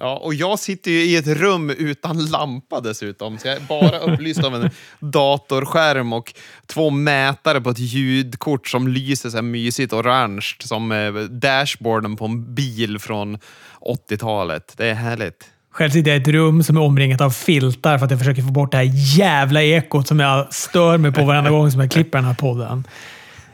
Ja, 0.00 0.16
och 0.16 0.34
jag 0.34 0.58
sitter 0.58 0.90
ju 0.90 1.04
i 1.04 1.16
ett 1.16 1.26
rum 1.26 1.70
utan 1.70 2.26
lampa 2.26 2.80
dessutom, 2.80 3.38
så 3.38 3.48
jag 3.48 3.56
är 3.56 3.60
bara 3.60 3.98
upplyst 4.12 4.44
av 4.44 4.54
en 4.54 4.70
datorskärm 4.98 6.12
och 6.12 6.34
två 6.66 6.90
mätare 6.90 7.60
på 7.60 7.70
ett 7.70 7.78
ljudkort 7.78 8.68
som 8.68 8.88
lyser 8.88 9.30
så 9.30 9.36
här 9.36 9.42
mysigt 9.42 9.92
orange 9.92 10.54
som 10.60 10.92
eh, 10.92 11.12
dashboarden 11.14 12.16
på 12.16 12.24
en 12.24 12.54
bil 12.54 12.98
från 12.98 13.38
80-talet. 13.80 14.74
Det 14.76 14.88
är 14.88 14.94
härligt. 14.94 15.50
Själv 15.70 15.90
sitter 15.90 16.10
jag 16.10 16.18
i 16.18 16.22
ett 16.22 16.28
rum 16.28 16.62
som 16.62 16.76
är 16.76 16.80
omringat 16.80 17.20
av 17.20 17.30
filtar 17.30 17.98
för 17.98 18.04
att 18.04 18.10
jag 18.10 18.20
försöker 18.20 18.42
få 18.42 18.50
bort 18.50 18.70
det 18.70 18.76
här 18.76 18.90
jävla 19.18 19.62
ekot 19.62 20.08
som 20.08 20.20
jag 20.20 20.54
stör 20.54 20.98
mig 20.98 21.12
på 21.12 21.24
varenda 21.24 21.50
gång 21.50 21.70
som 21.70 21.80
jag 21.80 21.90
klipper 21.90 22.18
den 22.18 22.24
här 22.24 22.34
podden. 22.34 22.84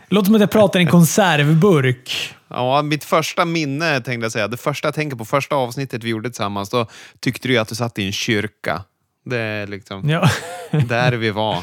Det 0.09 0.15
låter 0.15 0.27
som 0.27 0.35
att 0.35 0.41
jag 0.41 0.51
pratar 0.51 0.81
i 0.81 0.83
en 0.83 0.89
konservburk. 0.91 2.35
Ja, 2.49 2.83
mitt 2.83 3.05
första 3.05 3.45
minne 3.45 4.01
tänkte 4.01 4.25
jag 4.25 4.33
säga. 4.33 4.49
Det 4.49 4.57
första 4.57 4.89
jag 4.89 4.95
tänker 4.95 5.17
på, 5.17 5.25
första 5.25 5.57
avsnittet 5.57 6.05
vi 6.05 6.09
gjorde 6.09 6.29
tillsammans, 6.29 6.71
då 6.71 6.87
tyckte 7.21 7.49
du 7.49 7.59
att 7.59 7.69
du 7.69 7.75
satt 7.75 7.99
i 7.99 8.07
en 8.07 8.13
kyrka. 8.13 8.83
Det 9.25 9.39
är 9.39 9.67
liksom 9.67 10.09
Ja. 10.11 10.29
där 10.89 11.13
vi 11.13 11.31
var. 11.31 11.63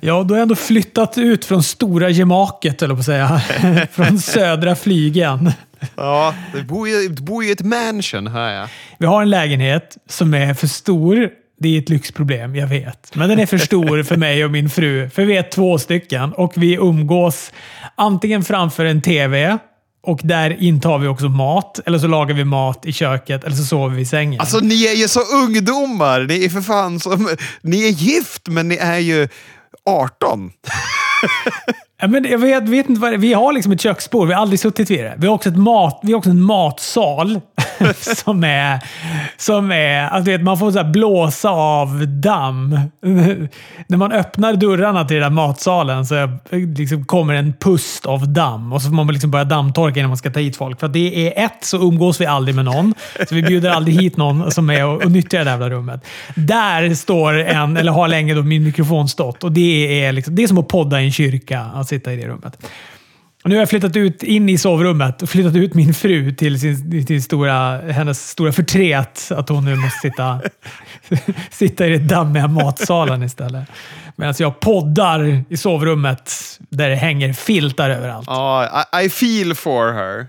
Ja, 0.00 0.22
då 0.22 0.34
har 0.34 0.38
jag 0.38 0.42
ändå 0.42 0.54
flyttat 0.54 1.18
ut 1.18 1.44
från 1.44 1.62
stora 1.62 2.10
gemaket, 2.10 2.82
eller 2.82 2.94
på 2.94 3.00
att 3.00 3.06
säga. 3.06 3.40
Från 3.92 4.18
södra 4.18 4.76
flygen. 4.76 5.52
Ja, 5.96 6.34
du 6.54 6.62
bor 6.62 6.88
ju, 6.88 7.08
du 7.08 7.22
bor 7.22 7.42
ju 7.44 7.48
i 7.48 7.52
ett 7.52 7.62
mansion, 7.64 8.26
hör 8.26 8.50
jag. 8.50 8.68
Vi 8.98 9.06
har 9.06 9.22
en 9.22 9.30
lägenhet 9.30 9.96
som 10.08 10.34
är 10.34 10.54
för 10.54 10.66
stor. 10.66 11.30
Det 11.60 11.76
är 11.76 11.78
ett 11.78 11.88
lyxproblem, 11.88 12.56
jag 12.56 12.66
vet. 12.66 13.14
Men 13.14 13.28
den 13.28 13.38
är 13.38 13.46
för 13.46 13.58
stor 13.58 14.02
för 14.02 14.16
mig 14.16 14.44
och 14.44 14.50
min 14.50 14.70
fru. 14.70 15.10
För 15.10 15.24
vi 15.24 15.36
är 15.36 15.42
två 15.42 15.78
stycken 15.78 16.32
och 16.32 16.52
vi 16.56 16.74
umgås 16.74 17.52
antingen 17.94 18.44
framför 18.44 18.84
en 18.84 19.02
TV 19.02 19.58
och 20.02 20.20
där 20.22 20.62
intar 20.62 20.98
vi 20.98 21.08
också 21.08 21.28
mat. 21.28 21.80
Eller 21.86 21.98
så 21.98 22.06
lagar 22.06 22.34
vi 22.34 22.44
mat 22.44 22.86
i 22.86 22.92
köket 22.92 23.44
eller 23.44 23.56
så 23.56 23.64
sover 23.64 23.96
vi 23.96 24.02
i 24.02 24.06
sängen. 24.06 24.40
Alltså, 24.40 24.58
ni 24.58 24.86
är 24.86 24.94
ju 24.94 25.08
så 25.08 25.20
ungdomar! 25.20 26.20
Ni 26.20 26.44
är 26.44 26.48
för 26.48 26.60
fan 26.60 27.00
som... 27.00 27.28
Ni 27.60 27.88
är 27.88 27.92
gift, 27.92 28.48
men 28.48 28.68
ni 28.68 28.76
är 28.76 28.98
ju 28.98 29.28
18. 29.84 30.50
Ja, 32.00 32.08
men 32.08 32.24
jag 32.24 32.38
vet, 32.38 32.68
vet 32.68 32.88
inte 32.88 33.00
vad 33.00 33.12
det, 33.12 33.16
Vi 33.16 33.32
har 33.32 33.52
liksom 33.52 33.72
ett 33.72 33.80
köksbord. 33.80 34.28
Vi 34.28 34.34
har 34.34 34.42
aldrig 34.42 34.60
suttit 34.60 34.90
vid 34.90 34.98
det. 34.98 35.14
Vi 35.18 35.26
har 35.26 35.34
också, 35.34 35.48
ett 35.48 35.56
mat, 35.56 36.00
vi 36.02 36.12
har 36.12 36.18
också 36.18 36.30
en 36.30 36.42
matsal 36.42 37.40
som 38.24 38.44
är... 38.44 38.80
Som 39.36 39.72
är 39.72 40.08
alltså, 40.08 40.30
vet, 40.30 40.42
man 40.42 40.58
får 40.58 40.70
så 40.70 40.78
här 40.78 40.90
blåsa 40.90 41.50
av 41.50 42.08
damm. 42.08 42.80
När 43.86 43.96
man 43.96 44.12
öppnar 44.12 44.52
dörrarna 44.52 45.04
till 45.04 45.14
den 45.14 45.22
där 45.22 45.30
matsalen 45.30 46.06
så 46.06 46.28
liksom 46.50 47.04
kommer 47.04 47.34
en 47.34 47.52
pust 47.52 48.06
av 48.06 48.32
damm 48.32 48.72
och 48.72 48.82
så 48.82 48.88
får 48.88 48.94
man 48.94 49.06
liksom 49.06 49.30
börja 49.30 49.44
dammtorka 49.44 50.00
innan 50.00 50.10
man 50.10 50.16
ska 50.16 50.30
ta 50.30 50.40
hit 50.40 50.56
folk. 50.56 50.80
För 50.80 50.86
att 50.86 50.92
det 50.92 51.28
är 51.28 51.44
ett, 51.44 51.64
så 51.64 51.76
umgås 51.76 52.20
vi 52.20 52.26
aldrig 52.26 52.54
med 52.54 52.64
någon. 52.64 52.94
Så 53.28 53.34
vi 53.34 53.42
bjuder 53.42 53.70
aldrig 53.70 54.00
hit 54.00 54.16
någon 54.16 54.50
som 54.50 54.70
är 54.70 54.86
och, 54.86 55.04
och 55.04 55.10
nyttjar 55.10 55.38
det 55.38 55.44
där 55.44 55.50
jävla 55.50 55.70
rummet. 55.70 56.04
Där 56.34 56.94
står 56.94 57.38
en, 57.38 57.76
eller 57.76 57.92
har 57.92 58.08
länge 58.08 58.34
då 58.34 58.42
min 58.42 58.64
mikrofon 58.64 59.08
stått. 59.08 59.44
Och 59.44 59.52
det 59.52 60.04
är, 60.04 60.12
liksom, 60.12 60.34
det 60.34 60.42
är 60.42 60.46
som 60.46 60.58
att 60.58 60.68
podda 60.68 61.00
i 61.00 61.04
en 61.04 61.12
kyrka, 61.12 61.66
Alltså 61.74 61.87
sitta 61.88 62.12
i 62.12 62.20
det 62.20 62.28
rummet. 62.28 62.58
Och 63.48 63.50
nu 63.50 63.56
har 63.56 63.62
jag 63.62 63.68
flyttat 63.68 63.96
ut 63.96 64.22
in 64.22 64.48
i 64.48 64.58
sovrummet 64.58 65.22
och 65.22 65.28
flyttat 65.28 65.56
ut 65.56 65.74
min 65.74 65.94
fru 65.94 66.32
till, 66.32 66.60
sin, 66.60 67.06
till 67.06 67.22
stora, 67.22 67.80
hennes 67.92 68.30
stora 68.30 68.52
förtret. 68.52 69.28
Att 69.30 69.48
hon 69.48 69.64
nu 69.64 69.76
måste 69.76 69.98
sitta, 69.98 70.40
sitta 71.50 71.86
i 71.86 71.90
den 71.90 72.08
dammiga 72.08 72.48
matsalen 72.48 73.22
istället. 73.22 73.68
Medan 74.20 74.34
jag 74.38 74.60
poddar 74.60 75.44
i 75.48 75.56
sovrummet 75.56 76.32
där 76.58 76.88
det 76.88 76.96
hänger 76.96 77.32
filtar 77.32 77.90
överallt. 77.90 78.26
Ja, 78.26 78.86
I, 79.02 79.06
I 79.06 79.10
feel 79.10 79.54
for 79.54 79.92
her. 79.92 80.26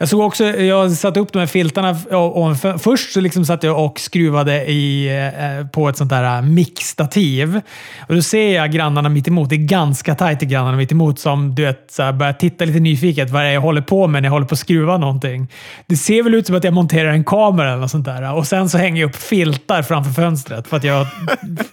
Jag 0.00 0.08
såg 0.08 0.20
också, 0.20 0.44
jag 0.44 0.92
satte 0.92 1.20
upp 1.20 1.32
de 1.32 1.38
här 1.38 1.46
filtarna 1.46 1.96
ovanför. 2.10 2.78
Först 2.78 3.12
så 3.12 3.20
liksom 3.20 3.44
satt 3.44 3.62
jag 3.62 3.84
och 3.84 4.00
skruvade 4.00 4.66
i, 4.66 5.08
eh, 5.08 5.66
på 5.66 5.88
ett 5.88 5.96
sånt 5.96 6.10
där 6.10 6.42
mixstativ. 6.42 7.60
Och 8.08 8.14
då 8.14 8.22
ser 8.22 8.54
jag 8.54 8.72
grannarna 8.72 9.08
mitt 9.08 9.28
emot. 9.28 9.50
Det 9.50 9.56
är 9.56 9.66
ganska 9.66 10.14
tajt 10.14 10.38
till 10.38 10.48
grannarna 10.48 10.76
mitt 10.76 10.92
emot 10.92 11.18
som 11.18 11.54
du 11.54 11.64
vet, 11.64 11.90
så 11.90 12.02
här, 12.02 12.12
börjar 12.12 12.32
titta 12.32 12.57
lite 12.66 12.80
nyfiket 12.80 13.30
vad 13.30 13.42
det 13.42 13.48
är 13.48 13.52
jag 13.52 13.60
håller 13.60 13.82
på 13.82 14.06
med 14.06 14.22
när 14.22 14.26
jag 14.26 14.32
håller 14.32 14.46
på 14.46 14.52
att 14.52 14.58
skruva 14.58 14.98
någonting. 14.98 15.48
Det 15.86 15.96
ser 15.96 16.22
väl 16.22 16.34
ut 16.34 16.46
som 16.46 16.56
att 16.56 16.64
jag 16.64 16.74
monterar 16.74 17.12
en 17.12 17.24
kamera 17.24 17.68
eller 17.68 17.80
något 17.80 17.90
sånt 17.90 18.04
där. 18.04 18.34
Och 18.34 18.46
sen 18.46 18.68
så 18.68 18.78
hänger 18.78 19.00
jag 19.00 19.08
upp 19.08 19.16
filtar 19.16 19.82
framför 19.82 20.12
fönstret 20.12 20.68
för 20.68 20.76
att 20.76 20.84
jag 20.84 21.06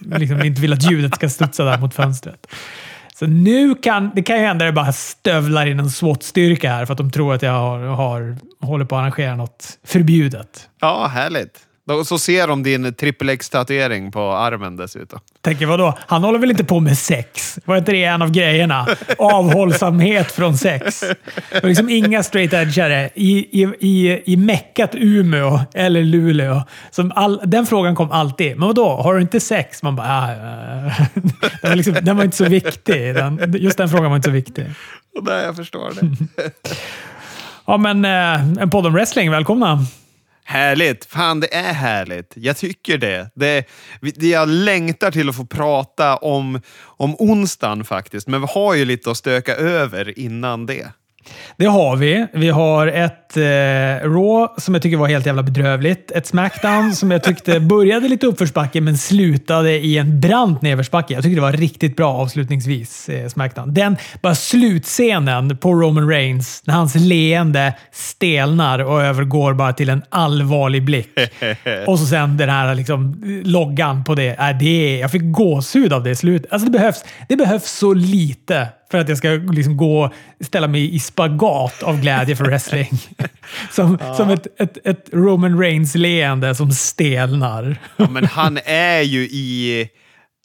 liksom 0.00 0.42
inte 0.42 0.60
vill 0.60 0.72
att 0.72 0.90
ljudet 0.90 1.14
ska 1.14 1.28
studsa 1.28 1.64
där 1.64 1.78
mot 1.78 1.94
fönstret. 1.94 2.46
Så 3.18 3.26
nu 3.26 3.74
kan 3.74 4.10
det 4.14 4.22
kan 4.22 4.36
ju 4.36 4.42
hända 4.42 4.64
att 4.64 4.68
det 4.68 4.72
bara 4.72 4.92
stövlar 4.92 5.66
in 5.66 5.80
en 5.80 5.90
SWAT-styrka 5.90 6.70
här 6.70 6.86
för 6.86 6.92
att 6.92 6.98
de 6.98 7.10
tror 7.10 7.34
att 7.34 7.42
jag 7.42 7.52
har, 7.52 7.78
har, 7.78 8.36
håller 8.60 8.84
på 8.84 8.96
att 8.96 9.00
arrangera 9.00 9.36
något 9.36 9.78
förbjudet. 9.84 10.68
Ja, 10.80 11.06
härligt. 11.06 11.65
Så 12.04 12.18
ser 12.18 12.48
de 12.48 12.62
din 12.62 12.94
trippel 12.94 13.28
X-tatuering 13.28 14.12
på 14.12 14.32
armen 14.32 14.76
dessutom. 14.76 15.20
Tänker 15.40 15.66
vadå? 15.66 15.98
Han 16.06 16.24
håller 16.24 16.38
väl 16.38 16.50
inte 16.50 16.64
på 16.64 16.80
med 16.80 16.98
sex? 16.98 17.58
Var 17.64 17.76
inte 17.76 17.92
det 17.92 18.04
en 18.04 18.22
av 18.22 18.30
grejerna? 18.30 18.86
Avhållsamhet 19.18 20.32
från 20.32 20.58
sex. 20.58 21.00
Det 21.52 21.62
var 21.62 21.68
liksom 21.68 21.90
inga 21.90 22.22
straight 22.22 22.52
edgare 22.52 23.10
i, 23.14 23.62
i, 23.62 23.66
i, 23.80 24.22
i 24.32 24.36
meckat 24.36 24.90
Umeå 24.94 25.60
eller 25.74 26.02
Luleå. 26.02 26.62
Som 26.90 27.12
all, 27.14 27.40
den 27.44 27.66
frågan 27.66 27.96
kom 27.96 28.10
alltid. 28.10 28.58
Men 28.58 28.66
vadå? 28.68 28.88
Har 28.88 29.14
du 29.14 29.20
inte 29.20 29.40
sex? 29.40 29.82
Man 29.82 29.96
bara... 29.96 30.08
Ah, 30.08 30.30
ah. 30.30 31.06
Den, 31.62 31.70
var 31.70 31.76
liksom, 31.76 31.94
den 32.02 32.16
var 32.16 32.24
inte 32.24 32.36
så 32.36 32.44
viktig. 32.44 33.14
Den, 33.14 33.54
just 33.58 33.78
den 33.78 33.88
frågan 33.88 34.10
var 34.10 34.16
inte 34.16 34.28
så 34.28 34.32
viktig. 34.32 34.64
Nej, 35.22 35.44
jag 35.44 35.56
förstår 35.56 35.92
det. 36.00 36.16
Ja, 37.66 37.76
men 37.76 38.04
eh, 38.04 38.62
en 38.62 38.70
podd 38.70 38.86
om 38.86 38.92
wrestling. 38.92 39.30
Välkomna! 39.30 39.78
Härligt! 40.48 41.04
Fan, 41.04 41.40
det 41.40 41.54
är 41.54 41.72
härligt. 41.72 42.32
Jag 42.36 42.56
tycker 42.56 42.98
det. 42.98 43.30
det, 43.34 43.64
det 44.00 44.28
jag 44.28 44.48
längtar 44.48 45.10
till 45.10 45.28
att 45.28 45.36
få 45.36 45.46
prata 45.46 46.16
om, 46.16 46.60
om 46.78 47.16
onsdagen 47.18 47.84
faktiskt, 47.84 48.28
men 48.28 48.40
vi 48.40 48.46
har 48.50 48.74
ju 48.74 48.84
lite 48.84 49.10
att 49.10 49.16
stöka 49.16 49.54
över 49.56 50.18
innan 50.18 50.66
det. 50.66 50.88
Det 51.56 51.66
har 51.66 51.96
vi. 51.96 52.26
Vi 52.32 52.48
har 52.48 52.86
ett 52.86 53.36
eh, 53.36 54.08
Raw 54.08 54.48
som 54.60 54.74
jag 54.74 54.82
tycker 54.82 54.96
var 54.96 55.08
helt 55.08 55.26
jävla 55.26 55.42
bedrövligt. 55.42 56.10
Ett 56.10 56.26
Smackdown 56.26 56.92
som 56.92 57.10
jag 57.10 57.22
tyckte 57.22 57.60
började 57.70 58.08
lite 58.08 58.26
uppförsbacke 58.26 58.80
men 58.80 58.98
slutade 58.98 59.70
i 59.70 59.98
en 59.98 60.20
brant 60.20 60.62
nedförsbacke. 60.62 61.14
Jag 61.14 61.22
tyckte 61.22 61.36
det 61.36 61.40
var 61.40 61.52
riktigt 61.52 61.96
bra 61.96 62.14
avslutningsvis, 62.14 63.08
eh, 63.08 63.28
Smackdown. 63.28 63.74
Den 63.74 63.96
bara 64.22 64.34
slutscenen 64.34 65.56
på 65.56 65.74
Roman 65.74 66.08
Reigns 66.08 66.62
när 66.64 66.74
hans 66.74 66.94
leende 66.94 67.74
stelnar 67.92 68.78
och 68.78 69.02
övergår 69.02 69.54
bara 69.54 69.72
till 69.72 69.88
en 69.88 70.02
allvarlig 70.08 70.84
blick. 70.84 71.10
och 71.86 71.98
så 71.98 72.06
sen 72.06 72.36
den 72.36 72.48
här 72.48 72.74
liksom, 72.74 73.22
loggan 73.44 74.04
på 74.04 74.14
det. 74.14 74.34
Är 74.38 74.54
det 74.54 74.98
jag 74.98 75.10
fick 75.10 75.22
gåshud 75.24 75.92
av 75.92 76.02
det 76.02 76.16
slutet. 76.16 76.52
Alltså 76.52 76.68
det, 76.68 76.78
behövs, 76.78 77.04
det 77.28 77.36
behövs 77.36 77.70
så 77.70 77.94
lite 77.94 78.68
för 78.90 78.98
att 78.98 79.08
jag 79.08 79.18
ska 79.18 79.28
liksom 79.28 79.76
gå 79.76 80.12
ställa 80.40 80.68
mig 80.68 80.94
i 80.94 80.98
spagat 80.98 81.82
av 81.82 82.00
glädje 82.00 82.36
för 82.36 82.44
wrestling. 82.44 82.88
som 83.70 83.98
Ja. 84.00 84.14
som 84.14 84.30
ett, 84.30 84.46
ett, 84.60 84.86
ett 84.86 85.08
Roman 85.12 85.58
Reigns-leende 85.58 86.54
som 86.54 86.72
stelnar. 86.72 87.76
Ja, 87.96 88.08
men 88.10 88.24
han 88.24 88.58
är 88.64 89.00
ju 89.00 89.20
i, 89.22 89.88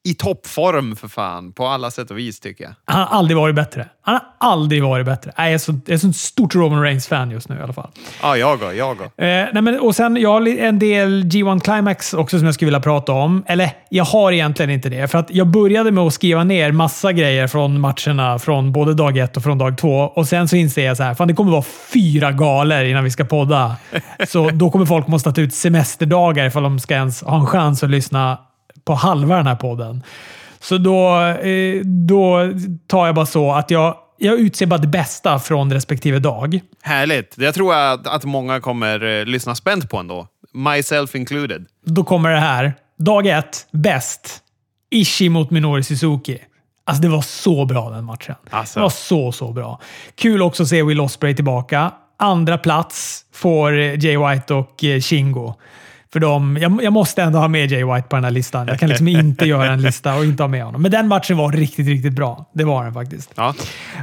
i 0.04 0.14
toppform 0.14 0.96
för 0.96 1.08
fan, 1.08 1.52
på 1.52 1.68
alla 1.68 1.92
sätt 1.92 2.12
och 2.12 2.18
vis 2.18 2.40
tycker 2.40 2.64
jag. 2.64 2.74
Han 2.86 3.00
har 3.00 3.18
aldrig 3.18 3.38
varit 3.38 3.56
bättre. 3.56 3.88
Han 4.04 4.14
har 4.14 4.50
aldrig 4.50 4.84
varit 4.84 5.06
bättre. 5.06 5.32
Nej, 5.38 5.48
Jag 5.48 5.54
är 5.54 5.58
så, 5.58 5.72
jag 5.86 5.94
är 5.94 5.98
så 5.98 6.10
ett 6.10 6.16
stort 6.16 6.56
Roman 6.56 6.82
Reigns-fan 6.82 7.32
just 7.32 7.50
nu 7.50 7.56
i 7.56 7.62
alla 7.62 7.74
fall. 7.74 7.90
Ja, 8.22 8.38
jag 8.38 8.60
går, 8.60 8.74
jag 8.74 8.98
går. 8.98 9.06
Eh, 9.06 9.10
nej 9.18 9.62
men, 9.62 9.80
och 9.80 9.96
sen, 9.96 10.18
jag 10.18 10.30
har 10.30 10.48
en 10.48 10.80
del 10.80 11.24
G1 11.24 11.60
Climax 11.60 12.14
också 12.14 12.38
som 12.38 12.46
jag 12.46 12.54
skulle 12.54 12.68
vilja 12.68 12.80
prata 12.80 13.12
om. 13.12 13.44
Eller, 13.48 13.72
jag 13.90 14.06
har 14.06 14.32
egentligen 14.32 14.70
inte 14.70 14.90
det. 14.90 15.08
För 15.08 15.18
att 15.18 15.32
jag 15.32 15.48
började 15.48 15.92
med 15.92 16.04
att 16.04 16.14
skriva 16.14 16.44
ner 16.44 16.72
massa 16.72 17.12
grejer 17.12 17.48
från 17.48 17.80
matcherna 17.80 18.40
från 18.40 18.72
både 18.72 18.94
dag 18.94 19.18
ett 19.18 19.38
och 19.38 19.44
från 19.44 19.58
dag 19.58 19.78
två. 19.78 19.98
Och 20.00 20.28
sen 20.28 20.48
så 20.48 20.56
inser 20.56 20.86
jag 20.86 20.98
så 20.98 21.04
här, 21.04 21.14
fan 21.14 21.28
det 21.28 21.34
kommer 21.34 21.52
vara 21.52 21.66
fyra 21.94 22.32
galer 22.32 22.86
innan 22.86 23.04
vi 23.04 23.12
ska 23.12 23.26
podda. 23.26 23.76
Så 24.28 24.50
då 24.50 24.72
kommer 24.72 24.86
folk 24.86 25.08
måste 25.08 25.32
ta 25.32 25.42
ut 25.42 25.54
semesterdagar 25.54 26.46
ifall 26.46 26.64
de 26.64 26.80
ska 26.80 26.94
ens 26.94 27.24
ha 27.24 27.40
en 27.40 27.46
chans 27.46 27.84
att 27.84 27.90
lyssna 27.90 28.38
på 28.92 28.96
halva 28.96 29.38
den 29.38 29.48
här 29.48 29.56
podden. 29.56 30.04
Så 30.60 30.78
då, 30.78 31.20
eh, 31.26 31.82
då 31.86 32.54
tar 32.88 33.06
jag 33.06 33.16
bara 33.16 33.26
så 33.26 33.52
att 33.52 33.72
jag, 33.72 33.96
jag 34.18 34.40
utser 34.40 34.66
bara 34.66 34.78
det 34.78 34.88
bästa 34.88 35.40
från 35.40 35.74
respektive 35.74 36.20
dag. 36.20 36.60
Härligt. 36.82 37.36
Jag 37.38 37.54
tror 37.54 37.76
att, 37.76 38.08
att 38.08 38.26
många 38.26 38.60
kommer 38.60 39.20
eh, 39.20 39.26
lyssna 39.26 39.56
spänt 39.56 39.90
på 39.90 39.98
ändå. 39.98 40.28
Myself 40.54 41.16
included. 41.16 41.66
Då 41.86 42.04
kommer 42.04 42.30
det 42.30 42.40
här. 42.40 42.74
Dag 42.98 43.28
ett, 43.28 43.68
bäst. 43.72 44.40
Ishii 44.90 45.30
mot 45.30 45.52
Minoru 45.52 45.84
Suzuki. 45.84 46.38
Alltså 46.86 47.02
det 47.02 47.10
var 47.10 47.22
så 47.22 47.66
bra 47.66 47.90
den 47.90 48.04
matchen. 48.04 48.36
Alltså. 48.50 48.80
Det 48.80 48.84
var 48.84 48.90
så, 48.90 49.32
så 49.32 49.52
bra. 49.52 49.80
Kul 50.16 50.42
också 50.42 50.64
att 50.64 50.70
se 50.70 50.84
Will 50.84 51.02
Ospreay 51.02 51.36
tillbaka. 51.36 51.92
Andra 52.18 52.58
plats 52.58 53.26
får 53.34 53.80
eh, 53.80 54.06
Jay 54.06 54.18
White 54.18 54.54
och 54.54 54.84
Shingo. 55.02 55.56
För 56.14 56.20
de, 56.20 56.58
jag, 56.62 56.84
jag 56.84 56.94
måste 56.94 57.22
ändå 57.22 57.40
ha 57.40 57.48
med 57.48 57.72
Jay 57.72 57.84
White 57.84 58.08
på 58.08 58.16
den 58.16 58.24
här 58.24 58.32
listan. 58.32 58.68
Jag 58.68 58.80
kan 58.80 58.90
liksom 58.90 59.08
inte 59.20 59.46
göra 59.46 59.72
en 59.72 59.82
lista 59.82 60.16
och 60.16 60.26
inte 60.26 60.44
ha 60.44 60.48
med 60.48 60.64
honom. 60.64 60.82
Men 60.82 60.92
den 60.92 61.08
matchen 61.08 61.38
var 61.38 61.52
riktigt, 61.52 61.88
riktigt 61.88 62.14
bra. 62.14 62.46
Det 62.54 62.64
var 62.64 62.84
den 62.84 62.94
faktiskt. 62.94 63.32
Ja. 63.36 63.54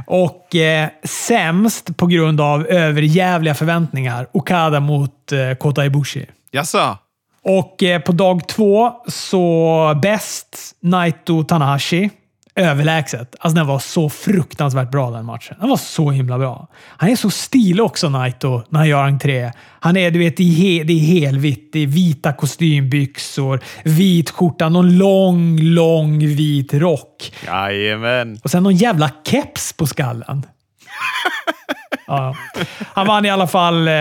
Och 0.07 0.55
eh, 0.55 0.89
sämst 1.03 1.97
på 1.97 2.07
grund 2.07 2.41
av 2.41 2.67
överjävliga 2.67 3.55
förväntningar. 3.55 4.27
Okada 4.31 4.79
mot 4.79 5.31
eh, 5.31 5.53
Kota 5.53 5.85
Ibushi. 5.85 6.25
Jaså? 6.51 6.97
Och 7.43 7.83
eh, 7.83 8.01
på 8.01 8.11
dag 8.11 8.47
två 8.47 8.91
så 9.07 9.99
bäst 10.01 10.75
Naito 10.79 11.43
Tanahashi. 11.43 12.09
Överlägset. 12.59 13.35
Alltså 13.39 13.55
den 13.55 13.67
var 13.67 13.79
så 13.79 14.09
fruktansvärt 14.09 14.91
bra 14.91 15.11
den 15.11 15.25
matchen. 15.25 15.55
Den 15.59 15.69
var 15.69 15.77
så 15.77 16.11
himla 16.11 16.37
bra. 16.37 16.67
Han 16.87 17.09
är 17.09 17.15
så 17.15 17.29
stilig 17.29 17.85
också 17.85 18.09
Naito 18.09 18.63
när 18.69 18.79
han 18.79 18.87
gör 18.87 19.03
entré. 19.03 19.51
Han 19.79 19.97
är, 19.97 20.11
du 20.11 20.19
vet, 20.19 20.39
i 20.39 20.49
he, 20.49 20.83
det 20.83 20.93
är 20.93 20.99
helvitt. 20.99 21.69
Det 21.73 21.79
är 21.79 21.87
vita 21.87 22.33
kostymbyxor, 22.33 23.59
vit 23.83 24.29
skjorta, 24.29 24.69
någon 24.69 24.97
lång, 24.97 25.59
lång 25.59 26.19
vit 26.19 26.73
rock. 26.73 27.33
Jajamän. 27.45 28.39
Och 28.43 28.51
sen 28.51 28.63
någon 28.63 28.75
jävla 28.75 29.11
keps 29.25 29.73
på 29.73 29.87
skallen. 29.87 30.45
Ja. 32.09 32.35
Han 32.93 33.07
vann 33.07 33.25
i 33.25 33.29
alla 33.29 33.47
fall 33.47 33.87
eh, 33.87 33.93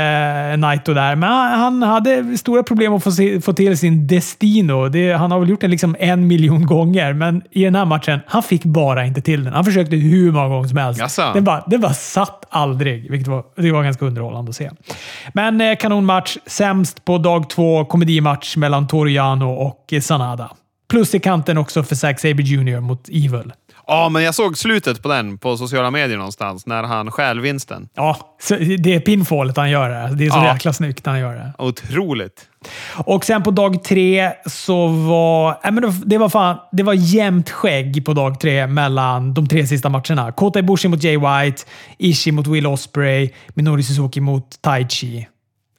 Naito 0.57 0.95
där, 0.95 1.17
men 1.17 1.31
han, 1.31 1.83
hade 1.83 2.39
stora 2.39 2.63
problem 2.63 2.95
att 2.95 3.05
få, 3.05 3.13
se, 3.13 3.41
få 3.41 3.53
till 3.53 3.79
sin 3.79 4.07
Destino. 4.07 4.89
Det, 4.89 5.13
han 5.13 5.31
har 5.31 5.41
väl 5.41 5.49
gjort 5.49 5.61
den 5.61 5.71
liksom 5.71 5.97
en 5.99 6.27
miljon 6.27 6.67
gånger, 6.67 7.13
men 7.13 7.43
i 7.51 7.65
den 7.65 7.75
här 7.75 7.85
matchen, 7.85 8.21
han 8.27 8.43
fick 8.43 8.65
bara 8.65 9.05
inte 9.05 9.21
till 9.21 9.45
den. 9.45 9.53
Han 9.53 9.65
försökte 9.65 9.97
hur 9.97 10.33
många 10.33 10.49
gånger 10.49 10.69
som 10.69 10.79
helst. 10.79 11.01
Jaså? 11.01 11.31
Den 11.35 11.45
bara, 11.45 11.65
den 11.67 11.81
bara 11.81 11.95
satt 11.95 12.45
aldrig, 12.51 13.11
vilket 13.11 13.29
var, 13.29 13.45
det 13.57 13.73
var 13.73 13.83
ganska 13.83 14.07
underhållande 14.07 14.49
att 14.49 14.57
se. 14.57 14.71
Men 15.33 15.61
eh, 15.61 15.77
kanonmatch. 15.77 16.37
Sämst 16.47 17.05
på 17.05 17.19
dag 17.19 17.51
två, 17.51 17.85
komedimatch 17.85 18.57
mellan 18.57 18.89
Toriano 18.89 19.51
och 19.51 19.95
Sanada. 20.03 20.51
Plus 20.91 21.15
i 21.15 21.21
kanten 21.21 21.59
också 21.59 21.83
för 21.83 21.95
Zack 21.95 22.21
Sabre 22.21 22.43
Jr 22.43 22.81
mot 22.81 23.09
Evil. 23.09 23.53
Ja, 23.91 24.09
men 24.09 24.23
jag 24.23 24.35
såg 24.35 24.59
slutet 24.59 25.03
på 25.03 25.09
den 25.09 25.39
på 25.39 25.57
sociala 25.57 25.91
medier 25.91 26.17
någonstans, 26.17 26.67
när 26.67 26.83
han 26.83 27.11
stjäl 27.11 27.41
vinsten. 27.41 27.89
Ja, 27.95 28.17
det 28.79 28.95
är 28.95 29.01
pinfallet 29.01 29.57
han 29.57 29.71
gör 29.71 29.89
det. 29.91 30.15
Det 30.17 30.27
är 30.27 30.31
så 30.31 30.37
Ja. 30.39 30.53
jäkla 30.53 30.73
snyggt 30.73 31.07
han 31.07 31.21
gör 31.21 31.35
det. 31.35 31.53
Otroligt. 31.59 32.41
Och 32.95 33.25
sen 33.25 33.43
på 33.43 33.51
dag 33.51 33.85
tre 33.85 34.33
så 34.47 34.87
var... 34.87 35.59
Nej, 35.65 35.73
men 35.73 35.93
det- 36.05 36.19
var 36.19 36.29
fan... 36.29 36.57
Det 36.73 36.83
var 36.83 36.95
jämnt 36.95 37.51
skägg 37.51 38.05
på 38.07 38.13
dag 38.13 38.41
tre 38.41 38.67
mellan 38.67 39.35
de 39.35 39.47
tre 39.49 39.67
sista 39.67 39.89
matcherna. 39.89 40.33
Kota 40.33 40.59
Ibushi 40.59 40.89
mot 40.89 41.03
Jay 41.03 41.17
White, 41.19 41.63
Ishii 41.99 42.33
mot 42.33 42.47
Will 42.47 42.67
Ospreay, 42.67 43.31
Minori 43.55 43.83
Suzuki 43.83 44.21
mot 44.21 44.45
Taichi. 44.63 45.27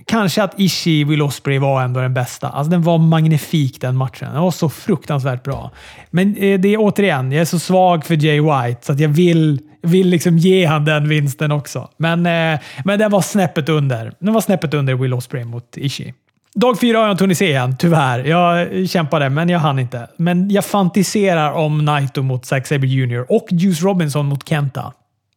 Kanske 0.10 0.44
att 0.44 0.60
Ishii 0.60 1.04
Will 1.04 1.22
Osprey 1.22 1.60
var 1.60 1.82
ändå 1.82 2.00
den 2.00 2.14
bästa. 2.14 2.50
Alltså 2.50 2.72
den 2.72 2.82
var 2.82 2.98
magnifik 2.98 3.82
den 3.82 3.96
matchen. 3.96 4.34
Den 4.34 4.42
var 4.42 4.52
så 4.52 4.70
fruktansvärt 4.70 5.44
bra. 5.44 5.72
Men 6.10 6.36
eh, 6.38 6.60
det 6.60 6.74
är 6.74 6.78
återigen, 6.80 7.32
jag 7.32 7.42
är 7.42 7.46
så 7.46 7.60
svag 7.60 8.06
för 8.06 8.26
Jay 8.26 8.42
White 8.42 8.86
så 8.86 8.92
att 8.92 9.00
jag 9.00 9.10
vill, 9.10 9.62
vill 9.82 10.08
liksom 10.08 10.38
ge 10.38 10.66
han 10.66 10.86
den 10.86 11.10
vinsten 11.10 11.52
också. 11.52 11.90
Men, 11.98 12.26
eh, 12.26 12.60
men 12.86 13.00
den 13.00 13.12
var 13.12 13.22
snäppet 13.22 13.70
under. 13.70 14.14
Den 14.20 14.34
var 14.34 14.42
snäppet 14.42 14.74
under 14.74 14.96
Will 14.96 15.14
Osprey 15.14 15.44
mot 15.44 15.78
Ishii. 15.78 16.14
Dag 16.56 16.80
fyra 16.80 16.98
har 16.98 17.06
jag 17.06 17.14
inte 17.14 17.24
hunnit 17.24 17.38
se 17.38 17.54
än, 17.54 17.78
tyvärr. 17.78 18.24
Jag 18.26 18.90
kämpade, 18.90 19.30
men 19.30 19.50
jag 19.50 19.60
hann 19.60 19.80
inte. 19.80 20.08
Men 20.18 20.50
jag 20.50 20.66
fantiserar 20.66 21.52
om 21.52 21.86
Naito 21.86 22.22
mot 22.22 22.46
Zack 22.46 22.68
Sabre 22.68 22.88
Jr. 22.88 23.26
och 23.30 23.48
Juice 23.52 23.82
Robinson 23.82 24.26
mot 24.26 24.50
Kenta. 24.50 24.94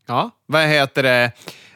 Ja, 0.09 0.31
vad 0.47 0.69
heter 0.69 1.03
det? 1.03 1.33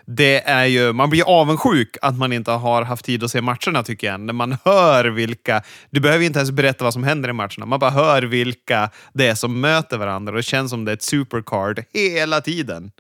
Det 0.09 0.49
är 0.49 0.65
ju, 0.65 0.93
man 0.93 1.11
blir 1.11 1.41
avundsjuk 1.41 1.97
att 2.03 2.17
man 2.17 2.33
inte 2.33 2.51
har 2.51 2.83
haft 2.83 3.05
tid 3.05 3.25
att 3.25 3.31
se 3.31 3.41
matcherna 3.41 3.83
tycker 3.83 4.07
jag. 4.07 4.21
När 4.21 4.33
man 4.33 4.57
hör 4.65 5.05
vilka... 5.05 5.63
Du 5.91 6.01
behöver 6.01 6.25
inte 6.25 6.39
ens 6.39 6.51
berätta 6.51 6.85
vad 6.85 6.93
som 6.93 7.05
händer 7.05 7.29
i 7.29 7.33
matcherna. 7.33 7.67
Man 7.67 7.79
bara 7.79 7.91
hör 7.91 8.23
vilka 8.23 8.91
det 9.13 9.27
är 9.27 9.35
som 9.35 9.61
möter 9.61 9.99
varandra 9.99 10.33
och 10.33 10.37
det 10.37 10.43
känns 10.43 10.71
som 10.71 10.85
det 10.85 10.93
är 10.93 10.97
ett 10.97 11.03
supercard 11.03 11.83
hela 11.93 12.41
tiden. 12.41 12.91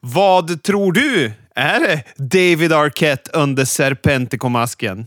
Vad 0.00 0.62
tror 0.62 0.92
du? 0.92 1.32
Är 1.54 1.80
det 1.80 2.02
David 2.16 2.72
Arquette 2.72 3.30
under 3.34 3.64
Serpentico-masken? 3.64 5.06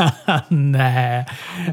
Nej, 0.48 1.26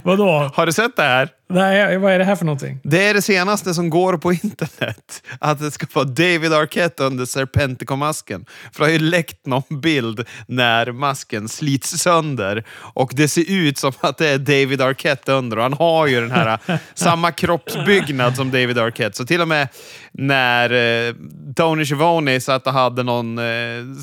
vadå? 0.03 0.51
Har 0.55 0.65
du 0.65 0.71
sett 0.71 0.95
det 0.95 1.03
här? 1.03 1.29
Nej, 1.53 1.97
vad 1.97 2.13
är 2.13 2.19
det 2.19 2.25
här 2.25 2.35
för 2.35 2.45
någonting? 2.45 2.79
Det 2.83 3.07
är 3.07 3.13
det 3.13 3.21
senaste 3.21 3.73
som 3.73 3.89
går 3.89 4.17
på 4.17 4.33
internet. 4.33 5.23
Att 5.39 5.59
det 5.59 5.71
ska 5.71 5.85
vara 5.93 6.05
David 6.05 6.53
Arquette 6.53 7.03
under 7.03 7.25
Serpentico-masken. 7.25 8.45
För 8.71 8.79
det 8.79 8.85
har 8.85 8.91
ju 8.91 8.99
läckt 8.99 9.45
någon 9.45 9.81
bild 9.81 10.25
när 10.47 10.91
masken 10.91 11.49
slits 11.49 11.89
sönder 11.89 12.65
och 12.71 13.11
det 13.15 13.27
ser 13.27 13.51
ut 13.51 13.77
som 13.77 13.93
att 13.99 14.17
det 14.17 14.27
är 14.27 14.37
David 14.37 14.81
Arquette 14.81 15.31
under. 15.31 15.57
Och 15.57 15.63
han 15.63 15.73
har 15.73 16.07
ju 16.07 16.21
den 16.21 16.31
här 16.31 16.59
äh, 16.67 16.75
samma 16.93 17.31
kroppsbyggnad 17.31 18.35
som 18.35 18.51
David 18.51 18.77
Arquette. 18.77 19.17
Så 19.17 19.25
till 19.25 19.41
och 19.41 19.47
med 19.47 19.67
när 20.11 20.69
eh, 21.07 21.13
Tony 21.55 21.85
Schiavone 21.85 22.41
satt 22.41 22.67
och 22.67 22.73
hade 22.73 23.03
någon 23.03 23.37
eh, 23.37 23.43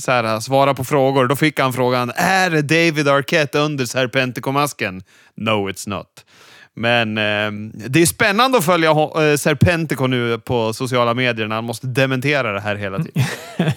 så 0.01 0.13
här, 0.13 0.41
svara 0.41 0.75
på 0.75 0.85
frågor, 0.85 1.27
då 1.27 1.37
fick 1.37 1.61
han 1.61 1.73
frågan 1.73 2.13
är 2.17 2.51
det 2.51 2.63
David 2.63 3.09
Arquette 3.09 3.59
under 3.59 3.85
Serpentico-masken? 3.85 5.03
No, 5.37 5.71
it's 5.71 5.89
not. 5.89 6.25
Men 6.79 7.19
eh, 7.19 7.51
det 7.89 8.03
är 8.03 8.07
spännande 8.07 8.59
att 8.59 8.65
följa 8.65 8.91
eh, 8.91 9.37
Serpentico 9.37 10.07
nu 10.07 10.39
på 10.39 10.73
sociala 10.73 11.15
medier 11.15 11.47
när 11.47 11.55
han 11.55 11.65
måste 11.65 11.87
dementera 11.87 12.53
det 12.53 12.61
här 12.61 12.77
hela 12.77 12.99
tiden. 12.99 13.23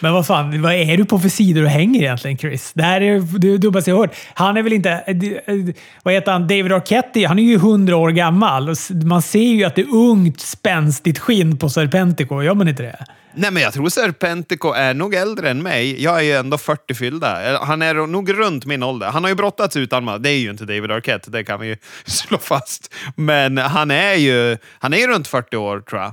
Men 0.00 0.12
vad 0.12 0.26
fan, 0.26 0.62
vad 0.62 0.72
är 0.72 0.96
du 0.96 1.04
på 1.04 1.18
för 1.18 1.28
sidor 1.28 1.62
och 1.64 1.70
hänger 1.70 2.00
egentligen 2.00 2.38
Chris? 2.38 2.72
Det 2.74 2.82
här 2.82 3.00
är 3.00 3.38
det 3.38 3.58
dummaste 3.58 3.90
jag 3.90 3.96
har 3.96 4.06
hört. 4.06 4.16
Han 4.34 4.56
är 4.56 4.62
väl 4.62 4.72
inte... 4.72 4.90
Eh, 4.90 5.54
eh, 5.54 5.74
vad 6.02 6.14
heter 6.14 6.32
han? 6.32 6.42
David 6.42 6.72
Arquette, 6.72 7.26
han 7.26 7.38
är 7.38 7.42
ju 7.42 7.58
hundra 7.58 7.96
år 7.96 8.10
gammal. 8.10 8.74
Man 9.04 9.22
ser 9.22 9.38
ju 9.38 9.64
att 9.64 9.74
det 9.74 9.82
är 9.82 9.94
ungt, 9.94 10.40
spänstigt 10.40 11.18
skinn 11.18 11.58
på 11.58 11.68
Serpentico. 11.68 12.42
Gör 12.42 12.54
man 12.54 12.68
inte 12.68 12.82
det? 12.82 13.04
Nej, 13.40 13.50
men 13.50 13.62
jag 13.62 13.72
tror 13.72 13.88
Serpentico 13.88 14.72
är 14.72 14.94
nog 14.94 15.14
äldre 15.14 15.50
än 15.50 15.62
mig. 15.62 16.02
Jag 16.02 16.18
är 16.18 16.22
ju 16.22 16.32
ändå 16.32 16.58
40 16.58 16.94
fyllda. 16.94 17.52
Eh, 17.52 17.64
han 17.64 17.82
är 17.82 17.94
nog 17.94 18.38
runt 18.38 18.66
min 18.66 18.82
ålder. 18.82 19.06
Han 19.06 19.24
har 19.24 19.28
ju 19.28 19.34
brottats 19.34 19.76
utan 19.76 20.04
man. 20.04 20.22
Det 20.22 20.30
är 20.30 20.38
ju 20.38 20.50
inte 20.50 20.64
David 20.64 20.90
Arquette, 20.90 21.30
det 21.30 21.44
kan 21.44 21.60
vi 21.60 21.66
ju 21.66 21.76
slå 22.04 22.38
fast. 22.38 22.94
Men 23.16 23.58
han 23.58 23.90
är 23.90 24.14
ju, 24.14 24.56
han 24.78 24.92
är 24.92 24.98
ju 24.98 25.06
runt 25.06 25.28
40 25.28 25.56
år, 25.56 25.80
tror 25.80 26.00
jag. 26.00 26.12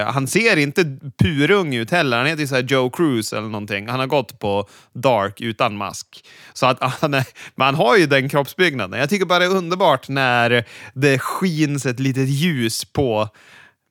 Eh, 0.00 0.06
han 0.06 0.26
ser 0.26 0.56
inte 0.56 0.98
purung 1.22 1.74
ut 1.74 1.90
heller. 1.90 2.16
Han 2.16 2.26
heter 2.26 2.40
ju 2.40 2.46
så 2.46 2.54
här 2.54 2.62
Joe 2.62 2.90
Cruise 2.90 3.36
eller 3.36 3.48
någonting. 3.48 3.88
Han 3.88 4.00
har 4.00 4.06
gått 4.06 4.38
på 4.38 4.68
Dark 4.92 5.40
utan 5.40 5.76
mask. 5.76 6.24
Så 6.52 6.66
att 6.66 6.82
han 7.00 7.14
är, 7.14 7.24
men 7.54 7.64
han 7.64 7.74
har 7.74 7.96
ju 7.96 8.06
den 8.06 8.28
kroppsbyggnaden. 8.28 9.00
Jag 9.00 9.10
tycker 9.10 9.26
bara 9.26 9.38
det 9.38 9.44
är 9.44 9.56
underbart 9.56 10.08
när 10.08 10.64
det 10.94 11.18
skins 11.18 11.86
ett 11.86 12.00
litet 12.00 12.28
ljus 12.28 12.84
på 12.84 13.28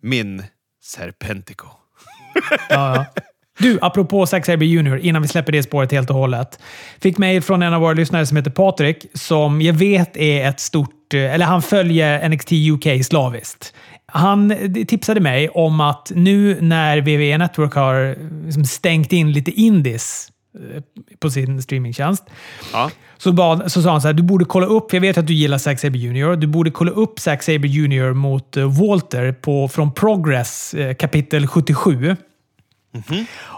min 0.02 0.44
Serpentico. 0.84 1.83
Ja, 2.70 2.96
ja. 2.96 3.06
Du, 3.60 3.80
apropå 3.82 4.26
Zack 4.26 4.46
Sabre 4.46 4.66
Jr. 4.66 4.98
innan 4.98 5.22
vi 5.22 5.28
släpper 5.28 5.52
det 5.52 5.64
spåret 5.64 5.92
helt 5.92 6.10
och 6.10 6.16
hållet. 6.16 6.60
Fick 7.02 7.18
mejl 7.18 7.42
från 7.42 7.62
en 7.64 7.74
av 7.74 7.82
våra 7.82 7.94
lyssnare 7.94 8.26
som 8.26 8.38
heter 8.38 8.52
Patrik, 8.52 9.06
som 9.14 9.62
jag 9.62 9.74
vet 9.74 10.18
är 10.18 10.50
ett 10.50 10.60
stort... 10.60 11.14
eh, 11.14 11.34
Eller 11.34 11.46
han 11.46 11.62
följer 11.62 12.30
NXT 12.30 12.52
UK 12.52 13.06
slaviskt. 13.06 13.74
Han 14.06 14.54
tipsade 14.88 15.20
mig 15.20 15.50
om 15.50 15.80
att 15.82 16.12
nu 16.16 16.58
när 16.62 16.98
WWE 17.02 17.38
Network 17.38 17.74
har 17.74 18.10
eh, 18.10 18.16
liksom 18.46 18.66
stängt 18.66 19.14
in 19.14 19.32
lite 19.32 19.52
indies 19.52 20.28
eh, 20.76 20.82
på 21.20 21.30
sin 21.30 21.62
streamingtjänst, 21.62 22.24
Ja. 22.74 22.92
så, 23.18 23.32
bad, 23.32 23.72
så 23.72 23.82
sa 23.82 23.92
han 23.92 24.02
så 24.02 24.08
här, 24.08 24.14
du 24.14 24.24
borde 24.24 24.46
kolla 24.46 24.66
upp, 24.66 24.94
jag 24.94 25.02
vet 25.02 25.18
att 25.18 25.28
du 25.28 25.34
gillar 25.34 25.58
Zack 25.58 25.80
Sabre 25.80 26.00
Jr. 26.00 26.36
Du 26.36 26.48
borde 26.48 26.72
kolla 26.72 26.92
upp 26.92 27.20
Zack 27.20 27.44
Sabre 27.44 27.68
Jr. 27.68 28.14
mot 28.14 28.58
Walter 28.58 29.32
på, 29.32 29.68
från 29.68 29.94
Progress 29.94 30.76
kapitel 31.00 31.48
77. 31.48 32.16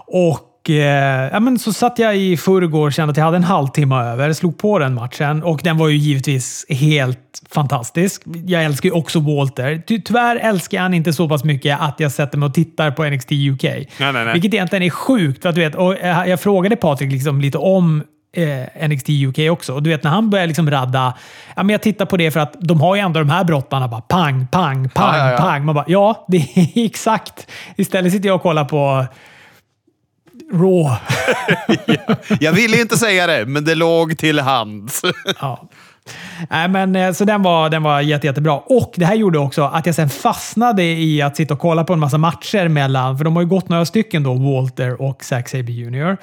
Och 0.07 0.69
eh, 0.69 1.29
ja, 1.31 1.39
men 1.39 1.59
så 1.59 1.73
satt 1.73 1.99
jag 1.99 2.17
i 2.17 2.37
förrgår 2.37 2.87
och 2.87 2.93
kände 2.93 3.11
att 3.11 3.17
jag 3.17 3.25
hade 3.25 3.37
en 3.37 3.43
halvtimme 3.43 3.95
över. 3.95 4.33
Slog 4.33 4.57
på 4.57 4.79
den 4.79 4.93
matchen 4.93 5.43
och 5.43 5.59
den 5.63 5.77
var 5.77 5.87
ju 5.87 5.97
givetvis 5.97 6.65
helt 6.69 7.19
fantastisk. 7.49 8.23
Jag 8.45 8.63
älskar 8.63 8.89
ju 8.89 8.95
också 8.95 9.19
Walter. 9.19 9.83
Ty 9.87 10.01
tyvärr 10.01 10.35
älskar 10.35 10.77
jag 10.77 10.81
han 10.81 10.93
inte 10.93 11.13
så 11.13 11.29
pass 11.29 11.43
mycket 11.43 11.79
att 11.81 11.99
jag 11.99 12.11
sätter 12.11 12.37
mig 12.37 12.47
och 12.47 12.53
tittar 12.53 12.91
på 12.91 13.03
NXT 13.03 13.31
UK. 13.31 13.63
Nej, 13.63 13.87
nej, 13.99 14.13
nej. 14.13 14.33
Vilket 14.33 14.53
egentligen 14.53 14.83
är 14.83 14.89
sjukt. 14.89 15.41
För 15.41 15.49
att, 15.49 15.55
du 15.55 15.61
vet, 15.61 15.75
och 15.75 15.99
eh, 15.99 16.29
jag 16.29 16.39
frågade 16.39 16.75
Patrik 16.75 17.11
liksom 17.11 17.41
lite 17.41 17.57
om 17.57 18.03
eh, 18.37 18.87
NXT 18.89 19.09
UK 19.09 19.51
också. 19.51 19.73
Och 19.73 19.83
du 19.83 19.89
vet 19.89 20.03
när 20.03 20.11
han 20.11 20.29
börjar 20.29 20.47
liksom 20.47 20.71
radda. 20.71 21.13
Ja, 21.55 21.63
men 21.63 21.69
jag 21.69 21.81
tittar 21.81 22.05
på 22.05 22.17
det 22.17 22.31
för 22.31 22.39
att 22.39 22.55
de 22.59 22.81
har 22.81 22.95
ju 22.95 23.01
ändå 23.01 23.19
de 23.19 23.29
här 23.29 23.43
brottarna. 23.43 23.87
Bara 23.87 24.01
pang, 24.01 24.47
pang, 24.51 24.89
pang, 24.89 25.17
Ja, 25.17 25.31
ja, 25.31 25.37
pang. 25.37 25.65
Man 25.65 25.75
bara, 25.75 25.85
ja, 25.87 26.25
det 26.27 26.37
är 26.37 26.85
exakt. 26.85 27.47
Istället 27.77 28.11
sitter 28.11 28.27
jag 28.27 28.35
och 28.35 28.41
kollar 28.41 28.65
på 28.65 29.05
Raw. 30.53 30.97
Jag 32.39 32.53
ville 32.53 32.81
inte 32.81 32.97
säga 32.97 33.27
det, 33.27 33.45
men 33.45 33.65
det 33.65 33.75
låg 33.75 34.17
till 34.17 34.39
hands. 34.39 35.01
ja. 35.39 35.67
Nej, 36.49 36.67
men, 36.67 36.95
eh, 36.95 37.11
så 37.11 37.25
den 37.25 37.43
var, 37.43 37.69
den 37.69 37.83
var 37.83 38.01
jätte, 38.01 38.27
jättebra. 38.27 38.57
Och 38.57 38.93
det 38.95 39.05
här 39.05 39.15
gjorde 39.15 39.39
också 39.39 39.63
att 39.63 39.85
jag 39.85 39.95
sen 39.95 40.09
fastnade 40.09 40.83
i 40.83 41.21
att 41.21 41.35
sitta 41.35 41.53
och 41.53 41.59
kolla 41.59 41.83
på 41.83 41.93
en 41.93 41.99
massa 41.99 42.17
matcher 42.17 42.67
mellan, 42.67 43.17
för 43.17 43.25
de 43.25 43.35
har 43.35 43.43
ju 43.43 43.49
gått 43.49 43.69
några 43.69 43.85
stycken 43.85 44.23
då, 44.23 44.33
Walter 44.33 45.01
och 45.01 45.23
Zack 45.23 45.49
Sabre 45.49 45.71
Jr. 45.71 46.17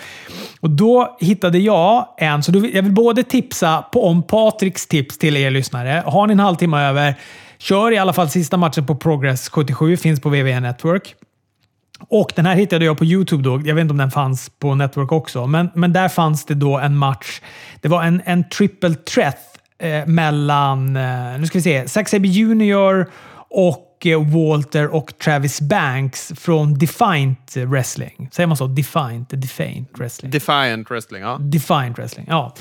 Och 0.60 0.70
då 0.70 1.16
hittade 1.20 1.58
jag 1.58 2.08
en, 2.18 2.42
så 2.42 2.52
då, 2.52 2.66
jag 2.72 2.82
vill 2.82 2.92
både 2.92 3.22
tipsa 3.22 3.82
på, 3.82 4.06
om 4.06 4.22
Patriks 4.22 4.86
tips 4.86 5.18
till 5.18 5.36
er 5.36 5.50
lyssnare. 5.50 6.02
Har 6.06 6.26
ni 6.26 6.32
en 6.32 6.40
halvtimme 6.40 6.80
över, 6.88 7.14
kör 7.58 7.92
i 7.92 7.98
alla 7.98 8.12
fall 8.12 8.28
sista 8.28 8.56
matchen 8.56 8.86
på 8.86 8.96
Progress 8.96 9.48
77, 9.48 9.96
finns 9.96 10.20
på 10.20 10.28
VVN 10.28 10.62
Network. 10.62 11.14
Och 12.08 12.32
den 12.36 12.46
här 12.46 12.54
hittade 12.54 12.84
jag 12.84 12.98
på 12.98 13.04
YouTube 13.04 13.42
då. 13.42 13.62
Jag 13.64 13.74
vet 13.74 13.82
inte 13.82 13.92
om 13.92 13.98
den 13.98 14.10
fanns 14.10 14.50
på 14.58 14.74
Network 14.74 15.12
också, 15.12 15.46
men, 15.46 15.70
men 15.74 15.92
där 15.92 16.08
fanns 16.08 16.44
det 16.44 16.54
då 16.54 16.78
en 16.78 16.96
match. 16.96 17.40
Det 17.80 17.88
var 17.88 18.02
en, 18.02 18.22
en 18.24 18.48
triple 18.48 18.94
threat 18.94 19.51
eh, 19.82 20.06
mellan, 20.06 20.96
eh, 20.96 21.38
nu 21.38 21.46
ska 21.46 21.58
vi 21.58 21.62
se, 21.62 21.88
Zack 21.88 22.08
Sabre 22.08 22.28
Jr 22.28 23.06
och 23.52 24.06
eh, 24.06 24.22
Walter 24.22 24.94
och 24.94 25.18
Travis 25.18 25.60
Banks 25.60 26.32
från 26.36 26.74
Defiant 26.74 27.56
Wrestling. 27.56 28.28
Säger 28.32 28.46
man 28.46 28.56
så? 28.56 28.66
Defiant? 28.66 29.30
Defiant 29.30 29.88
Wrestling? 29.98 30.30
Defiant 30.30 30.90
Wrestling, 30.90 31.22
ja. 31.22 31.38
Defiant 31.40 31.98
Wrestling, 31.98 32.26
ja. 32.28 32.54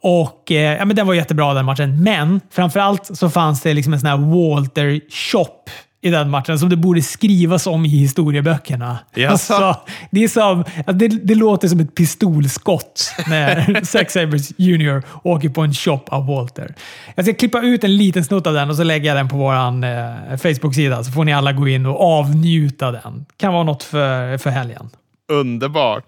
Och 0.00 0.52
eh, 0.52 0.78
ja, 0.78 0.84
men 0.84 0.96
den 0.96 1.06
var 1.06 1.14
jättebra 1.14 1.54
den 1.54 1.64
matchen. 1.64 2.02
Men 2.02 2.40
framförallt 2.50 3.16
så 3.16 3.30
fanns 3.30 3.62
det 3.62 3.74
liksom 3.74 3.92
en 3.92 4.00
sån 4.00 4.08
här 4.08 4.16
Walter 4.16 5.00
Shop 5.10 5.70
i 6.04 6.10
den 6.10 6.30
matchen 6.30 6.58
som 6.58 6.68
det 6.68 6.76
borde 6.76 7.02
skrivas 7.02 7.66
om 7.66 7.84
i 7.84 7.88
historieböckerna. 7.88 8.98
Jaså? 9.14 9.54
Alltså, 9.54 9.80
det, 10.10 10.24
är 10.24 10.28
som, 10.28 10.64
det, 10.86 11.08
det 11.08 11.34
låter 11.34 11.68
som 11.68 11.80
ett 11.80 11.94
pistolskott 11.94 13.14
när 13.28 13.84
Zack 13.84 14.10
Sabres 14.10 14.52
Jr 14.56 15.02
åker 15.22 15.48
på 15.48 15.60
en 15.60 15.74
shop 15.74 16.00
av 16.08 16.26
Walter. 16.26 16.74
Jag 17.14 17.24
ska 17.24 17.34
klippa 17.34 17.62
ut 17.62 17.84
en 17.84 17.96
liten 17.96 18.24
snutt 18.24 18.46
av 18.46 18.54
den 18.54 18.70
och 18.70 18.76
så 18.76 18.82
lägger 18.82 19.08
jag 19.08 19.16
den 19.16 19.28
på 19.28 19.36
vår 19.36 19.54
eh, 19.54 20.36
Facebook-sida 20.36 21.04
så 21.04 21.12
får 21.12 21.24
ni 21.24 21.32
alla 21.32 21.52
gå 21.52 21.68
in 21.68 21.86
och 21.86 22.00
avnjuta 22.00 22.90
den. 22.90 23.26
Kan 23.36 23.52
vara 23.52 23.64
något 23.64 23.82
för, 23.82 24.38
för 24.38 24.50
helgen. 24.50 24.90
Underbart. 25.32 26.04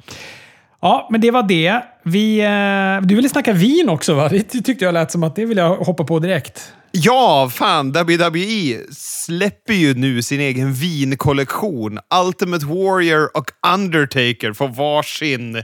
Ja, 0.80 1.08
men 1.10 1.20
det 1.20 1.30
var 1.30 1.42
det. 1.42 1.80
Vi, 2.02 2.40
eh, 2.40 3.06
du 3.06 3.14
ville 3.14 3.28
snacka 3.28 3.52
vin 3.52 3.88
också 3.88 4.14
va? 4.14 4.28
Det 4.28 4.42
tyckte 4.42 4.84
jag 4.84 4.94
lät 4.94 5.10
som 5.10 5.22
att 5.22 5.36
det 5.36 5.44
vill 5.44 5.58
jag 5.58 5.76
hoppa 5.76 6.04
på 6.04 6.18
direkt. 6.18 6.72
Ja, 6.96 7.50
fan. 7.54 7.92
WWE 7.92 8.80
släpper 8.92 9.74
ju 9.74 9.94
nu 9.94 10.22
sin 10.22 10.40
egen 10.40 10.72
vinkollektion. 10.72 11.98
Ultimate 12.26 12.66
Warrior 12.66 13.36
och 13.36 13.50
Undertaker 13.74 14.52
får 14.52 14.68
varsin 14.68 15.62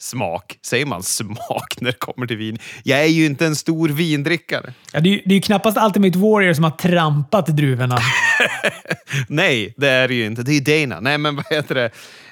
smak. 0.00 0.58
Säger 0.62 0.86
man 0.86 1.02
smak 1.02 1.80
när 1.80 1.90
det 1.92 1.98
kommer 1.98 2.26
till 2.26 2.36
vin? 2.36 2.58
Jag 2.82 3.00
är 3.00 3.06
ju 3.06 3.26
inte 3.26 3.46
en 3.46 3.56
stor 3.56 3.88
vindrickare. 3.88 4.72
Ja, 4.92 5.00
det, 5.00 5.08
är, 5.08 5.22
det 5.24 5.30
är 5.30 5.36
ju 5.36 5.40
knappast 5.40 5.78
Ultimate 5.86 6.18
Warrior 6.18 6.54
som 6.54 6.64
har 6.64 6.70
trampat 6.70 7.46
druvorna. 7.46 7.98
Nej, 9.28 9.74
det 9.76 9.88
är 9.88 10.08
det 10.08 10.14
ju 10.14 10.26
inte. 10.26 10.42
Det 10.42 10.52
är 10.52 10.86
Dana. 10.86 11.00
Nej, 11.00 11.18
men 11.18 11.36
vad 11.36 11.44
heter 11.50 11.74
det? 11.74 11.90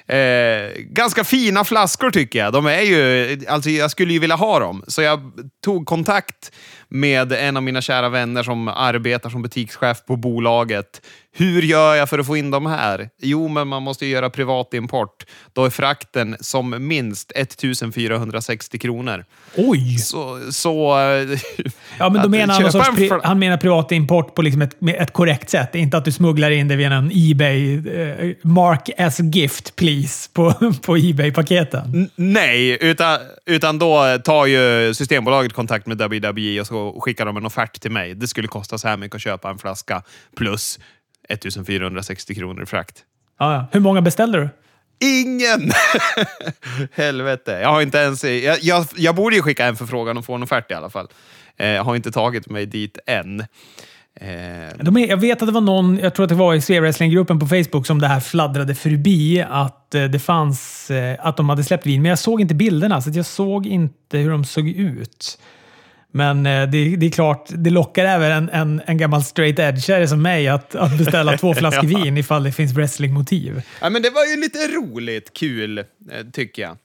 Eh, 0.09 0.81
ganska 0.81 1.23
fina 1.23 1.63
flaskor 1.63 2.11
tycker 2.11 2.39
jag. 2.39 2.53
De 2.53 2.65
är 2.65 2.81
ju, 2.81 3.39
alltså 3.47 3.69
jag 3.69 3.91
skulle 3.91 4.13
ju 4.13 4.19
vilja 4.19 4.35
ha 4.35 4.59
dem, 4.59 4.83
så 4.87 5.01
jag 5.01 5.31
tog 5.63 5.85
kontakt 5.85 6.51
med 6.87 7.31
en 7.31 7.57
av 7.57 7.63
mina 7.63 7.81
kära 7.81 8.09
vänner 8.09 8.43
som 8.43 8.67
arbetar 8.67 9.29
som 9.29 9.41
butikschef 9.41 10.05
på 10.05 10.15
bolaget. 10.15 11.01
Hur 11.39 11.61
gör 11.61 11.95
jag 11.95 12.09
för 12.09 12.19
att 12.19 12.27
få 12.27 12.37
in 12.37 12.51
dem 12.51 12.65
här? 12.65 13.09
Jo, 13.21 13.47
men 13.47 13.67
man 13.67 13.83
måste 13.83 14.05
göra 14.05 14.29
privatimport. 14.29 15.25
Då 15.53 15.65
är 15.65 15.69
frakten 15.69 16.35
som 16.39 16.87
minst 16.87 17.31
1460 17.35 18.79
kronor. 18.79 19.25
Oj! 19.55 19.97
Så... 19.97 20.39
så 20.51 20.97
ja, 21.97 22.09
men 22.09 22.21
då 22.23 22.29
menar 22.37 22.61
han, 22.61 22.71
sorts 22.71 22.95
pri 22.95 23.11
han 23.23 23.39
menar 23.39 23.57
privatimport 23.57 24.35
på 24.35 24.41
liksom 24.41 24.61
ett, 24.61 24.75
ett 24.97 25.13
korrekt 25.13 25.49
sätt. 25.49 25.75
Inte 25.75 25.97
att 25.97 26.05
du 26.05 26.11
smugglar 26.11 26.51
in 26.51 26.67
det 26.67 26.75
via 26.75 26.93
en 26.93 27.11
Ebay. 27.13 27.73
Eh, 27.73 28.35
mark 28.41 28.89
as 28.97 29.19
gift 29.19 29.75
please 29.75 30.29
på, 30.33 30.53
på 30.85 30.97
Ebay-paketen. 30.97 32.09
Nej, 32.15 32.77
utan, 32.81 33.17
utan 33.45 33.79
då 33.79 34.17
tar 34.23 34.45
ju 34.45 34.93
Systembolaget 34.93 35.53
kontakt 35.53 35.87
med 35.87 35.97
WWE 35.97 36.61
och 36.61 36.67
så 36.67 37.01
skickar 37.01 37.25
de 37.25 37.37
en 37.37 37.45
offert 37.45 37.81
till 37.81 37.91
mig. 37.91 38.15
Det 38.15 38.27
skulle 38.27 38.47
kosta 38.47 38.77
så 38.77 38.87
här 38.87 38.97
mycket 38.97 39.15
att 39.15 39.21
köpa 39.21 39.49
en 39.49 39.57
flaska 39.57 40.03
plus 40.37 40.79
1460 41.29 42.35
kronor 42.35 42.63
i 42.63 42.65
frakt. 42.65 43.03
Ah, 43.37 43.53
ja. 43.53 43.67
Hur 43.71 43.79
många 43.79 44.01
beställde 44.01 44.37
du? 44.37 44.49
Ingen! 45.01 45.71
Helvete. 46.91 47.51
Jag 47.51 47.69
har 47.69 47.81
inte 47.81 47.97
ens... 47.97 48.23
Jag, 48.23 48.57
jag, 48.61 48.85
jag 48.95 49.15
borde 49.15 49.35
ju 49.35 49.41
skicka 49.41 49.65
en 49.65 49.75
förfrågan 49.75 50.17
och 50.17 50.25
få 50.25 50.35
en 50.35 50.43
offert 50.43 50.71
i 50.71 50.73
alla 50.73 50.89
fall. 50.89 51.07
Eh, 51.57 51.67
jag 51.67 51.83
har 51.83 51.95
inte 51.95 52.11
tagit 52.11 52.49
mig 52.49 52.65
dit 52.65 52.97
än. 53.05 53.39
Eh. 54.21 54.77
De 54.81 54.97
är, 54.97 55.07
jag 55.07 55.17
vet 55.17 55.41
att 55.41 55.47
det 55.47 55.53
var 55.53 55.61
någon, 55.61 55.97
jag 55.97 56.15
tror 56.15 56.23
att 56.23 56.29
det 56.29 56.35
var 56.35 56.53
i 56.53 56.61
Svea-wrestling-gruppen 56.61 57.39
på 57.39 57.47
Facebook, 57.47 57.87
som 57.87 58.01
det 58.01 58.07
här 58.07 58.19
fladdrade 58.19 58.75
förbi 58.75 59.45
att 59.49 59.95
eh, 59.95 60.03
det 60.03 60.19
fanns, 60.19 60.91
att 61.19 61.37
de 61.37 61.49
hade 61.49 61.63
släppt 61.63 61.85
vin. 61.85 62.01
Men 62.01 62.09
jag 62.09 62.19
såg 62.19 62.41
inte 62.41 62.55
bilderna, 62.55 63.01
så 63.01 63.09
jag 63.13 63.25
såg 63.25 63.65
inte 63.65 64.17
hur 64.17 64.31
de 64.31 64.45
såg 64.45 64.67
ut. 64.67 65.39
Men 66.11 66.43
det, 66.43 66.65
det, 66.95 67.05
är 67.05 67.09
klart, 67.09 67.45
det 67.49 67.69
lockar 67.69 68.05
även 68.05 68.31
en, 68.31 68.49
en, 68.49 68.81
en 68.85 68.97
gammal 68.97 69.23
straight 69.23 69.59
edgare 69.59 70.07
som 70.07 70.21
mig 70.21 70.47
att, 70.47 70.75
att 70.75 70.97
beställa 70.97 71.37
två 71.37 71.53
flaskor 71.55 71.91
ja. 71.91 71.99
vin 71.99 72.17
ifall 72.17 72.43
det 72.43 72.51
finns 72.51 72.73
wrestlingmotiv. 72.73 73.61
Ja, 73.81 73.89
men 73.89 74.01
det 74.01 74.09
var 74.09 74.25
ju 74.25 74.41
lite 74.41 74.57
roligt, 74.57 75.33
kul, 75.33 75.83
tycker 76.33 76.61
jag. 76.61 76.77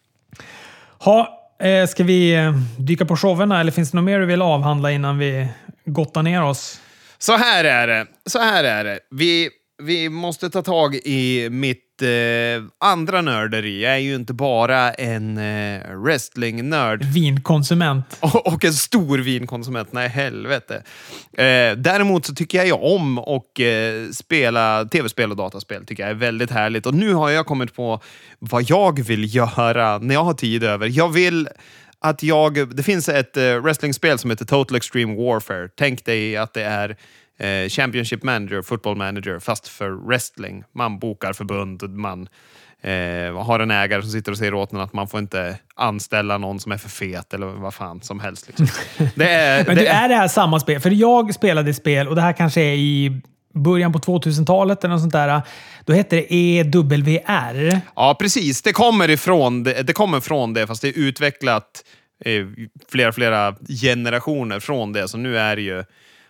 Ha, 0.98 1.40
ska 1.88 2.04
vi 2.04 2.52
dyka 2.78 3.04
på 3.04 3.16
showerna 3.16 3.60
eller 3.60 3.72
finns 3.72 3.90
det 3.90 3.96
något 3.96 4.04
mer 4.04 4.20
du 4.20 4.26
vill 4.26 4.42
avhandla 4.42 4.92
innan 4.92 5.18
vi 5.18 5.48
gottar 5.84 6.22
ner 6.22 6.42
oss? 6.42 6.80
Så 7.18 7.36
här 7.36 7.64
är 7.64 7.86
det. 7.86 8.06
Så 8.26 8.38
här 8.38 8.64
är 8.64 8.84
det. 8.84 8.98
Vi, 9.10 9.50
vi 9.82 10.08
måste 10.08 10.50
ta 10.50 10.62
tag 10.62 10.94
i 10.94 11.48
mitt 11.50 11.83
eh, 12.02 12.62
andra 12.80 13.20
nörderi. 13.20 13.82
Jag 13.82 13.92
är 13.92 13.98
ju 13.98 14.14
inte 14.14 14.32
bara 14.32 14.92
en 14.92 15.38
eh, 15.38 15.80
wrestling-nörd. 15.90 17.04
Vinkonsument. 17.04 18.04
Och, 18.20 18.46
och, 18.46 18.64
en 18.64 18.72
stor 18.72 19.18
vinkonsument. 19.18 19.92
Nej, 19.92 20.08
helvete. 20.08 20.82
Eh, 21.32 21.76
däremot 21.76 22.26
så 22.26 22.34
tycker 22.34 22.58
jag 22.58 22.66
ju 22.66 22.72
om 22.72 23.18
att 23.18 23.60
eh, 23.60 24.12
spela 24.12 24.84
tv-spel 24.84 25.30
och 25.30 25.36
dataspel. 25.36 25.86
tycker 25.86 26.02
jag 26.02 26.10
är 26.10 26.14
väldigt 26.14 26.50
härligt. 26.50 26.86
Och 26.86 26.94
nu 26.94 27.14
har 27.14 27.30
jag 27.30 27.46
kommit 27.46 27.74
på 27.74 28.00
vad 28.38 28.70
jag 28.70 29.00
vill 29.00 29.34
göra 29.34 29.98
när 29.98 30.14
jag 30.14 30.24
har 30.24 30.34
tid 30.34 30.64
över. 30.64 30.88
Jag 30.88 31.08
vill 31.08 31.48
att 32.04 32.22
jag... 32.22 32.76
Det 32.76 32.82
finns 32.82 33.08
ett 33.08 33.36
uh, 33.36 33.56
wrestlingspel 33.56 34.18
som 34.18 34.30
heter 34.30 34.44
Total 34.44 34.76
Extreme 34.76 35.16
Warfare. 35.16 35.68
Tänk 35.76 36.04
dig 36.04 36.36
att 36.36 36.54
det 36.54 36.62
är 36.62 36.96
uh, 37.42 37.68
Championship 37.68 38.22
Manager, 38.22 38.62
Football 38.62 38.96
Manager, 38.96 39.38
fast 39.38 39.68
för 39.68 39.90
wrestling. 39.90 40.64
Man 40.74 40.98
bokar 40.98 41.32
förbund, 41.32 41.82
man 41.82 42.28
uh, 42.84 43.42
har 43.42 43.60
en 43.60 43.70
ägare 43.70 44.02
som 44.02 44.10
sitter 44.10 44.32
och 44.32 44.38
säger 44.38 44.54
åt 44.54 44.72
en 44.72 44.80
att 44.80 44.92
man 44.92 45.08
får 45.08 45.20
inte 45.20 45.58
anställa 45.74 46.38
någon 46.38 46.60
som 46.60 46.72
är 46.72 46.76
för 46.76 46.88
fet 46.88 47.34
eller 47.34 47.46
vad 47.46 47.74
fan 47.74 48.00
som 48.02 48.20
helst. 48.20 48.48
Liksom. 48.48 48.66
Det 49.14 49.30
är, 49.30 49.66
Men 49.66 49.76
det 49.76 49.86
är, 49.86 50.04
är 50.04 50.08
det 50.08 50.14
här 50.14 50.28
samma 50.28 50.60
spel? 50.60 50.80
För 50.80 50.90
jag 50.90 51.34
spelade 51.34 51.74
spel, 51.74 52.08
och 52.08 52.14
det 52.14 52.20
här 52.20 52.32
kanske 52.32 52.60
är 52.60 52.74
i 52.74 53.20
början 53.54 53.92
på 53.92 53.98
2000-talet 53.98 54.84
eller 54.84 54.94
något 54.94 55.00
sånt 55.00 55.12
där. 55.12 55.42
Då 55.84 55.92
hette 55.92 56.16
det 56.16 56.26
EWR. 56.30 57.80
Ja, 57.96 58.16
precis. 58.20 58.62
Det 58.62 58.72
kommer 58.72 59.10
ifrån 59.10 59.62
det, 59.62 59.82
det 59.82 59.92
kommer 59.92 60.20
från 60.20 60.54
det, 60.54 60.66
fast 60.66 60.82
det 60.82 60.88
är 60.88 60.98
utvecklat 60.98 61.84
eh, 62.24 62.46
flera, 62.88 63.12
flera 63.12 63.54
generationer 63.82 64.60
från 64.60 64.92
det. 64.92 65.08
Så 65.08 65.18
nu 65.18 65.38
är 65.38 65.56
det 65.56 65.62
ju 65.62 65.84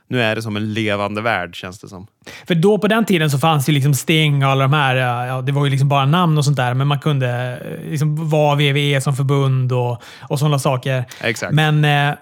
nu 0.08 0.22
är 0.22 0.34
det 0.34 0.42
som 0.42 0.56
en 0.56 0.72
levande 0.72 1.20
värld, 1.20 1.56
känns 1.56 1.80
det 1.80 1.88
som. 1.88 2.06
För 2.46 2.54
då 2.54 2.78
på 2.78 2.88
den 2.88 3.04
tiden 3.04 3.30
så 3.30 3.38
fanns 3.38 3.68
ju 3.68 3.72
liksom 3.72 3.94
Sting 3.94 4.44
och 4.44 4.50
alla 4.50 4.62
de 4.62 4.72
här. 4.72 4.96
Ja, 5.26 5.42
det 5.42 5.52
var 5.52 5.64
ju 5.64 5.70
liksom 5.70 5.88
bara 5.88 6.06
namn 6.06 6.38
och 6.38 6.44
sånt 6.44 6.56
där, 6.56 6.74
men 6.74 6.86
man 6.86 6.98
kunde 6.98 7.58
eh, 7.84 7.90
liksom 7.90 8.30
vara 8.30 8.54
WWE 8.54 9.00
som 9.00 9.16
förbund 9.16 9.72
och, 9.72 10.02
och 10.28 10.38
sådana 10.38 10.58
saker. 10.58 11.04
Exakt. 11.20 11.52
Men, 11.52 11.84
eh, 11.84 12.14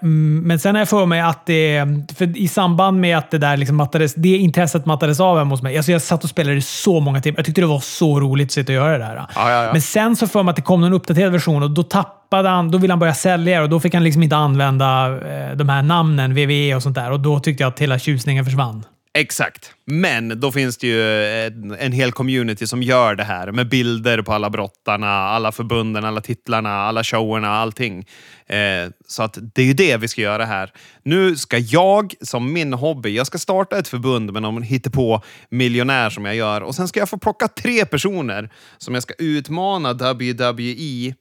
men 0.43 0.59
sen 0.59 0.75
har 0.75 0.81
jag 0.81 0.89
för 0.89 1.05
mig 1.05 1.21
att 1.21 1.45
det, 1.45 1.85
för 2.17 2.37
i 2.37 2.47
samband 2.47 2.99
med 2.99 3.17
att 3.17 3.31
det 3.31 3.37
där 3.37 3.57
liksom 3.57 3.75
mattades, 3.75 4.13
det 4.15 4.37
intresset 4.37 4.85
mattades 4.85 5.19
av 5.19 5.37
hemma 5.37 5.49
hos 5.49 5.61
mig. 5.61 5.77
Alltså 5.77 5.91
jag 5.91 6.01
satt 6.01 6.23
och 6.23 6.29
spelade 6.29 6.61
så 6.61 6.99
många 6.99 7.21
timmar. 7.21 7.37
Jag 7.37 7.45
tyckte 7.45 7.61
det 7.61 7.67
var 7.67 7.79
så 7.79 8.19
roligt 8.19 8.47
att 8.47 8.51
sitta 8.51 8.71
och 8.71 8.75
göra 8.75 8.97
det 8.97 9.03
där. 9.03 9.15
Ja, 9.15 9.27
ja, 9.35 9.63
ja. 9.63 9.71
Men 9.71 9.81
sen 9.81 10.15
så 10.15 10.27
för 10.27 10.43
mig 10.43 10.49
att 10.49 10.55
det 10.55 10.61
kom 10.61 10.81
någon 10.81 10.93
uppdaterad 10.93 11.31
version 11.31 11.63
och 11.63 11.71
då 11.71 11.83
tappade 11.83 12.22
han, 12.33 12.71
då 12.71 12.77
ville 12.77 12.93
han 12.93 12.99
börja 12.99 13.13
sälja 13.13 13.63
och 13.63 13.69
då 13.69 13.79
fick 13.79 13.93
han 13.93 14.03
liksom 14.03 14.23
inte 14.23 14.35
använda 14.35 15.07
eh, 15.07 15.55
de 15.55 15.69
här 15.69 15.81
namnen, 15.81 16.31
WWE 16.31 16.75
och 16.75 16.83
sånt 16.83 16.95
där. 16.95 17.11
Och 17.11 17.19
då 17.19 17.39
tyckte 17.39 17.63
jag 17.63 17.69
att 17.69 17.79
hela 17.79 17.99
tjusningen 17.99 18.45
försvann. 18.45 18.85
Exakt. 19.15 19.73
Men 19.85 20.39
då 20.39 20.51
finns 20.51 20.77
det 20.77 20.87
ju 20.87 21.25
en, 21.45 21.75
en, 21.79 21.91
hel 21.91 22.11
community 22.11 22.67
som 22.67 22.83
gör 22.83 23.15
det 23.15 23.23
här 23.23 23.51
med 23.51 23.69
bilder 23.69 24.21
på 24.21 24.33
alla 24.33 24.49
brottarna, 24.49 25.09
alla 25.09 25.51
förbunden, 25.51 26.05
alla 26.05 26.21
titlarna, 26.21 26.69
alla 26.69 27.03
showerna, 27.03 27.49
allting. 27.49 28.05
Eh, 28.47 28.89
så 29.07 29.23
att 29.23 29.37
det 29.55 29.61
är 29.61 29.65
ju 29.65 29.73
det 29.73 29.97
vi 29.97 30.07
ska 30.07 30.21
göra 30.21 30.45
här. 30.45 30.71
Nu 31.03 31.35
ska 31.35 31.57
jag, 31.57 32.13
som 32.21 32.53
min 32.53 32.73
hobby, 32.73 33.15
jag 33.15 33.27
ska 33.27 33.37
starta 33.37 33.77
ett 33.77 33.87
förbund 33.87 34.33
med 34.33 34.41
någon 34.41 34.65
på 34.93 35.21
miljonär 35.49 36.09
som 36.09 36.25
jag 36.25 36.35
gör 36.35 36.61
och 36.61 36.75
sen 36.75 36.87
ska 36.87 36.99
jag 36.99 37.09
få 37.09 37.17
plocka 37.17 37.47
tre 37.47 37.85
personer 37.85 38.49
som 38.77 38.93
jag 38.93 39.03
ska 39.03 39.13
utmana 39.17 39.93
WWE 39.93 41.13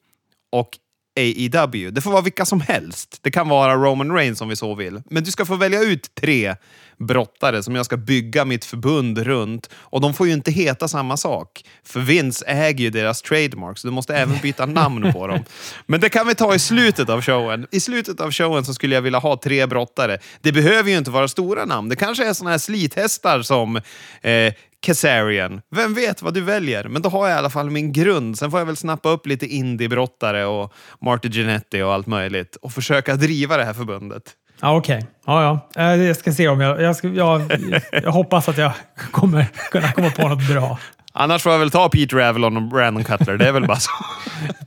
och 0.53 0.71
AEW. 1.17 1.91
Det 1.91 2.01
får 2.01 2.11
vara 2.11 2.23
vilka 2.23 2.45
som 2.45 2.61
helst. 2.61 3.19
Det 3.23 3.31
kan 3.31 3.49
vara 3.49 3.75
Roman 3.75 4.13
Reigns 4.13 4.41
om 4.41 4.49
vi 4.49 4.57
så 4.57 4.75
vill. 4.75 5.03
Men 5.11 5.25
du 5.25 5.31
ska 5.31 5.47
få 5.47 5.57
välja 5.57 5.81
ut 5.81 6.15
tre 6.15 6.55
brottare 6.99 7.63
som 7.63 7.75
jag 7.75 7.87
ska 7.87 7.97
bygga 7.97 8.45
mitt 8.45 8.65
förbund 8.65 9.19
runt. 9.19 9.71
Och 9.75 10.01
de 10.01 10.15
får 10.15 10.27
ju 10.27 10.33
inte 10.33 10.51
heta 10.51 10.89
samma 10.89 11.17
sak. 11.17 11.65
För 11.85 12.01
Vince 12.01 12.45
äger 12.47 12.85
ju 12.85 12.91
deras 12.91 13.23
trademarks. 13.23 13.83
Du 13.83 13.91
måste 13.91 14.17
även 14.17 14.39
byta 14.43 14.67
namn 14.67 15.13
på 15.13 15.27
dem. 15.27 15.45
Men 15.87 16.01
det 16.01 16.09
kan 16.09 16.27
vi 16.27 16.35
ta 16.35 16.55
i 16.55 16.59
slutet 16.59 17.09
av 17.09 17.23
showen. 17.23 17.67
I 17.71 17.81
slutet 17.81 18.21
av 18.21 18.33
showen 18.33 18.65
så 18.65 18.75
skulle 18.75 18.95
jag 18.95 19.03
vilja 19.03 19.19
ha 19.19 19.37
tre 19.37 19.67
brottare. 19.67 20.19
Det 20.41 20.53
behöver 20.53 20.91
ju 20.91 20.99
inte 20.99 21.11
vara 21.11 21.29
stora 21.29 21.65
namn. 21.65 21.89
Det 21.89 21.97
kanske 21.97 22.29
är 22.29 22.33
såna 22.33 22.51
här 22.51 22.59
slithästar 22.59 23.43
som 23.43 23.77
eh, 24.23 24.53
Kazarian. 24.83 25.61
Vem 25.71 25.95
vet 25.95 26.23
vad 26.23 26.35
du 26.35 26.41
väljer? 26.41 26.85
Men 26.89 27.03
då 27.03 27.09
har 27.09 27.29
jag 27.29 27.37
i 27.37 27.39
alla 27.39 27.51
fall 27.51 27.71
min 27.71 27.93
grund. 27.93 28.39
Sen 28.39 28.51
får 28.51 28.61
jag 28.61 28.67
väl 28.67 28.77
snappa 28.77 29.09
upp 29.09 29.27
lite 29.27 29.47
indiebrottare 29.47 30.45
och 30.47 30.73
Marty 31.05 31.29
Jannetty 31.29 31.83
och 31.83 31.93
allt 31.93 32.07
möjligt 32.07 32.57
och 32.57 32.73
försöka 32.73 33.17
driva 33.17 33.57
det 33.57 33.65
här 33.65 33.73
förbundet. 33.75 34.23
Ja, 34.61 34.77
okej. 34.77 35.07
Ja, 35.27 35.61
ja. 35.75 35.83
Eh, 35.83 36.03
Jag 36.03 36.17
ska 36.17 36.33
se 36.33 36.49
om 36.49 36.61
jag... 36.61 36.83
Jag, 36.83 36.97
ska, 36.97 37.09
jag, 37.09 37.53
jag 37.93 38.13
hoppas 38.13 38.49
att 38.49 38.59
jag 38.59 38.73
kommer 39.11 39.47
kunna 39.71 39.93
komma 39.93 40.11
på 40.11 40.29
något 40.29 40.49
bra. 40.49 40.79
Annars 41.13 41.43
får 41.43 41.53
jag 41.53 41.59
väl 41.59 41.71
ta 41.71 41.89
Peter 41.89 42.17
Avalon 42.17 42.57
och 42.57 42.63
Brandon 42.63 43.05
Cutler. 43.05 43.37
Det 43.37 43.49
är 43.49 43.53
väl 43.53 43.67
bara 43.67 43.81
så. 43.81 43.91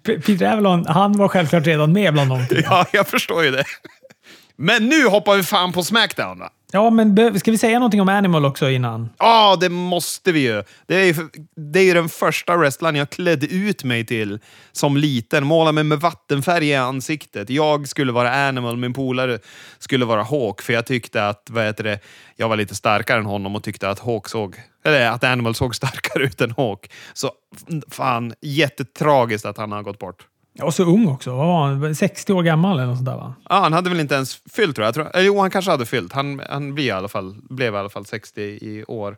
Peter 0.03 0.51
Avalon, 0.51 0.86
han 0.88 1.17
var 1.17 1.27
självklart 1.27 1.65
redan 1.67 1.93
med 1.93 2.13
bland 2.13 2.29
de 2.29 2.48
tre. 2.48 2.62
Ja, 2.65 2.86
jag 2.91 3.07
förstår 3.07 3.43
ju 3.43 3.51
det. 3.51 3.63
Men 4.57 4.86
nu 4.89 5.05
hoppar 5.07 5.36
vi 5.36 5.43
fan 5.43 5.72
på 5.74 5.84
Smackdown 5.84 6.39
va? 6.39 6.50
Ja, 6.75 6.89
men 6.89 7.39
ska 7.39 7.51
vi 7.51 7.58
säga 7.58 7.79
någonting 7.79 8.01
om 8.01 8.10
Animal 8.10 8.46
också 8.46 8.70
innan? 8.70 9.10
Ja, 9.17 9.58
det 9.62 9.70
måste 9.70 10.32
vi 10.32 10.39
ju. 10.39 10.63
Det 10.88 10.96
är 10.96 11.05
ju, 11.05 11.15
det 11.55 11.79
är 11.79 11.84
ju 11.84 11.94
den 11.94 12.10
första 12.10 12.58
wrestlern 12.58 12.96
jag 12.96 13.10
klädde 13.10 13.46
ut 13.46 13.84
mig 13.84 14.05
till 14.05 14.39
som 14.72 14.98
liten. 14.98 15.46
Målade 15.46 15.72
mig 15.72 15.84
med 15.84 16.00
vattenfärg 16.00 16.67
i 16.67 16.75
ansiktet. 16.75 17.50
Jag 17.50 17.88
skulle 17.88 18.12
vara 18.12 18.48
Animal, 18.48 18.77
min 18.77 18.94
polare 18.94 19.39
skulle 19.79 20.05
vara 20.05 20.24
Hawk. 20.24 20.62
För 20.62 20.74
jag 20.74 20.86
tyckte 20.86 21.27
att, 21.27 21.48
vad 21.50 21.65
heter 21.65 21.84
det, 21.84 22.00
jag 22.36 22.50
var 22.50 22.55
lite 22.55 22.75
starkare 22.75 23.20
än 23.20 23.25
honom 23.25 23.55
och 23.55 23.63
tyckte 23.63 23.89
att 23.89 24.00
Hawk 24.00 24.29
såg, 24.29 24.55
eller 24.86 25.10
att 25.10 25.24
Animal 25.24 25.55
såg 25.55 25.75
starkare 25.75 26.24
ut 26.27 26.41
än 26.41 26.51
Hawk. 26.58 26.91
Så 27.13 27.32
fan, 27.91 28.34
jättetragiskt 28.41 29.46
att 29.46 29.58
han 29.58 29.72
har 29.72 29.84
gått 29.84 30.00
bort. 30.00 30.27
Och 30.62 30.74
så 30.74 30.83
ung 30.83 31.07
också. 31.07 31.35
Vad 31.35 31.47
var 31.47 31.67
han? 31.67 31.95
60 31.95 32.33
år 32.33 32.43
gammal 32.43 32.77
eller 32.77 32.88
något 32.88 32.97
sånt 32.97 33.05
där 33.05 33.15
va? 33.15 33.35
Ja, 33.50 33.55
han 33.55 33.74
hade 33.74 33.89
väl 33.89 34.00
inte 34.00 34.15
ens 34.15 34.35
fyllt 34.35 34.75
tror 34.75 34.83
jag. 34.83 34.88
jag 34.88 34.93
tror, 34.93 35.15
eller, 35.15 35.25
jo, 35.25 35.39
han 35.39 35.51
kanske 35.51 35.71
hade 35.71 35.85
fyllt. 35.85 36.13
Han, 36.13 36.41
han 36.50 36.74
blev, 36.74 36.85
i 36.85 36.91
alla 36.91 37.07
fall, 37.07 37.35
blev 37.50 37.74
i 37.74 37.77
alla 37.77 37.89
fall 37.89 38.05
60 38.05 38.41
i 38.41 38.83
år. 38.88 39.17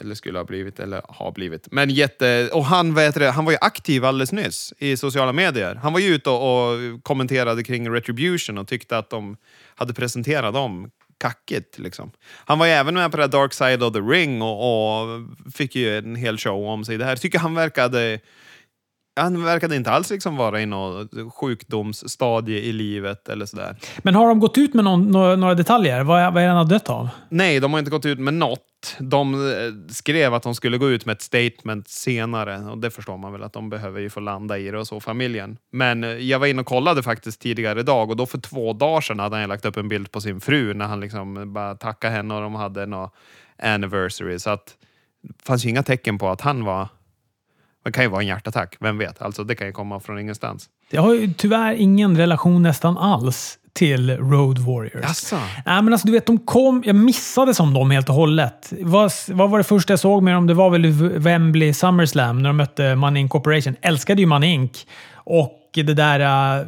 Eller 0.00 0.14
skulle 0.14 0.38
ha 0.38 0.44
blivit, 0.44 0.80
eller 0.80 1.02
har 1.08 1.32
blivit. 1.32 1.68
Men 1.70 1.90
jätte... 1.90 2.50
Och 2.52 2.64
han, 2.64 2.94
vet 2.94 3.14
det, 3.14 3.30
han 3.30 3.44
var 3.44 3.52
ju 3.52 3.58
aktiv 3.60 4.04
alldeles 4.04 4.32
nyss 4.32 4.72
i 4.78 4.96
sociala 4.96 5.32
medier. 5.32 5.74
Han 5.74 5.92
var 5.92 6.00
ju 6.00 6.14
ute 6.14 6.30
och, 6.30 6.72
och 6.72 7.02
kommenterade 7.02 7.64
kring 7.64 7.90
Retribution 7.90 8.58
och 8.58 8.68
tyckte 8.68 8.98
att 8.98 9.10
de 9.10 9.36
hade 9.74 9.94
presenterat 9.94 10.54
dem 10.54 10.90
kackigt. 11.20 11.78
Liksom. 11.78 12.10
Han 12.44 12.58
var 12.58 12.66
ju 12.66 12.72
även 12.72 12.94
med 12.94 13.10
på 13.10 13.16
det 13.16 13.26
Dark 13.26 13.52
Side 13.52 13.82
of 13.82 13.92
the 13.92 14.00
Ring 14.00 14.42
och, 14.42 15.02
och 15.02 15.20
fick 15.54 15.76
ju 15.76 15.98
en 15.98 16.16
hel 16.16 16.38
show 16.38 16.66
om 16.66 16.84
sig. 16.84 16.98
Det 16.98 17.04
här 17.04 17.16
tycker 17.16 17.38
han 17.38 17.54
verkade... 17.54 18.20
Han 19.16 19.44
verkade 19.44 19.76
inte 19.76 19.90
alls 19.90 20.10
liksom 20.10 20.36
vara 20.36 20.60
i 20.60 20.66
något 20.66 21.10
sjukdomsstadie 21.34 22.60
i 22.60 22.72
livet 22.72 23.28
eller 23.28 23.46
sådär. 23.46 23.76
Men 23.98 24.14
har 24.14 24.28
de 24.28 24.40
gått 24.40 24.58
ut 24.58 24.74
med 24.74 24.84
någon, 24.84 25.10
några, 25.40 25.54
detaljer? 25.54 26.04
Vad 26.04 26.20
är, 26.20 26.30
vad 26.30 26.42
är 26.42 26.48
han 26.48 26.56
har 26.56 26.64
dött 26.64 26.90
av? 26.90 27.08
Nej, 27.28 27.60
de 27.60 27.72
har 27.72 27.78
inte 27.78 27.90
gått 27.90 28.06
ut 28.06 28.18
med 28.18 28.34
något. 28.34 28.96
De 28.98 29.34
eh, 29.34 29.92
skrev 29.92 30.34
att 30.34 30.42
de 30.42 30.54
skulle 30.54 30.78
gå 30.78 30.90
ut 30.90 31.06
med 31.06 31.12
ett 31.12 31.22
statement 31.22 31.88
senare 31.88 32.58
och 32.58 32.78
det 32.78 32.90
förstår 32.90 33.16
man 33.16 33.32
väl 33.32 33.42
att 33.42 33.52
de 33.52 33.70
behöver 33.70 34.00
ju 34.00 34.10
få 34.10 34.20
landa 34.20 34.58
i 34.58 34.70
det 34.70 34.78
och 34.78 34.86
så, 34.86 35.00
familjen. 35.00 35.56
Men 35.72 36.04
eh, 36.04 36.10
jag 36.10 36.38
var 36.38 36.46
inne 36.46 36.60
och 36.60 36.66
kollade 36.66 37.02
faktiskt 37.02 37.40
tidigare 37.40 37.80
idag 37.80 38.10
och 38.10 38.16
då 38.16 38.26
för 38.26 38.38
två 38.38 38.72
dagar 38.72 39.00
sedan 39.00 39.18
hade 39.18 39.36
han 39.36 39.48
lagt 39.48 39.64
upp 39.64 39.76
en 39.76 39.88
bild 39.88 40.10
på 40.10 40.20
sin 40.20 40.40
fru 40.40 40.74
när 40.74 40.86
han 40.86 41.00
liksom 41.00 41.52
bara 41.52 41.74
tackade 41.74 42.14
henne 42.14 42.34
och 42.34 42.40
de 42.40 42.54
hade 42.54 42.86
någon 42.86 43.08
anniversary. 43.62 44.38
Så 44.38 44.50
att 44.50 44.76
det 45.22 45.42
fanns 45.42 45.64
ju 45.64 45.68
inga 45.68 45.82
tecken 45.82 46.18
på 46.18 46.28
att 46.28 46.40
han 46.40 46.64
var... 46.64 46.88
Det 47.84 47.92
kan 47.92 48.04
ju 48.04 48.10
vara 48.10 48.20
en 48.20 48.26
hjärtattack, 48.26 48.76
vem 48.80 48.98
vet? 48.98 49.22
Alltså 49.22 49.44
det 49.44 49.54
kan 49.54 49.66
ju 49.66 49.72
komma 49.72 50.00
från 50.00 50.18
ingenstans. 50.18 50.68
Jag 50.90 51.02
har 51.02 51.14
ju 51.14 51.32
tyvärr 51.32 51.72
ingen 51.72 52.16
relation 52.16 52.62
nästan 52.62 52.98
alls 52.98 53.58
till 53.72 54.16
Road 54.16 54.58
Warriors. 54.58 55.02
Jaså? 55.02 55.36
Nej, 55.66 55.82
men 55.82 55.92
alltså, 55.92 56.06
du 56.06 56.12
vet, 56.12 56.26
de 56.26 56.38
kom, 56.38 56.82
jag 56.86 56.96
missade 56.96 57.54
som 57.54 57.74
dem 57.74 57.90
helt 57.90 58.08
och 58.08 58.14
hållet. 58.14 58.72
Vad, 58.80 59.12
vad 59.28 59.50
var 59.50 59.58
det 59.58 59.64
första 59.64 59.92
jag 59.92 60.00
såg 60.00 60.22
med 60.22 60.34
dem? 60.34 60.46
Det 60.46 60.54
var 60.54 60.70
väl 60.70 60.92
Wembley 61.18 61.72
SummerSlam 61.72 62.42
när 62.42 62.48
de 62.48 62.56
mötte 62.56 62.94
Money 62.94 63.20
Inc 63.20 63.30
Corporation. 63.30 63.76
Älskade 63.80 64.20
ju 64.20 64.26
Money 64.26 64.50
Inc. 64.50 64.86
Och 65.14 65.58
det 65.72 65.94
där 65.94 66.20
uh, 66.60 66.66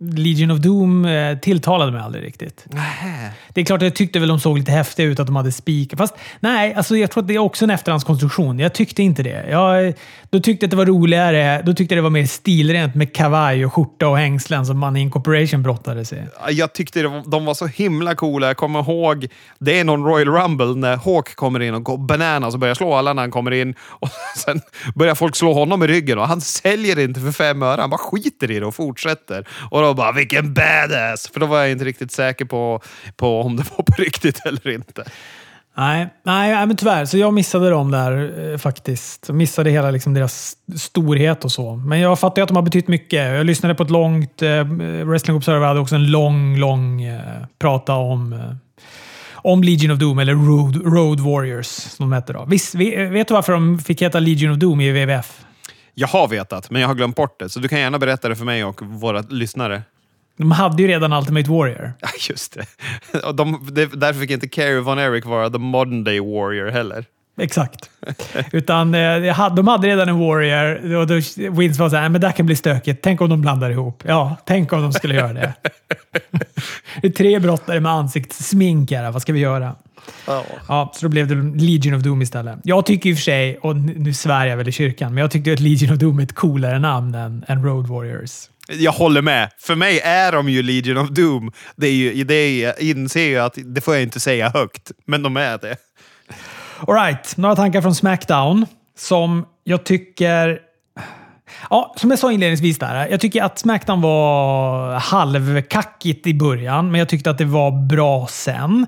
Legion 0.00 0.50
of 0.50 0.58
Doom 0.58 1.04
uh, 1.04 1.38
tilltalade 1.38 1.92
mig 1.92 2.00
aldrig 2.00 2.24
riktigt. 2.24 2.66
Nähä. 2.70 3.30
Det 3.54 3.60
är 3.60 3.64
klart, 3.64 3.82
jag 3.82 3.94
tyckte 3.94 4.18
väl 4.18 4.28
de 4.28 4.40
såg 4.40 4.58
lite 4.58 4.72
häftiga 4.72 5.06
ut, 5.06 5.20
att 5.20 5.26
de 5.26 5.36
hade 5.36 5.52
spikar. 5.52 5.96
Fast 5.96 6.14
nej, 6.40 6.74
alltså 6.74 6.96
jag 6.96 7.10
tror 7.10 7.22
att 7.22 7.28
det 7.28 7.34
är 7.34 7.38
också 7.38 7.64
en 7.64 7.70
efterhandskonstruktion. 7.70 8.58
Jag 8.58 8.74
tyckte 8.74 9.02
inte 9.02 9.22
det. 9.22 9.46
Jag, 9.50 9.94
då 10.30 10.40
tyckte 10.40 10.64
jag 10.64 10.68
att 10.68 10.70
det 10.70 10.76
var 10.76 10.86
roligare. 10.86 11.62
Då 11.62 11.74
tyckte 11.74 11.94
jag 11.94 11.98
det 11.98 12.02
var 12.02 12.10
mer 12.10 12.26
stilrent 12.26 12.94
med 12.94 13.14
kavaj 13.14 13.66
och 13.66 13.72
skjorta 13.72 14.08
och 14.08 14.18
hängslen 14.18 14.66
som 14.66 14.78
Money 14.78 15.02
Inc 15.02 15.12
Corporation 15.12 15.62
brottade 15.62 16.04
sig. 16.04 16.28
Jag 16.50 16.72
tyckte 16.72 17.02
var- 17.06 17.30
de 17.30 17.44
var 17.44 17.54
så 17.54 17.66
himla 17.66 18.14
coola. 18.14 18.46
Jag 18.46 18.56
kommer 18.56 18.80
ihåg, 18.80 19.26
det 19.58 19.80
är 19.80 19.84
någon 19.84 20.04
Royal 20.04 20.28
Rumble 20.28 20.74
när 20.74 20.96
Hawk 20.96 21.34
kommer 21.36 21.60
in 21.60 21.74
och 21.74 21.82
går 21.82 21.98
bananas 21.98 22.54
och 22.54 22.60
börjar 22.60 22.74
slå 22.74 22.94
alla 22.94 23.12
när 23.12 23.22
han 23.22 23.30
kommer 23.30 23.50
in. 23.50 23.74
Och 23.88 24.08
sen 24.36 24.60
börjar 24.94 25.14
folk 25.14 25.36
slå 25.36 25.52
honom 25.52 25.82
i 25.82 25.86
ryggen 25.86 26.18
och 26.18 26.28
han 26.28 26.40
säljer 26.40 26.98
inte 26.98 27.20
för 27.20 27.32
fem 27.32 27.51
öre. 27.62 27.80
Han 27.80 27.90
bara 27.90 27.98
skiter 27.98 28.50
i 28.50 28.60
det 28.60 28.66
och 28.66 28.74
fortsätter. 28.74 29.48
Och 29.70 29.82
då 29.82 29.94
bara, 29.94 30.12
vilken 30.12 30.54
badass! 30.54 31.30
För 31.32 31.40
då 31.40 31.46
var 31.46 31.58
jag 31.58 31.70
inte 31.70 31.84
riktigt 31.84 32.12
säker 32.12 32.44
på, 32.44 32.80
på 33.16 33.40
om 33.40 33.56
det 33.56 33.64
var 33.76 33.84
på 33.84 33.92
riktigt 34.02 34.46
eller 34.46 34.68
inte. 34.68 35.04
Nej, 35.76 36.08
nej, 36.24 36.52
nej, 36.54 36.66
men 36.66 36.76
tyvärr. 36.76 37.04
Så 37.04 37.18
jag 37.18 37.34
missade 37.34 37.70
dem 37.70 37.90
där 37.90 38.50
eh, 38.52 38.58
faktiskt. 38.58 39.24
Jag 39.28 39.36
missade 39.36 39.70
hela 39.70 39.90
liksom, 39.90 40.14
deras 40.14 40.56
storhet 40.76 41.44
och 41.44 41.52
så. 41.52 41.76
Men 41.76 42.00
jag 42.00 42.18
fattar 42.18 42.40
ju 42.40 42.42
att 42.42 42.48
de 42.48 42.56
har 42.56 42.62
betytt 42.62 42.88
mycket. 42.88 43.34
Jag 43.34 43.46
lyssnade 43.46 43.74
på 43.74 43.82
ett 43.82 43.90
långt... 43.90 44.42
Eh, 44.42 44.64
Wrestling 45.04 45.36
Observer 45.36 45.66
hade 45.66 45.80
också 45.80 45.94
en 45.94 46.10
lång, 46.10 46.56
lång 46.56 47.02
eh, 47.02 47.20
prata 47.58 47.94
om, 47.94 48.32
eh, 48.32 48.54
om 49.34 49.62
Legion 49.62 49.90
of 49.90 49.98
Doom, 49.98 50.18
eller 50.18 50.34
Road, 50.34 50.94
Road 50.94 51.20
Warriors 51.20 51.66
som 51.66 52.10
de 52.10 52.12
hette 52.12 52.32
då. 52.32 52.44
Visst, 52.48 52.74
eh, 52.74 52.80
vet 53.10 53.28
du 53.28 53.34
varför 53.34 53.52
de 53.52 53.78
fick 53.78 54.02
heta 54.02 54.18
Legion 54.18 54.52
of 54.52 54.58
Doom 54.58 54.80
i 54.80 54.90
WWF? 54.90 55.44
Jag 55.94 56.08
har 56.08 56.28
vetat, 56.28 56.70
men 56.70 56.80
jag 56.80 56.88
har 56.88 56.94
glömt 56.94 57.16
bort 57.16 57.40
det. 57.40 57.48
Så 57.48 57.60
du 57.60 57.68
kan 57.68 57.80
gärna 57.80 57.98
berätta 57.98 58.28
det 58.28 58.36
för 58.36 58.44
mig 58.44 58.64
och 58.64 58.82
våra 58.82 59.20
lyssnare. 59.20 59.82
De 60.36 60.50
hade 60.50 60.82
ju 60.82 60.88
redan 60.88 61.12
Ultimate 61.12 61.50
Warrior. 61.50 61.92
Ja, 62.00 62.08
just 62.28 62.54
det. 62.54 62.66
De, 63.32 63.68
det. 63.72 63.86
Därför 63.86 64.20
fick 64.20 64.30
inte 64.30 64.48
Kerry 64.48 64.80
Von 64.80 64.98
Erich 64.98 65.24
vara 65.24 65.50
the 65.50 65.58
modern 65.58 66.04
day 66.04 66.20
warrior 66.20 66.70
heller. 66.70 67.04
Exakt. 67.38 67.90
Utan 68.52 68.94
eh, 68.94 69.54
de 69.54 69.68
hade 69.68 69.88
redan 69.88 70.08
en 70.08 70.18
Warrior 70.18 70.96
och 70.96 71.06
då 71.06 71.14
Vince 71.50 71.80
var 71.80 71.90
såhär, 71.90 72.08
men 72.08 72.20
det 72.20 72.26
här 72.26 72.34
kan 72.34 72.46
bli 72.46 72.56
stökigt. 72.56 73.02
Tänk 73.02 73.20
om 73.20 73.30
de 73.30 73.40
blandar 73.40 73.70
ihop. 73.70 74.02
Ja, 74.06 74.36
tänk 74.46 74.72
om 74.72 74.82
de 74.82 74.92
skulle 74.92 75.14
göra 75.14 75.32
det. 75.32 75.52
det 77.02 77.06
är 77.06 77.12
tre 77.12 77.38
brottare 77.38 77.80
med 77.80 77.92
ansiktssmink 77.92 78.90
här. 78.90 79.10
Vad 79.10 79.22
ska 79.22 79.32
vi 79.32 79.40
göra? 79.40 79.74
Ja, 80.68 80.92
så 80.94 81.06
då 81.06 81.08
blev 81.08 81.28
det 81.28 81.64
Legion 81.64 81.94
of 81.94 82.02
Doom 82.02 82.22
istället. 82.22 82.58
Jag 82.64 82.86
tycker 82.86 83.10
i 83.10 83.12
och 83.12 83.16
för 83.16 83.22
sig, 83.22 83.58
och 83.58 83.76
nu 83.76 83.94
nu 83.98 84.14
svär 84.14 84.46
jag 84.46 84.56
väl 84.56 84.68
i 84.68 84.72
kyrkan, 84.72 85.14
men 85.14 85.20
jag 85.20 85.30
tyckte 85.30 85.52
att 85.52 85.60
Legion 85.60 85.92
of 85.92 85.98
Doom 85.98 86.18
är 86.18 86.22
ett 86.22 86.34
coolare 86.34 86.78
namn 86.78 87.14
än, 87.14 87.44
än 87.48 87.64
Road 87.64 87.86
Warriors. 87.86 88.48
Jag 88.68 88.92
håller 88.92 89.22
med. 89.22 89.50
För 89.58 89.74
mig 89.74 90.00
är 90.00 90.32
de 90.32 90.48
ju 90.48 90.62
Legion 90.62 90.96
of 90.96 91.08
Doom. 91.08 91.52
Det, 91.76 91.86
är 91.86 91.92
ju, 91.92 92.24
det 92.24 92.34
är, 92.34 92.64
jag 92.64 92.80
inser 92.80 93.24
ju 93.24 93.38
att 93.38 93.58
det 93.64 93.80
får 93.80 93.94
jag 93.94 94.02
inte 94.02 94.20
säga 94.20 94.48
högt, 94.48 94.90
men 95.06 95.22
de 95.22 95.36
är 95.36 95.58
det. 95.58 95.76
Alright, 96.86 97.36
några 97.36 97.56
tankar 97.56 97.80
från 97.80 97.94
Smackdown 97.94 98.66
som 98.98 99.46
jag 99.64 99.84
tycker... 99.84 100.58
Ja, 101.70 101.94
som 101.96 102.10
jag 102.10 102.18
sa 102.18 102.32
inledningsvis 102.32 102.78
där. 102.78 103.08
Jag 103.10 103.20
tycker 103.20 103.42
att 103.42 103.58
Smackdown 103.58 104.00
var 104.00 104.94
halvkackigt 104.94 106.26
i 106.26 106.34
början, 106.34 106.90
men 106.90 106.98
jag 106.98 107.08
tyckte 107.08 107.30
att 107.30 107.38
det 107.38 107.44
var 107.44 107.86
bra 107.88 108.26
sen. 108.26 108.86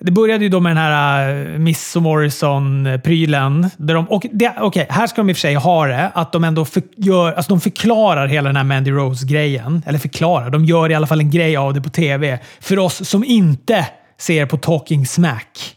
Det 0.00 0.10
började 0.10 0.44
ju 0.44 0.50
då 0.50 0.60
med 0.60 0.70
den 0.70 0.76
här 0.76 1.28
eh, 1.28 1.58
Miss 1.58 1.96
Morrison-prylen. 1.96 3.70
De, 3.76 4.08
och 4.08 4.26
det, 4.32 4.52
okej, 4.60 4.86
här 4.90 5.06
ska 5.06 5.20
de 5.20 5.30
i 5.30 5.32
och 5.32 5.36
för 5.36 5.40
sig 5.40 5.54
ha 5.54 5.86
det, 5.86 6.10
att 6.14 6.32
de 6.32 6.44
ändå 6.44 6.64
för, 6.64 6.82
gör, 6.96 7.32
alltså 7.32 7.52
de 7.52 7.60
förklarar 7.60 8.26
hela 8.26 8.48
den 8.48 8.56
här 8.56 8.64
Mandy 8.64 8.90
Rose-grejen. 8.90 9.82
Eller 9.86 9.98
förklarar, 9.98 10.50
de 10.50 10.64
gör 10.64 10.90
i 10.90 10.94
alla 10.94 11.06
fall 11.06 11.20
en 11.20 11.30
grej 11.30 11.56
av 11.56 11.74
det 11.74 11.80
på 11.80 11.90
tv. 11.90 12.38
För 12.60 12.78
oss 12.78 13.08
som 13.08 13.24
inte 13.24 13.86
ser 14.18 14.46
på 14.46 14.56
Talking 14.56 15.06
Smack. 15.06 15.75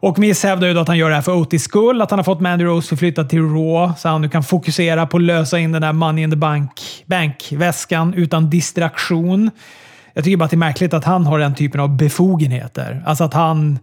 Och 0.00 0.18
Miss 0.18 0.42
hävdar 0.44 0.68
ju 0.68 0.74
då 0.74 0.80
att 0.80 0.88
han 0.88 0.98
gör 0.98 1.08
det 1.08 1.14
här 1.14 1.22
för 1.22 1.32
Otis 1.32 1.62
skull. 1.62 2.02
Att 2.02 2.10
han 2.10 2.18
har 2.18 2.24
fått 2.24 2.40
Mandy 2.40 2.64
Rose 2.64 2.88
förflyttad 2.88 3.28
till 3.28 3.42
Raw 3.42 3.92
så 3.98 4.08
han 4.08 4.22
nu 4.22 4.28
kan 4.28 4.42
fokusera 4.42 5.06
på 5.06 5.16
att 5.16 5.22
lösa 5.22 5.58
in 5.58 5.72
den 5.72 5.82
där 5.82 5.92
Money 5.92 6.24
in 6.24 6.30
the 6.30 6.36
Bank, 6.36 7.04
Bank-väskan 7.06 8.14
utan 8.14 8.50
distraktion. 8.50 9.50
Jag 10.14 10.24
tycker 10.24 10.36
bara 10.36 10.44
att 10.44 10.50
det 10.50 10.54
är 10.54 10.58
märkligt 10.58 10.94
att 10.94 11.04
han 11.04 11.26
har 11.26 11.38
den 11.38 11.54
typen 11.54 11.80
av 11.80 11.96
befogenheter. 11.96 13.02
Alltså 13.06 13.24
att 13.24 13.34
han 13.34 13.78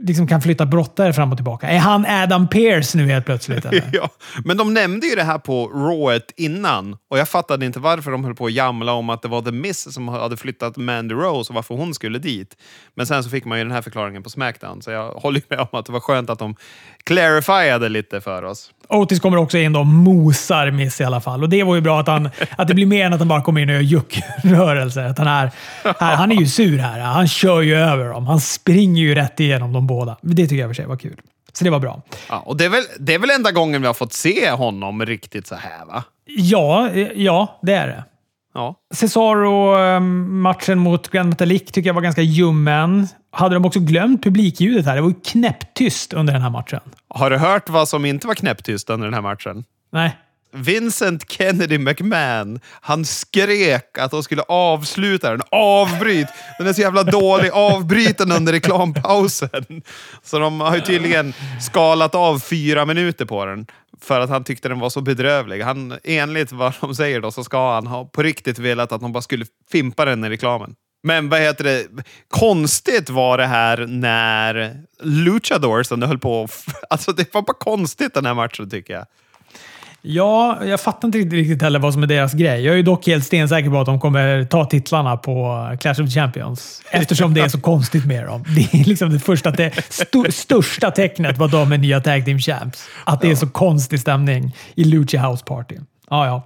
liksom 0.00 0.26
kan 0.26 0.42
flytta 0.42 0.66
brottare 0.66 1.12
fram 1.12 1.30
och 1.32 1.38
tillbaka. 1.38 1.68
Är 1.68 1.78
han 1.78 2.06
Adam 2.06 2.48
Pearce 2.48 2.98
nu 2.98 3.06
helt 3.06 3.26
plötsligt? 3.26 3.64
Eller? 3.64 3.90
Ja, 3.92 4.08
men 4.44 4.56
de 4.56 4.74
nämnde 4.74 5.06
ju 5.06 5.14
det 5.14 5.22
här 5.22 5.38
på 5.38 5.66
Rawet 5.66 6.32
innan 6.36 6.96
och 7.10 7.18
jag 7.18 7.28
fattade 7.28 7.66
inte 7.66 7.78
varför 7.78 8.10
de 8.10 8.24
höll 8.24 8.34
på 8.34 8.46
att 8.46 8.52
jamla 8.52 8.92
om 8.92 9.10
att 9.10 9.22
det 9.22 9.28
var 9.28 9.42
The 9.42 9.52
Miss 9.52 9.94
som 9.94 10.08
hade 10.08 10.36
flyttat 10.36 10.76
Mandy 10.76 11.14
Rose 11.14 11.50
och 11.50 11.54
varför 11.54 11.74
hon 11.74 11.94
skulle 11.94 12.18
dit. 12.18 12.56
Men 12.94 13.06
sen 13.06 13.24
så 13.24 13.30
fick 13.30 13.44
man 13.44 13.58
ju 13.58 13.64
den 13.64 13.72
här 13.72 13.82
förklaringen 13.82 14.22
på 14.22 14.30
Smackdown, 14.30 14.82
så 14.82 14.90
jag 14.90 15.10
håller 15.10 15.42
med 15.48 15.60
om 15.60 15.78
att 15.78 15.86
det 15.86 15.92
var 15.92 16.00
skönt 16.00 16.30
att 16.30 16.38
de 16.38 16.56
clarifierade 17.04 17.88
lite 17.88 18.20
för 18.20 18.42
oss. 18.42 18.70
Otis 18.88 19.20
kommer 19.20 19.36
också 19.36 19.58
in 19.58 19.76
och 19.76 19.86
mosar 19.86 20.70
Miss 20.70 21.00
i 21.00 21.04
alla 21.04 21.20
fall. 21.20 21.42
Och 21.42 21.48
det 21.48 21.62
var 21.62 21.74
ju 21.74 21.80
bra 21.80 22.00
att, 22.00 22.08
han, 22.08 22.30
att 22.58 22.68
det 22.68 22.74
blir 22.74 22.86
mer 22.86 23.06
än 23.06 23.12
att 23.12 23.18
han 23.18 23.28
bara 23.28 23.42
kommer 23.42 23.60
in 23.60 23.68
och 23.68 23.74
gör 23.74 23.82
juckrörelser. 23.82 25.04
Att 25.04 25.18
han, 25.18 25.26
är, 25.26 25.50
här, 26.00 26.16
han 26.16 26.32
är 26.32 26.36
ju 26.36 26.46
sur 26.46 26.78
här. 26.78 27.00
Han 27.00 27.28
kör 27.28 27.60
ju 27.60 27.76
över 27.76 28.04
dem. 28.04 28.26
Han 28.26 28.40
springer 28.40 29.02
ju 29.02 29.14
rätt 29.14 29.40
igenom 29.40 29.72
dem 29.72 29.86
båda. 29.86 30.16
Det 30.20 30.46
tycker 30.46 30.56
jag 30.56 30.70
för 30.70 30.74
sig 30.74 30.86
var 30.86 30.96
kul. 30.96 31.20
Så 31.52 31.64
det 31.64 31.70
var 31.70 31.80
bra. 31.80 32.02
Ja, 32.28 32.38
och 32.38 32.56
det 32.56 32.64
är, 32.64 32.68
väl, 32.68 32.82
det 32.98 33.14
är 33.14 33.18
väl 33.18 33.30
enda 33.30 33.52
gången 33.52 33.80
vi 33.80 33.86
har 33.86 33.94
fått 33.94 34.12
se 34.12 34.50
honom 34.50 35.06
riktigt 35.06 35.46
så 35.46 35.54
här, 35.54 35.86
va? 35.86 36.04
Ja, 36.26 36.88
eh, 36.90 37.08
ja 37.14 37.58
det 37.62 37.72
är 37.72 37.86
det. 37.86 38.04
Ja. 38.54 38.74
Cesaro-matchen 38.94 40.78
mot 40.78 41.08
Grand 41.08 41.28
Metalik 41.28 41.72
tycker 41.72 41.88
jag 41.88 41.94
var 41.94 42.02
ganska 42.02 42.22
ljummen. 42.22 43.08
Hade 43.36 43.54
de 43.54 43.64
också 43.64 43.80
glömt 43.80 44.22
publikljudet 44.22 44.86
här? 44.86 44.94
Det 44.94 45.00
var 45.00 45.08
ju 45.08 45.14
knäpptyst 45.24 46.12
under 46.12 46.32
den 46.32 46.42
här 46.42 46.50
matchen. 46.50 46.80
Har 47.08 47.30
du 47.30 47.36
hört 47.36 47.68
vad 47.68 47.88
som 47.88 48.04
inte 48.04 48.26
var 48.26 48.34
knäpptyst 48.34 48.90
under 48.90 49.06
den 49.06 49.14
här 49.14 49.20
matchen? 49.20 49.64
Nej. 49.92 50.16
Vincent 50.52 51.30
Kennedy 51.30 51.78
McMahon, 51.78 52.60
han 52.80 53.04
skrek 53.04 53.98
att 53.98 54.10
de 54.10 54.22
skulle 54.22 54.42
avsluta 54.42 55.30
den. 55.30 55.42
Avbryt! 55.50 56.26
Den 56.58 56.66
är 56.66 56.72
så 56.72 56.80
jävla 56.80 57.02
dålig. 57.02 57.50
Avbryt 57.50 58.18
den 58.18 58.32
under 58.32 58.52
reklampausen. 58.52 59.82
Så 60.22 60.38
de 60.38 60.60
har 60.60 60.74
ju 60.74 60.80
tydligen 60.80 61.34
skalat 61.60 62.14
av 62.14 62.38
fyra 62.38 62.84
minuter 62.84 63.24
på 63.24 63.44
den. 63.44 63.66
För 64.00 64.20
att 64.20 64.30
han 64.30 64.44
tyckte 64.44 64.68
den 64.68 64.78
var 64.78 64.90
så 64.90 65.00
bedrövlig. 65.00 65.62
Han, 65.62 65.98
enligt 66.04 66.52
vad 66.52 66.72
de 66.80 66.94
säger 66.94 67.20
då, 67.20 67.30
så 67.30 67.44
ska 67.44 67.74
han 67.74 67.86
ha 67.86 68.04
på 68.04 68.22
riktigt 68.22 68.58
velat 68.58 68.92
att 68.92 69.00
de 69.00 69.12
bara 69.12 69.22
skulle 69.22 69.46
fimpa 69.72 70.04
den 70.04 70.24
i 70.24 70.28
reklamen. 70.28 70.74
Men 71.02 71.28
vad 71.28 71.40
heter 71.40 71.64
det? 71.64 71.86
Konstigt 72.28 73.10
var 73.10 73.38
det 73.38 73.46
här 73.46 73.86
när 73.86 74.76
Luchadorsen 75.02 76.02
höll 76.02 76.18
på. 76.18 76.48
Alltså 76.90 77.12
det 77.12 77.34
var 77.34 77.42
bara 77.42 77.56
konstigt 77.58 78.14
den 78.14 78.26
här 78.26 78.34
matchen 78.34 78.70
tycker 78.70 78.94
jag. 78.94 79.06
Ja, 80.08 80.64
jag 80.64 80.80
fattar 80.80 81.08
inte 81.08 81.18
riktigt 81.18 81.62
heller 81.62 81.78
vad 81.78 81.92
som 81.92 82.02
är 82.02 82.06
deras 82.06 82.32
grej. 82.32 82.64
Jag 82.64 82.72
är 82.72 82.76
ju 82.76 82.82
dock 82.82 83.06
helt 83.06 83.24
stensäker 83.24 83.70
på 83.70 83.80
att 83.80 83.86
de 83.86 84.00
kommer 84.00 84.44
ta 84.44 84.64
titlarna 84.64 85.16
på 85.16 85.66
Clash 85.80 86.02
of 86.02 86.10
Champions. 86.10 86.82
Eftersom 86.90 87.34
det 87.34 87.40
är 87.40 87.48
så 87.48 87.60
konstigt 87.60 88.06
med 88.06 88.26
dem. 88.26 88.44
Det 88.48 88.80
är 88.80 88.84
liksom 88.84 89.12
det 89.12 89.20
första 89.20 89.52
te 89.52 89.64
st 89.88 90.32
största 90.32 90.90
tecknet 90.90 91.36
på 91.38 91.44
att 91.44 91.50
de 91.50 91.72
är 91.72 91.78
nya 91.78 92.00
Tag 92.00 92.24
Team 92.24 92.38
Champs. 92.38 92.88
Att 93.04 93.20
det 93.20 93.30
är 93.30 93.34
så 93.34 93.48
konstig 93.48 94.00
stämning 94.00 94.56
i 94.74 94.84
Lucha 94.84 95.28
House 95.28 95.44
Party. 95.44 95.76
Ja, 96.10 96.26
ja. 96.26 96.42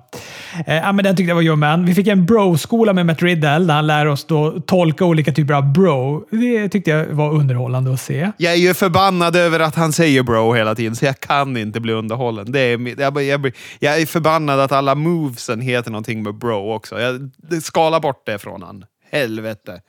Eh, 0.67 0.93
men 0.93 0.97
den 0.97 1.17
tyckte 1.17 1.29
jag 1.29 1.35
var 1.35 1.43
ljummen. 1.43 1.85
Vi 1.85 1.95
fick 1.95 2.07
en 2.07 2.27
bro-skola 2.27 2.93
med 2.93 3.07
Matt 3.07 3.23
Riddle 3.23 3.59
där 3.59 3.75
han 3.75 3.87
lär 3.87 4.07
oss 4.07 4.25
då 4.25 4.61
tolka 4.61 5.05
olika 5.05 5.33
typer 5.33 5.55
av 5.55 5.73
bro. 5.73 6.27
Det 6.31 6.69
tyckte 6.69 6.91
jag 6.91 7.07
var 7.07 7.33
underhållande 7.33 7.93
att 7.93 8.01
se. 8.01 8.33
Jag 8.37 8.53
är 8.53 8.57
ju 8.57 8.75
förbannad 8.75 9.37
över 9.37 9.61
att 9.61 9.75
han 9.75 9.93
säger 9.93 10.23
bro 10.23 10.53
hela 10.53 10.75
tiden, 10.75 10.97
så 10.97 11.05
jag 11.05 11.21
kan 11.21 11.57
inte 11.57 11.81
bli 11.81 11.93
underhållen. 11.93 12.53
Det 12.53 12.61
är, 12.61 13.01
jag, 13.01 13.23
jag, 13.23 13.53
jag 13.79 14.01
är 14.01 14.07
förbannad 14.07 14.61
att 14.61 14.73
alla 14.73 14.95
movesen 14.95 15.61
heter 15.61 15.91
någonting 15.91 16.23
med 16.23 16.35
bro 16.35 16.73
också. 16.73 17.01
Jag 17.01 17.31
skalar 17.63 18.01
bort 18.01 18.27
det 18.27 18.39
från 18.39 18.63
han. 18.63 18.85
Helvete 19.13 19.81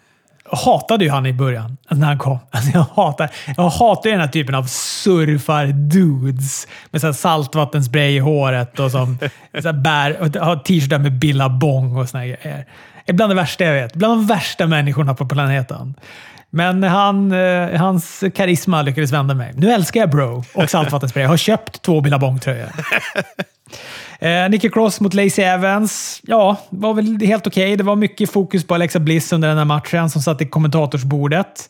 hatade 0.45 1.05
ju 1.05 1.11
han 1.11 1.25
i 1.25 1.33
början, 1.33 1.77
när 1.89 2.07
han 2.07 2.17
kom. 2.17 2.39
Alltså 2.51 2.71
jag 2.73 3.03
hatar, 3.03 3.29
jag 3.57 3.69
hatar 3.69 4.09
den 4.09 4.19
här 4.19 4.27
typen 4.27 4.55
av 4.55 4.63
surfar-dudes 4.63 6.67
med 6.91 7.01
så 7.01 7.13
saltvattenspray 7.13 8.15
i 8.15 8.19
håret 8.19 8.79
och 8.79 8.91
som 8.91 9.17
så 9.61 9.73
bär, 9.73 10.21
och 10.21 10.45
har 10.45 10.55
t-shirtar 10.55 10.99
med 10.99 11.19
Billabong 11.19 11.97
och 11.97 12.09
såna 12.09 12.25
grejer. 12.25 12.65
Det 13.05 13.11
är 13.11 13.13
bland 13.13 13.31
det 13.31 13.35
värsta 13.35 13.63
jag 13.63 13.73
vet. 13.73 13.93
Bland 13.93 14.13
de 14.13 14.27
värsta 14.27 14.67
människorna 14.67 15.15
på 15.15 15.27
planeten. 15.27 15.95
Men 16.49 16.83
han, 16.83 17.31
eh, 17.31 17.79
hans 17.79 18.23
karisma 18.35 18.81
lyckades 18.81 19.11
vända 19.11 19.33
mig. 19.33 19.53
Nu 19.55 19.71
älskar 19.71 19.99
jag 19.99 20.09
Bro 20.09 20.43
och 20.53 20.69
saltvattenspray. 20.69 21.23
Jag 21.23 21.29
har 21.29 21.37
köpt 21.37 21.81
två 21.81 22.01
Billabong-tröjor. 22.01 22.69
Eh, 24.21 24.49
Nicky 24.49 24.69
Cross 24.69 24.99
mot 24.99 25.13
Lacey 25.13 25.45
Evans. 25.45 26.21
Ja, 26.23 26.57
var 26.69 26.93
väl 26.93 27.21
helt 27.21 27.47
okej. 27.47 27.65
Okay. 27.65 27.75
Det 27.75 27.83
var 27.83 27.95
mycket 27.95 28.31
fokus 28.31 28.67
på 28.67 28.75
Alexa 28.75 28.99
Bliss 28.99 29.33
under 29.33 29.47
den 29.47 29.57
här 29.57 29.65
matchen 29.65 30.09
som 30.09 30.21
satt 30.21 30.41
i 30.41 30.45
kommentatorsbordet. 30.45 31.69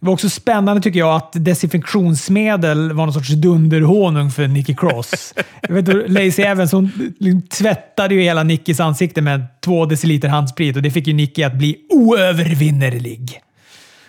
Det 0.00 0.06
var 0.06 0.12
också 0.12 0.30
spännande 0.30 0.82
tycker 0.82 0.98
jag 0.98 1.16
att 1.16 1.32
desinfektionsmedel 1.32 2.92
var 2.92 3.06
någon 3.06 3.12
sorts 3.12 3.28
dunderhonung 3.28 4.30
för 4.30 4.46
Nicky 4.48 4.74
Cross. 4.74 5.34
jag 5.62 5.74
vet, 5.74 6.10
Lacey 6.10 6.44
Evans 6.44 6.72
hon 6.72 7.12
liksom 7.18 7.42
tvättade 7.42 8.14
ju 8.14 8.22
hela 8.22 8.42
Nickys 8.42 8.80
ansikte 8.80 9.22
med 9.22 9.46
två 9.60 9.86
deciliter 9.86 10.28
handsprit 10.28 10.76
och 10.76 10.82
det 10.82 10.90
fick 10.90 11.06
ju 11.06 11.12
Nicky 11.12 11.42
att 11.42 11.54
bli 11.54 11.76
oövervinnerlig. 11.90 13.40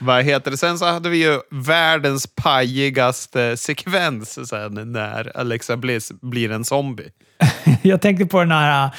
Vad 0.03 0.23
heter 0.23 0.51
det? 0.51 0.57
Sen 0.57 0.79
så 0.79 0.85
hade 0.85 1.09
vi 1.09 1.17
ju 1.17 1.39
världens 1.49 2.27
pajigaste 2.27 3.57
sekvens 3.57 4.49
sen 4.49 4.91
när 4.91 5.37
Alexa 5.37 5.77
Bliss 5.77 6.11
blir 6.21 6.51
en 6.51 6.65
zombie. 6.65 7.09
jag 7.81 8.01
tänkte 8.01 8.25
på 8.25 8.39
den 8.39 8.51
här 8.51 8.91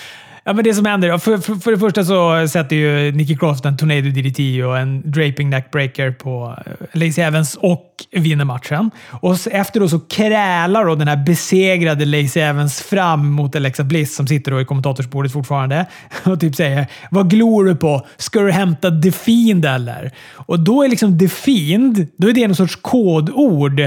Ja, 0.44 0.52
men 0.52 0.64
det 0.64 0.74
som 0.74 0.86
händer, 0.86 1.18
för, 1.18 1.38
för, 1.38 1.54
för 1.54 1.70
det 1.70 1.78
första 1.78 2.04
så 2.04 2.48
sätter 2.48 2.76
ju 2.76 3.12
Nicky 3.12 3.36
Croft 3.36 3.64
en 3.64 3.76
Tornado 3.76 4.10
DDT 4.10 4.64
och 4.64 4.78
en 4.78 5.10
Draping 5.10 5.50
Neckbreaker 5.50 6.10
på 6.10 6.58
eh, 6.66 6.72
Lacey 6.92 7.24
Evans 7.24 7.54
och 7.54 7.86
vinner 8.10 8.44
matchen. 8.44 8.90
Och 9.10 9.36
efter 9.50 9.80
då 9.80 9.88
så 9.88 10.00
krälar 10.00 10.84
då 10.84 10.94
den 10.94 11.08
här 11.08 11.16
besegrade 11.16 12.04
Lacey 12.04 12.42
Evans 12.42 12.82
fram 12.82 13.30
mot 13.30 13.56
Alexa 13.56 13.84
Bliss 13.84 14.16
som 14.16 14.26
sitter 14.26 14.50
då 14.50 14.60
i 14.60 14.64
kommentatorsbordet 14.64 15.32
fortfarande 15.32 15.86
och 16.24 16.40
typ 16.40 16.54
säger 16.54 16.86
“Vad 17.10 17.30
glor 17.30 17.64
du 17.64 17.76
på? 17.76 18.06
Ska 18.16 18.40
du 18.40 18.52
hämta 18.52 19.00
The 19.00 19.12
Fiend 19.12 19.64
eller?” 19.64 20.10
Och 20.34 20.60
då 20.60 20.82
är 20.82 20.88
liksom 20.88 21.18
The 21.18 21.28
Fiend, 21.28 22.06
då 22.16 22.28
är 22.28 22.32
det 22.32 22.46
någon 22.46 22.56
sorts 22.56 22.76
kodord 22.76 23.80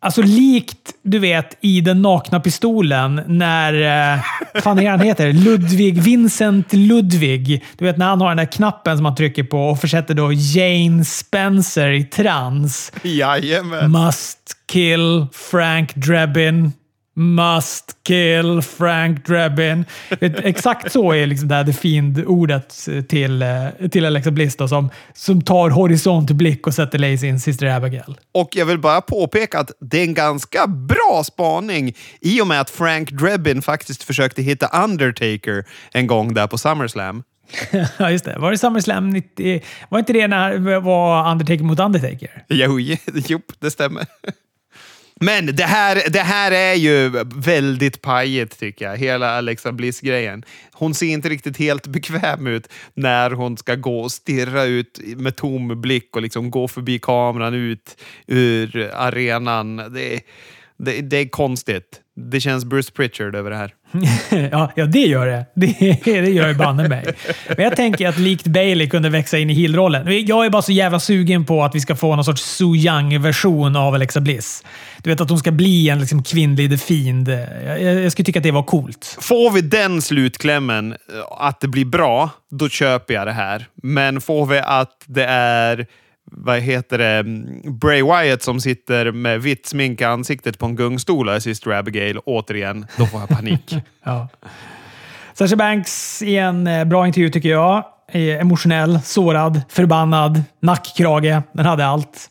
Alltså 0.00 0.22
likt, 0.22 0.94
du 1.02 1.18
vet, 1.18 1.58
i 1.60 1.80
den 1.80 2.02
nakna 2.02 2.40
pistolen 2.40 3.22
när... 3.26 3.72
Eh, 4.14 4.20
fan 4.62 4.78
är 4.78 4.90
han 4.90 5.00
heter? 5.00 5.32
Ludvig. 5.32 6.02
Vincent 6.02 6.72
Ludvig. 6.72 7.64
Du 7.78 7.84
vet 7.84 7.96
när 7.96 8.06
han 8.06 8.20
har 8.20 8.28
den 8.28 8.36
där 8.36 8.52
knappen 8.52 8.96
som 8.96 9.02
man 9.02 9.14
trycker 9.14 9.44
på 9.44 9.58
och 9.58 9.80
försätter 9.80 10.14
då 10.14 10.32
Jane 10.32 11.04
Spencer 11.04 11.90
i 11.90 12.04
trans. 12.04 12.92
Jajamän. 13.02 13.90
Must 13.90 14.38
kill 14.72 15.26
Frank 15.32 15.94
Drebin. 15.94 16.72
Must 17.18 17.96
kill 18.02 18.62
Frank 18.62 19.26
Drebin. 19.26 19.84
Exakt 20.20 20.92
så 20.92 21.12
är 21.12 21.26
liksom 21.26 21.48
det 21.48 21.54
här 21.54 21.72
Fiend-ordet 21.72 22.88
till, 23.08 23.42
eh, 23.42 23.88
till 23.90 24.06
Alexa 24.06 24.30
Bliss 24.30 24.56
då, 24.56 24.68
som, 24.68 24.90
som 25.14 25.42
tar 25.42 25.70
horisontblick 25.70 26.66
och 26.66 26.74
sätter 26.74 26.98
Lazy 26.98 27.26
in 27.26 27.40
Sister 27.40 27.66
Abigail. 27.66 28.18
Och 28.34 28.48
jag 28.52 28.66
vill 28.66 28.78
bara 28.78 29.00
påpeka 29.00 29.58
att 29.58 29.70
det 29.80 29.98
är 29.98 30.04
en 30.04 30.14
ganska 30.14 30.66
bra 30.66 31.22
spaning 31.24 31.92
i 32.20 32.40
och 32.40 32.46
med 32.46 32.60
att 32.60 32.70
Frank 32.70 33.10
Drebin 33.10 33.62
faktiskt 33.62 34.02
försökte 34.02 34.42
hitta 34.42 34.84
Undertaker 34.84 35.64
en 35.92 36.06
gång 36.06 36.34
där 36.34 36.46
på 36.46 36.58
SummerSlam. 36.58 37.22
Ja, 37.98 38.10
just 38.10 38.24
det. 38.24 38.38
Var 38.38 38.50
det 38.50 38.58
SummerSlam 38.58 39.10
90? 39.10 39.62
Var 39.88 39.98
inte 39.98 40.12
det 40.12 40.28
när 40.28 40.58
det 40.58 40.80
var 40.80 41.30
Undertaker 41.30 41.64
mot 41.64 41.80
Undertaker? 41.80 42.44
Jo, 42.48 42.80
jo 43.28 43.40
det 43.58 43.70
stämmer. 43.70 44.06
Men 45.20 45.56
det 45.56 45.64
här, 45.64 46.02
det 46.10 46.20
här 46.20 46.52
är 46.52 46.74
ju 46.74 47.24
väldigt 47.34 48.02
pajigt 48.02 48.60
tycker 48.60 48.84
jag, 48.84 48.96
hela 48.96 49.30
Alexa 49.30 49.72
Bliss-grejen. 49.72 50.44
Hon 50.72 50.94
ser 50.94 51.06
inte 51.06 51.28
riktigt 51.28 51.56
helt 51.56 51.86
bekväm 51.86 52.46
ut 52.46 52.68
när 52.94 53.30
hon 53.30 53.56
ska 53.56 53.74
gå 53.74 54.00
och 54.00 54.12
stirra 54.12 54.64
ut 54.64 55.00
med 55.16 55.36
tom 55.36 55.80
blick 55.80 56.16
och 56.16 56.22
liksom 56.22 56.50
gå 56.50 56.68
förbi 56.68 56.98
kameran 56.98 57.54
ut 57.54 58.02
ur 58.26 58.90
arenan. 58.94 59.76
Det, 59.76 60.20
det, 60.76 61.00
det 61.00 61.16
är 61.16 61.28
konstigt. 61.28 62.00
Det 62.16 62.40
känns 62.40 62.64
Bruce 62.64 62.92
Pritchard 62.92 63.34
över 63.34 63.50
det 63.50 63.56
här. 63.56 63.74
ja, 64.50 64.72
ja, 64.74 64.86
det 64.86 65.00
gör 65.00 65.26
det. 65.26 65.46
Det, 65.54 66.00
det 66.04 66.30
gör 66.30 66.48
det 66.48 66.54
banne 66.54 66.88
mig. 66.88 67.04
Men 67.48 67.64
jag 67.64 67.76
tänker 67.76 68.08
att 68.08 68.18
likt 68.18 68.46
Bailey 68.46 68.88
kunde 68.88 69.08
växa 69.08 69.38
in 69.38 69.50
i 69.50 69.54
heel-rollen. 69.54 70.26
Jag 70.26 70.46
är 70.46 70.50
bara 70.50 70.62
så 70.62 70.72
jävla 70.72 71.00
sugen 71.00 71.44
på 71.44 71.64
att 71.64 71.74
vi 71.74 71.80
ska 71.80 71.96
få 71.96 72.16
någon 72.16 72.24
sorts 72.24 72.42
Su 72.42 72.76
Yang-version 72.76 73.76
av 73.76 73.94
Alexa 73.94 74.20
Bliss. 74.20 74.64
Du 75.02 75.10
vet 75.10 75.20
att 75.20 75.30
hon 75.30 75.38
ska 75.38 75.50
bli 75.50 75.88
en 75.88 76.00
liksom 76.00 76.22
kvinnlig 76.22 76.70
The 76.70 76.78
Fiend. 76.78 77.28
Jag, 77.66 77.82
jag 77.82 78.12
skulle 78.12 78.26
tycka 78.26 78.38
att 78.38 78.42
det 78.42 78.50
var 78.50 78.62
coolt. 78.62 79.16
Får 79.20 79.50
vi 79.50 79.60
den 79.60 80.02
slutklämmen, 80.02 80.92
eh, 80.92 81.46
att 81.48 81.60
det 81.60 81.68
blir 81.68 81.84
bra, 81.84 82.30
då 82.50 82.68
köper 82.68 83.14
jag 83.14 83.26
det 83.26 83.32
här. 83.32 83.66
Men 83.82 84.20
får 84.20 84.46
vi 84.46 84.58
att 84.58 85.04
det 85.06 85.24
är 85.24 85.86
vad 86.30 86.60
heter 86.60 86.98
det, 86.98 87.24
Bray 87.70 88.02
Wyatt 88.02 88.42
som 88.42 88.60
sitter 88.60 89.12
med 89.12 89.42
vitt 89.42 89.66
smink 89.66 90.00
i 90.00 90.04
ansiktet 90.04 90.58
på 90.58 90.66
en 90.66 90.76
gungstol 90.76 91.28
och 91.28 91.34
är 91.34 91.72
Abigail 91.72 92.18
återigen, 92.18 92.86
då 92.96 93.06
får 93.06 93.20
jag 93.20 93.28
panik. 93.28 93.76
ja. 94.04 94.28
Sasha 95.34 95.56
Banks 95.56 96.22
i 96.22 96.36
en 96.36 96.66
eh, 96.66 96.84
bra 96.84 97.06
intervju 97.06 97.30
tycker 97.30 97.48
jag. 97.48 97.84
Emotionell, 98.12 99.00
sårad, 99.04 99.62
förbannad, 99.68 100.42
nackkrage. 100.60 101.42
Den 101.52 101.66
hade 101.66 101.86
allt. 101.86 102.30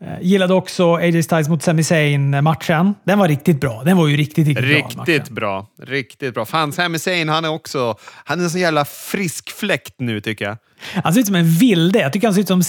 Eh, 0.00 0.22
gillade 0.22 0.54
också 0.54 0.94
AJ 0.94 1.22
Styles 1.22 1.48
mot 1.48 1.62
Sami 1.62 1.84
Zayn-matchen. 1.84 2.94
Den 3.04 3.18
var 3.18 3.28
riktigt 3.28 3.60
bra. 3.60 3.82
Den 3.84 3.96
var 3.96 4.08
ju 4.08 4.16
riktigt, 4.16 4.46
riktigt, 4.46 4.64
riktigt 4.64 5.30
bra. 5.30 5.68
bra. 5.76 5.86
Riktigt 5.86 6.34
bra. 6.34 6.44
Fan, 6.44 6.72
Sami 6.72 6.98
Zayn, 6.98 7.28
han 7.28 7.44
är 7.44 7.48
också... 7.48 7.96
Han 8.24 8.40
är 8.40 8.44
en 8.44 8.50
sån 8.50 8.60
jävla 8.60 8.84
frisk 8.84 9.50
fläkt 9.50 9.94
nu, 9.98 10.20
tycker 10.20 10.44
jag. 10.44 10.56
Han 11.04 11.12
ser 11.12 11.20
ut 11.20 11.26
som 11.26 11.34
en 11.34 11.50
vilde. 11.50 11.98
Jag 11.98 12.12
tycker 12.12 12.26
han 12.26 12.34
ser 12.34 12.40
ut 12.40 12.48
som 12.48 12.62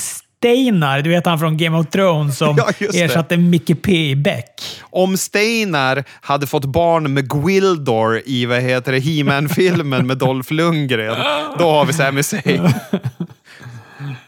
Steinar, 0.45 1.01
du 1.01 1.09
vet 1.09 1.25
han 1.25 1.39
från 1.39 1.57
Game 1.57 1.77
of 1.77 1.89
Thrones 1.89 2.37
som 2.37 2.57
ja, 2.79 2.87
ersatte 2.93 3.37
Mickey 3.37 3.75
P. 3.75 4.15
Beck. 4.15 4.81
Om 4.81 5.17
Steinar 5.17 6.03
hade 6.21 6.47
fått 6.47 6.65
barn 6.65 7.13
med 7.13 7.29
Gwildor 7.29 8.21
i 8.25 8.45
vad 8.45 8.61
heter 8.61 8.91
det, 8.91 8.99
He-Man-filmen 8.99 10.07
med 10.07 10.17
Dolph 10.17 10.53
Lundgren, 10.53 11.15
då 11.59 11.71
har 11.71 11.85
vi 11.85 11.93
Sami 11.93 12.23
Zayn. 12.23 12.69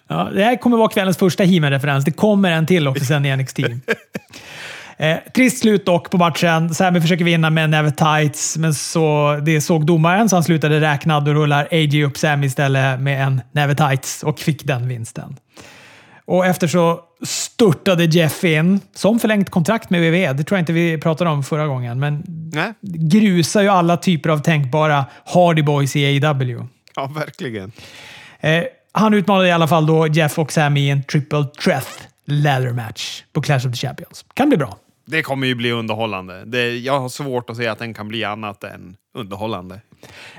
Ja, 0.07 0.29
det 0.33 0.43
här 0.43 0.55
kommer 0.55 0.77
vara 0.77 0.89
kvällens 0.89 1.17
första 1.17 1.43
He-Man-referens. 1.43 2.05
Det 2.05 2.11
kommer 2.11 2.51
en 2.51 2.65
till 2.65 2.87
också 2.87 3.05
sen 3.05 3.25
i 3.25 3.35
NXT. 3.35 3.59
Eh, 4.99 5.17
trist 5.35 5.59
slut 5.59 5.85
dock 5.85 6.09
på 6.11 6.17
matchen. 6.17 6.73
Sammy 6.73 7.01
försöker 7.01 7.25
vinna 7.25 7.49
med 7.49 7.69
näve 7.69 7.91
tights, 7.91 8.57
men 8.57 8.73
så, 8.73 9.39
det 9.45 9.61
såg 9.61 9.85
domaren 9.85 10.29
så 10.29 10.35
han 10.35 10.43
slutade 10.43 10.81
räkna. 10.81 11.19
Då 11.19 11.33
rullar 11.33 11.67
AJ 11.71 12.03
upp 12.03 12.17
Sammy 12.17 12.47
istället 12.47 12.99
med 12.99 13.23
en 13.23 13.41
näve 13.51 13.75
tights 13.75 14.23
och 14.23 14.39
fick 14.39 14.63
den 14.63 14.87
vinsten. 14.87 15.35
Och 16.27 16.45
efter 16.45 16.67
så 16.67 16.99
störtade 17.25 18.05
Jeff 18.05 18.43
in, 18.43 18.79
som 18.93 19.19
förlängt 19.19 19.49
kontrakt 19.49 19.89
med 19.89 20.01
WWE. 20.01 20.33
Det 20.33 20.43
tror 20.43 20.57
jag 20.57 20.61
inte 20.61 20.73
vi 20.73 20.97
pratade 20.97 21.29
om 21.29 21.43
förra 21.43 21.67
gången, 21.67 21.99
men 21.99 22.23
Nej. 22.53 22.73
grusar 22.81 23.61
ju 23.61 23.67
alla 23.67 23.97
typer 23.97 24.29
av 24.29 24.37
tänkbara 24.39 25.05
Hardy 25.25 25.61
Boys 25.61 25.95
i 25.95 26.05
AEW. 26.05 26.67
Ja, 26.95 27.05
verkligen. 27.05 27.71
Eh, 28.39 28.63
han 28.91 29.13
utmanade 29.13 29.47
i 29.47 29.51
alla 29.51 29.67
fall 29.67 29.85
då 29.85 30.07
Jeff 30.07 30.39
och 30.39 30.51
Sammy 30.51 30.79
i 30.79 30.89
en 30.89 31.03
triple 31.03 31.45
threat 31.63 32.07
ladder 32.25 32.73
match 32.73 33.23
på 33.33 33.41
Clash 33.41 33.57
of 33.57 33.63
the 33.63 33.87
Champions. 33.87 34.25
Kan 34.33 34.49
bli 34.49 34.57
bra. 34.57 34.77
Det 35.05 35.21
kommer 35.21 35.47
ju 35.47 35.55
bli 35.55 35.71
underhållande. 35.71 36.45
Det, 36.45 36.77
jag 36.77 36.99
har 36.99 37.09
svårt 37.09 37.49
att 37.49 37.57
se 37.57 37.67
att 37.67 37.79
den 37.79 37.93
kan 37.93 38.07
bli 38.07 38.23
annat 38.23 38.63
än 38.63 38.95
underhållande. 39.17 39.81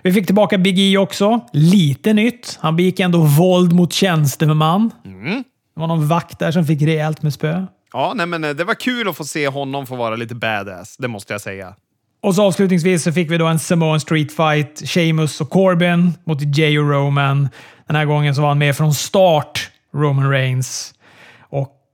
Vi 0.03 0.13
fick 0.13 0.27
tillbaka 0.27 0.59
Big 0.59 0.79
E 0.79 0.99
också. 0.99 1.41
Lite 1.53 2.13
nytt. 2.13 2.59
Han 2.61 2.77
begick 2.77 3.01
ändå 3.01 3.19
våld 3.19 3.73
mot 3.73 3.93
tjänsteman. 3.93 4.91
Mm. 5.05 5.45
Det 5.79 5.81
var 5.81 5.89
någon 5.89 6.09
vakt 6.09 6.39
där 6.39 6.51
som 6.51 6.67
fick 6.67 6.83
rejält 6.83 7.23
med 7.23 7.35
spö. 7.35 7.67
Ja, 7.93 8.13
nej, 8.17 8.27
men 8.27 8.45
eh, 8.45 8.51
det 8.51 8.65
var 8.65 8.75
kul 8.75 9.09
att 9.09 9.17
få 9.17 9.25
se 9.25 9.49
honom 9.49 9.87
få 9.87 9.97
vara 9.97 10.17
lite 10.17 10.35
badass. 10.35 10.97
Det 10.97 11.09
måste 11.09 11.35
jag 11.35 11.41
säga. 11.41 11.75
Och 12.23 12.35
så 12.35 12.43
avslutningsvis 12.43 13.03
så 13.03 13.13
fick 13.13 13.31
vi 13.31 13.39
då 13.39 13.47
en 13.47 13.59
Samoan 13.59 14.01
Street 14.01 14.33
Fight. 14.33 14.83
Sheamus 14.89 15.41
och 15.41 15.51
Corbin 15.51 16.13
mot 16.25 16.43
och 16.79 16.91
Roman. 16.91 17.49
Den 17.87 17.97
här 17.97 18.05
gången 18.05 18.35
så 18.35 18.41
var 18.41 18.49
han 18.49 18.59
med 18.59 18.77
från 18.77 18.95
start, 18.95 19.71
Roman 19.95 20.31
Reigns. 20.31 20.95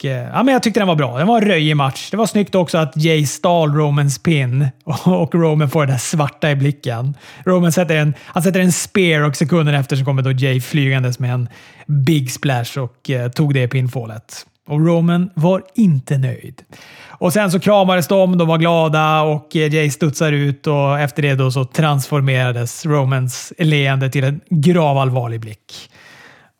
Eh, 0.04 0.12
ja, 0.12 0.42
men 0.42 0.52
jag 0.52 0.62
tyckte 0.62 0.80
den 0.80 0.88
var 0.88 0.96
bra. 0.96 1.18
Den 1.18 1.26
var 1.26 1.42
en 1.42 1.48
röjig 1.48 1.76
match. 1.76 2.10
Det 2.10 2.16
var 2.16 2.26
snyggt 2.26 2.54
också 2.54 2.78
att 2.78 2.96
Jay 2.96 3.26
stal 3.26 3.74
Romans 3.74 4.18
pin 4.18 4.68
och 5.04 5.34
Roman 5.34 5.70
får 5.70 5.86
det 5.86 5.92
där 5.92 5.98
svarta 5.98 6.50
i 6.50 6.56
blicken. 6.56 7.14
Roman 7.44 7.72
sätter 7.72 7.96
en, 7.96 8.14
han 8.20 8.42
sätter 8.42 8.60
en 8.60 8.72
spear 8.72 9.20
och 9.20 9.36
sekunden 9.36 9.74
efter 9.74 9.96
så 9.96 10.04
kommer 10.04 10.22
då 10.22 10.32
Jay 10.32 10.60
flygandes 10.60 11.18
med 11.18 11.34
en 11.34 11.48
big 11.86 12.30
splash 12.30 12.78
och 12.78 13.10
eh, 13.10 13.30
tog 13.30 13.54
det 13.54 13.68
pinfallet. 13.68 14.46
Och 14.68 14.86
Roman 14.86 15.30
var 15.34 15.62
inte 15.74 16.18
nöjd. 16.18 16.62
Och 17.08 17.32
sen 17.32 17.50
så 17.50 17.60
kramades 17.60 18.08
de, 18.08 18.38
de 18.38 18.48
var 18.48 18.58
glada 18.58 19.22
och 19.22 19.56
eh, 19.56 19.74
Jay 19.74 19.90
studsar 19.90 20.32
ut 20.32 20.66
och 20.66 21.00
efter 21.00 21.22
det 21.22 21.34
då 21.34 21.50
så 21.50 21.64
transformerades 21.64 22.86
Romans 22.86 23.52
leende 23.58 24.10
till 24.10 24.24
en 24.24 24.40
gravallvarlig 24.50 25.40
blick. 25.40 25.90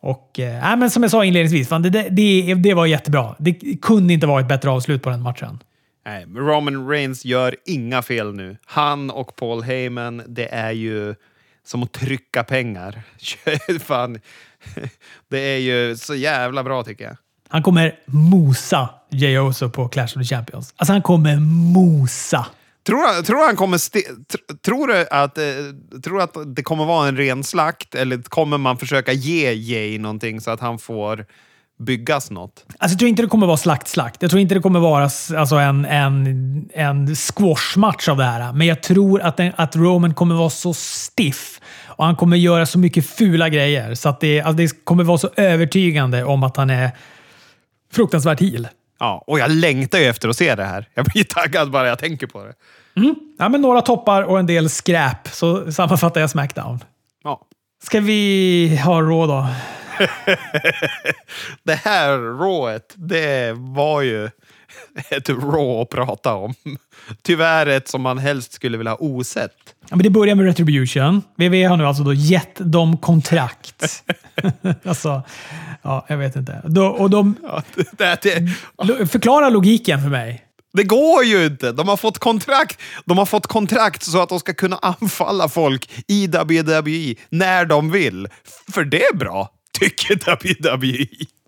Och 0.05 0.39
äh, 0.39 0.77
men 0.77 0.89
som 0.89 1.03
jag 1.03 1.11
sa 1.11 1.25
inledningsvis, 1.25 1.69
fan, 1.69 1.81
det, 1.81 1.89
det, 1.89 2.53
det 2.53 2.73
var 2.73 2.85
jättebra. 2.85 3.35
Det 3.39 3.81
kunde 3.81 4.13
inte 4.13 4.27
vara 4.27 4.41
ett 4.41 4.47
bättre 4.47 4.69
avslut 4.69 5.03
på 5.03 5.09
den 5.09 5.21
matchen. 5.21 5.59
Nej, 6.05 6.25
Roman 6.35 6.89
Reigns 6.89 7.25
gör 7.25 7.55
inga 7.65 8.01
fel 8.01 8.33
nu. 8.33 8.57
Han 8.65 9.09
och 9.11 9.35
Paul 9.35 9.63
Heyman, 9.63 10.23
det 10.27 10.53
är 10.53 10.71
ju 10.71 11.15
som 11.65 11.83
att 11.83 11.91
trycka 11.91 12.43
pengar. 12.43 13.01
Fan. 13.79 14.19
Det 15.29 15.39
är 15.39 15.57
ju 15.57 15.95
så 15.97 16.15
jävla 16.15 16.63
bra 16.63 16.83
tycker 16.83 17.05
jag. 17.05 17.17
Han 17.49 17.63
kommer 17.63 17.95
mosa 18.05 18.89
Jay 19.11 19.37
Oso 19.37 19.69
på 19.69 19.87
Clash 19.87 20.03
of 20.03 20.13
the 20.13 20.23
Champions. 20.23 20.73
Alltså 20.77 20.93
han 20.93 21.01
kommer 21.01 21.37
mosa. 21.73 22.45
Tror, 22.85 23.23
tror 23.23 23.45
han 23.45 23.55
kommer... 23.55 23.77
Tror, 24.63 24.87
du 24.87 25.07
att, 25.11 25.37
eh, 25.37 26.01
tror 26.03 26.21
att 26.21 26.55
det 26.55 26.63
kommer 26.63 26.85
vara 26.85 27.07
en 27.07 27.17
ren 27.17 27.43
slakt 27.43 27.95
eller 27.95 28.17
kommer 28.17 28.57
man 28.57 28.77
försöka 28.77 29.11
ge 29.11 29.53
Jay 29.53 29.99
någonting 29.99 30.41
så 30.41 30.51
att 30.51 30.59
han 30.59 30.79
får 30.79 31.25
byggas 31.79 32.31
något? 32.31 32.65
Alltså, 32.79 32.93
jag 32.93 32.99
tror 32.99 33.09
inte 33.09 33.21
det 33.21 33.27
kommer 33.27 33.47
vara 33.47 33.57
slakt-slakt. 33.57 34.21
Jag 34.21 34.31
tror 34.31 34.41
inte 34.41 34.55
det 34.55 34.61
kommer 34.61 34.79
vara 34.79 35.03
alltså, 35.03 35.55
en, 35.55 35.85
en, 35.85 36.69
en 36.73 37.15
squashmatch 37.15 38.09
av 38.09 38.17
det 38.17 38.23
här. 38.23 38.53
Men 38.53 38.67
jag 38.67 38.83
tror 38.83 39.21
att, 39.21 39.37
den, 39.37 39.53
att 39.55 39.75
Roman 39.75 40.13
kommer 40.13 40.35
vara 40.35 40.49
så 40.49 40.73
stiff 40.73 41.61
och 41.85 42.05
han 42.05 42.15
kommer 42.15 42.37
göra 42.37 42.65
så 42.65 42.79
mycket 42.79 43.09
fula 43.09 43.49
grejer 43.49 43.95
så 43.95 44.09
att 44.09 44.19
det, 44.19 44.41
alltså, 44.41 44.57
det 44.57 44.85
kommer 44.85 45.03
vara 45.03 45.17
så 45.17 45.29
övertygande 45.35 46.23
om 46.23 46.43
att 46.43 46.57
han 46.57 46.69
är 46.69 46.91
fruktansvärt 47.93 48.39
heel. 48.41 48.67
Ja, 48.99 49.23
och 49.27 49.39
jag 49.39 49.51
längtar 49.51 49.99
ju 49.99 50.05
efter 50.05 50.29
att 50.29 50.37
se 50.37 50.55
det 50.55 50.63
här. 50.63 50.89
Jag 50.93 51.05
blir 51.05 51.23
taggad 51.23 51.71
bara 51.71 51.87
jag 51.87 51.99
tänker 51.99 52.27
på 52.27 52.43
det. 52.43 52.53
Mm. 53.01 53.15
Ja, 53.39 53.49
men 53.49 53.61
några 53.61 53.81
toppar 53.81 54.23
och 54.23 54.39
en 54.39 54.45
del 54.45 54.69
skräp, 54.69 55.27
så 55.27 55.71
sammanfattar 55.71 56.21
jag 56.21 56.29
Smackdown. 56.29 56.79
Ja. 57.23 57.41
Ska 57.83 57.99
vi 57.99 58.81
ha 58.85 59.01
Raw 59.01 59.27
då? 59.27 59.47
det 61.63 61.75
här 61.75 62.17
rået, 62.17 62.93
det 62.95 63.53
var 63.57 64.01
ju 64.01 64.29
ett 65.09 65.29
Raw 65.29 65.81
att 65.81 65.89
prata 65.89 66.33
om. 66.33 66.53
Tyvärr 67.21 67.65
ett 67.65 67.87
som 67.87 68.01
man 68.01 68.17
helst 68.17 68.53
skulle 68.53 68.77
vilja 68.77 68.91
ha 68.91 68.97
osett. 68.97 69.51
Ja, 69.89 69.95
men 69.95 70.03
det 70.03 70.09
börjar 70.09 70.35
med 70.35 70.45
Retribution. 70.45 71.21
WWE 71.35 71.67
har 71.67 71.77
nu 71.77 71.85
alltså 71.85 72.03
då 72.03 72.13
gett 72.13 72.55
dem 72.55 72.97
kontrakt. 72.97 74.03
alltså, 74.85 75.23
ja, 75.81 76.05
jag 76.09 76.17
vet 76.17 76.35
inte. 76.35 76.61
Då, 76.65 76.85
och 76.85 77.09
de, 77.09 77.35
ja, 77.43 77.63
det, 77.97 78.21
det, 78.21 79.07
förklara 79.07 79.49
logiken 79.49 80.01
för 80.01 80.09
mig. 80.09 80.41
Det 80.73 80.83
går 80.83 81.23
ju 81.23 81.45
inte! 81.45 81.71
De 81.71 81.87
har 81.87 81.97
fått 81.97 82.19
kontrakt 82.19 82.79
De 83.05 83.17
har 83.17 83.25
fått 83.25 83.47
kontrakt 83.47 84.03
så 84.03 84.21
att 84.21 84.29
de 84.29 84.39
ska 84.39 84.53
kunna 84.53 84.77
anfalla 84.81 85.49
folk 85.49 85.89
i 86.07 86.27
WWE 86.27 87.15
när 87.29 87.65
de 87.65 87.91
vill. 87.91 88.27
För 88.71 88.83
det 88.83 89.05
är 89.05 89.15
bra, 89.15 89.49
tycker 89.79 90.15
WWE. 90.15 91.07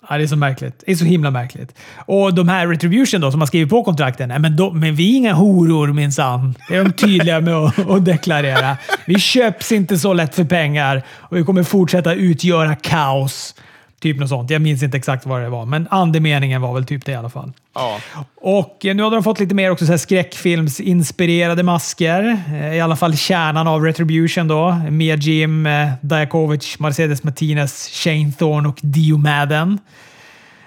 Ja, 0.09 0.17
det 0.17 0.23
är 0.23 0.27
så 0.27 0.35
märkligt. 0.35 0.83
Det 0.85 0.91
är 0.91 0.95
så 0.95 1.05
himla 1.05 1.31
märkligt. 1.31 1.75
Och 1.95 2.33
de 2.33 2.49
här 2.49 2.67
Retribution 2.67 3.21
då, 3.21 3.31
som 3.31 3.41
har 3.41 3.47
skrivit 3.47 3.69
på 3.69 3.83
kontrakten. 3.83 4.29
Nej, 4.29 4.39
men, 4.39 4.55
de, 4.55 4.79
men 4.79 4.95
vi 4.95 5.13
är 5.13 5.17
inga 5.17 5.33
horor 5.33 5.93
minsann. 5.93 6.55
Det 6.69 6.75
är 6.75 6.83
de 6.83 6.93
tydliga 6.93 7.41
med 7.41 7.53
att, 7.53 7.79
att 7.89 8.05
deklarera. 8.05 8.77
Vi 9.05 9.19
köps 9.19 9.71
inte 9.71 9.97
så 9.97 10.13
lätt 10.13 10.35
för 10.35 10.43
pengar 10.43 11.03
och 11.09 11.37
vi 11.37 11.43
kommer 11.43 11.63
fortsätta 11.63 12.13
utgöra 12.13 12.75
kaos. 12.75 13.55
Typ 14.01 14.19
något 14.19 14.29
sånt. 14.29 14.49
Jag 14.49 14.61
minns 14.61 14.83
inte 14.83 14.97
exakt 14.97 15.25
vad 15.25 15.41
det 15.41 15.49
var, 15.49 15.65
men 15.65 15.87
andemeningen 15.91 16.61
var 16.61 16.73
väl 16.73 16.85
typ 16.85 17.05
det 17.05 17.11
i 17.11 17.15
alla 17.15 17.29
fall. 17.29 17.53
Ja. 17.73 17.99
Och 18.35 18.79
nu 18.81 19.03
har 19.03 19.11
de 19.11 19.23
fått 19.23 19.39
lite 19.39 19.55
mer 19.55 19.71
också 19.71 19.85
så 19.85 19.91
här 19.91 19.97
skräckfilmsinspirerade 19.97 21.63
masker. 21.63 22.43
Eh, 22.47 22.75
I 22.75 22.79
alla 22.79 22.95
fall 22.95 23.17
kärnan 23.17 23.67
av 23.67 23.83
Retribution 23.83 24.47
då. 24.47 24.81
Mia 24.91 25.15
Jim, 25.15 25.65
eh, 25.65 25.89
Diakovic, 26.01 26.79
Mercedes 26.79 27.23
Martinez, 27.23 27.89
Shane 27.93 28.31
Thorne 28.37 28.69
och 28.69 28.79
Dio 28.81 29.17
Madden. 29.17 29.79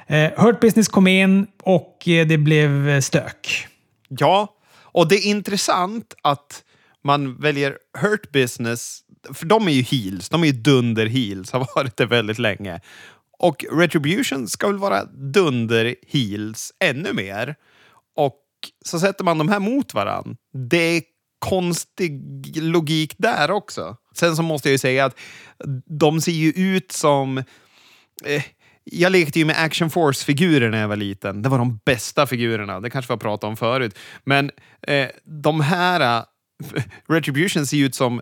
Eh, 0.07 0.31
Hurt 0.37 0.61
Business 0.61 0.89
kom 0.89 1.07
in 1.07 1.47
och 1.63 1.97
det 2.05 2.39
blev 2.39 3.01
stök. 3.01 3.67
Ja, 4.09 4.49
och 4.83 5.09
det 5.09 5.15
är 5.15 5.27
intressant 5.27 6.15
att 6.23 6.63
man 7.05 7.41
väljer 7.41 7.77
Hurt 8.01 8.33
Business, 8.33 9.01
för 9.35 9.47
de 9.47 9.69
är 9.69 9.73
ju 9.73 9.83
heels. 9.83 10.29
De 10.29 10.43
är 10.43 10.47
ju 10.47 10.53
dunder-heels, 10.53 11.53
har 11.53 11.67
varit 11.77 11.97
det 11.97 12.07
väldigt 12.07 12.39
länge. 12.39 12.81
Och 13.41 13.65
Retribution 13.73 14.49
ska 14.49 14.67
väl 14.67 14.79
vara 14.79 15.05
dunder-heels 15.05 16.71
ännu 16.85 17.13
mer. 17.13 17.57
Och 18.17 18.41
så 18.85 19.01
sätter 19.01 19.25
man 19.25 19.39
de 19.39 19.49
här 19.49 19.61
mot 19.61 19.95
varann. 19.95 20.37
Det 20.71 20.97
är 20.97 21.03
konstig 21.39 22.23
logik 22.63 23.15
där 23.19 23.51
också. 23.51 23.97
Sen 24.15 24.37
så 24.37 24.43
måste 24.43 24.69
jag 24.69 24.73
ju 24.73 24.79
säga 24.79 25.05
att 25.05 25.19
de 25.87 26.21
ser 26.21 26.33
ju 26.33 26.51
ut 26.51 26.93
som... 26.93 27.39
Eh, 28.25 28.45
jag 28.85 29.13
lekte 29.13 29.39
ju 29.39 29.45
med 29.45 29.57
Action 29.59 29.91
Force-figurer 29.91 30.71
när 30.71 30.81
jag 30.81 30.89
var 30.89 30.97
liten. 30.97 31.43
Det 31.43 31.49
var 31.49 31.59
de 31.59 31.81
bästa 31.85 32.27
figurerna. 32.27 32.81
Det 32.81 32.91
kanske 32.91 33.11
vi 33.11 33.13
har 33.13 33.19
pratat 33.19 33.49
om 33.49 33.57
förut. 33.57 33.99
Men 34.25 34.51
eh, 34.87 35.09
de 35.25 35.61
här 35.61 36.01
eh, 36.01 36.25
Retribution 37.09 37.67
ser 37.67 37.77
ju 37.77 37.87
ut 37.87 37.95
som 37.95 38.21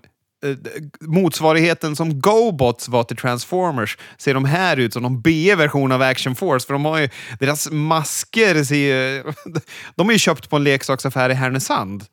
motsvarigheten 1.00 1.96
som 1.96 2.20
GoBots 2.20 2.88
var 2.88 3.04
till 3.04 3.16
Transformers 3.16 3.98
ser 4.18 4.34
de 4.34 4.44
här 4.44 4.76
ut 4.76 4.92
som 4.92 5.02
någon 5.02 5.20
B-version 5.20 5.92
av 5.92 6.02
Action 6.02 6.34
Force. 6.34 6.66
För 6.66 6.72
de 6.72 6.84
har 6.84 6.98
ju, 6.98 7.08
deras 7.40 7.70
masker 7.70 8.64
ser 8.64 8.76
ju, 8.76 9.24
De 9.94 10.08
är 10.08 10.12
ju 10.12 10.18
köpt 10.18 10.50
på 10.50 10.56
en 10.56 10.64
leksaksaffär 10.64 11.30
i 11.30 11.34
Härnösand. 11.34 12.04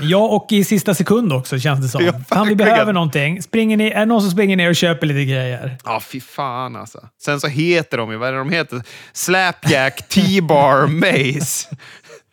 Ja, 0.00 0.18
och 0.18 0.52
i 0.52 0.64
sista 0.64 0.94
sekund 0.94 1.32
också 1.32 1.58
känns 1.58 1.80
det 1.80 1.88
som. 1.88 2.04
Ja, 2.04 2.12
fan, 2.28 2.48
vi 2.48 2.56
behöver 2.56 2.92
någonting. 2.92 3.42
Springer 3.42 3.76
ni, 3.76 3.90
är 3.90 3.98
det 3.98 4.06
någon 4.06 4.20
som 4.20 4.30
springer 4.30 4.56
ner 4.56 4.68
och 4.68 4.76
köper 4.76 5.06
lite 5.06 5.24
grejer? 5.24 5.78
Ja, 5.84 6.00
fy 6.00 6.20
fan 6.20 6.76
alltså. 6.76 7.08
Sen 7.22 7.40
så 7.40 7.46
heter 7.46 7.98
de 7.98 8.10
ju, 8.10 8.16
vad 8.16 8.28
är 8.28 8.32
det 8.32 8.38
de 8.38 8.50
heter? 8.50 8.82
Slapjack, 9.12 10.08
T-bar, 10.08 10.86
Mace. 10.86 11.76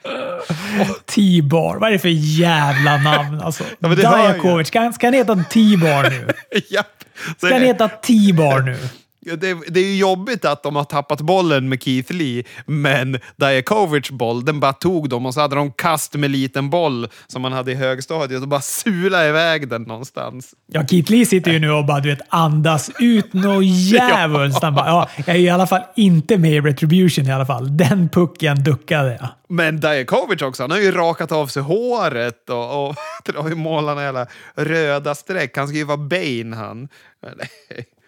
T-bar. 1.06 1.78
Vad 1.78 1.90
är 1.90 1.94
det 1.94 2.00
för 2.00 2.10
jävla 2.40 2.98
namn? 2.98 3.42
Alltså, 3.42 3.64
ja, 3.80 3.90
Dajakovic. 3.90 4.68
Ska, 4.68 4.92
ska 4.92 5.08
han 5.08 5.14
heta 5.14 5.36
T-bar 5.36 6.10
nu? 6.10 6.28
Japp. 6.70 7.04
Ska 7.38 7.54
han 7.54 7.62
heta 7.62 7.88
T-bar 7.88 8.60
nu? 8.60 8.78
Det, 9.22 9.58
det 9.68 9.80
är 9.80 9.84
ju 9.84 9.98
jobbigt 9.98 10.46
att 10.46 10.64
de 10.64 10.76
har 10.76 10.84
tappat 10.84 11.22
bollen 11.22 11.70
med 11.70 11.84
Keith 11.84 12.14
Lee, 12.14 12.44
men 12.66 13.20
Dajakovic 13.36 14.12
boll, 14.12 14.46
den 14.46 14.60
bara 14.60 14.74
tog 14.74 15.10
dem 15.10 15.26
och 15.26 15.34
så 15.34 15.42
hade 15.42 15.56
de 15.56 15.72
kast 15.72 16.16
med 16.16 16.32
liten 16.32 16.70
boll 16.70 17.08
som 17.28 17.42
man 17.42 17.54
hade 17.54 17.72
i 17.72 17.76
högstadiet 17.76 18.42
och 18.42 18.48
bara 18.48 18.62
sula 18.62 19.28
iväg 19.28 19.70
den 19.70 19.82
någonstans. 19.82 20.54
Ja, 20.72 20.88
Keith 20.88 21.12
Lee 21.12 21.26
sitter 21.26 21.52
ju 21.52 21.60
nu 21.60 21.72
och 21.72 21.86
bara 21.86 22.00
du 22.00 22.10
vet, 22.10 22.22
andas 22.30 22.92
ut 23.00 23.34
något 23.34 23.66
djävulskt. 23.66 24.64
Han 24.64 24.76
bara, 24.76 24.88
ja, 24.88 25.10
jag 25.18 25.36
är 25.36 25.40
i 25.40 25.50
alla 25.50 25.68
fall 25.68 25.82
inte 25.96 26.38
med 26.38 26.52
i 26.52 26.62
Retribution 26.62 27.26
i 27.26 27.32
alla 27.32 27.46
fall. 27.46 27.78
Den 27.78 28.10
pucken 28.10 28.64
duckade 28.64 29.18
jag. 29.22 29.30
Men 29.50 29.80
Dajakovic 29.80 30.42
också, 30.42 30.64
han 30.64 30.72
har 30.72 30.78
ju 30.78 30.92
rakat 30.92 31.32
av 31.32 31.48
sig 31.48 31.64
håret 31.64 32.50
och, 32.50 32.88
och 32.88 32.96
drar 33.26 33.50
ju 33.50 33.56
målarna 33.56 34.04
jävla 34.04 34.28
röda 34.56 35.16
streck. 35.16 35.58
Han 35.58 35.68
ska 35.68 35.78
ju 35.78 35.84
vara 35.84 35.98
Bane 35.98 36.56
han. 36.56 36.88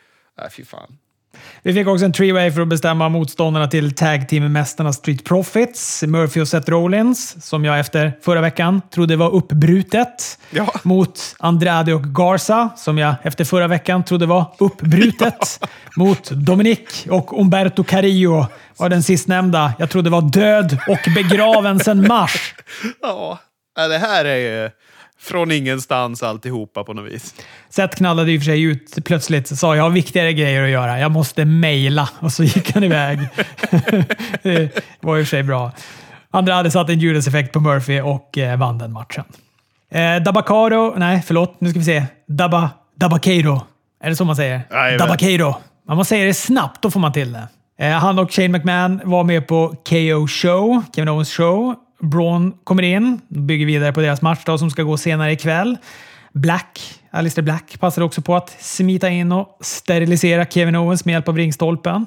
Nej, 0.41 0.49
fy 0.51 0.65
fan. 0.65 0.97
Vi 1.63 1.73
fick 1.73 1.87
också 1.87 2.05
en 2.05 2.13
three-way 2.13 2.51
för 2.51 2.61
att 2.61 2.67
bestämma 2.67 3.09
motståndarna 3.09 3.67
till 3.67 3.95
tag 3.95 4.27
team-mästarna 4.29 4.93
Street 4.93 5.23
Profits, 5.23 6.03
Murphy 6.03 6.41
och 6.41 6.47
Seth 6.47 6.69
Rollins, 6.69 7.45
som 7.47 7.65
jag 7.65 7.79
efter 7.79 8.13
förra 8.21 8.41
veckan 8.41 8.81
trodde 8.93 9.15
var 9.15 9.29
uppbrutet, 9.35 10.39
Ja. 10.49 10.73
mot 10.83 11.35
Andrade 11.39 11.93
och 11.93 12.03
Garza, 12.03 12.69
som 12.77 12.97
jag 12.97 13.15
efter 13.23 13.43
förra 13.45 13.67
veckan 13.67 14.03
trodde 14.03 14.25
var 14.25 14.53
uppbrutet, 14.59 15.59
mot 15.97 16.29
Dominic 16.29 17.05
och 17.09 17.39
Umberto 17.41 17.83
Carrillo, 17.83 18.45
var 18.77 18.89
den 18.89 19.03
sistnämnda 19.03 19.73
jag 19.79 19.89
trodde 19.89 20.09
var 20.09 20.21
död 20.21 20.77
och 20.87 20.99
begraven 21.15 21.79
sedan 21.79 22.07
mars. 22.07 22.53
Ja, 23.75 23.87
det 23.87 23.97
här 23.97 24.25
är 24.25 24.35
ju 24.37 24.69
från 25.21 25.51
ingenstans 25.51 26.23
alltihopa 26.23 26.83
på 26.83 26.93
något 26.93 27.11
vis. 27.11 27.35
Seth 27.69 27.97
knallade 27.97 28.31
i 28.31 28.37
och 28.37 28.41
för 28.41 28.45
sig 28.45 28.61
ut 28.61 29.05
plötsligt 29.05 29.51
och 29.51 29.57
sa 29.57 29.75
jag 29.75 29.83
har 29.83 29.89
viktigare 29.89 30.33
grejer 30.33 30.63
att 30.63 30.69
göra. 30.69 30.99
Jag 30.99 31.11
måste 31.11 31.45
mejla. 31.45 32.09
Och 32.19 32.31
så 32.31 32.43
gick 32.43 32.73
han 32.73 32.83
iväg. 32.83 33.19
det 34.43 34.83
var 34.99 35.17
i 35.17 35.21
och 35.21 35.27
för 35.27 35.29
sig 35.29 35.43
bra. 35.43 35.71
Andra 36.31 36.53
hade 36.53 36.71
satt 36.71 36.89
en 36.89 36.99
Judas-effekt 36.99 37.53
på 37.53 37.59
Murphy 37.59 38.01
och 38.01 38.37
eh, 38.37 38.57
vann 38.57 38.77
den 38.77 38.91
matchen. 38.91 39.23
Eh, 39.91 40.15
Dabacaro, 40.15 40.93
nej 40.97 41.23
förlåt, 41.25 41.55
nu 41.61 41.69
ska 41.69 41.79
vi 41.79 41.85
se. 41.85 42.05
Dabba, 42.27 42.69
Dabakeiro. 42.95 43.61
Är 44.03 44.09
det 44.09 44.15
så 44.15 44.25
man 44.25 44.35
säger? 44.35 44.61
Jajamän. 44.71 44.97
Dabakeiro. 44.97 45.55
Man 45.87 45.97
måste 45.97 46.09
säga 46.09 46.25
det 46.25 46.33
snabbt, 46.33 46.81
då 46.81 46.91
får 46.91 46.99
man 46.99 47.13
till 47.13 47.33
det. 47.33 47.47
Eh, 47.85 47.91
han 47.91 48.19
och 48.19 48.33
Shane 48.33 48.47
McMahon 48.47 49.01
var 49.03 49.23
med 49.23 49.47
på 49.47 49.75
KO 49.89 50.27
Show, 50.27 50.83
Kevin 50.95 51.09
Owens 51.09 51.33
show. 51.33 51.75
Braun 52.01 52.53
kommer 52.63 52.83
in, 52.83 53.21
bygger 53.27 53.65
vidare 53.65 53.93
på 53.93 54.01
deras 54.01 54.21
match 54.21 54.41
då, 54.45 54.57
som 54.57 54.69
ska 54.69 54.83
gå 54.83 54.97
senare 54.97 55.31
ikväll. 55.31 55.77
Black, 56.33 56.99
Alistair 57.11 57.43
Black, 57.43 57.79
passade 57.79 58.05
också 58.05 58.21
på 58.21 58.35
att 58.35 58.55
smita 58.59 59.09
in 59.09 59.31
och 59.31 59.57
sterilisera 59.61 60.45
Kevin 60.45 60.75
Owens 60.75 61.05
med 61.05 61.13
hjälp 61.13 61.27
av 61.27 61.37
ringstolpen. 61.37 62.05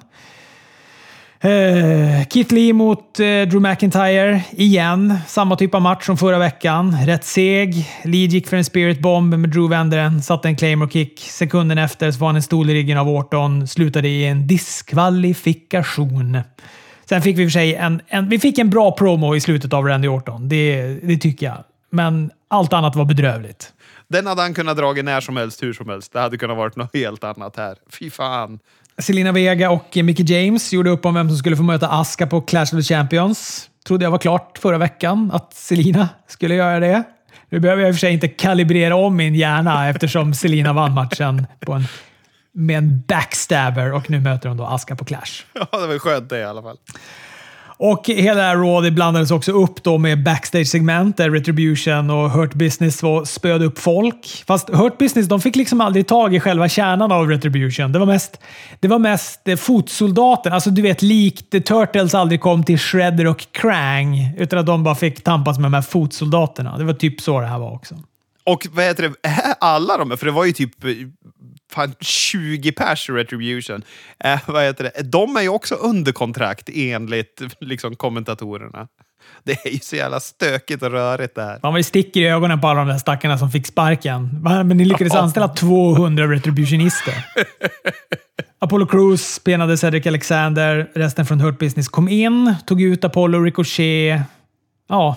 Uh, 1.45 2.25
Keith 2.31 2.55
Lee 2.55 2.73
mot 2.73 3.21
uh, 3.21 3.25
Drew 3.25 3.61
McIntyre. 3.61 4.41
Igen. 4.51 5.19
Samma 5.27 5.57
typ 5.57 5.75
av 5.75 5.83
match 5.83 6.07
som 6.07 6.17
förra 6.17 6.39
veckan. 6.39 6.97
Rätt 7.07 7.25
seg. 7.25 7.89
Lee 8.05 8.27
gick 8.27 8.49
för 8.49 8.57
en 8.57 8.65
spirit 8.65 9.01
bomb, 9.01 9.35
men 9.35 9.51
Drew 9.51 9.69
vände 9.69 9.97
den. 9.97 10.23
Satte 10.23 10.49
en 10.49 10.57
claymore 10.57 10.91
kick. 10.91 11.21
Sekunden 11.21 11.79
efter 11.79 12.11
så 12.11 12.19
var 12.19 12.29
han 12.29 12.37
en 12.37 12.43
stol 12.43 12.71
i 12.71 12.75
ryggen 12.75 12.99
av 12.99 13.09
Orton. 13.09 13.69
Slutade 13.69 14.09
i 14.09 14.27
en 14.27 14.47
diskvalifikation. 14.47 16.39
Sen 17.09 17.23
fick 17.23 17.39
vi 17.39 17.45
för 17.45 17.51
sig 17.51 17.75
en, 17.75 18.01
en, 18.07 18.29
vi 18.29 18.39
fick 18.39 18.59
en 18.59 18.71
bra 18.71 18.93
promo 18.93 19.37
i 19.37 19.41
slutet 19.41 19.73
av 19.73 19.87
Randy 19.87 20.09
Orton. 20.09 20.49
Det, 20.49 20.95
det 21.03 21.17
tycker 21.17 21.47
jag. 21.47 21.65
Men 21.91 22.31
allt 22.49 22.73
annat 22.73 22.97
var 22.97 23.05
bedrövligt. 23.05 23.73
Den 24.09 24.27
hade 24.27 24.43
han 24.43 24.55
kunnat 24.55 24.77
dra 24.77 24.93
när 24.93 25.21
som 25.21 25.37
helst, 25.37 25.63
hur 25.63 25.73
som 25.73 25.89
helst. 25.89 26.13
Det 26.13 26.21
hade 26.21 26.39
kunnat 26.39 26.57
varit 26.57 26.77
något 26.77 26.97
helt 26.97 27.25
annat 27.25 27.57
här. 27.57 27.77
Fy 27.91 28.11
fan. 28.11 28.59
Selena 28.99 29.33
Vega 29.33 29.71
och 29.71 29.97
Mickey 29.97 30.23
James 30.23 30.73
gjorde 30.73 30.91
upp 30.91 31.07
om 31.07 31.15
vem 31.15 31.29
som 31.29 31.39
skulle 31.39 31.57
få 31.57 31.63
möta 31.63 31.89
Asuka 31.89 32.27
på 32.27 32.41
Clash 32.41 32.63
of 32.63 32.71
the 32.71 32.83
Champions. 32.83 33.71
Trodde 33.87 34.05
jag 34.05 34.11
var 34.11 34.19
klart 34.19 34.59
förra 34.59 34.79
veckan 34.79 35.31
att 35.35 35.55
Selena 35.55 36.09
skulle 36.29 36.55
göra 36.55 36.81
det. 36.81 37.03
Nu 37.49 37.61
behöver 37.61 37.83
jag 37.83 37.89
i 37.89 37.93
och 37.93 37.97
för 37.97 38.01
sig 38.01 38.13
inte 38.13 38.29
kalibrera 38.29 38.97
om 38.97 39.17
min 39.17 39.35
hjärna 39.35 39.89
eftersom 39.89 40.35
Selena 40.35 40.73
vann 40.73 40.95
matchen 40.95 41.47
på 41.61 41.73
en, 41.73 41.85
med 42.55 42.79
en 42.79 43.03
backstabber 43.09 43.93
och 43.93 44.11
nu 44.11 44.21
möter 44.21 44.49
hon 44.49 44.59
då 44.59 44.65
Asuka 44.65 44.97
på 44.97 45.05
Clash. 45.05 45.45
Ja, 45.73 45.81
det 45.81 45.87
var 45.87 45.99
skönt 45.99 46.29
det 46.29 46.39
i 46.39 46.45
alla 46.45 46.63
fall. 46.63 46.77
Och 47.77 48.07
hela 48.07 48.41
det 48.41 48.47
här 48.47 48.57
Raw 48.57 48.91
det 48.91 48.95
blandades 48.95 49.31
också 49.31 49.53
upp 49.53 49.83
då 49.83 49.99
med 49.99 50.23
backstage-segment 50.23 51.17
där 51.17 51.31
Retribution 51.31 52.11
och 52.11 52.31
Hurt 52.31 52.55
Business 52.55 53.03
var 53.03 53.25
spöd 53.25 53.63
upp 53.63 53.79
folk. 53.79 54.45
Fast 54.47 54.71
Hurt 54.71 54.99
Business 54.99 55.29
de 55.29 55.41
fick 55.41 55.57
liksom 55.57 55.81
aldrig 55.81 56.07
tag 56.07 56.35
i 56.35 56.41
själva 56.41 56.69
kärnan 56.69 57.13
av 57.13 57.29
Retribution. 57.29 57.93
Det 57.93 57.99
var 57.99 58.07
mest, 58.07 58.41
det 58.81 58.89
var 58.89 58.99
mest 58.99 59.49
eh, 59.49 59.57
fotsoldaten. 59.57 60.53
Alltså 60.53 60.71
du 60.71 60.83
vet, 60.83 61.03
likt 61.03 61.51
The 61.51 61.61
Turtles 61.61 62.15
aldrig 62.15 62.41
kom 62.41 62.65
till 62.65 62.79
Shredder 62.79 63.27
och 63.27 63.47
Krang. 63.53 64.35
Utan 64.39 64.59
att 64.59 64.67
de 64.67 64.85
bara 64.85 64.95
fick 64.95 65.25
tampas 65.25 65.59
med 65.59 65.65
de 65.65 65.75
här 65.75 65.83
fotsoldaterna. 65.83 66.79
Det 66.79 66.85
var 66.85 66.95
typ 66.95 67.21
så 67.21 67.41
det 67.41 67.47
här 67.47 67.59
var 67.59 67.75
också. 67.75 67.95
Och 68.45 68.67
vad 68.73 68.85
heter 68.85 69.03
det, 69.03 69.31
alla 69.61 69.97
de, 69.97 70.19
för 70.19 70.27
det 70.27 70.33
var 70.33 70.45
ju 70.45 70.53
typ 70.53 70.85
eh, 70.85 70.91
fan 71.75 71.95
20 72.01 72.73
pers 72.73 73.11
Retribution. 73.11 73.83
Eh, 74.25 74.41
vad 74.47 74.65
heter 74.65 74.85
det, 74.85 75.03
de 75.03 75.37
är 75.37 75.43
ju 75.43 75.49
också 75.49 75.75
under 75.75 76.13
kontrakt 76.13 76.69
enligt 76.75 77.43
liksom, 77.61 77.97
kommentatorerna. 77.97 78.89
Det 79.45 79.67
är 79.67 79.71
ju 79.71 79.79
så 79.79 79.97
jävla 79.97 80.21
stökigt 80.21 80.83
och 80.83 80.91
rörigt 80.91 81.35
det 81.35 81.43
här. 81.43 81.59
Man 81.63 81.75
det 81.75 81.85
sticker 81.85 82.21
i 82.21 82.27
ögonen 82.29 82.61
på 82.61 82.69
alla 82.69 82.81
de 82.81 82.89
där 82.89 82.99
stackarna 82.99 83.39
som 83.39 83.51
fick 83.51 83.67
sparken. 83.67 84.43
Men 84.43 84.69
ni 84.69 84.85
lyckades 84.85 85.15
anställa 85.15 85.49
200 85.49 86.31
retributionister. 86.31 87.15
Apollo 88.59 88.87
Crews 88.87 89.35
spenade 89.35 89.77
Cedric 89.79 90.07
Alexander. 90.07 90.91
Resten 90.95 91.27
från 91.27 91.41
Hurt 91.41 91.59
Business 91.59 91.89
kom 91.89 92.09
in, 92.09 92.55
tog 92.67 92.83
ut 92.83 93.05
Apollo, 93.05 93.41
Ricochet. 93.41 94.21
Ja, 94.89 95.17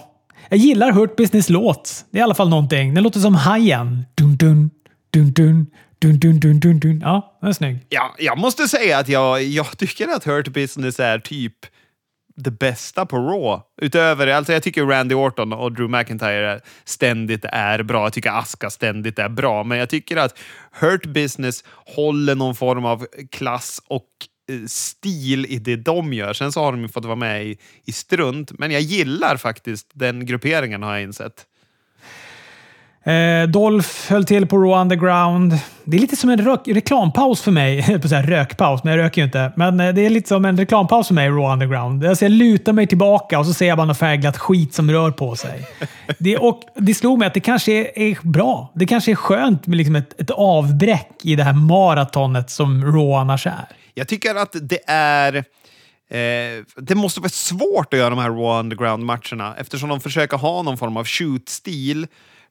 jag 0.50 0.58
gillar 0.58 0.91
Hurt 0.91 1.15
Business 1.15 1.50
låt. 1.50 2.06
Det 2.12 2.17
är 2.17 2.20
i 2.20 2.24
alla 2.24 2.36
fall 2.36 2.50
någonting. 2.50 2.93
Den 2.93 3.04
låter 3.04 3.20
som 3.20 3.36
Hajen. 3.36 4.06
Dun, 4.15 4.36
dun, 4.38 4.70
dun, 5.13 5.32
dun, 5.32 5.67
dun, 6.00 6.20
dun, 6.20 6.40
dun, 6.40 6.60
dun, 6.60 6.80
dun. 6.80 7.00
Ja, 7.02 7.38
den 7.42 7.50
är 7.50 7.54
snygg. 7.54 7.86
Ja, 7.90 8.16
jag 8.18 8.38
måste 8.38 8.68
säga 8.68 8.98
att 8.98 9.10
jag, 9.10 9.44
jag 9.44 9.78
tycker 9.78 10.08
att 10.08 10.24
Hurt 10.24 10.48
Business 10.48 11.00
är 11.00 11.20
typ 11.20 11.66
det 12.36 12.52
bästa 12.52 13.06
på 13.06 13.18
Raw. 13.18 13.64
Utöver, 13.82 14.28
alltså 14.28 14.54
jag 14.54 14.64
tycker 14.64 14.86
Randy 14.86 15.16
Orton 15.16 15.54
och 15.54 15.72
Drew 15.72 15.90
McIntyre 15.90 16.60
ständigt 16.86 17.46
är 17.46 17.84
bra. 17.84 18.06
Jag 18.06 18.14
tycker 18.14 18.30
Aska 18.30 18.70
ständigt 18.70 19.20
är 19.20 19.30
bra. 19.30 19.64
Men 19.64 19.78
jag 19.78 19.90
tycker 19.90 20.18
att 20.18 20.40
Hurt 20.72 21.06
Business 21.06 21.64
håller 21.96 22.36
någon 22.36 22.56
form 22.56 22.86
av 22.86 23.08
klass 23.32 23.82
och 23.88 24.08
eh, 24.52 24.66
stil 24.68 25.46
i 25.46 25.60
det 25.60 25.76
de 25.76 26.14
gör. 26.14 26.34
Sen 26.34 26.52
så 26.52 26.64
har 26.64 26.72
de 26.72 26.82
ju 26.82 26.88
fått 26.88 27.06
vara 27.06 27.16
med 27.16 27.46
i, 27.46 27.58
i 27.86 27.92
strunt. 27.92 28.60
Men 28.60 28.72
jag 28.72 28.82
gillar 28.82 29.38
faktiskt 29.38 29.92
den 29.94 30.26
grupperingen 30.26 30.84
har 30.84 30.94
jag 30.94 31.04
insett. 31.04 31.46
Eh, 33.08 33.48
Dolph 33.48 33.89
höll 34.10 34.26
till 34.26 34.48
på 34.48 34.58
Raw 34.58 34.82
Underground. 34.82 35.60
Det 35.84 35.98
är 35.98 36.02
lite 36.02 36.15
som 36.15 36.30
en 36.30 36.46
rök, 36.46 36.62
reklampaus 36.65 37.41
för 37.41 37.52
mig. 37.52 38.00
På 38.02 38.08
säga 38.08 38.22
rökpaus, 38.22 38.84
men 38.84 38.93
jag 38.93 39.04
röker 39.04 39.22
ju 39.22 39.26
inte. 39.26 39.52
Men 39.56 39.80
eh, 39.80 39.93
det 39.93 40.06
är 40.06 40.10
lite 40.10 40.28
som 40.28 40.46
en 40.46 40.58
reklampaus 40.58 41.08
för 41.08 41.13
mig, 41.13 41.30
Raw 41.30 41.54
Underground. 41.54 42.06
Alltså 42.06 42.26
jag 42.26 42.32
lutar 42.32 42.74
mig 42.74 42.88
tillbaka 42.88 43.39
och 43.39 43.46
så 43.46 43.54
ser 43.54 43.67
jag 43.67 43.78
bara 43.78 43.88
något 43.88 43.98
färgglatt 43.98 44.38
skit 44.38 44.74
som 44.74 44.91
rör 44.91 45.12
på 45.12 45.36
sig. 45.36 45.67
Det, 46.20 46.38
och 46.38 46.62
det 46.76 46.93
slog 46.93 47.20
mig 47.20 47.28
att 47.28 47.34
det 47.34 47.39
kanske 47.39 47.72
är, 47.72 48.00
är 48.00 48.17
bra. 48.22 48.72
Det 48.76 48.86
kanske 48.86 49.12
är 49.12 49.15
skönt 49.15 49.67
med 49.67 49.78
liksom 49.78 49.96
ett, 49.96 50.22
ett 50.22 50.32
avbräck 50.32 51.12
i 51.24 51.36
det 51.36 51.43
här 51.43 51.54
maratonet 51.54 52.50
som 52.50 52.86
Raw 52.86 53.13
annars 53.13 53.48
är. 53.48 53.67
Jag 53.93 54.08
tycker 54.08 54.36
att 54.36 54.56
det 54.62 54.80
är... 54.88 55.36
Eh, 56.10 56.63
det 56.78 56.96
måste 56.96 57.20
vara 57.20 57.30
svårt 57.30 57.93
att 57.93 58.00
göra 58.00 58.10
de 58.10 58.20
här 58.20 58.30
Raw 58.30 58.60
Underground-matcherna 58.60 59.56
eftersom 59.58 59.89
de 59.89 60.02
försöker 60.02 60.38
ha 60.38 60.62
någon 60.62 60.78
form 60.78 60.98
av 60.98 61.06
shoot-stil 61.06 62.08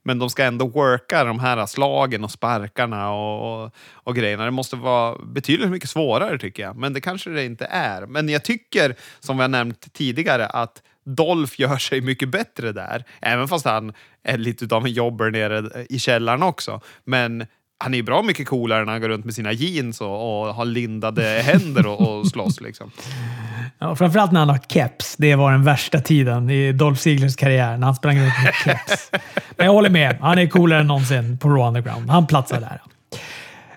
men 0.07 0.19
de 0.19 0.31
ska 0.31 0.45
ändå 0.45 0.67
worka 0.67 1.25
de 1.25 1.39
här 1.39 1.67
slagen 1.67 2.25
och 2.25 2.31
sparkarna 2.31 3.11
och, 3.11 3.65
och, 3.65 3.75
och 3.93 4.17
grejerna. 4.17 4.45
Det 4.45 4.51
måste 4.51 4.77
vara 4.77 5.19
betydligt 5.19 5.71
mycket 5.71 5.91
svårare 5.91 6.39
tycker 6.39 6.63
jag, 6.63 6.77
men 6.77 6.93
det 6.93 7.01
kanske 7.01 7.31
det 7.31 7.45
inte 7.45 7.65
är. 7.71 8.07
Men 8.07 8.29
jag 8.29 8.45
tycker, 8.45 8.95
som 9.21 9.37
vi 9.37 9.43
har 9.43 9.49
nämnt 9.49 9.93
tidigare, 9.93 10.47
att 10.47 10.83
Dolph 11.05 11.61
gör 11.61 11.77
sig 11.77 12.01
mycket 12.01 12.29
bättre 12.29 12.73
där. 12.73 13.05
Även 13.21 13.49
fast 13.49 13.65
han 13.65 13.93
är 14.25 14.39
lite 14.39 14.75
av 14.75 14.87
en 14.87 14.93
jobber 14.93 15.31
nere 15.31 15.87
i 15.89 15.99
källaren 15.99 16.43
också. 16.43 16.81
Men 17.05 17.47
han 17.79 17.95
är 17.95 17.99
ju 17.99 18.03
bra 18.03 18.23
mycket 18.23 18.49
coolare 18.49 18.85
när 18.85 18.93
han 18.93 19.01
går 19.01 19.09
runt 19.09 19.25
med 19.25 19.35
sina 19.35 19.53
jeans 19.53 20.01
och, 20.01 20.47
och 20.47 20.55
har 20.55 20.65
lindade 20.65 21.23
händer 21.23 21.87
och, 21.87 22.19
och 22.19 22.27
slåss. 22.27 22.61
Liksom. 22.61 22.91
Ja, 23.79 23.97
framförallt 23.97 24.33
när 24.33 24.41
han 24.41 24.49
har 24.49 24.61
keps. 24.69 25.17
Det 25.17 25.35
var 25.35 25.53
den 25.53 25.65
värsta 25.65 26.01
tiden 26.01 26.51
i 26.51 26.73
Dolph 26.73 27.01
Ziglers 27.01 27.37
karriär, 27.37 27.77
när 27.77 27.87
han 27.87 27.95
sprang 27.95 28.19
runt 28.19 28.35
med 28.45 28.55
keps. 28.65 29.11
Men 29.57 29.67
jag 29.67 29.73
håller 29.73 29.91
med. 29.91 30.17
Han 30.21 30.39
är 30.39 30.47
coolare 30.47 30.81
än 30.81 30.87
någonsin 30.87 31.39
på 31.39 31.49
Raw 31.49 31.69
Underground. 31.69 32.11
Han 32.11 32.27
platsar 32.27 32.61
där. 32.61 32.81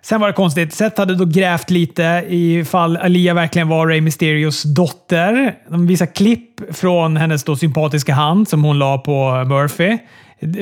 Sen 0.02 0.22
var 0.22 0.28
det 0.28 0.34
konstigt. 0.34 0.74
Seth 0.74 1.00
hade 1.00 1.16
då 1.16 1.26
grävt 1.26 1.70
lite 1.70 2.26
ifall 2.28 2.98
Alia 2.98 3.34
verkligen 3.34 3.68
var 3.68 3.88
Rey 3.88 4.02
Mysterios 4.02 4.64
dotter. 4.64 5.56
De 5.70 5.88
visar 5.88 6.06
klipp 6.06 6.76
från 6.76 7.18
hennes 7.18 7.44
då 7.44 7.56
sympatiska 7.56 8.14
hand 8.14 8.48
som 8.48 8.64
hon 8.64 8.80
la 8.80 8.98
på 8.98 9.44
Murphy 9.44 9.98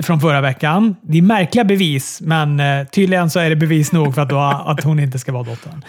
från 0.03 0.19
förra 0.19 0.41
veckan. 0.41 0.95
Det 1.01 1.17
är 1.17 1.21
märkliga 1.21 1.63
bevis, 1.63 2.21
men 2.21 2.59
eh, 2.59 2.87
tydligen 2.87 3.29
så 3.29 3.39
är 3.39 3.49
det 3.49 3.55
bevis 3.55 3.91
nog 3.91 4.15
för 4.15 4.21
att, 4.21 4.29
då, 4.29 4.39
att 4.39 4.83
hon 4.83 4.99
inte 4.99 5.19
ska 5.19 5.31
vara 5.31 5.43
dottern. 5.43 5.83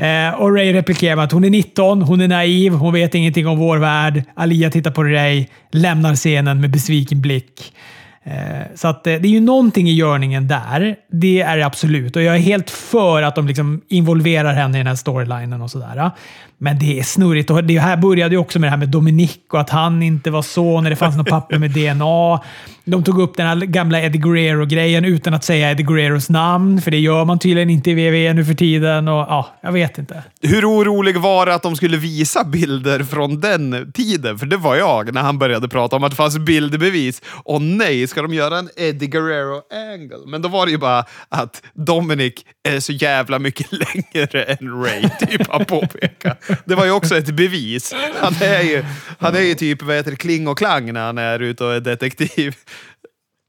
Eh, 0.00 0.34
och 0.34 0.54
Ray 0.54 0.72
replikerar 0.72 1.16
med 1.16 1.24
att 1.24 1.32
hon 1.32 1.44
är 1.44 1.50
19, 1.50 2.02
hon 2.02 2.20
är 2.20 2.28
naiv, 2.28 2.72
hon 2.72 2.92
vet 2.92 3.14
ingenting 3.14 3.46
om 3.46 3.58
vår 3.58 3.78
värld. 3.78 4.22
Alia 4.34 4.70
tittar 4.70 4.90
på 4.90 5.04
Ray, 5.04 5.46
lämnar 5.72 6.14
scenen 6.14 6.60
med 6.60 6.70
besviken 6.70 7.20
blick. 7.20 7.72
Eh, 8.24 8.32
så 8.74 8.88
att, 8.88 9.06
eh, 9.06 9.14
det 9.14 9.28
är 9.28 9.32
ju 9.32 9.40
någonting 9.40 9.88
i 9.88 9.92
görningen 9.92 10.48
där. 10.48 10.96
Det 11.12 11.40
är 11.40 11.56
det 11.56 11.66
absolut. 11.66 12.16
Och 12.16 12.22
jag 12.22 12.36
är 12.36 12.40
helt 12.40 12.70
för 12.70 13.22
att 13.22 13.34
de 13.34 13.46
liksom 13.46 13.80
involverar 13.88 14.52
henne 14.52 14.78
i 14.78 14.80
den 14.80 14.86
här 14.86 14.94
storylinen 14.94 15.62
och 15.62 15.70
sådär. 15.70 16.10
Men 16.58 16.78
det 16.78 16.98
är 16.98 17.02
snurrigt. 17.02 17.50
Och 17.50 17.64
det 17.64 17.78
här 17.78 17.96
började 17.96 18.34
ju 18.34 18.38
också 18.38 18.58
med 18.58 18.66
det 18.66 18.70
här 18.70 18.78
med 18.78 18.88
Dominic 18.88 19.38
och 19.52 19.60
att 19.60 19.70
han 19.70 20.02
inte 20.02 20.30
var 20.30 20.42
så 20.42 20.80
när 20.80 20.90
det 20.90 20.96
fanns 20.96 21.16
något 21.16 21.28
papper 21.28 21.58
med 21.58 21.70
DNA. 21.96 22.40
De 22.84 23.04
tog 23.04 23.20
upp 23.20 23.36
den 23.36 23.46
här 23.46 23.56
gamla 23.56 24.00
Eddie 24.02 24.18
Guerrero-grejen 24.18 25.04
utan 25.04 25.34
att 25.34 25.44
säga 25.44 25.70
Eddie 25.70 25.82
Guerreros 25.82 26.28
namn, 26.28 26.80
för 26.80 26.90
det 26.90 26.98
gör 26.98 27.24
man 27.24 27.38
tydligen 27.38 27.70
inte 27.70 27.90
i 27.90 27.94
WWE 27.94 28.32
nu 28.32 28.44
för 28.44 28.54
tiden. 28.54 29.08
Och, 29.08 29.18
ja, 29.18 29.58
jag 29.60 29.72
vet 29.72 29.98
inte. 29.98 30.22
Hur 30.42 30.70
orolig 30.70 31.16
var 31.16 31.46
det 31.46 31.54
att 31.54 31.62
de 31.62 31.76
skulle 31.76 31.96
visa 31.96 32.44
bilder 32.44 33.04
från 33.04 33.40
den 33.40 33.92
tiden? 33.92 34.38
För 34.38 34.46
det 34.46 34.56
var 34.56 34.76
jag 34.76 35.14
när 35.14 35.20
han 35.20 35.38
började 35.38 35.68
prata 35.68 35.96
om 35.96 36.04
att 36.04 36.10
det 36.10 36.16
fanns 36.16 36.38
bildbevis. 36.38 37.22
Och 37.44 37.62
nej, 37.62 38.06
ska 38.06 38.22
de 38.22 38.34
göra 38.34 38.58
en 38.58 38.70
Eddie 38.76 39.06
Guerrero-angle? 39.06 40.26
Men 40.26 40.42
då 40.42 40.48
var 40.48 40.66
det 40.66 40.72
ju 40.72 40.78
bara 40.78 41.04
att 41.28 41.62
Dominic 41.74 42.34
är 42.68 42.80
så 42.80 42.92
jävla 42.92 43.38
mycket 43.38 43.66
längre 43.72 44.42
än 44.42 44.84
Ray, 44.84 45.08
typ 45.20 45.50
han 45.50 45.64
påpekar. 45.64 46.36
Det 46.64 46.74
var 46.74 46.84
ju 46.84 46.90
också 46.90 47.16
ett 47.16 47.30
bevis. 47.30 47.94
Han 48.20 48.34
är 48.40 48.62
ju, 48.62 48.84
han 49.18 49.36
är 49.36 49.40
ju 49.40 49.54
typ 49.54 49.82
vad 49.82 49.96
heter 49.96 50.10
det, 50.10 50.16
kling 50.16 50.48
och 50.48 50.58
klang 50.58 50.92
när 50.92 51.06
han 51.06 51.18
är 51.18 51.38
ute 51.40 51.64
och 51.64 51.74
är 51.74 51.80
detektiv. 51.80 52.54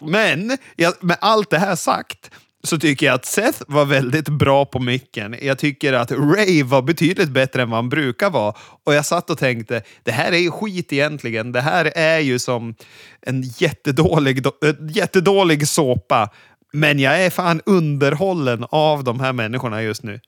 Men 0.02 0.58
ja, 0.76 0.94
med 1.00 1.18
allt 1.22 1.50
det 1.50 1.60
här 1.60 1.76
sagt 1.76 2.32
så 2.64 2.80
tycker 2.80 3.06
jag 3.06 3.16
att 3.16 3.26
Seth 3.26 3.62
var 3.68 3.86
väldigt 3.86 4.30
bra 4.30 4.66
på 4.66 4.80
micken. 4.80 5.36
Jag 5.42 5.58
tycker 5.58 5.94
att 5.94 6.12
Ray 6.12 6.64
var 6.64 6.82
betydligt 6.82 7.30
bättre 7.30 7.62
än 7.62 7.70
vad 7.70 7.78
han 7.78 7.90
brukar 7.90 8.30
vara. 8.30 8.54
Och 8.84 8.94
jag 8.94 9.06
satt 9.06 9.30
och 9.30 9.38
tänkte, 9.38 9.82
det 10.04 10.12
här 10.12 10.32
är 10.32 10.38
ju 10.38 10.52
skit 10.52 10.94
egentligen. 10.94 11.52
Det 11.52 11.62
här 11.62 11.92
är 11.96 12.20
ju 12.20 12.40
som 12.40 12.76
en 13.22 13.42
jättedålig, 13.42 14.46
jättedålig 14.90 15.68
såpa. 15.68 16.30
Men 16.74 17.00
jag 17.00 17.26
är 17.26 17.30
fan 17.30 17.62
underhållen 17.66 18.66
av 18.70 19.04
de 19.04 19.20
här 19.20 19.34
människorna 19.34 19.84
just 19.84 20.04
nu. 20.04 20.20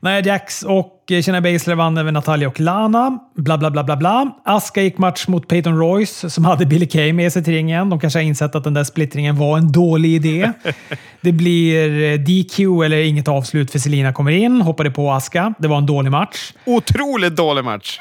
Nia 0.00 0.20
Jax 0.20 0.62
och 0.62 1.04
Shayna 1.08 1.40
Baszler 1.40 1.74
vann 1.74 1.98
över 1.98 2.12
Natalia 2.12 2.48
och 2.48 2.60
Lana. 2.60 3.18
Bla, 3.34 3.58
bla, 3.58 3.70
bla, 3.70 3.84
bla, 3.84 3.96
bla. 3.96 4.30
Aska 4.44 4.82
gick 4.82 4.98
match 4.98 5.28
mot 5.28 5.48
Peyton 5.48 5.78
Royce 5.78 6.30
som 6.30 6.44
hade 6.44 6.66
Billy 6.66 6.86
Kay 6.86 7.12
med 7.12 7.32
sig 7.32 7.44
till 7.44 7.52
ringen. 7.52 7.90
De 7.90 8.00
kanske 8.00 8.18
har 8.18 8.24
insett 8.24 8.54
att 8.54 8.64
den 8.64 8.74
där 8.74 8.84
splittringen 8.84 9.36
var 9.36 9.58
en 9.58 9.72
dålig 9.72 10.10
idé. 10.10 10.52
Det 11.20 11.32
blir 11.32 12.18
DQ 12.18 12.84
eller 12.84 12.96
inget 12.96 13.28
avslut 13.28 13.70
för 13.70 13.78
Selina 13.78 14.12
kommer 14.12 14.30
in, 14.30 14.60
hoppade 14.60 14.90
på 14.90 15.10
Aska. 15.10 15.54
Det 15.58 15.68
var 15.68 15.78
en 15.78 15.86
dålig 15.86 16.10
match. 16.10 16.52
Otroligt 16.64 17.36
dålig 17.36 17.64
match! 17.64 17.98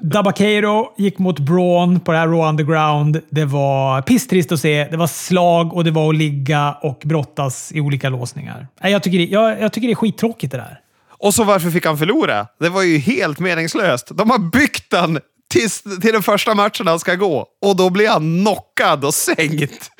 Dabakero 0.00 0.94
gick 0.96 1.18
mot 1.18 1.38
Braun 1.38 2.00
på 2.00 2.12
det 2.12 2.18
här 2.18 2.26
Raw 2.26 2.48
Underground. 2.48 3.20
Det 3.30 3.44
var 3.44 4.02
pisstrist 4.02 4.52
att 4.52 4.60
se. 4.60 4.84
Det 4.90 4.96
var 4.96 5.06
slag 5.06 5.74
och 5.74 5.84
det 5.84 5.90
var 5.90 6.08
att 6.08 6.16
ligga 6.16 6.72
och 6.72 7.02
brottas 7.04 7.72
i 7.74 7.80
olika 7.80 8.08
låsningar. 8.08 8.66
Jag 8.80 9.02
tycker 9.02 9.18
det, 9.18 9.24
jag, 9.24 9.60
jag 9.60 9.72
tycker 9.72 9.88
det 9.88 9.92
är 9.92 9.96
skittråkigt 9.96 10.52
det 10.52 10.58
där. 10.58 10.80
Och 11.20 11.34
så 11.34 11.44
varför 11.44 11.70
fick 11.70 11.86
han 11.86 11.98
förlora? 11.98 12.46
Det 12.60 12.68
var 12.68 12.82
ju 12.82 12.98
helt 12.98 13.38
meningslöst. 13.38 14.08
De 14.10 14.30
har 14.30 14.38
byggt 14.38 14.92
han 14.92 15.18
tills, 15.50 15.82
till 15.82 16.12
den 16.12 16.22
första 16.22 16.54
matchen 16.54 16.86
han 16.86 17.00
ska 17.00 17.14
gå 17.14 17.46
och 17.62 17.76
då 17.76 17.90
blir 17.90 18.08
han 18.08 18.44
knockad 18.44 19.04
och 19.04 19.14
sänkt. 19.14 19.90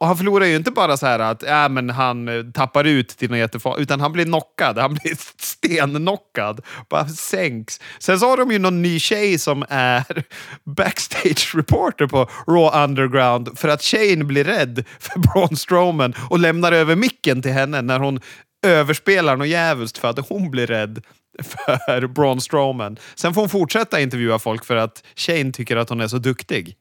Och 0.00 0.06
han 0.06 0.16
förlorar 0.16 0.46
ju 0.46 0.56
inte 0.56 0.70
bara 0.70 0.96
så 0.96 1.06
här 1.06 1.18
att 1.18 1.42
äh, 1.42 1.68
men 1.68 1.90
han 1.90 2.28
eh, 2.28 2.44
tappar 2.54 2.84
ut 2.84 3.08
till 3.08 3.30
något 3.30 3.38
jättefarligt, 3.38 3.82
utan 3.82 4.00
han 4.00 4.12
blir 4.12 4.24
knockad. 4.24 4.78
Han 4.78 4.94
blir 4.94 5.16
stenknockad. 5.38 6.60
Bara 6.90 7.08
sänks. 7.08 7.80
Sen 7.98 8.20
så 8.20 8.26
har 8.26 8.36
de 8.36 8.50
ju 8.50 8.58
någon 8.58 8.82
ny 8.82 8.98
tjej 8.98 9.38
som 9.38 9.64
är 9.68 10.04
backstage 10.76 11.54
reporter 11.54 12.06
på 12.06 12.30
Raw 12.46 12.84
Underground 12.84 13.58
för 13.58 13.68
att 13.68 13.82
Shane 13.82 14.24
blir 14.24 14.44
rädd 14.44 14.84
för 14.98 15.18
Braun 15.18 15.56
Strowman 15.56 16.14
och 16.30 16.38
lämnar 16.38 16.72
över 16.72 16.96
micken 16.96 17.42
till 17.42 17.52
henne 17.52 17.82
när 17.82 17.98
hon 17.98 18.20
överspelar 18.64 19.36
något 19.36 19.48
jävligt 19.48 19.98
för 19.98 20.08
att 20.08 20.28
hon 20.28 20.50
blir 20.50 20.66
rädd 20.66 21.04
för 21.42 22.06
Braun 22.06 22.40
Strowman. 22.40 22.98
Sen 23.14 23.34
får 23.34 23.40
hon 23.42 23.48
fortsätta 23.48 24.00
intervjua 24.00 24.38
folk 24.38 24.64
för 24.64 24.76
att 24.76 25.04
Shane 25.16 25.52
tycker 25.52 25.76
att 25.76 25.88
hon 25.88 26.00
är 26.00 26.08
så 26.08 26.18
duktig. 26.18 26.76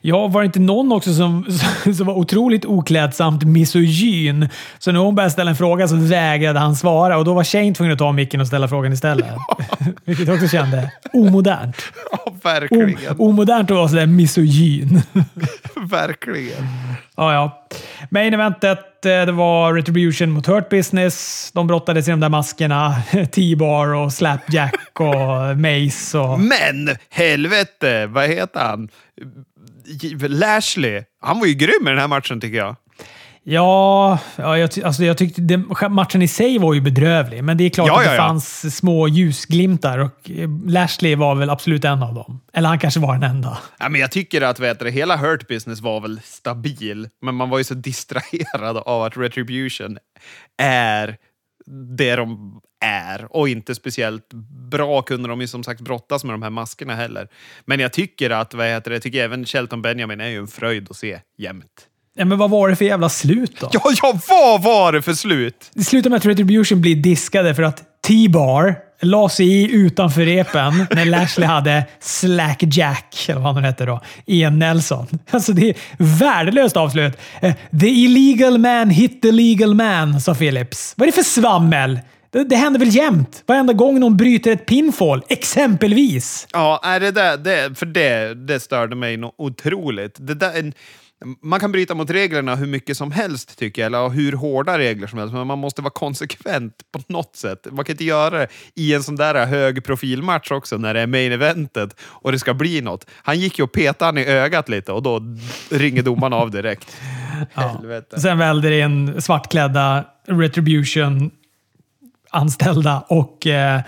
Ja, 0.00 0.26
var 0.26 0.40
det 0.40 0.46
inte 0.46 0.60
någon 0.60 0.92
också 0.92 1.14
som, 1.14 1.46
som 1.96 2.06
var 2.06 2.14
otroligt 2.14 2.64
oklädsamt 2.64 3.44
misogyn? 3.44 4.48
Så 4.78 4.92
när 4.92 5.00
hon 5.00 5.14
började 5.14 5.30
ställa 5.30 5.50
en 5.50 5.56
fråga 5.56 5.88
så 5.88 5.96
vägrade 5.96 6.58
han 6.58 6.76
svara 6.76 7.18
och 7.18 7.24
då 7.24 7.34
var 7.34 7.44
Shane 7.44 7.74
tvungen 7.74 7.92
att 7.92 7.98
ta 7.98 8.12
micken 8.12 8.40
och 8.40 8.46
ställa 8.46 8.68
frågan 8.68 8.92
istället. 8.92 9.26
Ja. 9.48 9.56
Vilket 10.04 10.26
jag 10.26 10.34
också 10.34 10.48
kände 10.48 10.92
omodernt. 11.12 11.76
Ja, 12.12 12.32
verkligen. 12.42 13.16
O, 13.18 13.28
omodernt 13.28 13.70
att 13.70 13.76
vara 13.76 13.88
sådär 13.88 14.06
misogyn. 14.06 15.02
verkligen. 15.90 16.66
Ja, 17.16 17.32
ja. 17.32 17.66
Main 18.10 18.34
eventet, 18.34 19.06
eh, 19.06 19.26
det 19.26 19.32
var 19.32 19.74
Retribution 19.74 20.30
mot 20.30 20.46
Hurt 20.46 20.68
Business. 20.68 21.50
De 21.54 21.66
brottades 21.66 22.08
i 22.08 22.10
de 22.10 22.20
där 22.20 22.28
maskerna. 22.28 22.94
T-bar 23.32 23.94
och 23.94 24.12
Slapjack 24.12 25.00
och 25.00 25.58
Mace. 25.58 26.18
Och... 26.18 26.40
Men 26.40 26.96
helvete, 27.10 28.06
vad 28.06 28.28
heter 28.28 28.60
han? 28.60 28.88
Lashley. 30.28 31.02
Han 31.20 31.40
var 31.40 31.46
ju 31.46 31.54
grym 31.54 31.86
i 31.86 31.90
den 31.90 31.98
här 31.98 32.08
matchen 32.08 32.40
tycker 32.40 32.58
jag. 32.58 32.76
Ja, 33.44 34.18
ja 34.36 34.58
jag, 34.58 34.70
alltså 34.84 35.04
jag 35.04 35.18
tyckte 35.18 35.40
det, 35.40 35.58
matchen 35.88 36.22
i 36.22 36.28
sig 36.28 36.58
var 36.58 36.74
ju 36.74 36.80
bedrövlig, 36.80 37.44
men 37.44 37.56
det 37.56 37.64
är 37.64 37.70
klart 37.70 37.88
ja, 37.88 37.98
att 37.98 38.04
det 38.04 38.14
ja, 38.14 38.16
fanns 38.16 38.76
små 38.76 39.08
ljusglimtar 39.08 39.98
och 39.98 40.30
eh, 40.30 40.48
Lashley 40.66 41.14
var 41.14 41.34
väl 41.34 41.50
absolut 41.50 41.84
en 41.84 42.02
av 42.02 42.14
dem. 42.14 42.40
Eller 42.52 42.68
han 42.68 42.78
kanske 42.78 43.00
var 43.00 43.14
den 43.14 43.22
enda. 43.22 43.58
Ja, 43.78 43.88
men 43.88 44.00
jag 44.00 44.10
tycker 44.10 44.42
att 44.42 44.60
vet 44.60 44.78
du, 44.78 44.90
hela 44.90 45.16
Hurt 45.16 45.48
Business 45.48 45.80
var 45.80 46.00
väl 46.00 46.20
stabil, 46.24 47.08
men 47.22 47.34
man 47.34 47.50
var 47.50 47.58
ju 47.58 47.64
så 47.64 47.74
distraherad 47.88 48.76
av 48.76 49.02
att 49.02 49.16
Retribution 49.16 49.98
är 50.62 51.16
det 51.96 52.16
de 52.16 52.60
är 52.84 53.36
och 53.36 53.48
inte 53.48 53.74
speciellt 53.74 54.32
bra 54.70 55.02
kunde 55.02 55.28
de 55.28 55.40
ju 55.40 55.46
som 55.46 55.64
sagt 55.64 55.80
brottas 55.80 56.24
med 56.24 56.34
de 56.34 56.42
här 56.42 56.50
maskerna 56.50 56.94
heller. 56.94 57.28
Men 57.64 57.80
jag 57.80 57.92
tycker 57.92 58.30
att, 58.30 58.54
vad 58.54 58.66
heter 58.66 58.90
det, 58.90 58.94
jag 58.94 59.02
tycker 59.02 59.24
även 59.24 59.46
Shelton 59.46 59.82
Benjamin 59.82 60.20
är 60.20 60.28
ju 60.28 60.38
en 60.38 60.48
fröjd 60.48 60.86
att 60.90 60.96
se 60.96 61.20
jämt. 61.38 61.88
Ja, 62.14 62.24
men 62.24 62.38
vad 62.38 62.50
var 62.50 62.68
det 62.68 62.76
för 62.76 62.84
jävla 62.84 63.08
slut 63.08 63.60
då? 63.60 63.68
Ja, 63.72 63.80
ja, 64.02 64.20
vad 64.28 64.62
var 64.62 64.92
det 64.92 65.02
för 65.02 65.14
slut? 65.14 65.70
Det 65.74 65.84
slutar 65.84 66.10
med 66.10 66.16
att 66.16 66.26
Retribution 66.26 66.80
blir 66.80 66.96
diskade 66.96 67.54
för 67.54 67.62
att 67.62 68.02
T-Bar 68.06 68.76
la 69.02 69.28
sig 69.28 69.46
i 69.46 69.72
utanför 69.72 70.22
repen 70.22 70.86
när 70.90 71.04
Lashley 71.04 71.46
hade 71.46 71.84
Slack 72.00 72.62
Jack, 72.62 73.26
eller 73.28 73.40
vad 73.40 73.54
han 73.54 73.64
hette 73.64 73.84
då, 73.84 74.00
Ian 74.26 74.58
Nelson. 74.58 75.06
Alltså 75.30 75.52
det 75.52 75.70
är 75.70 75.76
värdelöst 75.98 76.76
avslut. 76.76 77.18
Eh, 77.40 77.54
the 77.80 77.88
illegal 77.88 78.58
man 78.58 78.90
hit 78.90 79.22
the 79.22 79.32
legal 79.32 79.74
man, 79.74 80.20
sa 80.20 80.34
Phillips. 80.34 80.94
Vad 80.96 81.08
är 81.08 81.12
det 81.12 81.16
för 81.16 81.22
svammel? 81.22 82.00
Det, 82.30 82.44
det 82.44 82.56
händer 82.56 82.80
väl 82.80 82.96
jämt? 82.96 83.42
Varenda 83.46 83.72
gång 83.72 84.00
någon 84.00 84.16
bryter 84.16 84.50
ett 84.50 84.66
pinfall, 84.66 85.22
exempelvis. 85.28 86.46
Ja, 86.52 86.80
är 86.84 87.00
det 87.00 87.10
där, 87.10 87.36
det, 87.36 87.78
för 87.78 87.86
det, 87.86 88.34
det 88.34 88.60
störde 88.60 88.96
mig 88.96 89.16
något 89.16 89.34
otroligt. 89.38 90.16
Det 90.18 90.34
där, 90.34 90.72
man 91.40 91.60
kan 91.60 91.72
bryta 91.72 91.94
mot 91.94 92.10
reglerna 92.10 92.54
hur 92.54 92.66
mycket 92.66 92.96
som 92.96 93.12
helst, 93.12 93.58
tycker 93.58 93.82
jag, 93.82 93.86
eller 93.86 94.08
hur 94.08 94.32
hårda 94.32 94.78
regler 94.78 95.06
som 95.06 95.18
helst, 95.18 95.34
men 95.34 95.46
man 95.46 95.58
måste 95.58 95.82
vara 95.82 95.90
konsekvent 95.90 96.74
på 96.92 97.00
något 97.06 97.36
sätt. 97.36 97.66
Man 97.70 97.84
kan 97.84 97.92
inte 97.92 98.04
göra 98.04 98.38
det 98.38 98.48
i 98.74 98.94
en 98.94 99.02
sån 99.02 99.16
där 99.16 99.46
hög 99.46 99.84
profilmatch 99.84 100.50
också, 100.50 100.76
när 100.76 100.94
det 100.94 101.00
är 101.00 101.06
main 101.06 101.32
eventet 101.32 102.00
och 102.00 102.32
det 102.32 102.38
ska 102.38 102.54
bli 102.54 102.80
något. 102.80 103.06
Han 103.14 103.40
gick 103.40 103.58
ju 103.58 103.64
och 103.64 103.72
petade 103.72 104.04
han 104.04 104.18
i 104.18 104.24
ögat 104.24 104.68
lite 104.68 104.92
och 104.92 105.02
då 105.02 105.20
ringer 105.70 106.02
domaren 106.02 106.32
av 106.32 106.50
direkt. 106.50 106.96
Ja. 107.54 107.82
Sen 108.16 108.38
välde 108.38 108.68
det 108.68 108.80
in 108.80 109.22
svartklädda 109.22 110.04
Retribution 110.26 111.30
anställda 112.30 113.04
och 113.08 113.46
eh, 113.46 113.80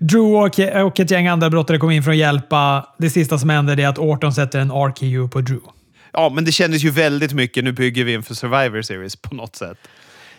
Drew 0.00 0.36
och, 0.36 0.86
och 0.86 1.00
ett 1.00 1.10
gäng 1.10 1.26
andra 1.26 1.50
brottare 1.50 1.78
kom 1.78 1.90
in 1.90 2.02
för 2.02 2.10
att 2.10 2.16
hjälpa. 2.16 2.86
Det 2.98 3.10
sista 3.10 3.38
som 3.38 3.50
händer 3.50 3.80
är 3.80 3.88
att 3.88 3.98
Orton 3.98 4.32
sätter 4.32 4.58
en 4.60 4.70
RKU 4.70 5.28
på 5.28 5.40
Drew. 5.40 5.60
Ja, 6.16 6.28
men 6.28 6.44
det 6.44 6.52
kändes 6.52 6.84
ju 6.84 6.90
väldigt 6.90 7.32
mycket, 7.32 7.64
nu 7.64 7.72
bygger 7.72 8.04
vi 8.04 8.14
inför 8.14 8.34
Survivor 8.34 8.82
Series 8.82 9.16
på 9.16 9.34
något 9.34 9.56
sätt. 9.56 9.78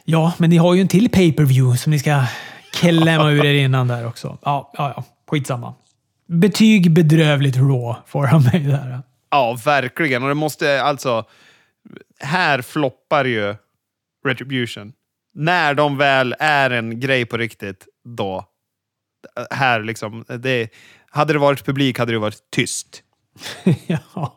Ja, 0.04 0.34
men 0.38 0.50
ni 0.50 0.58
har 0.58 0.76
ju 0.76 0.82
en 0.82 0.88
till 0.88 1.10
pay-per-view 1.10 1.78
som 1.78 1.92
ni 1.92 2.00
ska 2.00 2.24
klämma 2.74 3.32
ur 3.32 3.46
er 3.46 3.54
innan 3.54 3.88
där 3.88 4.08
också. 4.08 4.38
Ja, 4.42 4.72
ja, 4.78 4.94
ja. 4.96 5.04
Skitsamma. 5.28 5.74
Betyg 6.28 6.92
bedrövligt 6.92 7.58
raw 7.58 7.96
får 8.08 8.28
han 8.28 8.44
mig 8.44 8.60
där. 8.60 9.02
Ja, 9.32 9.58
verkligen. 9.66 10.24
Och 10.24 10.30
det 10.30 10.36
måste 10.36 10.82
alltså... 10.84 11.26
Här 12.20 12.62
floppar 12.62 13.26
ju 13.26 13.56
Retribution. 14.26 14.94
När 15.34 15.74
de 15.74 15.98
väl 15.98 16.36
är 16.40 16.70
en 16.70 17.00
grej 17.00 17.26
på 17.26 17.38
riktigt, 17.38 17.86
då... 18.18 18.46
Här 19.52 19.84
liksom... 19.84 20.26
Det, 20.40 20.70
hade 21.10 21.34
det 21.34 21.40
varit 21.40 21.66
publik 21.66 22.00
hade 22.00 22.12
det 22.12 22.20
varit 22.20 22.52
tyst. 22.52 23.04
ja. 23.88 24.34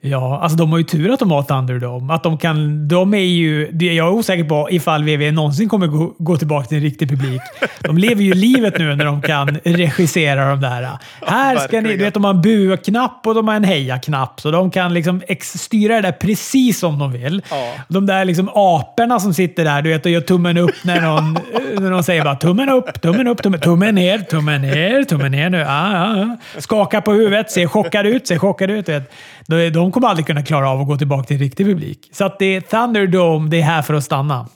ja, 0.00 0.40
alltså 0.40 0.58
de 0.58 0.70
har 0.70 0.78
ju 0.78 0.84
tur 0.84 1.12
att 1.12 1.18
de 1.18 1.30
har 1.30 1.42
Thunderdome. 1.42 2.14
Att 2.14 2.22
de 2.22 2.38
kan, 2.38 2.88
de 2.88 3.14
är 3.14 3.18
ju, 3.18 3.68
jag 3.80 4.08
är 4.08 4.12
osäker 4.12 4.44
på 4.44 4.68
ifall 4.70 5.04
VV 5.04 5.32
någonsin 5.32 5.68
kommer 5.68 5.86
gå, 5.86 6.14
gå 6.18 6.36
tillbaka 6.36 6.66
till 6.66 6.76
en 6.76 6.82
riktig 6.82 7.08
publik. 7.08 7.40
De 7.80 7.98
lever 7.98 8.22
ju 8.22 8.34
livet 8.34 8.78
nu 8.78 8.96
när 8.96 9.04
de 9.04 9.22
kan 9.22 9.48
regissera 9.64 10.50
de 10.50 10.60
där. 10.60 10.88
Här 11.26 11.58
ska 11.58 11.80
ni, 11.80 11.96
du 11.96 12.04
vet, 12.04 12.14
de 12.14 12.24
har 12.24 12.34
en 12.34 12.42
bua-knapp 12.42 13.26
och 13.26 13.34
de 13.34 13.48
har 13.48 13.54
en 13.54 13.64
heja-knapp. 13.64 14.40
Så 14.40 14.50
de 14.50 14.70
kan 14.70 14.94
liksom 14.94 15.22
styra 15.40 15.94
det 15.94 16.00
där 16.00 16.12
precis 16.12 16.78
som 16.78 16.98
de 16.98 17.12
vill. 17.12 17.42
Ja. 17.50 17.72
De 17.88 18.06
där 18.06 18.24
liksom 18.24 18.48
aporna 18.48 19.20
som 19.20 19.34
sitter 19.34 19.64
där 19.64 19.82
du 19.82 19.90
vet, 19.90 20.06
och 20.06 20.12
gör 20.12 20.20
tummen 20.20 20.58
upp 20.58 20.74
när 20.84 21.00
någon, 21.00 21.38
när 21.80 21.90
någon 21.90 22.04
säger 22.04 22.24
bara 22.24 22.36
tummen 22.36 22.68
upp, 22.68 23.00
tummen 23.00 23.26
upp, 23.26 23.42
tummen, 23.42 23.60
tummen 23.60 23.94
ner, 23.94 24.18
tummen 24.18 24.62
ner, 24.62 25.04
tummen 25.04 25.32
ner 25.32 25.50
nu. 25.50 25.62
Ah, 25.62 25.66
ah, 25.68 26.36
ah. 26.56 26.60
Skaka 26.60 27.00
på 27.00 27.12
huvudet, 27.12 27.50
ser 27.50 27.66
chockad 27.66 28.06
ut, 28.06 28.19
ser 28.28 28.38
chockad 28.38 28.70
ut. 28.70 28.86
du 28.86 28.92
Vet. 28.92 29.74
De, 29.74 29.92
kommer 29.92 30.08
aldrig 30.08 30.26
kunna 30.26 30.42
klara 30.42 30.70
av 30.70 30.80
att 30.80 30.86
gå 30.86 30.96
tillbaka 30.96 31.24
till 31.26 31.36
en 31.36 31.42
riktig 31.42 31.66
publik. 31.66 32.08
Så 32.12 32.24
att 32.24 32.38
det 32.38 32.56
är 32.56 32.60
Thunderdome, 32.60 33.50
det 33.50 33.56
är 33.56 33.62
här 33.62 33.82
för 33.82 33.94
att 33.94 34.04
stanna. 34.04 34.48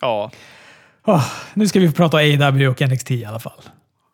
Ja, 0.00 0.30
Åh, 1.06 1.26
nu 1.54 1.68
ska 1.68 1.80
vi 1.80 1.92
prata 1.92 2.16
AW 2.16 2.68
och 2.68 2.80
NXT 2.80 3.10
i 3.10 3.24
alla 3.24 3.38
fall. 3.38 3.60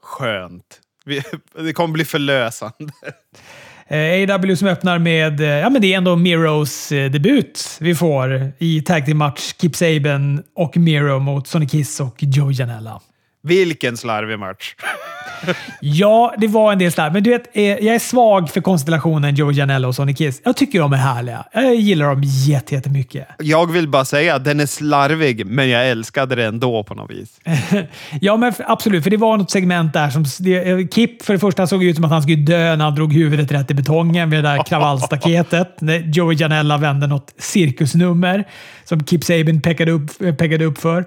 skönt. 0.03 0.81
Vi, 1.05 1.23
det 1.59 1.73
kommer 1.73 1.93
bli 1.93 2.05
förlösande. 2.05 2.93
Eh, 3.89 4.35
AW 4.35 4.57
som 4.57 4.69
öppnar 4.69 4.99
med, 4.99 5.41
eh, 5.41 5.47
ja 5.47 5.71
men 5.71 5.83
det 5.83 5.93
är 5.93 5.97
ändå 5.97 6.17
Miros 6.17 6.93
eh, 6.93 7.11
debut 7.11 7.77
vi 7.81 7.95
får 7.95 8.53
i 8.59 8.83
tag 8.83 9.07
team 9.07 9.19
match 9.19 9.55
Kip 9.61 9.77
Saban 9.77 10.43
och 10.55 10.77
Miro 10.77 11.19
mot 11.19 11.49
Sonny 11.49 11.69
Kiss 11.69 12.01
och 12.01 12.17
Joe 12.19 12.51
Janella. 12.53 13.01
Vilken 13.43 13.97
slarvig 13.97 14.39
match. 14.39 14.75
Ja, 15.81 16.35
det 16.39 16.47
var 16.49 16.73
en 16.73 16.79
del 16.79 16.93
slarv. 16.93 17.13
Men 17.13 17.23
du 17.23 17.31
vet, 17.31 17.57
eh, 17.57 17.63
jag 17.65 17.95
är 17.95 17.99
svag 17.99 18.51
för 18.51 18.61
konstellationen 18.61 19.35
Joe 19.35 19.53
Janella 19.53 19.89
och 19.89 19.95
Sonny 19.95 20.15
Kiss. 20.15 20.41
Jag 20.45 20.57
tycker 20.57 20.81
de 20.81 20.93
är 20.93 20.97
härliga. 20.97 21.45
Jag 21.53 21.75
gillar 21.75 22.07
dem 22.07 22.23
jätte- 22.25 22.75
jättemycket. 22.75 23.29
Jag 23.39 23.73
vill 23.73 23.89
bara 23.89 24.05
säga 24.05 24.35
att 24.35 24.45
den 24.45 24.61
är 24.61 24.67
slarvig, 24.67 25.47
men 25.47 25.69
jag 25.69 25.89
älskade 25.89 26.35
det 26.35 26.45
ändå 26.47 26.85
på 26.85 26.95
något 26.95 27.11
vis. 27.11 27.29
Ja, 28.21 28.37
men 28.37 28.53
absolut. 28.67 29.03
För 29.03 29.11
det 29.11 29.17
var 29.17 29.37
något 29.37 29.51
segment 29.51 29.93
där 29.93 30.11
som... 30.11 30.23
eh, 30.23 30.89
Kip 30.89 31.23
för 31.25 31.33
det 31.33 31.39
första 31.39 31.67
såg 31.67 31.85
ut 31.85 31.97
som 31.97 32.05
att 32.05 32.11
han 32.11 32.23
skulle 32.23 32.37
dö 32.37 32.77
när 32.77 32.85
han 32.85 32.95
drog 32.95 33.13
huvudet 33.13 33.53
rätt 33.53 33.71
i 33.71 33.75
betongen 33.75 34.31
vid 34.31 34.39
det 34.45 34.49
där 34.49 34.63
kravallstaketet. 34.65 35.81
När 35.81 35.99
Joey 35.99 36.37
Janella 36.37 36.77
vände 36.79 37.07
något 37.07 37.35
cirkusnummer 37.39 38.45
som 38.85 39.05
Kip 39.05 39.25
Sabin 39.25 39.61
pekade 39.63 39.91
upp, 39.93 40.23
eh, 40.23 40.35
pekade 40.35 40.65
upp 40.65 40.79
för. 40.79 41.05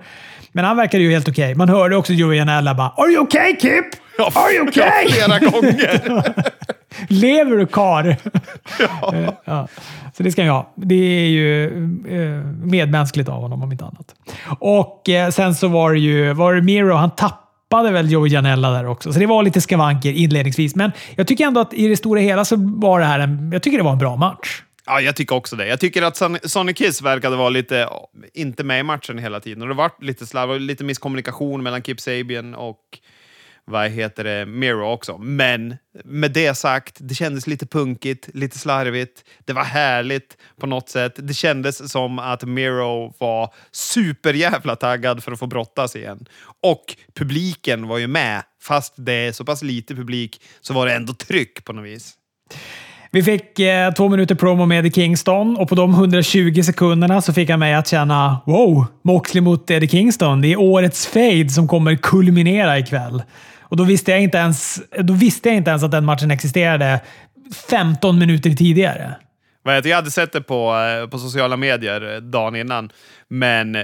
Men 0.51 0.65
han 0.65 0.77
verkade 0.77 1.03
ju 1.03 1.11
helt 1.11 1.29
okej. 1.29 1.55
Man 1.55 1.69
hörde 1.69 1.95
också 1.95 2.13
Joey 2.13 2.37
Janella 2.37 2.75
bara 2.75 2.93
“Are 2.97 3.11
you 3.11 3.23
okay 3.23 3.55
Kip? 3.55 3.85
Are 4.35 4.53
you 4.53 4.67
okay?” 4.67 5.09
Flera 5.09 5.39
gånger. 5.39 6.33
Lever 7.07 7.57
du 7.57 7.65
karl? 7.65 8.07
Eh, 9.13 9.29
ja. 9.45 9.67
Så 10.17 10.23
det 10.23 10.31
ska 10.31 10.43
jag 10.43 10.53
ha. 10.53 10.73
Det 10.75 10.95
är 10.95 11.27
ju 11.27 11.65
eh, 12.07 12.45
medmänskligt 12.45 13.29
av 13.29 13.41
honom 13.41 13.63
om 13.63 13.71
inte 13.71 13.85
annat. 13.85 14.15
Och 14.59 15.09
eh, 15.09 15.29
sen 15.29 15.55
så 15.55 15.67
var 15.67 15.93
det 15.93 15.99
ju 15.99 16.33
var 16.33 16.53
det 16.53 16.61
Miro. 16.61 16.93
Han 16.93 17.11
tappade 17.11 17.91
väl 17.91 18.11
Joey 18.11 18.31
Janella 18.31 18.69
där 18.69 18.87
också. 18.87 19.13
Så 19.13 19.19
det 19.19 19.25
var 19.25 19.43
lite 19.43 19.61
skavanker 19.61 20.11
inledningsvis. 20.11 20.75
Men 20.75 20.91
jag 21.15 21.27
tycker 21.27 21.45
ändå 21.47 21.61
att 21.61 21.73
i 21.73 21.87
det 21.87 21.97
stora 21.97 22.19
hela 22.19 22.45
så 22.45 22.55
var 22.57 22.99
det 22.99 23.05
här 23.05 23.19
en, 23.19 23.51
jag 23.53 23.63
tycker 23.63 23.77
det 23.77 23.83
var 23.83 23.91
en 23.91 23.97
bra 23.97 24.15
match. 24.15 24.61
Ja, 24.89 25.01
jag 25.01 25.15
tycker 25.15 25.35
också 25.35 25.55
det. 25.55 25.67
Jag 25.67 25.79
tycker 25.79 26.01
att 26.01 26.17
Son- 26.17 26.47
Sonny 26.47 26.73
Kiss 26.73 27.01
verkade 27.01 27.35
vara 27.35 27.49
lite, 27.49 27.89
inte 28.33 28.63
med 28.63 28.79
i 28.79 28.83
matchen 28.83 29.17
hela 29.17 29.39
tiden. 29.39 29.61
Och 29.61 29.67
det 29.67 29.73
var 29.73 29.91
lite 30.01 30.25
slarv 30.25 30.51
och 30.51 30.59
lite 30.59 30.83
misskommunikation 30.83 31.63
mellan 31.63 31.81
Kip 31.81 32.01
Sabian 32.01 32.55
och 32.55 32.99
vad 33.65 33.89
heter 33.89 34.23
det, 34.23 34.45
Miro 34.45 34.91
också. 34.91 35.17
Men 35.17 35.75
med 36.05 36.31
det 36.31 36.55
sagt, 36.55 36.97
det 36.99 37.15
kändes 37.15 37.47
lite 37.47 37.65
punkigt, 37.65 38.29
lite 38.33 38.57
slarvigt. 38.59 39.23
Det 39.45 39.53
var 39.53 39.63
härligt 39.63 40.37
på 40.59 40.67
något 40.67 40.89
sätt. 40.89 41.13
Det 41.15 41.33
kändes 41.33 41.91
som 41.91 42.19
att 42.19 42.43
Miro 42.43 43.13
var 43.19 43.53
superjävla 43.71 44.75
taggad 44.75 45.23
för 45.23 45.31
att 45.31 45.39
få 45.39 45.47
brottas 45.47 45.95
igen. 45.95 46.25
Och 46.61 46.95
publiken 47.15 47.87
var 47.87 47.97
ju 47.97 48.07
med. 48.07 48.43
Fast 48.61 48.93
det 48.97 49.13
är 49.13 49.31
så 49.31 49.45
pass 49.45 49.61
lite 49.61 49.95
publik 49.95 50.41
så 50.61 50.73
var 50.73 50.85
det 50.85 50.93
ändå 50.93 51.13
tryck 51.13 51.65
på 51.65 51.73
något 51.73 51.85
vis. 51.85 52.13
Vi 53.11 53.23
fick 53.23 53.59
eh, 53.59 53.93
två 53.93 54.09
minuter 54.09 54.35
promo 54.35 54.65
med 54.65 54.79
Eddie 54.79 54.91
Kingston 54.91 55.57
och 55.57 55.69
på 55.69 55.75
de 55.75 55.93
120 55.93 56.61
sekunderna 56.61 57.21
så 57.21 57.33
fick 57.33 57.49
han 57.49 57.59
mig 57.59 57.73
att 57.73 57.87
känna 57.87 58.41
wow, 58.45 58.85
Moxley 59.01 59.41
mot 59.41 59.71
Eddie 59.71 59.87
Kingston. 59.87 60.41
Det 60.41 60.47
är 60.47 60.59
årets 60.59 61.07
fade 61.07 61.49
som 61.49 61.67
kommer 61.67 61.95
kulminera 61.95 62.79
ikväll. 62.79 63.23
Och 63.59 63.77
då 63.77 63.83
visste 63.83 64.11
jag 64.11 64.21
inte 64.21 64.37
ens, 64.37 64.81
då 64.99 65.13
visste 65.13 65.49
jag 65.49 65.55
inte 65.55 65.69
ens 65.69 65.83
att 65.83 65.91
den 65.91 66.05
matchen 66.05 66.31
existerade 66.31 66.99
15 67.69 68.19
minuter 68.19 68.49
tidigare. 68.49 69.15
Jag 69.63 69.95
hade 69.95 70.11
sett 70.11 70.31
det 70.31 70.41
på, 70.41 70.75
eh, 70.75 71.09
på 71.09 71.19
sociala 71.19 71.57
medier 71.57 72.15
eh, 72.15 72.21
dagen 72.21 72.55
innan, 72.55 72.91
men 73.27 73.77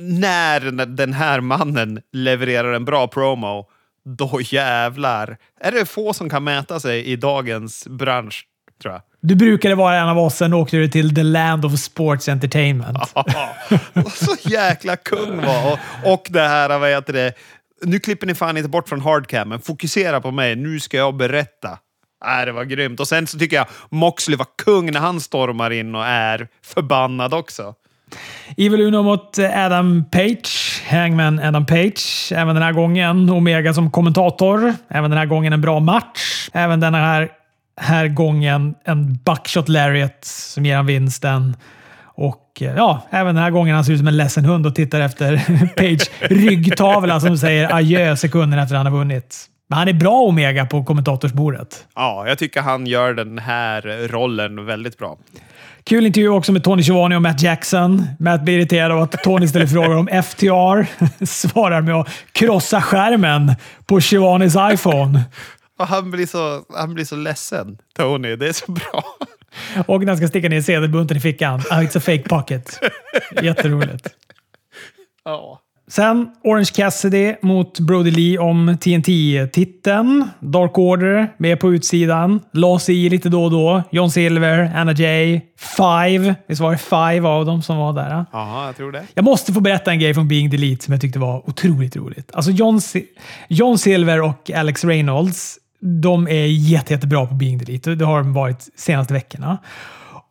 när 0.00 0.86
den 0.86 1.12
här 1.12 1.40
mannen 1.40 2.00
levererar 2.12 2.72
en 2.72 2.84
bra 2.84 3.08
promo, 3.08 3.66
då 4.04 4.40
jävlar. 4.42 5.36
Är 5.60 5.72
det 5.72 5.86
få 5.86 6.12
som 6.12 6.30
kan 6.30 6.44
mäta 6.44 6.80
sig 6.80 7.04
i 7.04 7.16
dagens 7.16 7.88
bransch, 7.88 8.44
tror 8.82 8.94
jag. 8.94 9.02
Du 9.20 9.34
brukade 9.34 9.74
vara 9.74 9.96
en 9.96 10.08
av 10.08 10.18
oss, 10.18 10.36
sen 10.36 10.54
åkte 10.54 10.76
du 10.76 10.88
till 10.88 11.14
the 11.14 11.22
land 11.22 11.64
of 11.64 11.78
sports 11.78 12.28
entertainment. 12.28 12.98
så 14.14 14.50
jäkla 14.50 14.96
kung 14.96 15.36
var 15.46 15.72
och, 15.72 16.12
och 16.12 16.26
det 16.30 16.48
här, 16.48 16.78
vad 16.78 16.90
heter 16.90 17.12
det, 17.12 17.32
nu 17.82 17.98
klipper 17.98 18.26
ni 18.26 18.34
fan 18.34 18.56
inte 18.56 18.68
bort 18.68 18.88
från 18.88 19.00
hardcam, 19.00 19.48
men 19.48 19.60
fokusera 19.60 20.20
på 20.20 20.30
mig. 20.30 20.56
Nu 20.56 20.80
ska 20.80 20.96
jag 20.96 21.16
berätta. 21.16 21.78
Äh, 22.24 22.46
det 22.46 22.52
var 22.52 22.64
grymt. 22.64 23.00
Och 23.00 23.08
sen 23.08 23.26
så 23.26 23.38
tycker 23.38 23.56
jag 23.56 23.66
Moxley 23.90 24.36
var 24.36 24.46
kung 24.64 24.92
när 24.92 25.00
han 25.00 25.20
stormar 25.20 25.70
in 25.70 25.94
och 25.94 26.06
är 26.06 26.48
förbannad 26.62 27.34
också. 27.34 27.74
Evil 28.56 28.80
Uno 28.80 29.02
mot 29.02 29.38
Adam 29.38 30.04
Page. 30.10 30.82
Hangman 30.88 31.38
Adam 31.38 31.66
Page. 31.66 32.32
Även 32.32 32.54
den 32.54 32.64
här 32.64 32.72
gången 32.72 33.30
Omega 33.30 33.74
som 33.74 33.90
kommentator. 33.90 34.74
Även 34.88 35.10
den 35.10 35.18
här 35.18 35.26
gången 35.26 35.52
en 35.52 35.60
bra 35.60 35.80
match. 35.80 36.50
Även 36.52 36.80
den 36.80 36.94
här, 36.94 37.28
här 37.80 38.08
gången 38.08 38.74
en 38.84 39.14
buckshot 39.24 39.68
lariat 39.68 40.24
som 40.24 40.66
ger 40.66 40.76
han 40.76 40.86
vinsten. 40.86 41.56
Och 42.04 42.58
eh, 42.60 42.74
ja, 42.76 43.02
även 43.10 43.34
den 43.34 43.44
här 43.44 43.50
gången 43.50 43.74
han 43.74 43.84
ser 43.84 43.92
ut 43.92 43.98
som 43.98 44.08
en 44.08 44.16
ledsen 44.16 44.44
hund 44.44 44.66
och 44.66 44.74
tittar 44.74 45.00
efter 45.00 45.36
Page 45.76 46.10
ryggtavla 46.20 47.20
som 47.20 47.38
säger 47.38 47.74
adjö 47.74 48.16
sekunder 48.16 48.58
efter 48.58 48.74
att 48.74 48.84
han 48.84 48.92
har 48.92 48.98
vunnit. 48.98 49.36
Men 49.68 49.78
han 49.78 49.88
är 49.88 49.92
bra 49.92 50.20
Omega 50.20 50.66
på 50.66 50.84
kommentatorsbordet. 50.84 51.86
Ja, 51.94 52.24
jag 52.28 52.38
tycker 52.38 52.60
han 52.60 52.86
gör 52.86 53.14
den 53.14 53.38
här 53.38 54.08
rollen 54.08 54.66
väldigt 54.66 54.98
bra. 54.98 55.16
Kul 55.84 56.06
intervju 56.06 56.28
också 56.28 56.52
med 56.52 56.64
Tony 56.64 56.82
Schiavone 56.82 57.16
och 57.16 57.22
Matt 57.22 57.42
Jackson. 57.42 58.06
Matt 58.18 58.42
blir 58.42 58.58
irriterad 58.58 58.92
av 58.92 59.02
att 59.02 59.12
Tony 59.12 59.48
ställer 59.48 59.66
frågor 59.66 59.96
om 59.96 60.06
FTR. 60.06 60.86
Svarar 61.24 61.80
med 61.80 61.94
att 61.94 62.08
krossa 62.32 62.82
skärmen 62.82 63.54
på 63.86 64.00
Schiavones 64.00 64.56
iPhone. 64.72 65.20
Och 65.78 65.86
han 65.86 66.10
blir 66.10 66.26
så, 66.26 66.62
han 66.76 66.94
blir 66.94 67.04
så 67.04 67.16
ledsen, 67.16 67.78
Tony. 67.96 68.36
Det 68.36 68.48
är 68.48 68.52
så 68.52 68.72
bra. 68.72 69.04
Och 69.86 70.00
när 70.00 70.06
han 70.08 70.16
ska 70.16 70.28
sticka 70.28 70.48
ner 70.48 70.60
sedelbunten 70.60 71.16
i 71.16 71.20
fickan. 71.20 71.60
Ah, 71.70 71.80
it's 71.80 71.96
a 71.98 72.00
fake 72.00 72.22
pocket. 72.28 72.80
Jätteroligt. 73.42 74.08
Ja. 75.24 75.60
Sen 75.90 76.28
Orange 76.44 76.70
Cassidy 76.74 77.34
mot 77.42 77.80
Brody 77.80 78.10
Lee 78.10 78.38
om 78.38 78.76
TNT-titeln. 78.80 80.28
Dark 80.40 80.78
Order 80.78 81.28
med 81.38 81.60
på 81.60 81.72
utsidan. 81.74 82.40
La 82.52 82.78
sig 82.78 83.06
i 83.06 83.10
lite 83.10 83.28
då 83.28 83.44
och 83.44 83.50
då. 83.50 83.82
John 83.90 84.10
Silver, 84.10 84.72
Anna 84.76 84.92
Jay, 84.92 85.40
Five. 85.58 86.34
Visst 86.48 86.60
var 86.60 86.72
det 86.72 86.78
Five 86.78 87.28
av 87.28 87.46
dem 87.46 87.62
som 87.62 87.76
var 87.76 87.92
där? 87.92 88.24
Ja, 88.32 88.66
jag 88.66 88.76
tror 88.76 88.92
det. 88.92 89.02
Jag 89.14 89.24
måste 89.24 89.52
få 89.52 89.60
berätta 89.60 89.90
en 89.90 89.98
grej 90.00 90.14
från 90.14 90.28
Being 90.28 90.50
Delete 90.50 90.84
som 90.84 90.92
jag 90.92 91.00
tyckte 91.00 91.18
var 91.18 91.48
otroligt 91.48 91.96
roligt. 91.96 92.30
Alltså 92.34 92.50
John, 92.50 92.80
Si- 92.80 93.06
John 93.48 93.78
Silver 93.78 94.20
och 94.22 94.50
Alex 94.50 94.84
Reynolds, 94.84 95.58
de 95.80 96.28
är 96.28 96.46
jätte, 96.46 96.92
jättebra 96.92 97.26
på 97.26 97.34
Being 97.34 97.58
Delete. 97.58 97.94
Det 97.94 98.04
har 98.04 98.18
de 98.18 98.32
varit 98.32 98.68
senaste 98.76 99.14
veckorna. 99.14 99.58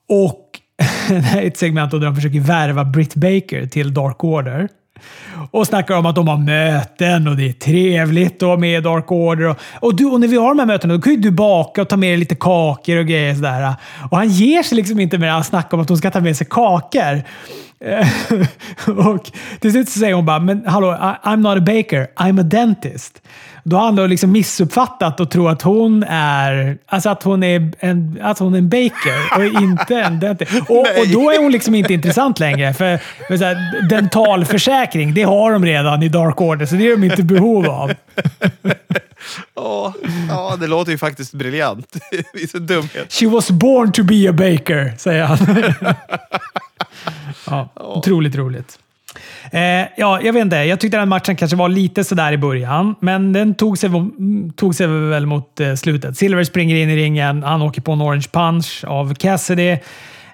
Och 0.10 0.44
det 1.08 1.20
här 1.20 1.42
är 1.42 1.48
ett 1.48 1.58
segment 1.58 1.92
där 1.92 2.00
de 2.00 2.16
försöker 2.16 2.40
värva 2.40 2.86
Britt 2.86 3.16
Baker 3.16 3.68
till 3.68 3.94
Dark 3.94 4.24
Order. 4.24 4.70
Och 5.52 5.68
snackar 5.68 5.96
om 5.96 6.06
att 6.06 6.16
de 6.16 6.28
har 6.28 6.38
möten 6.38 7.28
och 7.28 7.36
det 7.36 7.50
är 7.50 7.54
trevligt 7.54 8.36
att 8.36 8.48
vara 8.48 8.58
med 8.58 8.78
i 8.78 8.82
Dark 8.82 9.12
Order. 9.12 9.46
Och, 9.46 9.58
och, 9.80 9.96
du, 9.96 10.06
och 10.06 10.20
när 10.20 10.28
vi 10.28 10.38
har 10.38 10.50
de 10.50 10.60
här 10.60 10.66
mötena 10.66 10.94
då 10.94 11.02
kan 11.02 11.14
ju 11.14 11.20
du 11.20 11.32
baka 11.32 11.82
och 11.82 11.90
ta 11.90 11.98
med 11.98 12.10
dig 12.10 12.18
lite 12.18 12.36
kakor 12.36 12.98
och 12.98 13.06
grejer. 13.06 13.36
Sådär. 13.36 13.76
Och 14.12 14.18
han 14.18 14.30
ger 14.30 14.64
sig 14.64 14.76
liksom 14.76 15.00
inte 15.00 15.18
med 15.18 15.38
att 15.38 15.46
snacka 15.46 15.76
om 15.76 15.82
att 15.82 15.90
hon 15.90 15.98
ska 15.98 16.12
ta 16.12 16.22
med 16.22 16.38
sig 16.38 16.48
kakor. 16.50 17.24
Och 19.08 19.32
till 19.60 19.72
slut 19.72 19.90
så 19.90 20.00
säger 20.00 20.14
hon 20.14 20.26
bara, 20.26 20.40
men 20.40 20.66
hallå, 20.66 20.94
I, 20.94 21.28
I'm 21.28 21.38
not 21.38 21.58
a 21.58 21.62
baker, 21.62 22.08
I'm 22.16 22.40
a 22.40 22.44
dentist. 22.44 23.22
Då 23.70 23.78
har 23.78 23.84
han 23.84 23.96
då 23.96 24.08
liksom 24.08 24.32
missuppfattat 24.32 25.20
och 25.20 25.32
tror 25.32 25.50
att 25.50 25.62
hon 25.62 26.04
är, 26.08 26.78
alltså 26.86 27.10
att 27.10 27.24
hon 27.24 27.44
är 27.44 27.72
en, 27.80 28.20
att 28.22 28.40
hon 28.40 28.54
är 28.54 28.58
en 28.58 28.70
baker 28.70 29.38
och 29.38 29.62
inte 29.62 29.96
en 29.96 30.20
dentist. 30.20 30.52
Och, 30.70 30.80
och 30.80 31.08
då 31.14 31.32
är 31.32 31.42
hon 31.42 31.52
liksom 31.52 31.76
inte 31.76 31.94
intressant 31.94 32.40
längre. 32.40 32.74
För, 32.74 32.98
för 33.28 33.38
så 33.38 33.44
här, 33.46 33.88
dentalförsäkring, 33.90 35.14
det 35.14 35.24
har 35.24 35.52
de 35.52 35.66
redan 35.66 36.04
i 36.04 36.10
Dark 36.10 36.42
Order, 36.42 36.66
så 36.66 36.76
det 36.76 36.88
är 36.88 36.92
de 36.92 37.04
inte 37.04 37.22
i 37.22 37.24
behov 37.24 37.70
av. 37.70 37.92
Ja, 40.30 40.56
det 40.60 40.68
låter 40.68 40.92
ju 40.92 40.98
faktiskt 40.98 41.34
briljant. 41.34 41.96
Vilken 42.34 42.66
dumhet. 42.66 43.14
She 43.14 43.28
was 43.28 43.52
born 43.52 43.92
to 43.92 44.04
be 44.04 44.30
a 44.30 44.34
baker, 44.34 44.94
säger 44.98 45.24
han. 45.24 45.38
ja, 47.46 47.70
otroligt 47.76 48.36
roligt. 48.36 48.80
Eh, 49.52 49.62
ja, 49.98 50.22
jag 50.22 50.34
vet 50.34 50.42
inte. 50.42 50.56
Jag 50.56 50.80
tyckte 50.80 50.98
den 50.98 51.10
matchen 51.10 51.36
kanske 51.36 51.58
var 51.58 51.70
lite 51.70 52.04
sådär 52.04 52.32
i 52.32 52.38
början, 52.38 52.96
men 53.00 53.34
den 53.34 53.56
tog 53.56 53.78
sig, 53.78 53.90
tog 54.56 54.76
sig 54.76 54.88
väl 54.88 55.26
mot 55.26 55.60
eh, 55.60 55.74
slutet. 55.74 56.18
Silver 56.18 56.44
springer 56.44 56.76
in 56.76 56.90
i 56.90 56.96
ringen. 56.96 57.44
Han 57.44 57.62
åker 57.62 57.82
på 57.82 57.92
en 57.92 58.02
orange 58.02 58.28
punch 58.32 58.84
av 58.88 59.14
Cassidy. 59.14 59.78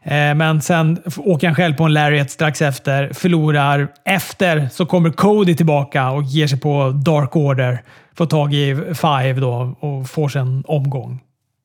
Eh, 0.03 0.35
men 0.35 0.61
sen 0.61 0.97
åker 1.17 1.47
han 1.47 1.55
själv 1.55 1.73
på 1.73 1.83
en 1.83 1.93
lariat 1.93 2.31
strax 2.31 2.61
efter, 2.61 3.13
förlorar. 3.13 3.87
Efter 4.05 4.69
så 4.71 4.85
kommer 4.85 5.09
Cody 5.09 5.55
tillbaka 5.55 6.09
och 6.09 6.23
ger 6.23 6.47
sig 6.47 6.59
på 6.59 6.89
Dark 6.89 7.35
Order. 7.35 7.83
Får 8.17 8.25
tag 8.25 8.53
i 8.53 8.75
Five 8.75 9.33
då 9.33 9.75
och 9.79 10.09
får 10.09 10.29
sig 10.29 10.41
en 10.41 10.63
omgång. 10.67 11.19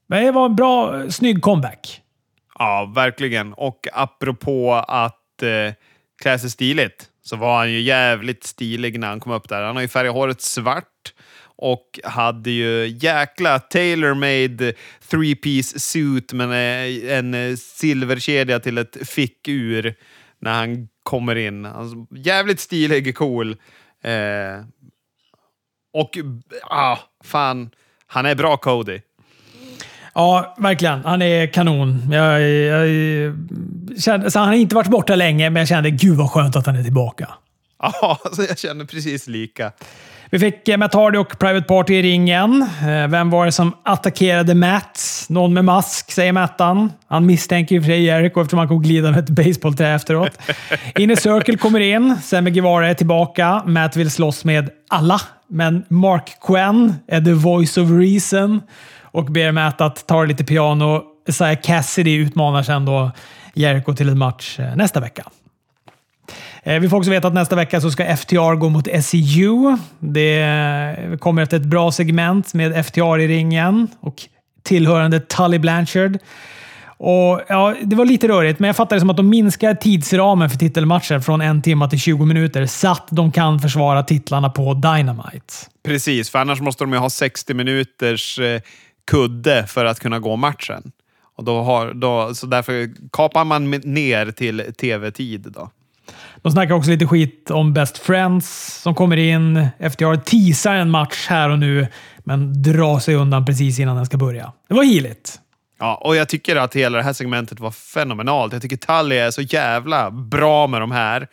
Men 0.09 0.25
det 0.25 0.31
var 0.31 0.47
en 0.47 0.57
bra, 0.57 1.03
snygg 1.11 1.43
comeback. 1.43 2.01
Ja, 2.59 2.93
verkligen. 2.95 3.53
Och 3.53 3.87
apropå 3.93 4.75
att 4.89 5.43
eh, 5.43 5.75
klä 6.23 6.39
sig 6.39 6.51
stiligt 6.51 7.08
så 7.29 7.37
var 7.37 7.59
han 7.59 7.73
ju 7.73 7.81
jävligt 7.81 8.45
stilig 8.45 9.01
när 9.01 9.09
han 9.09 9.21
kom 9.21 9.33
upp 9.33 9.49
där. 9.49 9.63
Han 9.63 9.77
har 9.77 9.83
ju 9.83 9.89
färgat 9.89 10.15
håret 10.15 10.41
svart 10.41 11.15
och 11.57 12.01
hade 12.05 12.51
ju 12.51 12.87
jäkla 12.87 13.59
tailor-made 13.59 14.75
three-piece 15.11 15.79
suit 15.79 16.33
med 16.33 16.49
eh, 16.51 17.19
en, 17.19 17.35
eh, 17.35 17.57
silverkedja 17.57 18.61
till 18.61 18.79
ett 18.79 19.09
fickur 19.09 19.95
när 20.41 20.53
han 20.53 20.89
kommer 21.03 21.37
in. 21.37 21.67
Alltså, 21.67 22.07
jävligt 22.11 22.61
stilig, 22.61 23.17
cool. 23.17 23.57
Eh, 24.03 24.65
och 25.93 26.19
ah, 26.63 26.99
fan, 27.25 27.71
han 28.07 28.27
är 28.27 28.35
bra 28.35 28.57
Cody. 28.57 29.01
Ja, 30.19 30.55
verkligen. 30.59 31.05
Han 31.05 31.23
är 31.23 31.47
kanon. 31.47 32.03
Jag, 32.13 32.43
jag, 32.43 34.33
så 34.33 34.39
han 34.39 34.49
har 34.49 34.55
inte 34.55 34.75
varit 34.75 34.89
borta 34.89 35.17
länge, 35.17 35.51
men 35.51 35.61
jag 35.61 35.69
kände 35.69 35.91
gud 35.91 36.17
vad 36.17 36.31
skönt 36.31 36.57
att 36.57 36.67
han 36.67 36.77
är 36.77 36.83
tillbaka. 36.83 37.29
Ja, 37.83 38.19
alltså 38.25 38.43
jag 38.43 38.59
känner 38.59 38.85
precis 38.85 39.27
lika. 39.27 39.73
Vi 40.31 40.39
fick 40.39 40.79
Matt 40.79 40.95
Hardy 40.95 41.19
och 41.19 41.39
Private 41.39 41.67
Party 41.67 41.95
i 41.95 42.03
ringen. 42.03 42.63
Eh, 42.63 43.09
vem 43.09 43.31
var 43.31 43.47
det 43.47 43.53
som 43.53 43.73
attackerade 43.83 44.55
Matt? 44.55 45.27
Någon 45.29 45.55
med 45.55 45.65
mask, 45.65 46.11
säger 46.11 46.33
Mattan. 46.33 46.93
Han 47.09 47.27
misstänker 47.27 47.75
ju 47.75 47.81
för 47.81 47.89
sig 47.89 48.03
Jericho 48.03 48.41
eftersom 48.41 48.59
han 48.59 48.69
kom 48.69 48.83
glida 48.83 49.11
med 49.11 49.19
ett 49.19 49.31
basebollträ 49.31 49.95
efteråt. 49.95 50.39
Inner 50.99 51.17
Circle 51.17 51.57
kommer 51.57 51.81
in. 51.81 52.17
Sammy 52.23 52.51
Guevara 52.51 52.89
är 52.89 52.95
tillbaka. 52.95 53.63
Matt 53.67 53.97
vill 53.97 54.11
slåss 54.11 54.45
med 54.45 54.71
alla, 54.89 55.21
men 55.49 55.85
Mark 55.89 56.37
Quinn 56.47 56.95
är 57.09 57.21
the 57.21 57.33
voice 57.33 57.79
of 57.79 57.91
reason 57.91 58.61
och 59.19 59.25
ber 59.25 59.53
Matt 59.53 59.81
att 59.81 60.07
ta 60.07 60.25
lite 60.25 60.45
piano. 60.45 61.03
Isaiah 61.29 61.61
Cassidy 61.63 62.15
utmanar 62.15 62.63
sen 62.63 62.85
då 62.85 63.11
Jericho 63.55 63.95
till 63.95 64.09
en 64.09 64.19
match 64.19 64.59
eh, 64.59 64.77
nästa 64.77 65.01
vecka. 65.01 65.25
Eh, 66.63 66.81
vi 66.81 66.89
får 66.89 66.97
också 66.97 67.11
veta 67.11 67.29
att 67.29 67.35
nästa 67.35 67.57
vecka 67.57 67.81
så 67.81 67.91
ska 67.91 68.17
FTR 68.17 68.55
gå 68.55 68.69
mot 68.69 68.89
SEU. 69.03 69.77
Det 69.99 70.43
eh, 70.43 71.17
kommer 71.17 71.43
efter 71.43 71.57
ett 71.57 71.65
bra 71.65 71.93
segment 71.93 72.55
med 72.55 72.87
FTR 72.87 73.19
i 73.19 73.29
ringen 73.29 73.89
och 74.01 74.15
tillhörande 74.63 75.21
Tully 75.21 75.59
Blanchard. 75.59 76.19
Och, 77.01 77.41
ja, 77.49 77.75
det 77.83 77.97
var 77.97 78.05
lite 78.05 78.29
rörigt, 78.29 78.61
men 78.61 78.67
jag 78.67 78.77
fattar 78.77 78.97
det 78.97 79.01
som 79.01 79.11
att 79.11 79.17
de 79.17 79.29
minskar 79.29 79.75
tidsramen 79.75 80.51
för 80.51 80.59
titelmatcher 80.59 81.21
från 81.21 81.41
en 81.41 81.63
timme 81.63 81.91
till 81.91 82.01
20 82.01 82.25
minuter 82.25 82.67
så 82.67 82.89
att 82.89 83.09
de 83.11 83.33
kan 83.33 83.61
försvara 83.61 84.03
titlarna 84.03 84.51
på 84.51 84.75
Dynamite. 84.75 85.55
Precis, 85.85 86.31
för 86.31 86.39
annars 86.39 86.61
måste 86.61 86.85
de 86.85 86.93
ju 86.93 86.99
ha 86.99 87.11
60 87.11 87.55
minuters 87.55 88.39
eh, 88.39 88.61
kudde 89.09 89.67
för 89.67 89.85
att 89.85 90.01
kunna 90.01 90.19
gå 90.19 90.37
matchen. 90.37 90.93
Och 91.37 91.45
då 91.45 91.63
har, 91.63 91.95
då, 91.95 92.35
så 92.35 92.47
därför 92.47 92.91
kapar 93.13 93.45
man 93.45 93.71
ner 93.71 94.31
till 94.31 94.75
tv-tid. 94.79 95.47
då. 95.55 95.71
De 96.43 96.53
snackar 96.53 96.75
också 96.75 96.91
lite 96.91 97.07
skit 97.07 97.51
om 97.51 97.73
Best 97.73 97.99
Friends 97.99 98.75
som 98.83 98.95
kommer 98.95 99.17
in. 99.17 99.69
FTR 99.93 100.17
teasar 100.17 100.75
en 100.75 100.91
match 100.91 101.27
här 101.29 101.51
och 101.51 101.59
nu, 101.59 101.87
men 102.19 102.63
drar 102.63 102.99
sig 102.99 103.15
undan 103.15 103.47
precis 103.47 103.79
innan 103.79 103.97
den 103.97 104.07
ska 104.07 104.17
börja. 104.17 104.53
Det 104.69 104.75
var 104.75 104.85
heligt. 104.85 105.41
Ja, 105.79 105.95
och 105.95 106.17
jag 106.17 106.29
tycker 106.29 106.57
att 106.57 106.77
hela 106.77 106.99
det 106.99 107.05
här 107.05 107.13
segmentet 107.13 107.61
var 107.61 107.71
fenomenalt. 107.71 108.53
Jag 108.53 108.63
tycker 108.63 108.77
Tully 108.77 109.17
är 109.17 109.31
så 109.31 109.43
jävla 109.43 110.11
bra 110.11 110.67
med 110.67 110.81
de 110.81 110.91
här. 110.91 111.29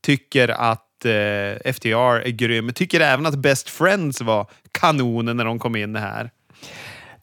Tycker 0.00 0.48
att 0.48 1.04
eh, 1.04 1.72
FTR 1.72 2.26
är 2.26 2.30
grym. 2.30 2.72
Tycker 2.72 3.00
även 3.00 3.26
att 3.26 3.38
Best 3.38 3.70
Friends 3.70 4.20
var 4.20 4.46
kanonen 4.80 5.36
när 5.36 5.44
de 5.44 5.58
kom 5.58 5.76
in 5.76 5.96
här. 5.96 6.30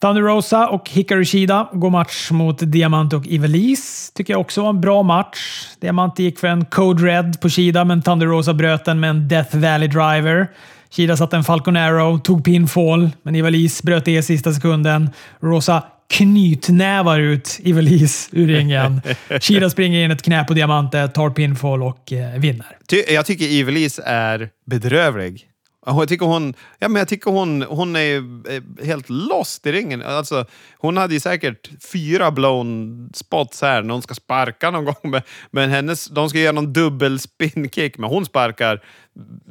Thunder 0.04 0.22
Rosa 0.22 0.68
och 0.68 0.90
Hikaru 0.90 1.24
Shida 1.24 1.68
går 1.72 1.90
match 1.90 2.30
mot 2.30 2.58
Diamante 2.72 3.16
och 3.16 3.26
Ivelisse. 3.26 4.12
Tycker 4.14 4.32
jag 4.32 4.40
också 4.40 4.62
var 4.62 4.70
en 4.70 4.80
bra 4.80 5.02
match. 5.02 5.38
Diamante 5.80 6.22
gick 6.22 6.38
för 6.38 6.48
en 6.48 6.64
Code 6.64 7.02
Red 7.02 7.40
på 7.40 7.48
Shida, 7.48 7.84
men 7.84 8.02
Thunder 8.02 8.26
Rosa 8.26 8.54
bröt 8.54 8.84
den 8.84 9.00
med 9.00 9.10
en 9.10 9.28
Death 9.28 9.56
Valley 9.56 9.88
Driver. 9.88 10.48
Shida 10.90 11.16
satte 11.16 11.36
en 11.36 11.44
Falcon 11.44 11.76
Arrow, 11.76 12.18
tog 12.18 12.44
pinfall, 12.44 13.10
men 13.22 13.34
Ivelisse 13.34 13.82
bröt 13.86 14.04
det 14.04 14.16
i 14.16 14.22
sista 14.22 14.52
sekunden. 14.52 15.10
Rosa 15.40 15.82
knytnävar 16.10 17.20
ut 17.20 17.60
Ivelisse 17.62 18.30
ur 18.32 18.46
ringen. 18.46 19.00
Shida 19.40 19.70
springer 19.70 20.04
in 20.04 20.10
ett 20.10 20.22
knä 20.22 20.44
på 20.44 20.54
Diamante, 20.54 21.08
tar 21.08 21.30
pinfall 21.30 21.82
och 21.82 22.12
eh, 22.12 22.40
vinner. 22.40 22.78
Jag 23.08 23.26
tycker 23.26 23.44
Ivelisse 23.44 24.02
är 24.06 24.48
bedrövlig. 24.66 25.53
Jag 25.86 26.08
tycker 26.08 26.26
hon, 26.26 26.54
ja, 26.78 26.88
men 26.88 26.98
jag 26.98 27.08
tycker 27.08 27.30
hon, 27.30 27.62
hon 27.62 27.96
är 27.96 28.16
eh, 28.16 28.86
helt 28.86 29.10
lost 29.10 29.66
i 29.66 29.72
ringen. 29.72 30.02
Alltså, 30.02 30.46
hon 30.78 30.96
hade 30.96 31.14
ju 31.14 31.20
säkert 31.20 31.70
fyra 31.92 32.30
blown 32.30 33.10
spots 33.14 33.62
här 33.62 33.82
när 33.82 33.92
hon 33.92 34.02
ska 34.02 34.14
sparka 34.14 34.70
någon 34.70 34.84
gång. 34.84 34.94
Men, 35.02 35.22
men 35.50 35.70
hennes, 35.70 36.06
de 36.06 36.28
ska 36.28 36.38
göra 36.38 36.52
någon 36.52 36.72
dubbel 36.72 37.20
spinkick, 37.20 37.98
men 37.98 38.10
hon 38.10 38.24
sparkar 38.24 38.82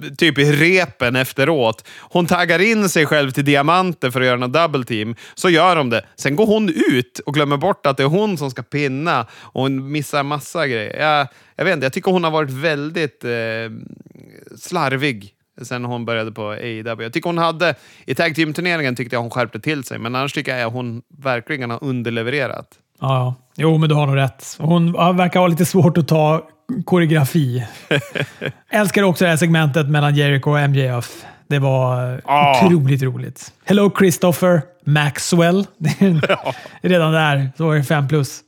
eh, 0.04 0.14
typ 0.14 0.38
i 0.38 0.52
repen 0.52 1.16
efteråt. 1.16 1.88
Hon 2.00 2.26
taggar 2.26 2.60
in 2.60 2.90
sig 2.90 3.06
själv 3.06 3.32
till 3.32 3.46
diamanter 3.46 4.12
för 4.12 4.22
att 4.22 4.28
göra 4.28 4.38
någon 4.38 4.52
double 4.52 4.84
team. 4.84 5.16
Så 5.36 5.50
gör 5.50 5.76
de 5.76 5.90
det. 5.90 6.06
Sen 6.16 6.36
går 6.36 6.46
hon 6.46 6.70
ut 6.70 7.20
och 7.26 7.34
glömmer 7.34 7.58
bort 7.58 7.86
att 7.86 7.98
det 7.98 8.04
är 8.04 8.08
hon 8.08 8.38
som 8.38 8.52
ska 8.52 8.62
pinna 8.62 9.28
och 9.42 9.62
hon 9.62 9.92
missar 9.92 10.24
massa 10.24 10.68
grejer. 10.68 11.00
Jag, 11.00 11.28
jag 11.56 11.66
vet 11.66 11.74
inte, 11.74 11.86
jag 11.86 11.94
tycker 11.94 12.12
hon 12.12 12.24
har 12.24 12.32
varit 12.32 12.52
väldigt 12.52 13.24
eh, 13.24 13.30
slarvig 14.58 15.34
sen 15.62 15.86
hon 15.86 16.06
började 16.06 16.32
på 16.32 16.50
AEW. 16.50 17.04
Jag 17.04 17.14
tycker 17.14 17.30
hon 17.30 17.38
hade, 17.38 17.76
i 18.06 18.16
tag 18.16 18.36
team-turneringen 18.36 18.96
tyckte 18.96 19.16
jag 19.16 19.22
hon 19.22 19.30
skärpte 19.30 19.60
till 19.60 19.84
sig, 19.84 20.00
men 20.00 20.16
annars 20.16 20.34
tycker 20.34 20.58
jag 20.58 20.68
att 20.68 20.74
hon 20.74 21.02
verkligen 21.24 21.70
har 21.70 21.84
underlevererat. 21.84 22.68
Ja, 23.00 23.36
jo, 23.56 23.78
men 23.78 23.90
du 23.90 23.96
har 23.96 24.08
nog 24.08 24.16
rätt. 24.16 24.56
Hon 24.60 24.92
verkar 24.94 25.40
ha 25.40 25.48
lite 25.48 25.66
svårt 25.66 25.98
att 25.98 26.08
ta 26.08 26.48
koreografi. 26.86 27.66
Älskar 28.70 29.04
också 29.04 29.24
det 29.24 29.30
här 29.30 29.38
segmentet 29.38 29.90
mellan 29.90 30.16
Jericho 30.16 30.52
och 30.52 30.70
MJF. 30.70 31.26
Det 31.48 31.60
var 31.60 32.22
ah. 32.26 32.66
otroligt 32.66 33.04
roligt. 33.04 33.54
Hello 33.66 33.92
Christopher 33.98 34.62
Maxwell. 34.86 35.68
Redan 36.82 37.12
där 37.12 37.52
så 37.58 37.68
var 37.68 37.76
det 37.76 37.84
fem 37.84 38.08
plus 38.08 38.42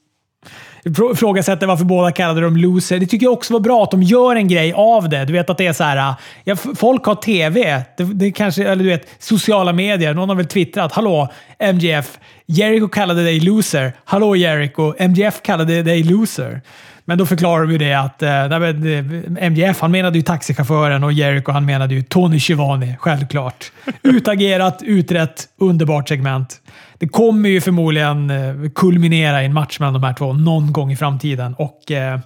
ifrågasätter 0.86 1.68
varför 1.68 1.86
båda 1.86 2.12
kallade 2.12 2.42
dem 2.42 2.58
loser. 2.58 3.00
Det 3.00 3.06
tycker 3.06 3.26
jag 3.26 3.34
också 3.34 3.54
var 3.54 3.60
bra 3.60 3.84
att 3.84 3.92
de 3.92 4.04
gör 4.04 4.36
en 4.36 4.48
grej 4.48 4.74
av 4.74 5.10
det. 5.10 5.26
Du 5.26 5.34
vet 5.34 5.50
att 5.50 5.58
det 5.58 5.68
är 5.68 5.74
så 5.74 5.84
här. 5.84 6.14
Ja, 6.44 6.56
folk 6.76 7.06
har 7.06 7.16
TV. 7.16 7.82
Det, 7.98 8.04
det 8.04 8.32
kanske, 8.32 8.64
eller 8.64 8.84
du 8.84 8.90
vet, 8.90 9.08
sociala 9.20 9.74
medier. 9.74 10.14
Någon 10.14 10.30
har 10.30 10.36
väl 10.36 10.46
twittrat. 10.46 10.92
Hallå 10.92 11.30
MGF. 11.60 12.20
Jericho 12.46 12.88
kallade 12.88 13.24
dig 13.24 13.40
loser. 13.40 13.94
Hallå 14.06 14.36
Jericho. 14.36 14.94
MGF 14.98 15.42
kallade 15.42 15.84
dig 15.84 16.04
loser. 16.04 16.62
Men 17.06 17.18
då 17.18 17.26
förklarar 17.26 17.64
de 17.64 17.72
ju 17.72 17.78
det 17.78 17.94
att 17.94 18.24
eh, 18.24 19.46
MGF 19.46 19.82
han 19.82 19.92
menade 19.92 20.18
ju 20.18 20.24
taxichauffören 20.24 21.04
och 21.04 21.14
Jericho 21.14 21.52
han 21.52 21.66
menade 21.66 21.96
ju 21.96 22.02
Tony 22.02 22.40
Schivani, 22.40 22.96
självklart. 23.00 23.72
Utagerat, 24.04 24.82
utrett, 24.84 25.44
underbart 25.60 26.10
segment. 26.10 26.62
Det 27.00 27.08
kommer 27.08 27.50
ju 27.50 27.62
förmodligen 27.62 28.30
eh, 28.30 28.70
kulminera 28.76 29.42
i 29.42 29.46
en 29.46 29.54
match 29.54 29.80
mellan 29.80 29.94
de 29.94 30.04
här 30.04 30.14
två 30.14 30.34
någon 30.34 30.74
gång 30.74 30.92
i 30.92 30.96
framtiden 30.96 31.56
och 31.58 31.92
eh, 31.92 32.20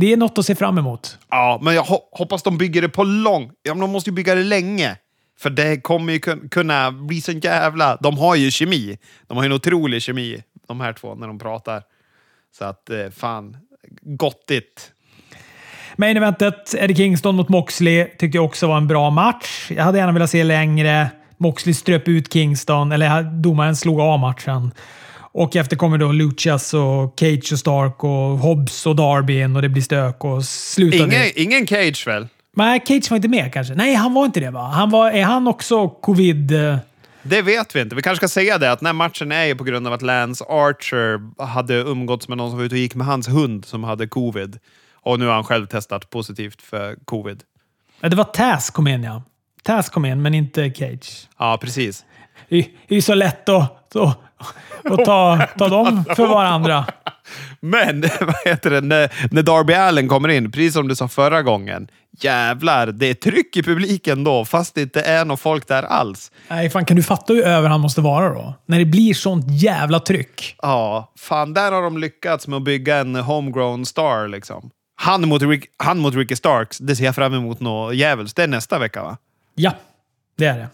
det 0.00 0.12
är 0.12 0.16
något 0.16 0.38
att 0.38 0.46
se 0.46 0.54
fram 0.54 0.78
emot. 0.78 1.18
Ja, 1.30 1.58
men 1.62 1.74
jag 1.74 1.84
hoppas 2.12 2.42
de 2.42 2.58
bygger 2.58 2.82
det 2.82 2.88
på 2.88 3.04
lång... 3.04 3.50
Ja, 3.62 3.74
men 3.74 3.80
de 3.80 3.90
måste 3.90 4.10
ju 4.10 4.14
bygga 4.14 4.34
det 4.34 4.42
länge. 4.42 4.96
För 5.38 5.50
det 5.50 5.80
kommer 5.80 6.12
ju 6.12 6.18
kunna 6.50 6.92
bli 6.92 7.20
så 7.20 7.32
jävla... 7.32 7.96
De 7.96 8.18
har 8.18 8.36
ju 8.36 8.50
kemi. 8.50 8.98
De 9.26 9.36
har 9.36 9.44
ju 9.44 9.46
en 9.46 9.52
otrolig 9.52 10.02
kemi, 10.02 10.42
de 10.68 10.80
här 10.80 10.92
två, 10.92 11.14
när 11.14 11.26
de 11.26 11.38
pratar. 11.38 11.82
Så 12.58 12.64
att, 12.64 12.90
eh, 12.90 13.10
fan, 13.10 13.56
gottigt. 14.02 14.92
Main 15.96 16.16
eventet, 16.16 16.74
Eddie 16.74 16.94
Kingston 16.94 17.36
mot 17.36 17.48
Moxley, 17.48 18.04
tyckte 18.18 18.38
jag 18.38 18.44
också 18.44 18.66
var 18.66 18.76
en 18.76 18.88
bra 18.88 19.10
match. 19.10 19.70
Jag 19.70 19.84
hade 19.84 19.98
gärna 19.98 20.12
velat 20.12 20.30
se 20.30 20.44
längre. 20.44 21.10
Moxley 21.38 21.74
ströp 21.74 22.08
ut 22.08 22.32
Kingston, 22.32 22.92
eller 22.92 23.22
domaren 23.22 23.76
slog 23.76 24.00
av 24.00 24.18
matchen. 24.18 24.70
Och 25.32 25.56
efter 25.56 25.76
kommer 25.76 25.98
då 25.98 26.12
Luchas 26.12 26.74
och 26.74 27.14
Cage 27.20 27.52
och 27.52 27.58
Stark 27.58 28.04
och 28.04 28.10
Hobbs 28.38 28.86
och 28.86 28.96
Darby 28.96 29.40
in 29.40 29.56
och 29.56 29.62
det 29.62 29.68
blir 29.68 29.82
stök 29.82 30.24
och 30.24 30.44
slutade... 30.44 31.04
Ingen, 31.04 31.30
ingen 31.34 31.66
Cage 31.66 32.06
väl? 32.06 32.28
Nej, 32.56 32.82
Cage 32.86 33.10
var 33.10 33.16
inte 33.16 33.28
med 33.28 33.52
kanske. 33.52 33.74
Nej, 33.74 33.94
han 33.94 34.14
var 34.14 34.24
inte 34.24 34.40
det 34.40 34.50
va? 34.50 34.68
Han 34.68 34.90
var, 34.90 35.10
är 35.10 35.24
han 35.24 35.48
också 35.48 35.88
covid... 35.88 36.52
eh, 36.52 36.76
Det 37.22 37.42
vet 37.42 37.76
vi 37.76 37.80
inte. 37.80 37.96
Vi 37.96 38.02
kanske 38.02 38.26
ska 38.26 38.40
säga 38.40 38.58
det, 38.58 38.72
att 38.72 38.78
den 38.78 38.86
här 38.86 38.92
matchen 38.92 39.32
är 39.32 39.44
ju 39.44 39.54
på 39.54 39.64
grund 39.64 39.86
av 39.86 39.92
att 39.92 40.02
Lance 40.02 40.44
Archer 40.48 41.42
hade 41.46 41.74
umgåtts 41.74 42.28
med 42.28 42.38
någon 42.38 42.50
som 42.50 42.58
var 42.58 42.64
ute 42.64 42.74
och 42.74 42.78
gick 42.78 42.94
med 42.94 43.06
hans 43.06 43.28
hund 43.28 43.64
som 43.64 43.84
hade 43.84 44.06
covid. 44.06 44.58
Och 44.92 45.18
nu 45.18 45.26
har 45.26 45.34
han 45.34 45.44
själv 45.44 45.66
testat 45.66 46.10
positivt 46.10 46.62
för 46.62 46.96
covid. 47.04 47.42
Ja, 48.00 48.08
det 48.08 48.16
var 48.16 48.24
Taz 48.24 48.70
kom 48.70 48.88
in 48.88 49.02
ja. 49.02 49.22
Taz 49.62 49.88
kom 49.88 50.04
in, 50.04 50.22
men 50.22 50.34
inte 50.34 50.70
Cage. 50.70 51.28
Ja, 51.38 51.58
precis. 51.60 52.04
Det 52.48 52.58
är 52.58 52.94
ju 52.94 53.02
så 53.02 53.14
lätt 53.14 53.48
att, 53.48 53.96
att, 53.96 54.18
att 54.84 55.04
ta, 55.04 55.46
ta 55.58 55.68
dem 55.68 56.04
för 56.16 56.26
varandra. 56.26 56.86
Men, 57.60 58.00
vad 58.20 58.36
heter 58.44 58.70
det, 58.70 58.80
när, 58.80 59.34
när 59.34 59.42
Darby 59.42 59.72
Allen 59.72 60.08
kommer 60.08 60.28
in, 60.28 60.52
precis 60.52 60.72
som 60.72 60.88
du 60.88 60.96
sa 60.96 61.08
förra 61.08 61.42
gången. 61.42 61.88
Jävlar, 62.20 62.86
det 62.86 63.06
är 63.06 63.14
tryck 63.14 63.56
i 63.56 63.62
publiken 63.62 64.24
då, 64.24 64.44
fast 64.44 64.74
det 64.74 64.82
inte 64.82 65.02
är 65.02 65.24
någon 65.24 65.38
folk 65.38 65.68
där 65.68 65.82
alls. 65.82 66.32
Nej, 66.48 66.70
fan 66.70 66.84
kan 66.84 66.96
du 66.96 67.02
fatta 67.02 67.32
hur 67.32 67.42
över 67.44 67.68
han 67.68 67.80
måste 67.80 68.00
vara 68.00 68.34
då? 68.34 68.54
När 68.66 68.78
det 68.78 68.84
blir 68.84 69.14
sånt 69.14 69.44
jävla 69.48 70.00
tryck. 70.00 70.56
Ja, 70.62 71.12
fan 71.18 71.54
där 71.54 71.72
har 71.72 71.82
de 71.82 71.98
lyckats 71.98 72.48
med 72.48 72.56
att 72.56 72.62
bygga 72.62 72.96
en 72.96 73.14
homegrown 73.14 73.86
star 73.86 74.28
liksom. 74.28 74.70
Han 75.00 75.28
mot, 75.28 75.42
Rick, 75.42 75.64
han 75.76 75.98
mot 75.98 76.14
Ricky 76.14 76.36
Starks, 76.36 76.78
det 76.78 76.96
ser 76.96 77.04
jag 77.04 77.14
fram 77.14 77.34
emot 77.34 77.60
något 77.60 77.94
djävulskt. 77.94 78.36
Det 78.36 78.42
är 78.42 78.48
nästa 78.48 78.78
vecka 78.78 79.02
va? 79.02 79.16
Ja, 79.58 79.72
det 80.38 80.46
är 80.46 80.58
det. 80.58 80.68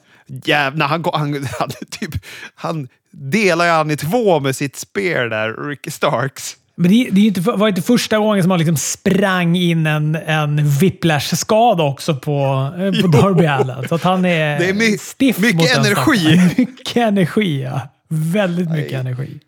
Jävlar, 0.51 0.87
han, 0.87 1.05
han, 1.13 1.47
han, 1.59 1.71
typ, 1.91 2.11
han 2.55 2.89
delar 3.11 3.65
ju 3.65 3.71
han 3.71 3.91
i 3.91 3.97
två 3.97 4.41
med 4.41 4.57
sitt 4.57 4.77
spear 4.77 5.25
där, 5.27 5.69
Ricky 5.69 5.91
Starks. 5.91 6.57
Men 6.77 6.91
det, 6.91 7.09
det 7.13 7.21
inte, 7.21 7.41
var 7.41 7.69
inte 7.69 7.83
första 7.83 8.19
gången 8.19 8.43
som 8.43 8.49
man 8.49 8.59
liksom 8.59 8.77
sprang 8.77 9.57
in 9.57 9.87
en, 9.87 10.15
en 10.15 10.69
whiplash-skada 10.69 11.83
också 11.83 12.15
på, 12.17 12.71
eh, 12.79 13.03
på 13.03 13.07
Darby 13.07 13.47
Allen. 13.47 13.89
Så 13.89 13.95
att 13.95 14.03
han 14.03 14.25
är, 14.25 14.59
Det 14.59 14.69
är 14.69 14.75
my- 14.75 14.99
stiff 14.99 15.39
mycket 15.39 15.57
mot 15.57 15.87
energi. 15.87 16.51
Mycket 16.57 16.97
energi, 16.97 17.63
ja. 17.63 17.81
Väldigt 18.09 18.71
mycket 18.71 18.93
Nej. 18.93 19.01
energi. 19.01 19.41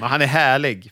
Men 0.00 0.08
han 0.10 0.22
är 0.22 0.26
härlig. 0.26 0.90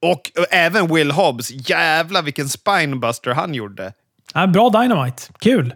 Och, 0.00 0.30
och 0.38 0.46
även 0.50 0.94
Will 0.94 1.10
Hobbs, 1.10 1.50
jävlar 1.50 2.22
vilken 2.22 2.48
spinebuster 2.48 3.30
han 3.30 3.54
gjorde. 3.54 3.92
Ja, 4.34 4.46
bra 4.46 4.70
Dynamite. 4.70 5.22
Kul! 5.40 5.74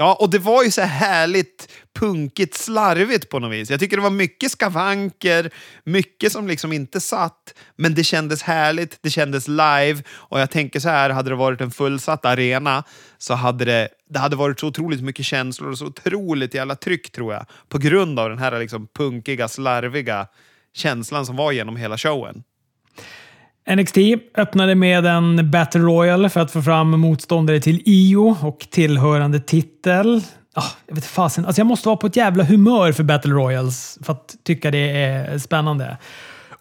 Ja, 0.00 0.16
och 0.20 0.30
det 0.30 0.38
var 0.38 0.64
ju 0.64 0.70
så 0.70 0.82
härligt 0.82 1.72
punkigt 1.98 2.54
slarvigt 2.54 3.28
på 3.28 3.38
något 3.38 3.52
vis. 3.52 3.70
Jag 3.70 3.80
tycker 3.80 3.96
det 3.96 4.02
var 4.02 4.10
mycket 4.10 4.52
skavanker, 4.52 5.50
mycket 5.84 6.32
som 6.32 6.48
liksom 6.48 6.72
inte 6.72 7.00
satt, 7.00 7.54
men 7.76 7.94
det 7.94 8.04
kändes 8.04 8.42
härligt, 8.42 8.98
det 9.02 9.10
kändes 9.10 9.48
live. 9.48 10.02
Och 10.10 10.40
jag 10.40 10.50
tänker 10.50 10.80
så 10.80 10.88
här, 10.88 11.10
hade 11.10 11.30
det 11.30 11.36
varit 11.36 11.60
en 11.60 11.70
fullsatt 11.70 12.24
arena 12.24 12.84
så 13.18 13.34
hade 13.34 13.64
det, 13.64 13.88
det 14.10 14.18
hade 14.18 14.36
varit 14.36 14.60
så 14.60 14.66
otroligt 14.66 15.02
mycket 15.02 15.26
känslor 15.26 15.70
och 15.70 15.78
så 15.78 15.86
otroligt 15.86 16.54
jävla 16.54 16.74
tryck 16.74 17.12
tror 17.12 17.34
jag. 17.34 17.46
På 17.68 17.78
grund 17.78 18.18
av 18.20 18.28
den 18.28 18.38
här 18.38 18.58
liksom 18.58 18.88
punkiga, 18.94 19.48
slarviga 19.48 20.26
känslan 20.74 21.26
som 21.26 21.36
var 21.36 21.52
genom 21.52 21.76
hela 21.76 21.98
showen. 21.98 22.42
NXT 23.76 23.96
öppnade 24.36 24.74
med 24.74 25.06
en 25.06 25.50
Battle 25.50 25.80
Royal 25.80 26.28
för 26.28 26.40
att 26.40 26.50
få 26.50 26.62
fram 26.62 26.90
motståndare 26.90 27.60
till 27.60 27.82
IO 27.84 28.36
och 28.42 28.66
tillhörande 28.70 29.40
titel. 29.40 30.22
Oh, 30.56 30.64
jag 30.86 30.94
vet 30.94 31.06
fasen. 31.06 31.46
Alltså 31.46 31.60
jag 31.60 31.66
måste 31.66 31.88
vara 31.88 31.96
på 31.96 32.06
ett 32.06 32.16
jävla 32.16 32.44
humör 32.44 32.92
för 32.92 33.02
Battle 33.02 33.32
Royals 33.32 33.98
för 34.02 34.12
att 34.12 34.36
tycka 34.44 34.70
det 34.70 34.90
är 34.90 35.38
spännande. 35.38 35.96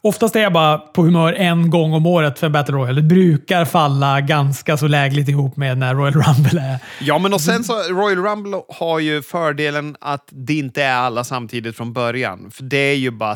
Oftast 0.01 0.36
är 0.36 0.39
jag 0.39 0.53
bara 0.53 0.78
på 0.78 1.01
humör 1.03 1.34
en 1.34 1.70
gång 1.70 1.93
om 1.93 2.05
året 2.05 2.39
för 2.39 2.47
en 2.47 2.53
Battle 2.53 2.76
Royal. 2.76 2.95
Det 2.95 3.01
brukar 3.01 3.66
falla 3.66 4.22
ganska 4.22 4.78
så 4.78 4.88
lägligt 4.88 5.30
ihop 5.30 5.57
med 5.57 5.78
när 5.78 5.95
Royal 5.95 6.14
Rumble 6.14 6.62
är. 6.62 6.80
Ja, 7.01 7.20
men 7.20 7.34
och 7.34 7.41
sen 7.41 7.64
så 7.64 7.74
Royal 7.74 8.26
Rumble 8.26 8.62
har 8.70 8.99
ju 8.99 9.22
fördelen 9.22 9.95
att 10.01 10.28
det 10.32 10.53
inte 10.53 10.84
är 10.84 10.95
alla 10.95 11.24
samtidigt 11.24 11.78
från 11.78 11.93
början. 11.93 12.51
För 12.51 12.64
det 12.64 12.78
är 12.78 12.95
ju 12.95 13.12
bara 13.12 13.36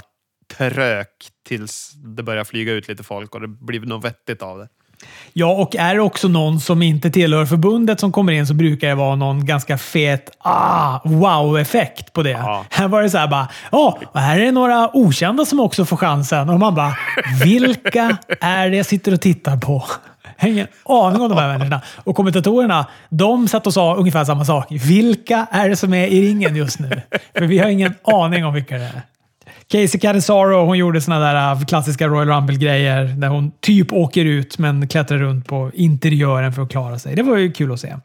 trök 0.58 1.30
tills 1.48 1.92
det 1.96 2.24
börjar 2.24 2.44
flyga 2.44 2.74
ut 2.74 2.88
lite 2.88 3.04
folk 3.04 3.36
och 3.36 3.42
det 3.42 3.48
blir 3.48 3.80
något 3.80 4.06
vettigt 4.06 4.42
av 4.42 4.58
det. 4.58 4.68
Ja, 5.34 5.52
och 5.52 5.76
är 5.76 5.96
det 5.96 6.02
också 6.02 6.28
någon 6.28 6.60
som 6.60 6.82
inte 6.82 7.10
tillhör 7.10 7.46
förbundet 7.46 8.00
som 8.00 8.12
kommer 8.12 8.34
in 8.34 8.48
så 8.48 8.54
brukar 8.54 8.88
det 8.88 8.96
vara 8.96 9.16
någon 9.16 9.46
ganska 9.46 9.78
fet 9.78 10.30
ah, 10.40 11.00
wow-effekt 11.04 12.14
på 12.14 12.24
det. 12.24 12.30
Ja. 12.30 12.66
Här 12.70 12.88
var 12.88 13.02
det 13.02 13.10
så 13.10 13.18
här 13.18 13.28
bara, 13.28 13.48
ja, 13.72 14.00
och 14.12 14.20
här 14.20 14.40
är 14.40 14.46
det 14.46 14.52
några 14.52 14.90
okända 14.94 15.46
som 15.46 15.60
också 15.60 15.86
får 15.86 15.98
chansen. 15.98 16.50
Och 16.50 16.60
man 16.60 16.76
bara, 16.76 16.98
vilka 17.44 18.18
är 18.42 18.70
det 18.70 18.78
jag 18.78 18.86
sitter 18.86 19.14
och 19.14 19.22
tittar 19.22 19.58
på? 19.58 19.84
Jag 20.24 20.44
har 20.44 20.50
ingen 20.50 20.68
aning 20.86 21.22
om 21.22 21.30
de 21.30 21.38
här 21.38 21.48
människorna. 21.48 21.82
Och 22.04 22.16
kommentatorerna, 22.16 22.86
de 23.10 23.48
satt 23.48 23.68
och 23.68 23.74
sa 23.74 23.96
ungefär 23.96 24.26
samma 24.26 24.46
sak. 24.46 24.68
Vilka 24.70 25.48
är 25.52 25.70
det 25.70 25.76
som 25.76 25.94
är 25.94 26.08
i 26.08 26.28
ringen 26.28 26.56
just 26.56 26.80
nu? 26.80 27.02
För 27.38 27.46
vi 27.46 27.60
har 27.60 27.70
ingen 27.70 27.94
aning 28.04 28.46
om 28.46 28.54
vilka 28.54 28.78
det 28.78 28.84
är. 28.84 29.02
Casey 29.74 30.00
Catanzaro, 30.00 30.66
hon 30.66 30.78
gjorde 30.78 31.02
såna 31.02 31.20
där 31.20 31.52
äh, 31.52 31.66
klassiska 31.66 32.08
Royal 32.08 32.28
Rumble-grejer 32.28 33.04
där 33.04 33.28
hon 33.28 33.52
typ 33.62 33.94
åker 33.94 34.26
ut 34.26 34.58
men 34.58 34.88
klättrar 34.88 35.18
runt 35.18 35.48
på 35.48 35.72
interiören 35.74 36.54
för 36.54 36.62
att 36.62 36.70
klara 36.70 37.00
sig. 37.00 37.16
Det 37.16 37.24
var 37.24 37.38
ju 37.38 37.52
kul 37.52 37.72
att 37.72 37.80
se. 37.80 37.96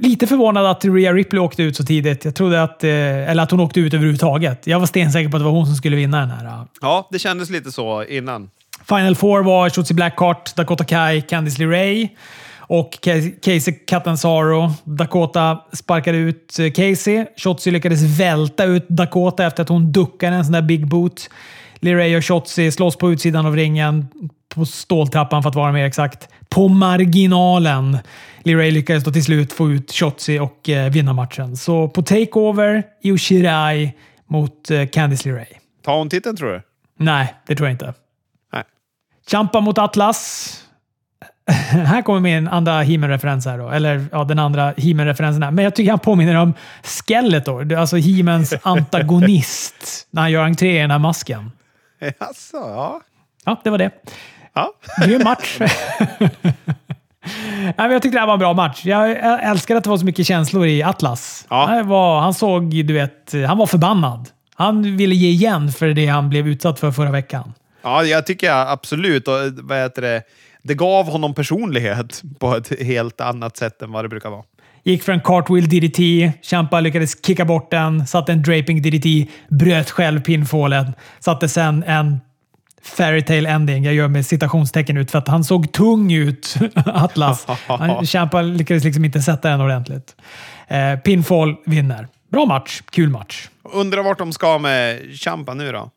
Lite 0.00 0.26
förvånad 0.26 0.66
att 0.66 0.84
Rhea 0.84 1.12
Ripley 1.12 1.40
åkte 1.40 1.62
ut 1.62 1.76
så 1.76 1.84
tidigt. 1.84 2.24
Jag 2.24 2.34
trodde 2.34 2.62
att, 2.62 2.84
eh, 2.84 2.90
eller 3.30 3.42
att 3.42 3.50
hon 3.50 3.60
åkte 3.60 3.80
ut 3.80 3.94
överhuvudtaget. 3.94 4.66
Jag 4.66 4.80
var 4.80 4.86
stensäker 4.86 5.30
på 5.30 5.36
att 5.36 5.40
det 5.40 5.44
var 5.44 5.52
hon 5.52 5.66
som 5.66 5.74
skulle 5.74 5.96
vinna 5.96 6.20
den 6.20 6.30
här. 6.30 6.44
äh. 6.44 6.62
Ja, 6.80 7.08
det 7.10 7.18
kändes 7.18 7.50
lite 7.50 7.72
så 7.72 8.04
innan. 8.04 8.50
Final 8.88 9.16
Four 9.16 9.42
var 9.42 9.70
Shotzi 9.70 9.94
Blackheart, 9.94 10.56
Dakota 10.56 10.84
Kai, 10.84 11.20
Candice 11.20 11.58
LeRae 11.58 12.08
och 12.68 12.90
Ca- 13.02 13.40
Casey 13.42 13.74
Catanzaro. 13.86 14.72
Dakota 14.84 15.64
sparkade 15.72 16.18
ut 16.18 16.58
eh, 16.58 16.70
Casey. 16.70 17.26
Shotzi 17.36 17.70
lyckades 17.70 18.02
välta 18.02 18.64
ut 18.64 18.86
Dakota 18.88 19.46
efter 19.46 19.62
att 19.62 19.68
hon 19.68 19.92
duckade 19.92 20.36
en 20.36 20.44
sån 20.44 20.52
där 20.52 20.62
big 20.62 20.86
boot. 20.88 21.30
LeRae 21.80 22.16
och 22.16 22.24
Shotzi 22.24 22.70
slåss 22.70 22.96
på 22.96 23.12
utsidan 23.12 23.46
av 23.46 23.56
ringen, 23.56 24.08
på 24.54 24.66
ståltrappan 24.66 25.42
för 25.42 25.50
att 25.50 25.56
vara 25.56 25.72
mer 25.72 25.84
exakt. 25.84 26.28
På 26.48 26.68
marginalen. 26.68 27.98
LeRae 28.42 28.70
lyckades 28.70 29.04
då 29.04 29.12
till 29.12 29.24
slut 29.24 29.52
få 29.52 29.70
ut 29.70 29.92
Shotzi 29.92 30.38
och 30.38 30.68
eh, 30.68 30.90
vinna 30.90 31.12
matchen. 31.12 31.56
Så 31.56 31.88
på 31.88 32.02
takeover, 32.02 32.82
Io 33.02 33.18
Shirai 33.18 33.92
mot 34.26 34.70
eh, 34.70 34.86
Candice 34.86 35.26
LeRae. 35.28 35.46
Tar 35.84 35.98
hon 35.98 36.08
titeln 36.10 36.36
tror 36.36 36.52
du? 36.52 36.62
Nej, 36.98 37.34
det 37.46 37.56
tror 37.56 37.68
jag 37.68 37.74
inte. 37.74 37.94
Nej. 38.52 38.62
Champa 39.30 39.60
mot 39.60 39.78
Atlas. 39.78 40.64
här 41.70 42.02
kommer 42.02 42.20
min 42.20 42.48
andra 42.48 42.82
He-Man-referens 42.82 43.46
här 43.46 43.58
då. 43.58 43.68
Eller 43.70 44.06
ja, 44.12 44.24
den 44.24 44.38
andra 44.38 44.74
He-Man-referensen 44.76 45.42
här. 45.42 45.50
Men 45.50 45.64
jag 45.64 45.74
tycker 45.74 45.90
han 45.90 45.98
påminner 45.98 46.34
om 46.34 46.54
Skeletor. 46.82 47.72
Alltså 47.74 47.96
He-Mans 47.96 48.54
antagonist. 48.62 50.06
när 50.10 50.22
han 50.22 50.30
gör 50.30 50.44
entré 50.44 50.76
i 50.78 50.80
den 50.80 50.90
här 50.90 50.98
masken. 50.98 51.52
Jaså, 52.00 52.56
ja. 52.56 53.00
Ja, 53.44 53.60
det 53.64 53.70
var 53.70 53.78
det. 53.78 53.90
ja. 54.54 54.72
Grym 55.04 55.22
match. 55.24 55.58
Nej, 57.62 57.74
men 57.76 57.92
jag 57.92 58.02
tyckte 58.02 58.16
det 58.16 58.20
här 58.20 58.26
var 58.26 58.34
en 58.34 58.38
bra 58.40 58.52
match. 58.54 58.80
Jag 58.84 59.10
älskar 59.42 59.76
att 59.76 59.84
det 59.84 59.90
var 59.90 59.98
så 59.98 60.04
mycket 60.04 60.26
känslor 60.26 60.66
i 60.66 60.82
Atlas. 60.82 61.46
Ja. 61.50 61.66
Han, 61.66 61.88
var, 61.88 62.20
han 62.20 62.34
såg, 62.34 62.70
du 62.86 62.94
vet, 62.94 63.32
han 63.48 63.58
var 63.58 63.66
förbannad. 63.66 64.28
Han 64.54 64.96
ville 64.96 65.14
ge 65.14 65.28
igen 65.28 65.72
för 65.72 65.88
det 65.88 66.06
han 66.06 66.28
blev 66.28 66.48
utsatt 66.48 66.80
för 66.80 66.90
förra 66.90 67.10
veckan. 67.10 67.54
Ja, 67.82 68.04
jag 68.04 68.26
tycker 68.26 68.46
jag 68.46 68.68
absolut. 68.68 69.28
Och, 69.28 69.34
vad 69.62 69.78
heter 69.78 70.02
det? 70.02 70.22
Det 70.68 70.74
gav 70.74 71.06
honom 71.10 71.34
personlighet 71.34 72.22
på 72.38 72.56
ett 72.56 72.80
helt 72.82 73.20
annat 73.20 73.56
sätt 73.56 73.82
än 73.82 73.92
vad 73.92 74.04
det 74.04 74.08
brukar 74.08 74.30
vara. 74.30 74.42
Gick 74.82 75.02
för 75.02 75.12
en 75.12 75.20
cartwheel 75.20 75.68
DDT. 75.68 76.32
Champa 76.42 76.80
lyckades 76.80 77.26
kicka 77.26 77.44
bort 77.44 77.70
den. 77.70 78.06
Satte 78.06 78.32
en 78.32 78.42
draping 78.42 78.82
DDT. 78.82 79.30
Bröt 79.48 79.90
själv 79.90 80.20
pinfallen. 80.22 80.92
Satte 81.20 81.48
sen 81.48 81.84
en 81.86 82.20
fairytale 82.82 83.48
ending. 83.48 83.84
Jag 83.84 83.94
gör 83.94 84.08
med 84.08 84.26
citationstecken 84.26 84.96
ut 84.96 85.10
för 85.10 85.18
att 85.18 85.28
han 85.28 85.44
såg 85.44 85.72
tung 85.72 86.12
ut, 86.12 86.54
Atlas. 86.74 87.46
Champa 88.04 88.42
lyckades 88.42 88.84
liksom 88.84 89.04
inte 89.04 89.20
sätta 89.22 89.50
den 89.50 89.60
ordentligt. 89.60 90.16
Eh, 90.68 90.96
pinfall 90.96 91.56
vinner. 91.66 92.08
Bra 92.30 92.46
match. 92.46 92.82
Kul 92.90 93.08
match. 93.08 93.48
Undrar 93.62 94.02
vart 94.02 94.18
de 94.18 94.32
ska 94.32 94.58
med 94.58 95.00
Champa 95.12 95.54
nu 95.54 95.72
då? 95.72 95.90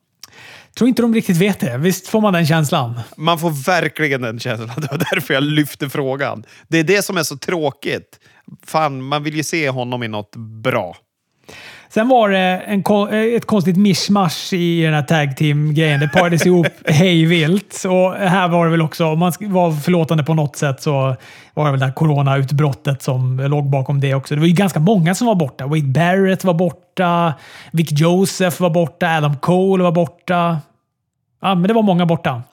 Tror 0.77 0.87
inte 0.87 1.01
de 1.01 1.13
riktigt 1.13 1.37
vet 1.37 1.59
det. 1.59 1.77
Visst 1.77 2.07
får 2.07 2.21
man 2.21 2.33
den 2.33 2.45
känslan? 2.45 2.99
Man 3.17 3.39
får 3.39 3.65
verkligen 3.65 4.21
den 4.21 4.39
känslan. 4.39 4.69
Det 4.77 4.91
var 4.91 4.97
därför 4.97 5.33
jag 5.33 5.43
lyfte 5.43 5.89
frågan. 5.89 6.43
Det 6.67 6.77
är 6.77 6.83
det 6.83 7.01
som 7.01 7.17
är 7.17 7.23
så 7.23 7.37
tråkigt. 7.37 8.19
Fan, 8.65 9.03
man 9.03 9.23
vill 9.23 9.35
ju 9.35 9.43
se 9.43 9.69
honom 9.69 10.03
i 10.03 10.07
något 10.07 10.35
bra. 10.35 10.97
Sen 11.93 12.07
var 12.07 12.29
det 12.29 12.37
en, 12.39 12.83
eh, 13.11 13.35
ett 13.35 13.45
konstigt 13.45 13.77
mischmasch 13.77 14.53
i 14.53 14.81
den 14.81 14.93
här 14.93 15.01
tag 15.01 15.37
team-grejen. 15.37 15.99
Det 15.99 16.07
parades 16.07 16.45
ihop 16.45 16.67
hejvilt. 16.85 17.83
Och 17.85 18.13
här 18.13 18.47
var 18.47 18.65
det 18.65 18.71
väl 18.71 18.81
också, 18.81 19.05
om 19.05 19.19
man 19.19 19.33
vara 19.39 19.71
förlåtande 19.71 20.23
på 20.23 20.33
något 20.33 20.55
sätt, 20.55 20.81
så 20.81 21.15
var 21.53 21.65
det 21.65 21.71
väl 21.71 21.79
det 21.79 21.85
här 21.85 21.93
coronautbrottet 21.93 23.01
som 23.01 23.39
låg 23.39 23.69
bakom 23.69 23.99
det 23.99 24.13
också. 24.13 24.35
Det 24.35 24.39
var 24.41 24.47
ju 24.47 24.53
ganska 24.53 24.79
många 24.79 25.15
som 25.15 25.27
var 25.27 25.35
borta. 25.35 25.67
Wade 25.67 25.81
Barrett 25.81 26.43
var 26.43 26.53
borta, 26.53 27.33
Vic 27.71 27.91
Joseph 27.91 28.61
var 28.61 28.69
borta, 28.69 29.17
Adam 29.17 29.37
Cole 29.37 29.83
var 29.83 29.91
borta. 29.91 30.59
Ja, 31.41 31.55
men 31.55 31.67
det 31.67 31.73
var 31.73 31.83
många 31.83 32.05
borta. 32.05 32.43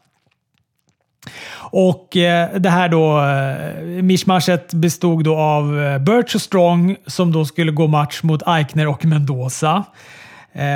Och 1.70 2.16
eh, 2.16 2.48
det 2.58 2.70
här 2.70 2.88
då, 2.88 3.20
eh, 3.20 4.02
mischmaschet 4.02 4.74
bestod 4.74 5.24
då 5.24 5.36
av 5.36 5.80
eh, 5.82 5.98
Birch 5.98 6.34
och 6.34 6.40
Strong 6.40 6.96
som 7.06 7.32
då 7.32 7.44
skulle 7.44 7.72
gå 7.72 7.86
match 7.86 8.22
mot 8.22 8.42
Eichner 8.48 8.88
och 8.88 9.04
Mendoza. 9.04 9.84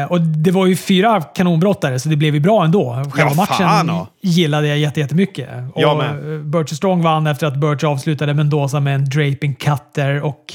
Och 0.09 0.21
det 0.21 0.51
var 0.51 0.67
ju 0.67 0.77
fyra 0.77 1.21
kanonbrottare, 1.23 1.99
så 1.99 2.09
det 2.09 2.17
blev 2.17 2.35
ju 2.35 2.41
bra 2.41 2.65
ändå. 2.65 3.03
Själva 3.11 3.31
Ja, 3.31 3.37
matchen 3.37 3.89
ja. 3.89 4.07
gillade 4.23 4.67
jag 4.69 4.79
jätte- 4.79 5.01
jättemycket. 5.01 5.49
Jag 5.77 5.97
med. 5.99 6.45
Birch 6.45 6.71
och 6.73 6.77
Strong 6.77 7.03
vann 7.03 7.27
efter 7.27 7.47
att 7.47 7.57
Birch 7.57 7.85
avslutade 7.85 8.35
Mendoza 8.35 8.81
med 8.81 8.95
en 8.95 9.05
draping 9.05 9.55
cutter. 9.55 10.23
Och 10.25 10.55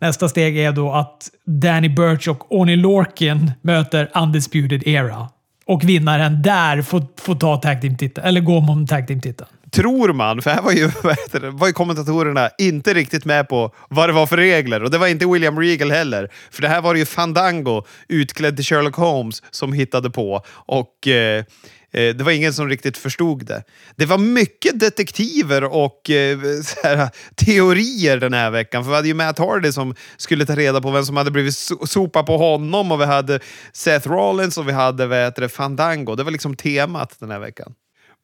nästa 0.00 0.28
steg 0.28 0.58
är 0.58 0.72
då 0.72 0.92
att 0.92 1.28
Danny 1.46 1.88
Birch 1.88 2.28
och 2.28 2.52
Oni 2.60 2.76
Lorkin 2.76 3.50
möter 3.62 4.10
Undisputed 4.14 4.82
Era. 4.86 5.28
Och 5.68 5.84
vinnaren 5.84 6.42
där 6.42 6.82
får, 6.82 7.02
får 7.20 7.34
ta 7.34 7.56
tag 7.56 7.80
team-titeln, 7.80 8.26
eller 8.26 8.40
gå 8.40 8.60
mot 8.60 8.88
tag 8.88 9.06
team-titeln. 9.06 9.48
Tror 9.70 10.12
man, 10.12 10.42
för 10.42 10.50
här 10.50 10.62
var 10.62 10.72
ju, 10.72 10.86
var 11.50 11.66
ju 11.66 11.72
kommentatorerna 11.72 12.50
inte 12.58 12.94
riktigt 12.94 13.24
med 13.24 13.48
på 13.48 13.74
vad 13.88 14.08
det 14.08 14.12
var 14.12 14.26
för 14.26 14.36
regler. 14.36 14.82
Och 14.82 14.90
det 14.90 14.98
var 14.98 15.06
inte 15.06 15.26
William 15.26 15.58
Regal 15.60 15.90
heller. 15.90 16.28
För 16.50 16.62
det 16.62 16.68
här 16.68 16.80
var 16.80 16.94
det 16.94 17.00
ju 17.00 17.06
Fandango, 17.06 17.84
utklädd 18.08 18.56
till 18.56 18.64
Sherlock 18.64 18.94
Holmes, 18.94 19.42
som 19.50 19.72
hittade 19.72 20.10
på. 20.10 20.42
Och 20.48 21.08
eh, 21.08 21.44
Eh, 21.92 22.14
det 22.14 22.24
var 22.24 22.32
ingen 22.32 22.54
som 22.54 22.68
riktigt 22.68 22.96
förstod 22.96 23.46
det. 23.46 23.62
Det 23.96 24.06
var 24.06 24.18
mycket 24.18 24.80
detektiver 24.80 25.64
och 25.64 26.10
eh, 26.10 26.38
så 26.62 26.76
här, 26.82 27.08
teorier 27.36 28.16
den 28.16 28.32
här 28.32 28.50
veckan. 28.50 28.84
För 28.84 28.90
vi 28.90 28.96
hade 28.96 29.08
ju 29.08 29.14
Matt 29.14 29.38
Hardy 29.38 29.72
som 29.72 29.94
skulle 30.16 30.46
ta 30.46 30.56
reda 30.56 30.80
på 30.80 30.90
vem 30.90 31.04
som 31.04 31.16
hade 31.16 31.30
blivit 31.30 31.54
so 31.56 31.86
sopa 31.86 32.22
på 32.22 32.36
honom. 32.36 32.92
Och 32.92 33.00
vi 33.00 33.04
hade 33.04 33.40
Seth 33.72 34.08
Rollins 34.08 34.58
och 34.58 34.68
vi 34.68 34.72
hade 34.72 35.06
vad 35.06 35.34
det, 35.34 35.48
Fandango. 35.48 36.14
Det 36.14 36.22
var 36.22 36.30
liksom 36.30 36.56
temat 36.56 37.16
den 37.20 37.30
här 37.30 37.38
veckan. 37.38 37.74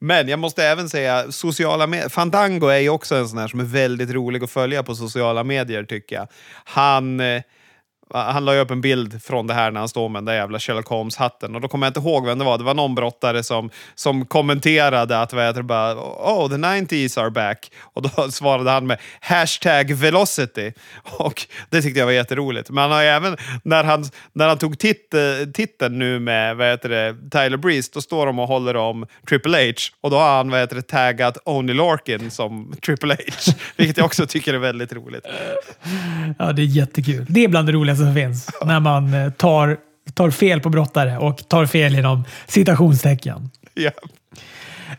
Men 0.01 0.27
jag 0.27 0.39
måste 0.39 0.63
även 0.63 0.89
säga, 0.89 1.31
sociala 1.31 1.87
medier. 1.87 2.09
Fandango 2.09 2.67
är 2.67 2.79
ju 2.79 2.89
också 2.89 3.15
en 3.15 3.29
sån 3.29 3.37
här 3.37 3.47
som 3.47 3.59
är 3.59 3.63
väldigt 3.63 4.09
rolig 4.09 4.43
att 4.43 4.51
följa 4.51 4.83
på 4.83 4.95
sociala 4.95 5.43
medier 5.43 5.83
tycker 5.83 6.15
jag. 6.15 6.27
Han, 6.65 7.19
eh, 7.19 7.41
han 8.13 8.45
la 8.45 8.53
ju 8.53 8.59
upp 8.59 8.71
en 8.71 8.81
bild 8.81 9.23
från 9.23 9.47
det 9.47 9.53
här 9.53 9.71
när 9.71 9.79
han 9.79 9.89
står 9.89 10.09
med 10.09 10.17
den 10.19 10.25
där 10.25 10.33
jävla 10.33 10.59
Sherlock 10.59 10.87
Holmes-hatten. 10.87 11.55
Och 11.55 11.61
då 11.61 11.67
kommer 11.67 11.87
jag 11.87 11.89
inte 11.89 11.99
ihåg 11.99 12.25
vem 12.25 12.39
det 12.39 12.45
var. 12.45 12.57
Det 12.57 12.63
var 12.63 12.73
någon 12.73 12.95
brottare 12.95 13.43
som, 13.43 13.69
som 13.95 14.25
kommenterade 14.25 15.21
att 15.21 15.33
vad 15.33 15.45
heter 15.45 15.59
det, 15.59 15.63
bara, 15.63 15.95
oh, 15.95 16.49
the 16.49 16.55
90s 16.55 17.19
are 17.19 17.29
back. 17.29 17.71
Och 17.81 18.01
då 18.01 18.09
svarade 18.31 18.71
han 18.71 18.87
med 18.87 18.99
hashtag 19.19 19.91
velocity. 19.91 20.73
Och 21.03 21.47
det 21.69 21.81
tyckte 21.81 21.99
jag 21.99 22.05
var 22.05 22.13
jätteroligt. 22.13 22.69
Men 22.69 22.81
han 22.81 22.91
har 22.91 23.03
även, 23.03 23.37
när 23.63 23.83
han, 23.83 24.05
när 24.33 24.47
han 24.47 24.57
tog 24.57 24.79
tit, 24.79 25.13
eh, 25.13 25.51
titeln 25.53 25.99
nu 25.99 26.19
med 26.19 26.57
vad 26.57 26.67
heter 26.67 26.89
det, 26.89 27.15
Tyler 27.31 27.57
Breeze, 27.57 27.91
då 27.93 28.01
står 28.01 28.25
de 28.25 28.39
och 28.39 28.47
håller 28.47 28.75
om 28.75 29.05
Triple 29.29 29.65
H. 29.65 29.73
Och 30.01 30.09
då 30.09 30.17
har 30.17 30.37
han 30.37 30.49
vad 30.49 30.59
heter 30.59 30.75
det, 30.75 30.81
taggat 30.81 31.37
Only 31.45 31.73
Larkin 31.73 32.31
som 32.31 32.73
Triple 32.85 33.13
H. 33.13 33.53
Vilket 33.77 33.97
jag 33.97 34.05
också 34.05 34.27
tycker 34.27 34.53
är 34.53 34.57
väldigt 34.57 34.93
roligt. 34.93 35.25
Ja, 36.39 36.53
det 36.53 36.61
är 36.61 36.65
jättekul. 36.65 37.25
Det 37.29 37.43
är 37.43 37.47
bland 37.47 37.67
det 37.67 37.73
roligaste 37.95 38.05
som 38.05 38.13
finns. 38.13 38.49
När 38.65 38.79
man 38.79 39.13
eh, 39.13 39.31
tar, 39.31 39.77
tar 40.13 40.31
fel 40.31 40.61
på 40.61 40.69
brottare 40.69 41.17
och 41.17 41.49
tar 41.49 41.65
fel 41.65 41.95
inom 41.95 42.23
citationstecken. 42.47 43.49
Ja. 43.73 43.91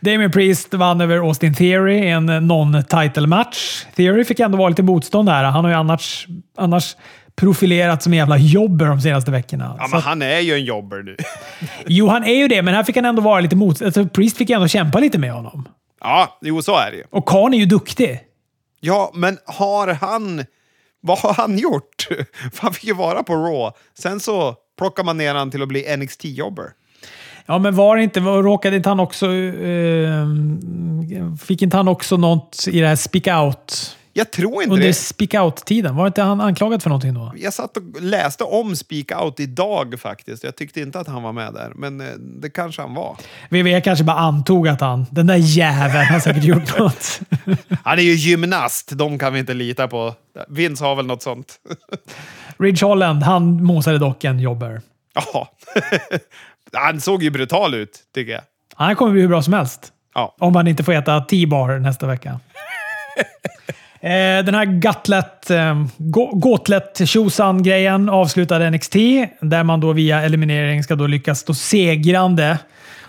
Damien 0.00 0.30
Priest 0.30 0.74
vann 0.74 1.00
över 1.00 1.16
Austin 1.16 1.54
Theory 1.54 1.98
i 1.98 2.08
en 2.08 2.26
non-title 2.26 3.26
match. 3.26 3.84
Theory 3.96 4.24
fick 4.24 4.40
ändå 4.40 4.58
vara 4.58 4.68
lite 4.68 4.82
motstånd 4.82 5.28
där. 5.28 5.44
Han 5.44 5.64
har 5.64 5.70
ju 5.70 5.76
annars, 5.76 6.26
annars 6.56 6.96
profilerat 7.36 8.02
som 8.02 8.12
en 8.12 8.18
jävla 8.18 8.38
jobber 8.38 8.86
de 8.86 9.00
senaste 9.00 9.30
veckorna. 9.30 9.76
Ja, 9.78 9.86
men 9.90 9.98
att, 9.98 10.04
han 10.04 10.22
är 10.22 10.40
ju 10.40 10.54
en 10.54 10.64
jobber 10.64 11.02
nu. 11.02 11.16
jo, 11.86 12.08
han 12.08 12.24
är 12.24 12.34
ju 12.34 12.48
det, 12.48 12.62
men 12.62 12.74
här 12.74 12.84
fick 12.84 12.96
han 12.96 13.04
ändå 13.04 13.22
vara 13.22 13.40
lite 13.40 13.56
mot... 13.56 13.82
Alltså, 13.82 14.06
Priest 14.06 14.36
fick 14.36 14.50
ändå 14.50 14.68
kämpa 14.68 14.98
lite 14.98 15.18
med 15.18 15.32
honom. 15.32 15.68
Ja, 16.00 16.38
jo 16.42 16.62
så 16.62 16.76
är 16.76 16.90
det 16.90 16.96
ju. 16.96 17.04
Och 17.10 17.28
Khan 17.28 17.54
är 17.54 17.58
ju 17.58 17.66
duktig. 17.66 18.20
Ja, 18.80 19.10
men 19.14 19.38
har 19.46 19.88
han... 19.88 20.44
Vad 21.06 21.18
har 21.18 21.34
han 21.34 21.58
gjort? 21.58 22.08
För 22.52 22.62
han 22.62 22.72
fick 22.72 22.84
ju 22.84 22.94
vara 22.94 23.22
på 23.22 23.34
Raw. 23.34 23.76
Sen 23.98 24.20
så 24.20 24.54
plockar 24.78 25.04
man 25.04 25.16
ner 25.16 25.34
han 25.34 25.50
till 25.50 25.62
att 25.62 25.68
bli 25.68 25.96
NXT-jobber. 25.96 26.70
Ja, 27.46 27.58
men 27.58 27.76
var 27.76 27.96
det 27.96 28.02
inte... 28.02 28.20
Råkade 28.20 28.76
inte 28.76 28.88
han 28.88 29.00
också... 29.00 29.32
Eh, 29.32 30.26
fick 31.40 31.62
inte 31.62 31.76
han 31.76 31.88
också 31.88 32.16
något 32.16 32.64
i 32.68 32.80
det 32.80 32.88
här 32.88 32.96
speak 32.96 33.44
out? 33.44 33.96
Jag 34.16 34.30
tror 34.30 34.62
inte 34.62 34.74
Under 34.74 34.86
det. 34.86 34.94
speak 34.94 35.34
out-tiden? 35.34 35.96
Var 35.96 36.06
inte 36.06 36.22
han 36.22 36.40
anklagad 36.40 36.82
för 36.82 36.90
någonting 36.90 37.14
då? 37.14 37.32
Jag 37.36 37.52
satt 37.52 37.76
och 37.76 37.82
läste 38.00 38.44
om 38.44 38.76
Speak 38.76 39.22
Out 39.22 39.40
idag 39.40 39.94
faktiskt. 40.00 40.44
Jag 40.44 40.56
tyckte 40.56 40.80
inte 40.80 41.00
att 41.00 41.06
han 41.08 41.22
var 41.22 41.32
med 41.32 41.54
där, 41.54 41.72
men 41.74 42.00
eh, 42.00 42.06
det 42.18 42.50
kanske 42.50 42.82
han 42.82 42.94
var. 42.94 43.16
VV 43.50 43.80
kanske 43.80 44.04
bara 44.04 44.16
antog 44.16 44.68
att 44.68 44.80
han... 44.80 45.06
Den 45.10 45.26
där 45.26 45.36
jäveln 45.36 46.06
har 46.06 46.20
säkert 46.20 46.44
gjort 46.44 46.78
något. 46.78 47.20
Han 47.84 47.98
är 47.98 48.02
ju 48.02 48.12
gymnast, 48.14 48.90
de 48.94 49.18
kan 49.18 49.32
vi 49.32 49.38
inte 49.38 49.54
lita 49.54 49.88
på. 49.88 50.14
Vince 50.48 50.84
har 50.84 50.94
väl 50.96 51.06
något 51.06 51.22
sånt. 51.22 51.60
Ridge 52.58 52.86
Holland, 52.86 53.22
han 53.22 53.64
mosade 53.64 53.98
dock 53.98 54.24
en 54.24 54.40
jobber. 54.40 54.80
Ja. 55.14 55.50
Han 56.72 57.00
såg 57.00 57.22
ju 57.22 57.30
brutal 57.30 57.74
ut, 57.74 57.98
tycker 58.14 58.32
jag. 58.32 58.42
Han 58.74 58.96
kommer 58.96 59.12
bli 59.12 59.20
hur 59.20 59.28
bra 59.28 59.42
som 59.42 59.52
helst. 59.52 59.92
Ja. 60.14 60.34
Om 60.38 60.56
han 60.56 60.66
inte 60.68 60.84
får 60.84 60.92
äta 60.92 61.20
T-bar 61.20 61.78
nästa 61.78 62.06
vecka. 62.06 62.40
Eh, 64.06 64.44
Den 64.44 64.54
här 64.54 64.64
Gutlet, 64.64 65.50
eh, 65.50 65.84
Go- 65.96 66.30
Gauntlet 66.38 67.08
tjosan 67.08 67.62
grejen 67.62 68.08
avslutade 68.08 68.70
NXT, 68.70 68.94
där 69.40 69.62
man 69.64 69.80
då 69.80 69.92
via 69.92 70.22
eliminering 70.22 70.82
ska 70.84 70.94
då 70.96 71.06
lyckas 71.06 71.38
stå 71.38 71.54
segrande. 71.54 72.58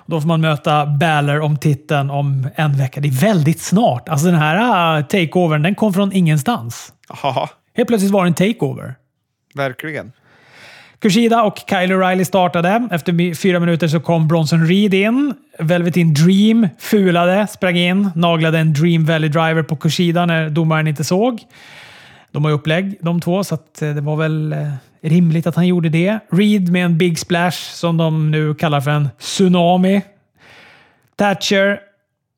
Då 0.06 0.22
får 0.22 0.28
man 0.28 0.42
möta 0.42 0.86
Balor 0.86 1.40
om 1.40 1.58
titeln 1.58 2.10
om 2.10 2.48
en 2.56 2.78
vecka. 2.78 3.02
Det 3.02 3.08
är 3.08 3.22
väldigt 3.22 3.62
snart. 3.62 4.10
Alltså 4.10 4.26
den 4.26 4.36
här 4.36 4.98
uh, 5.00 5.06
takeovern, 5.06 5.62
den 5.62 5.76
kom 5.76 5.94
från 5.94 6.14
ingenstans. 6.14 6.94
Ja, 7.24 7.50
Helt 7.76 7.88
plötsligt 7.88 8.12
var 8.12 8.24
det 8.26 8.30
en 8.30 8.34
takeover. 8.34 8.96
verkligen. 9.56 10.12
Kushida 11.00 11.44
och 11.44 11.58
Kyle 11.70 11.94
O'Reilly 11.94 12.24
startade. 12.24 12.88
Efter 12.92 13.34
fyra 13.36 13.60
minuter 13.60 13.88
så 13.88 14.00
kom 14.00 14.28
Bronson 14.28 14.68
Reed 14.68 14.94
in. 14.94 15.34
Velvetin 15.60 16.14
Dream 16.14 16.68
fulade, 16.80 17.48
sprang 17.48 17.78
in, 17.78 18.10
naglade 18.16 18.60
en 18.60 18.74
Dream 18.74 19.06
Valley 19.06 19.30
Driver 19.30 19.64
på 19.64 19.76
Kushida 19.76 20.26
när 20.26 20.50
domaren 20.50 20.88
inte 20.88 21.04
såg. 21.04 21.42
De 22.32 22.44
har 22.44 22.52
ju 22.52 22.56
upplägg 22.56 22.98
de 23.02 23.22
två, 23.22 23.44
så 23.44 23.56
att 23.56 23.82
eh, 23.82 23.90
det 23.90 24.02
var 24.02 24.16
väl 24.16 24.54
eh, 24.54 24.70
rimligt 25.02 25.48
att 25.48 25.56
han 25.56 25.68
gjorde 25.68 25.90
det. 25.90 26.20
Reed 26.32 26.72
med 26.72 26.86
en 26.86 26.98
Big 26.98 27.20
Splash 27.20 27.58
som 27.58 27.98
de 27.98 28.32
nu 28.32 28.56
kallar 28.56 28.82
för 28.82 28.92
en 28.92 29.10
Tsunami. 29.20 30.02
Thatcher 31.16 31.80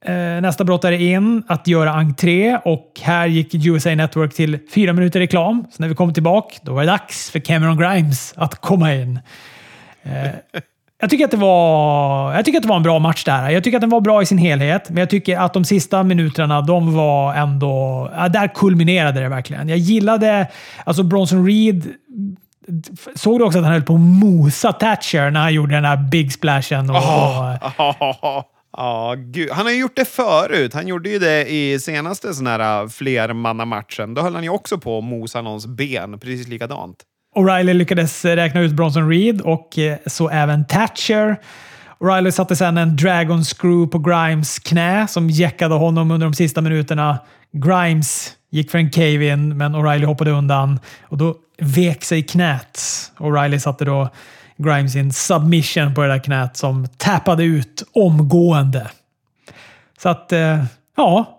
eh, 0.05 0.41
nästa 0.41 0.63
brottare 0.63 1.03
in 1.03 1.43
att 1.47 1.67
göra 1.67 1.91
entré 1.91 2.57
och 2.65 2.99
här 3.01 3.27
gick 3.27 3.65
USA 3.65 3.95
Network 3.95 4.33
till 4.33 4.59
fyra 4.73 4.93
minuter 4.93 5.19
reklam. 5.19 5.65
Så 5.71 5.81
när 5.81 5.89
vi 5.89 5.95
kom 5.95 6.13
tillbaka, 6.13 6.55
då 6.61 6.73
var 6.73 6.81
det 6.81 6.87
dags 6.87 7.31
för 7.31 7.39
Cameron 7.39 7.77
Grimes 7.77 8.33
att 8.37 8.55
komma 8.55 8.93
in. 8.93 9.19
Eh, 10.03 10.11
jag 11.01 11.09
tycker, 11.09 11.25
att 11.25 11.31
det 11.31 11.37
var, 11.37 12.33
jag 12.33 12.45
tycker 12.45 12.57
att 12.57 12.63
det 12.63 12.69
var 12.69 12.75
en 12.75 12.83
bra 12.83 12.99
match 12.99 13.23
där. 13.23 13.49
Jag 13.49 13.63
tycker 13.63 13.77
att 13.77 13.81
den 13.81 13.89
var 13.89 14.01
bra 14.01 14.21
i 14.21 14.25
sin 14.25 14.37
helhet, 14.37 14.89
men 14.89 14.97
jag 14.97 15.09
tycker 15.09 15.37
att 15.37 15.53
de 15.53 15.65
sista 15.65 16.03
minuterna, 16.03 16.61
de 16.61 16.95
var 16.95 17.33
ändå... 17.33 18.09
Ja, 18.15 18.29
där 18.29 18.47
kulminerade 18.47 19.19
det 19.19 19.29
verkligen. 19.29 19.69
Jag 19.69 19.77
gillade... 19.77 20.47
Alltså 20.83 21.03
Bronson 21.03 21.45
Reed... 21.45 21.83
Såg 23.15 23.39
du 23.39 23.45
också 23.45 23.59
att 23.59 23.65
han 23.65 23.73
höll 23.73 23.83
på 23.83 23.93
att 23.93 23.99
mosa 23.99 24.73
Thatcher 24.73 25.31
när 25.31 25.39
han 25.39 25.53
gjorde 25.53 25.75
den 25.75 25.85
här 25.85 25.97
big 25.97 26.33
splashen? 26.33 26.89
Och, 26.89 26.95
och, 26.95 27.01
ah. 27.01 27.57
oh. 28.21 28.43
ja, 28.78 29.15
gud. 29.17 29.49
Han 29.51 29.65
har 29.65 29.74
ju 29.74 29.80
gjort 29.80 29.95
det 29.95 30.05
förut. 30.05 30.74
Han 30.74 30.88
gjorde 30.88 31.09
ju 31.09 31.20
det 31.20 31.51
i 31.51 31.80
senaste 31.80 32.34
sån 32.34 32.47
här 32.47 32.82
äh, 32.82 32.89
flermannamatchen. 32.89 34.13
Då 34.13 34.22
höll 34.22 34.36
han 34.36 34.43
ju 34.43 34.49
också 34.49 34.78
på 34.78 34.97
att 34.97 35.03
mosa 35.03 35.41
någons 35.41 35.67
ben, 35.67 36.20
precis 36.20 36.47
likadant. 36.47 36.97
O'Reilly 37.36 37.74
lyckades 37.74 38.26
räkna 38.26 38.61
ut 38.61 38.72
Bronson 38.72 39.09
Reed 39.09 39.41
och 39.41 39.78
eh, 39.78 39.97
så 40.05 40.30
även 40.30 40.65
Thatcher. 40.65 41.36
O'Reilly 41.99 42.32
satte 42.32 42.55
sedan 42.55 42.78
en 42.78 42.95
Dragon 42.95 43.43
Screw 43.43 43.88
på 43.91 43.99
Grimes 43.99 44.59
knä 44.59 45.07
som 45.07 45.30
jäckade 45.30 45.76
honom 45.76 46.11
under 46.11 46.28
de 46.28 46.34
sista 46.34 46.61
minuterna. 46.61 47.20
Grimes 47.51 48.34
gick 48.51 48.72
för 48.72 48.78
en 48.78 48.91
cave-in, 48.91 49.57
men 49.57 49.76
O'Reilly 49.76 50.05
hoppade 50.05 50.32
undan 50.32 50.80
och 51.01 51.17
då 51.17 51.36
vek 51.57 52.03
sig 52.03 52.24
knät. 52.24 52.80
O'Reilly 53.17 53.59
satte 53.59 53.86
då 53.86 54.09
Grimes 54.64 54.95
i 54.95 54.99
en 54.99 55.14
submission 55.14 55.93
på 55.93 56.01
det 56.01 56.07
där 56.07 56.20
knät 56.24 56.57
som 56.57 56.88
tappade 56.97 57.43
ut 57.43 57.84
omgående. 57.91 58.89
Så 59.97 60.10
att, 60.10 60.32
eh, 60.32 60.64
ja. 60.97 61.36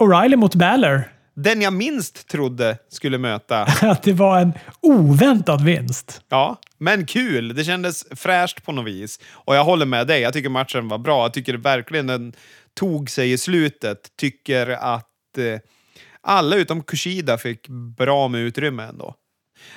O'Reilly 0.00 0.36
mot 0.36 0.54
Balor. 0.54 1.02
den 1.34 1.62
jag 1.62 1.72
minst 1.72 2.28
trodde 2.28 2.78
skulle 2.88 3.18
möta. 3.18 3.62
Att 3.82 4.02
det 4.02 4.12
var 4.12 4.40
en 4.40 4.52
oväntad 4.80 5.64
vinst. 5.64 6.20
Ja, 6.28 6.58
men 6.78 7.06
kul. 7.06 7.54
Det 7.54 7.64
kändes 7.64 8.04
fräscht 8.10 8.64
på 8.64 8.72
något 8.72 8.86
vis. 8.86 9.20
Och 9.32 9.56
jag 9.56 9.64
håller 9.64 9.86
med 9.86 10.06
dig. 10.06 10.20
Jag 10.20 10.32
tycker 10.32 10.48
matchen 10.48 10.88
var 10.88 10.98
bra. 10.98 11.22
Jag 11.24 11.32
tycker 11.32 11.54
verkligen 11.54 12.06
den 12.06 12.32
tog 12.74 13.10
sig 13.10 13.32
i 13.32 13.38
slutet. 13.38 13.98
Tycker 14.16 14.66
att 14.70 15.38
eh, 15.38 15.60
alla 16.22 16.56
utom 16.56 16.82
Kushida 16.82 17.38
fick 17.38 17.68
bra 17.96 18.28
med 18.28 18.40
utrymme 18.40 18.82
ändå. 18.82 19.14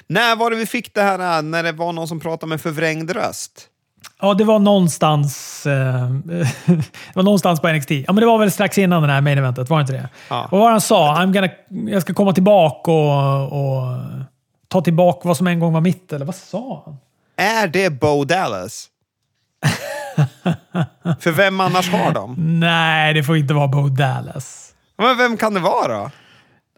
När 0.07 0.35
var 0.35 0.51
det 0.51 0.55
vi 0.55 0.65
fick 0.65 0.93
det 0.93 1.01
här 1.01 1.37
äh, 1.37 1.41
när 1.41 1.63
det 1.63 1.71
var 1.71 1.93
någon 1.93 2.07
som 2.07 2.19
pratade 2.19 2.49
med 2.49 2.61
förvrängd 2.61 3.11
röst? 3.11 3.69
Ja, 4.21 4.33
det 4.33 4.43
var 4.43 4.59
någonstans, 4.59 5.65
eh, 5.65 6.09
det 6.65 7.15
var 7.15 7.23
någonstans 7.23 7.59
på 7.61 7.67
NXT. 7.67 7.91
Ja, 7.91 8.13
men 8.13 8.15
det 8.15 8.25
var 8.25 8.37
väl 8.37 8.51
strax 8.51 8.77
innan 8.77 9.03
det 9.03 9.11
här 9.11 9.21
main 9.21 9.37
eventet, 9.37 9.69
var 9.69 9.77
det 9.77 9.81
inte 9.81 9.93
det? 9.93 10.09
Ja. 10.29 10.47
Och 10.51 10.59
vad 10.59 10.71
han 10.71 10.81
sa? 10.81 11.15
I'm 11.15 11.33
gonna, 11.33 11.49
jag 11.91 12.01
ska 12.01 12.13
komma 12.13 12.33
tillbaka 12.33 12.91
och, 12.91 13.43
och 13.43 13.97
ta 14.67 14.81
tillbaka 14.81 15.27
vad 15.27 15.37
som 15.37 15.47
en 15.47 15.59
gång 15.59 15.73
var 15.73 15.81
mitt, 15.81 16.13
eller 16.13 16.25
vad 16.25 16.35
sa 16.35 16.83
han? 16.85 16.97
Är 17.35 17.67
det 17.67 17.89
Bo 17.89 18.23
Dallas? 18.23 18.87
För 21.19 21.31
vem 21.31 21.59
annars 21.59 21.89
har 21.89 22.11
de? 22.11 22.35
Nej, 22.59 23.13
det 23.13 23.23
får 23.23 23.37
inte 23.37 23.53
vara 23.53 23.67
Bo 23.67 23.89
Dallas. 23.89 24.73
Men 24.97 25.17
vem 25.17 25.37
kan 25.37 25.53
det 25.53 25.59
vara 25.59 25.87
då? 25.87 26.11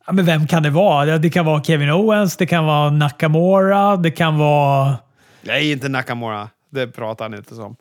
Ja, 0.08 0.14
men 0.14 0.26
vem 0.26 0.48
kan 0.48 0.64
det 0.64 0.70
vara? 0.70 1.18
Det- 1.18 1.30
kan 1.30 1.46
vara 1.46 1.64
Kevin 1.64 1.90
Owens, 1.90 2.38
det 2.38 2.46
kan 2.46 2.66
vara 2.66 2.90
Nakamura, 2.90 3.98
det 3.98 4.12
kan 4.12 4.38
vara... 4.38 4.98
Nej, 5.42 5.72
inte 5.72 5.90
Nakamura. 5.90 6.50
Det 6.72 6.88
pratar 6.88 7.26
han 7.26 7.34
inte 7.34 7.56
som. 7.56 7.76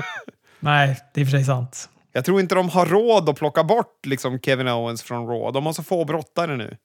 Nej, 0.60 0.96
det 1.14 1.20
är 1.20 1.24
för 1.24 1.30
sig 1.30 1.44
sant. 1.44 1.88
Jag 2.12 2.24
tror 2.24 2.40
inte 2.40 2.54
de 2.54 2.68
har 2.68 2.86
råd 2.86 3.28
att 3.28 3.36
plocka 3.36 3.64
bort 3.64 4.06
liksom, 4.06 4.38
Kevin 4.40 4.68
Owens 4.68 5.02
från 5.02 5.26
Raw. 5.26 5.52
De 5.52 5.66
har 5.66 5.72
så 5.72 5.82
få 5.82 6.04
brottare 6.04 6.56
nu. 6.56 6.76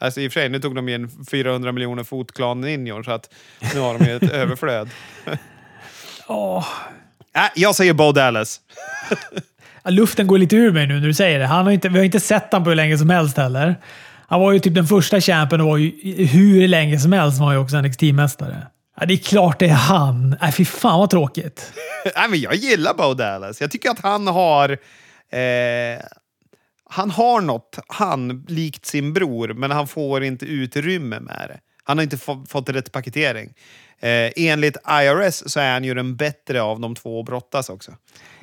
Alltså, 0.00 0.20
I 0.20 0.28
och 0.28 0.32
för 0.32 0.40
sig, 0.40 0.48
nu 0.48 0.60
tog 0.60 0.74
de 0.74 0.88
ju 0.88 0.94
en 0.94 1.10
400 1.30 1.72
miljoner 1.72 2.04
fotklan 2.04 2.60
ninjor 2.60 3.02
så 3.02 3.10
att 3.10 3.30
nu 3.74 3.80
har 3.80 3.98
de 3.98 4.04
ju 4.04 4.16
ett 4.16 4.30
överflöd. 4.32 4.88
Åh. 6.28 6.66
Äh, 7.36 7.42
jag 7.54 7.74
säger 7.74 7.92
Bo 7.94 8.12
Dallas. 8.12 8.60
Luften 9.84 10.26
går 10.26 10.38
lite 10.38 10.56
ur 10.56 10.72
mig 10.72 10.86
nu 10.86 11.00
när 11.00 11.06
du 11.06 11.14
säger 11.14 11.38
det. 11.38 11.46
Han 11.46 11.64
har 11.64 11.72
inte, 11.72 11.88
vi 11.88 11.98
har 11.98 12.04
inte 12.04 12.20
sett 12.20 12.52
honom 12.52 12.64
på 12.64 12.70
hur 12.70 12.76
länge 12.76 12.98
som 12.98 13.10
helst 13.10 13.36
heller. 13.36 13.76
Han 14.30 14.40
var 14.40 14.52
ju 14.52 14.58
typ 14.58 14.74
den 14.74 14.86
första 14.86 15.20
champion 15.20 15.60
och 15.60 15.66
var 15.66 15.76
ju 15.76 16.26
hur 16.26 16.68
länge 16.68 16.98
som 16.98 17.12
helst 17.12 17.40
var 17.40 17.52
ju 17.52 17.58
också 17.58 17.76
NXT-mästare. 17.76 18.66
Ja, 19.00 19.06
det 19.06 19.14
är 19.14 19.18
klart 19.18 19.58
det 19.58 19.66
är 19.66 19.74
han. 19.74 20.36
Nej, 20.40 20.52
fy 20.52 20.64
fan 20.64 20.98
vad 20.98 21.10
tråkigt. 21.10 21.72
Nej, 22.16 22.28
men 22.28 22.40
jag 22.40 22.54
gillar 22.54 22.94
Bo 22.94 23.14
Dallas. 23.14 23.60
Jag 23.60 23.70
tycker 23.70 23.90
att 23.90 24.00
han 24.00 24.26
har... 24.26 24.70
Eh, 25.30 26.00
han 26.90 27.10
har 27.10 27.40
något, 27.40 27.78
han, 27.86 28.44
likt 28.48 28.86
sin 28.86 29.12
bror, 29.12 29.54
men 29.54 29.70
han 29.70 29.86
får 29.86 30.24
inte 30.24 30.46
utrymme 30.46 31.20
med 31.20 31.44
det. 31.48 31.60
Han 31.84 31.98
har 31.98 32.02
inte 32.02 32.18
få, 32.18 32.44
fått 32.48 32.68
rätt 32.68 32.92
paketering. 32.92 33.54
Eh, 34.00 34.32
enligt 34.36 34.76
IRS 34.76 35.42
så 35.46 35.60
är 35.60 35.72
han 35.72 35.84
ju 35.84 35.94
den 35.94 36.16
bättre 36.16 36.62
av 36.62 36.80
de 36.80 36.94
två 36.94 37.20
att 37.20 37.26
brottas 37.26 37.68
också. 37.68 37.92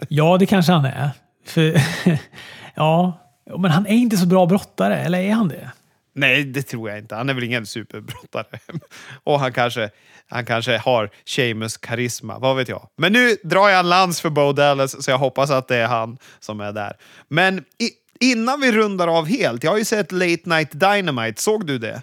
Ja, 0.07 0.37
det 0.37 0.45
kanske 0.45 0.71
han 0.71 0.85
är. 0.85 1.09
För, 1.45 1.81
ja, 2.75 3.24
men 3.45 3.71
han 3.71 3.85
är 3.85 3.95
inte 3.95 4.17
så 4.17 4.25
bra 4.25 4.45
brottare, 4.45 4.97
eller 4.97 5.19
är 5.19 5.31
han 5.31 5.47
det? 5.47 5.71
Nej, 6.13 6.43
det 6.43 6.61
tror 6.61 6.89
jag 6.89 6.99
inte. 6.99 7.15
Han 7.15 7.29
är 7.29 7.33
väl 7.33 7.43
ingen 7.43 7.65
superbrottare. 7.65 8.59
Och 9.23 9.39
han 9.39 9.53
kanske, 9.53 9.89
han 10.27 10.45
kanske 10.45 10.77
har 10.77 11.09
Seamus 11.25 11.77
karisma, 11.77 12.39
vad 12.39 12.55
vet 12.55 12.69
jag. 12.69 12.89
Men 12.97 13.13
nu 13.13 13.37
drar 13.43 13.69
jag 13.69 13.79
en 13.79 13.89
lans 13.89 14.21
för 14.21 14.29
Bo 14.29 14.53
Dallas, 14.53 15.03
så 15.03 15.11
jag 15.11 15.17
hoppas 15.17 15.51
att 15.51 15.67
det 15.67 15.75
är 15.75 15.87
han 15.87 16.17
som 16.39 16.59
är 16.59 16.71
där. 16.71 16.93
Men 17.27 17.57
i, 17.57 17.89
innan 18.19 18.61
vi 18.61 18.71
rundar 18.71 19.07
av 19.07 19.25
helt, 19.25 19.63
jag 19.63 19.71
har 19.71 19.77
ju 19.77 19.85
sett 19.85 20.11
Late 20.11 20.41
Night 20.49 20.71
Dynamite. 20.71 21.41
Såg 21.41 21.67
du 21.67 21.77
det? 21.77 22.01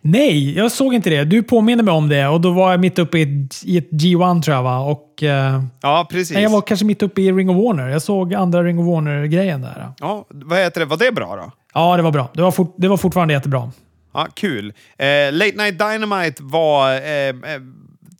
Nej, 0.00 0.56
jag 0.56 0.72
såg 0.72 0.94
inte 0.94 1.10
det. 1.10 1.24
Du 1.24 1.42
påminner 1.42 1.82
mig 1.84 1.94
om 1.94 2.08
det 2.08 2.26
och 2.28 2.40
då 2.40 2.52
var 2.52 2.70
jag 2.70 2.80
mitt 2.80 2.98
uppe 2.98 3.18
i 3.18 3.22
ett, 3.22 3.62
i 3.64 3.78
ett 3.78 3.90
G1 3.90 4.42
tror 4.42 4.56
jag 4.56 4.62
va? 4.62 4.78
Och, 4.78 5.22
eh, 5.22 5.62
Ja, 5.82 6.06
precis. 6.10 6.34
nej, 6.34 6.42
jag 6.42 6.50
var 6.50 6.60
kanske 6.60 6.86
mitt 6.86 7.02
uppe 7.02 7.22
i 7.22 7.32
Ring 7.32 7.50
of 7.50 7.56
Warner. 7.56 7.88
Jag 7.88 8.02
såg 8.02 8.34
andra 8.34 8.62
Ring 8.62 8.78
of 8.78 8.86
Warner-grejen 8.86 9.62
där. 9.62 9.92
Ja, 9.98 10.26
vad 10.28 10.58
heter 10.58 10.80
det? 10.80 10.86
Var 10.86 10.96
det 10.96 11.12
bra 11.12 11.36
då? 11.36 11.52
Ja, 11.74 11.96
det 11.96 12.02
var 12.02 12.10
bra. 12.12 12.30
Det 12.34 12.42
var, 12.42 12.50
fort, 12.50 12.74
det 12.78 12.88
var 12.88 12.96
fortfarande 12.96 13.34
jättebra. 13.34 13.72
Ja, 14.14 14.26
kul. 14.34 14.72
Eh, 14.98 15.32
Late 15.32 15.56
Night 15.56 15.78
Dynamite 15.78 16.42
var 16.42 16.92
eh, 16.92 17.28
eh, 17.28 17.34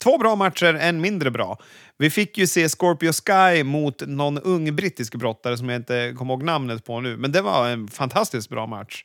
två 0.03 0.19
bra 0.19 0.35
matcher, 0.37 0.75
en 0.81 1.01
mindre 1.01 1.31
bra. 1.31 1.59
Vi 1.99 2.11
fick 2.11 2.39
ju 2.39 2.47
se 2.47 2.69
Scorpio 2.69 3.13
Sky 3.13 3.65
mot 3.65 4.03
någon 4.07 4.39
ung 4.39 4.77
brittisk 4.77 5.15
brottare 5.15 5.57
som 5.57 5.69
jag 5.69 5.77
inte 5.77 6.15
kommer 6.19 6.35
ihåg 6.35 6.43
namnet 6.43 6.85
på 6.85 7.01
nu, 7.01 7.17
men 7.17 7.33
det 7.33 7.41
var 7.43 7.69
en 7.69 7.89
fantastiskt 7.89 8.49
bra 8.51 8.67
match. 8.67 9.05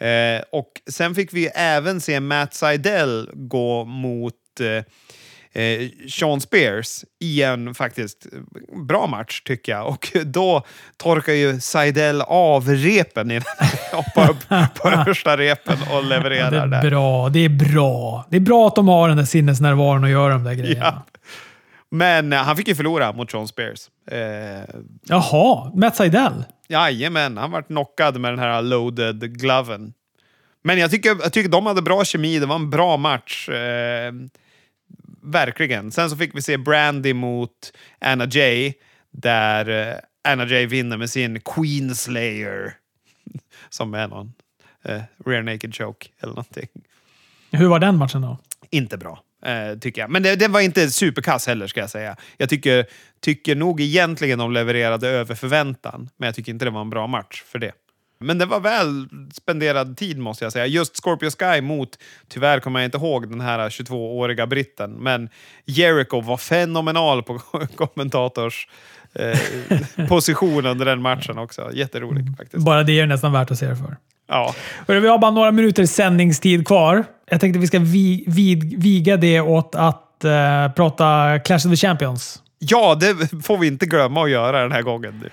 Eh, 0.00 0.42
och 0.52 0.68
sen 0.90 1.14
fick 1.14 1.32
vi 1.32 1.46
även 1.46 2.00
se 2.00 2.20
Matt 2.20 2.54
Seidel 2.54 3.30
gå 3.34 3.84
mot 3.84 4.34
eh, 4.60 5.62
eh, 5.62 5.88
Sean 6.10 6.40
Spears 6.40 7.04
i 7.20 7.42
en 7.42 7.74
faktiskt 7.74 8.26
bra 8.88 9.06
match 9.06 9.40
tycker 9.44 9.72
jag. 9.72 9.86
Och 9.88 10.12
då 10.24 10.62
torkar 10.96 11.32
ju 11.32 11.60
Seidel 11.60 12.20
av 12.22 12.68
repen 12.68 13.30
innan 13.30 13.42
han 13.58 14.02
hoppar 14.04 14.30
upp 14.30 14.48
på 14.82 14.88
översta 14.88 15.36
repen 15.36 15.76
och 15.92 16.04
levererar 16.04 16.50
Det 16.50 16.58
är 16.58 16.66
där. 16.82 16.90
bra. 16.90 17.28
Det 17.28 17.44
är 17.44 17.48
bra. 17.48 18.26
Det 18.30 18.36
är 18.36 18.40
bra 18.40 18.66
att 18.66 18.76
de 18.76 18.88
har 18.88 19.08
den 19.08 19.16
där 19.16 19.24
sinnesnärvaron 19.24 20.04
och 20.04 20.10
gör 20.10 20.30
de 20.30 20.44
där 20.44 20.54
grejerna. 20.54 21.02
Men 21.90 22.32
eh, 22.32 22.38
han 22.42 22.56
fick 22.56 22.68
ju 22.68 22.74
förlora 22.74 23.12
mot 23.12 23.30
Sean 23.30 23.48
Spears. 23.48 23.90
Eh, 24.06 24.74
Jaha, 25.04 25.72
Matt 25.74 25.96
Seidel. 25.96 26.44
jajamän, 26.68 27.36
han 27.36 27.50
vart 27.50 27.66
knockad 27.66 28.20
med 28.20 28.32
den 28.32 28.38
här 28.38 28.62
loaded 28.62 29.38
gloven. 29.40 29.92
Men 30.62 30.78
jag 30.78 30.90
tycker, 30.90 31.08
jag 31.22 31.32
tycker 31.32 31.48
de 31.50 31.66
hade 31.66 31.82
bra 31.82 32.04
kemi, 32.04 32.38
det 32.38 32.46
var 32.46 32.54
en 32.56 32.70
bra 32.70 32.96
match. 32.96 33.48
Eh, 33.48 34.12
verkligen. 35.22 35.92
Sen 35.92 36.10
så 36.10 36.16
fick 36.16 36.36
vi 36.36 36.42
se 36.42 36.56
Brandy 36.56 37.14
mot 37.14 37.72
Anna 38.00 38.24
Jay, 38.30 38.72
där 39.10 39.68
eh, 39.88 39.94
Anna 40.28 40.44
Jay 40.46 40.66
vinner 40.66 40.96
med 40.96 41.10
sin 41.10 41.40
Queen 41.40 41.94
Slayer. 41.94 42.74
Som 43.68 43.94
är 43.94 44.08
någon 44.08 44.32
eh, 44.84 45.02
rear 45.26 45.42
naked 45.42 45.74
choke 45.74 46.06
eller 46.20 46.32
någonting. 46.32 46.68
Hur 47.52 47.68
var 47.68 47.78
den 47.78 47.96
matchen 47.96 48.22
då? 48.22 48.38
Inte 48.70 48.96
bra, 48.98 49.22
eh, 49.44 49.78
tycker 49.78 50.00
jag. 50.00 50.10
Men 50.10 50.22
det, 50.22 50.36
det 50.36 50.48
var 50.48 50.60
inte 50.60 50.90
superkass 50.90 51.46
heller, 51.46 51.66
ska 51.66 51.80
jag 51.80 51.90
säga. 51.90 52.16
Jag 52.36 52.48
tycker, 52.48 52.86
tycker 53.20 53.56
nog 53.56 53.80
egentligen 53.80 54.38
de 54.38 54.52
levererade 54.52 55.08
över 55.08 55.34
förväntan, 55.34 56.08
men 56.16 56.26
jag 56.26 56.34
tycker 56.34 56.52
inte 56.52 56.64
det 56.64 56.70
var 56.70 56.80
en 56.80 56.90
bra 56.90 57.06
match 57.06 57.42
för 57.46 57.58
det. 57.58 57.72
Men 58.20 58.38
det 58.38 58.46
var 58.46 58.60
väl 58.60 59.08
spenderad 59.32 59.96
tid, 59.96 60.18
måste 60.18 60.44
jag 60.44 60.52
säga. 60.52 60.66
Just 60.66 60.96
Scorpio 60.96 61.30
Sky 61.30 61.60
mot, 61.60 61.88
tyvärr 62.28 62.60
kommer 62.60 62.80
jag 62.80 62.84
inte 62.84 62.98
ihåg 62.98 63.30
den 63.30 63.40
här 63.40 63.68
22-åriga 63.68 64.46
britten, 64.46 64.90
men 64.90 65.28
Jericho 65.64 66.20
var 66.20 66.36
fenomenal 66.36 67.22
på 67.22 67.38
kommentators 67.76 68.68
eh, 69.14 70.06
position 70.08 70.66
under 70.66 70.86
den 70.86 71.02
matchen 71.02 71.38
också. 71.38 71.70
Jätteroligt 71.72 72.36
faktiskt. 72.36 72.64
Bara 72.64 72.82
det 72.82 73.00
är 73.00 73.06
nästan 73.06 73.32
värt 73.32 73.50
att 73.50 73.58
se 73.58 73.66
det 73.66 73.76
för. 73.76 73.96
Ja. 74.28 74.54
Vi 74.86 75.08
har 75.08 75.18
bara 75.18 75.30
några 75.30 75.50
minuter 75.50 75.86
sändningstid 75.86 76.66
kvar. 76.66 77.04
Jag 77.30 77.40
tänkte 77.40 77.58
vi 77.58 77.66
ska 77.66 77.78
vi, 77.78 78.24
vid, 78.26 78.82
viga 78.82 79.16
det 79.16 79.40
åt 79.40 79.74
att 79.74 80.24
eh, 80.24 80.72
prata 80.76 81.38
Clash 81.38 81.56
of 81.56 81.62
the 81.62 81.76
Champions. 81.76 82.42
ja, 82.58 82.94
det 82.94 83.44
får 83.44 83.58
vi 83.58 83.66
inte 83.66 83.86
glömma 83.86 84.22
att 84.22 84.30
göra 84.30 84.62
den 84.62 84.72
här 84.72 84.82
gången. 84.82 85.24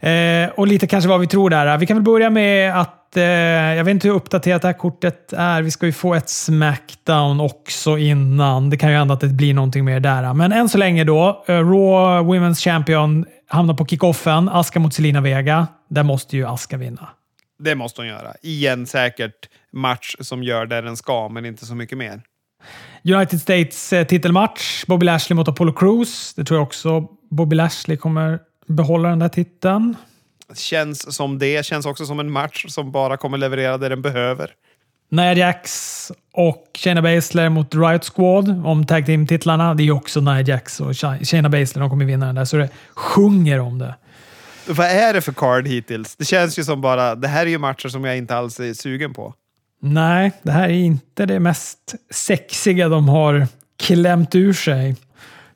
Eh, 0.00 0.50
och 0.50 0.66
lite 0.66 0.86
kanske 0.86 1.08
vad 1.08 1.20
vi 1.20 1.26
tror 1.26 1.50
där. 1.50 1.78
Vi 1.78 1.86
kan 1.86 1.96
väl 1.96 2.04
börja 2.04 2.30
med 2.30 2.80
att... 2.80 3.16
Eh, 3.16 3.22
jag 3.22 3.84
vet 3.84 3.92
inte 3.92 4.08
hur 4.08 4.14
uppdaterat 4.14 4.62
det 4.62 4.68
här 4.68 4.78
kortet 4.78 5.32
är. 5.32 5.62
Vi 5.62 5.70
ska 5.70 5.86
ju 5.86 5.92
få 5.92 6.14
ett 6.14 6.28
Smackdown 6.28 7.40
också 7.40 7.98
innan. 7.98 8.70
Det 8.70 8.76
kan 8.76 8.90
ju 8.90 8.96
hända 8.96 9.14
att 9.14 9.20
det 9.20 9.28
blir 9.28 9.54
någonting 9.54 9.84
mer 9.84 10.00
där. 10.00 10.34
Men 10.34 10.52
än 10.52 10.68
så 10.68 10.78
länge 10.78 11.04
då. 11.04 11.44
Raw 11.46 12.38
Women's 12.38 12.64
Champion 12.64 13.24
hamnar 13.48 13.74
på 13.74 13.86
kickoffen. 13.86 14.48
Aska 14.48 14.80
mot 14.80 14.94
Selina 14.94 15.20
Vega. 15.20 15.66
Där 15.88 16.02
måste 16.02 16.36
ju 16.36 16.46
Aska 16.46 16.76
vinna. 16.76 17.08
Det 17.60 17.74
måste 17.74 18.00
hon 18.00 18.08
göra. 18.08 18.34
I 18.42 18.66
en 18.66 18.86
säkert 18.86 19.48
match 19.72 20.14
som 20.20 20.42
gör 20.42 20.66
det 20.66 20.80
den 20.80 20.96
ska, 20.96 21.28
men 21.28 21.44
inte 21.46 21.66
så 21.66 21.74
mycket 21.74 21.98
mer. 21.98 22.22
United 23.14 23.40
States 23.40 23.92
eh, 23.92 24.06
titelmatch. 24.06 24.84
Bobby 24.86 25.06
Lashley 25.06 25.36
mot 25.36 25.48
Apollo 25.48 25.72
Crews. 25.72 26.34
Det 26.34 26.44
tror 26.44 26.58
jag 26.58 26.66
också 26.66 27.06
Bobby 27.30 27.56
Lashley 27.56 27.96
kommer 27.96 28.38
behålla 28.66 29.08
den 29.08 29.18
där 29.18 29.28
titeln. 29.28 29.96
Känns 30.54 31.14
som 31.16 31.38
det. 31.38 31.66
Känns 31.66 31.86
också 31.86 32.06
som 32.06 32.20
en 32.20 32.30
match 32.30 32.64
som 32.68 32.92
bara 32.92 33.16
kommer 33.16 33.38
leverera 33.38 33.78
det 33.78 33.88
den 33.88 34.02
behöver. 34.02 34.50
Nia 35.10 35.34
Jax 35.34 36.12
och 36.32 36.64
Shayna 36.78 37.02
Baszler 37.02 37.48
mot 37.48 37.74
Riot 37.74 38.04
Squad 38.14 38.66
om 38.66 38.86
tag 38.86 39.06
team-titlarna. 39.06 39.74
Det 39.74 39.82
är 39.82 39.84
ju 39.84 39.92
också 39.92 40.20
Nia 40.20 40.40
Jax 40.40 40.80
och 40.80 40.92
Shay- 40.92 41.24
Shayna 41.24 41.48
Baszler. 41.48 41.80
De 41.80 41.90
kommer 41.90 42.04
vinna 42.04 42.26
den 42.26 42.34
där, 42.34 42.44
så 42.44 42.56
det 42.56 42.68
sjunger 42.94 43.60
om 43.60 43.78
det. 43.78 43.94
Vad 44.70 44.86
är 44.86 45.14
det 45.14 45.20
för 45.20 45.32
card 45.32 45.68
hittills? 45.68 46.16
Det 46.16 46.24
känns 46.24 46.58
ju 46.58 46.64
som 46.64 46.80
bara, 46.80 47.14
det 47.14 47.28
här 47.28 47.46
är 47.46 47.50
ju 47.50 47.58
matcher 47.58 47.88
som 47.88 48.04
jag 48.04 48.16
inte 48.16 48.36
alls 48.36 48.60
är 48.60 48.74
sugen 48.74 49.14
på. 49.14 49.34
Nej, 49.82 50.32
det 50.42 50.52
här 50.52 50.68
är 50.68 50.72
inte 50.72 51.26
det 51.26 51.40
mest 51.40 51.94
sexiga 52.10 52.88
de 52.88 53.08
har 53.08 53.46
klämt 53.78 54.34
ur 54.34 54.52
sig. 54.52 54.96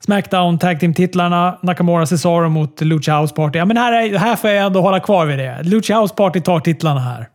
Smackdown 0.00 0.58
Tag 0.58 0.80
Team-titlarna. 0.80 1.58
Nakamura 1.62 2.06
Cesaro 2.06 2.48
mot 2.48 2.80
Lucha 2.80 3.20
House 3.20 3.34
Party. 3.34 3.58
Ja, 3.58 3.64
men 3.64 3.76
här, 3.76 3.92
är, 3.92 4.18
här 4.18 4.36
får 4.36 4.50
jag 4.50 4.66
ändå 4.66 4.80
hålla 4.80 5.00
kvar 5.00 5.26
vid 5.26 5.38
det. 5.38 5.62
Lucha 5.62 6.00
House 6.00 6.14
Party 6.14 6.40
tar 6.40 6.60
titlarna 6.60 7.00
här. 7.00 7.28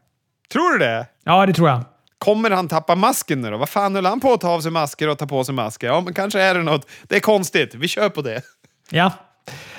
Tror 0.51 0.71
du 0.71 0.86
det? 0.86 1.05
Ja, 1.23 1.45
det 1.45 1.53
tror 1.53 1.69
jag. 1.69 1.84
Kommer 2.17 2.51
han 2.51 2.67
tappa 2.67 2.95
masken 2.95 3.41
nu 3.41 3.51
då? 3.51 3.57
Vad 3.57 3.69
fan 3.69 3.95
höll 3.95 4.05
han 4.05 4.19
på 4.19 4.34
att 4.34 4.41
ta 4.41 4.49
av 4.49 4.61
sig 4.61 4.71
masker 4.71 5.09
och 5.09 5.17
ta 5.17 5.27
på 5.27 5.43
sig 5.43 5.55
masker? 5.55 5.88
Ja, 5.88 6.01
men 6.01 6.13
kanske 6.13 6.41
är 6.41 6.55
det 6.55 6.63
något. 6.63 6.89
Det 7.03 7.15
är 7.15 7.19
konstigt. 7.19 7.75
Vi 7.75 7.88
kör 7.88 8.09
på 8.09 8.21
det. 8.21 8.41
Ja. 8.89 9.11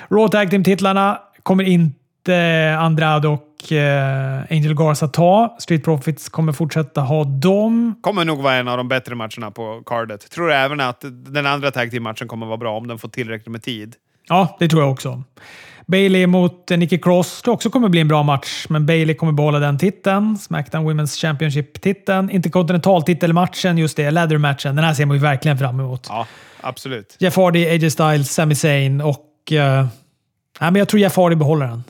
Raw 0.09 0.27
Tag 0.31 0.49
Team-titlarna 0.51 1.19
kommer 1.43 1.63
inte 1.63 2.75
Andrade 2.79 3.27
och 3.27 3.71
eh, 3.71 4.41
Angel 4.49 4.73
Garza 4.75 5.07
ta. 5.07 5.55
Street 5.59 5.83
Profits 5.83 6.29
kommer 6.29 6.53
fortsätta 6.53 7.01
ha 7.01 7.23
dem. 7.23 7.95
Kommer 8.01 8.25
nog 8.25 8.41
vara 8.41 8.55
en 8.55 8.67
av 8.67 8.77
de 8.77 8.87
bättre 8.87 9.15
matcherna 9.15 9.51
på 9.51 9.83
cardet. 9.85 10.31
Tror 10.31 10.51
även 10.51 10.79
att 10.79 11.03
den 11.11 11.45
andra 11.45 11.71
tag 11.71 11.91
team-matchen 11.91 12.27
kommer 12.27 12.45
vara 12.45 12.57
bra 12.57 12.77
om 12.77 12.87
den 12.87 12.97
får 12.99 13.09
tillräckligt 13.09 13.51
med 13.51 13.63
tid. 13.63 13.95
Ja, 14.27 14.57
det 14.59 14.67
tror 14.67 14.81
jag 14.81 14.91
också. 14.91 15.23
Bailey 15.85 16.27
mot 16.27 16.71
eh, 16.71 16.77
Nikki 16.77 16.97
Cross 16.97 17.41
tror 17.41 17.53
också 17.53 17.69
kommer 17.69 17.89
bli 17.89 18.01
en 18.01 18.07
bra 18.07 18.23
match, 18.23 18.65
men 18.69 18.85
Bailey 18.85 19.15
kommer 19.15 19.31
behålla 19.31 19.59
den 19.59 19.77
titeln. 19.77 20.37
Smackdown 20.37 20.89
Women's 20.89 21.21
Championship-titeln. 21.21 22.29
Interkontinentaltitelmatchen, 22.29 23.77
just 23.77 23.97
det, 23.97 24.11
ladder-matchen. 24.11 24.75
Den 24.75 24.85
här 24.85 24.93
ser 24.93 25.05
man 25.05 25.17
ju 25.17 25.21
verkligen 25.21 25.57
fram 25.57 25.79
emot. 25.79 26.05
Ja, 26.09 26.27
absolut. 26.61 27.15
Jeff 27.19 27.35
Hardy, 27.35 27.65
AJ 27.65 27.89
Styles, 27.89 28.33
Sami 28.33 28.55
Zayn 28.55 29.01
och... 29.01 29.27
Uh, 29.51 29.85
nej, 30.59 30.71
men 30.71 30.79
jag 30.79 30.87
tror 30.89 30.99
Jeff 30.99 31.15
Hardy 31.17 31.35
behåller 31.35 31.67
den. 31.67 31.83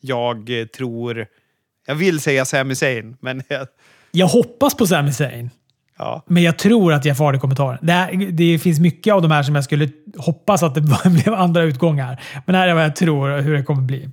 Jag 0.00 0.60
eh, 0.60 0.66
tror... 0.66 1.26
Jag 1.86 1.94
vill 1.94 2.20
säga 2.20 2.44
Sami 2.44 2.74
Zayn, 2.74 3.16
men... 3.20 3.42
Jag, 3.48 3.66
Jag 4.10 4.26
hoppas 4.26 4.74
på 4.74 4.86
Sami 4.86 5.12
Zayn. 5.12 5.50
ja. 5.98 6.22
Men 6.26 6.42
jag 6.42 6.58
tror 6.58 6.92
att 6.92 7.04
Jeff 7.04 7.18
Hardy 7.18 7.38
kommer 7.38 7.54
ta 7.54 7.70
den. 7.70 7.78
Det, 7.82 7.92
här, 7.92 8.12
det 8.32 8.58
finns 8.58 8.80
mycket 8.80 9.14
av 9.14 9.22
de 9.22 9.30
här 9.30 9.42
som 9.42 9.54
jag 9.54 9.64
skulle 9.64 9.88
hoppas 10.16 10.62
att 10.62 10.74
det 10.74 10.80
blev 11.04 11.34
andra 11.34 11.62
utgångar. 11.62 12.20
Men 12.46 12.54
här 12.54 12.68
är 12.68 12.74
vad 12.74 12.84
jag 12.84 12.96
tror 12.96 13.40
hur 13.40 13.54
det 13.54 13.62
kommer 13.62 13.82
bli. 13.82 14.08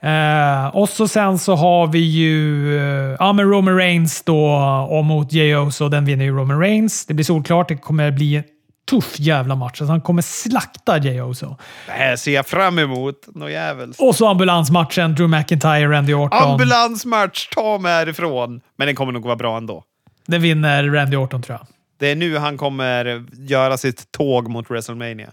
Eh, 0.00 0.66
och 0.76 0.88
så 0.88 1.08
sen 1.08 1.38
så 1.38 1.54
har 1.54 1.86
vi 1.86 1.98
ju 1.98 2.76
eh, 2.78 3.16
ja, 3.18 3.32
men 3.32 3.50
Roman 3.50 3.76
Reigns 3.76 4.22
då 4.22 4.46
och 4.90 5.04
mot 5.04 5.32
J.O. 5.32 5.70
så 5.70 5.88
den 5.88 6.04
vinner 6.04 6.24
ju 6.24 6.30
Roman 6.36 6.60
Reigns. 6.60 7.06
Det 7.06 7.14
blir 7.14 7.24
solklart. 7.24 7.68
Det 7.68 7.76
kommer 7.76 8.10
bli 8.10 8.42
tuff 8.90 9.14
jävla 9.20 9.54
match. 9.54 9.80
Alltså 9.80 9.84
han 9.92 10.00
kommer 10.00 10.22
slakta 10.22 10.98
J.O. 10.98 11.34
så. 11.34 11.56
Det 11.86 11.92
här 11.92 12.16
ser 12.16 12.34
jag 12.34 12.46
fram 12.46 12.78
emot. 12.78 13.14
Nå 13.34 13.48
jävels. 13.50 13.96
Och 13.98 14.16
så 14.16 14.28
ambulansmatchen. 14.28 15.14
Drew 15.14 15.28
McIntyre, 15.30 15.88
Randy 15.88 16.14
Orton. 16.14 16.50
Ambulansmatch, 16.50 17.48
ta 17.54 17.78
mig 17.78 17.92
härifrån! 17.92 18.60
Men 18.76 18.86
den 18.86 18.94
kommer 18.96 19.12
nog 19.12 19.24
vara 19.24 19.36
bra 19.36 19.56
ändå. 19.56 19.84
den 20.26 20.42
vinner 20.42 20.84
Randy 20.84 21.16
Orton 21.16 21.42
tror 21.42 21.58
jag. 21.58 21.66
Det 21.98 22.10
är 22.10 22.16
nu 22.16 22.36
han 22.38 22.56
kommer 22.56 23.24
göra 23.32 23.76
sitt 23.76 24.12
tåg 24.12 24.48
mot 24.48 24.70
WrestleMania. 24.70 25.28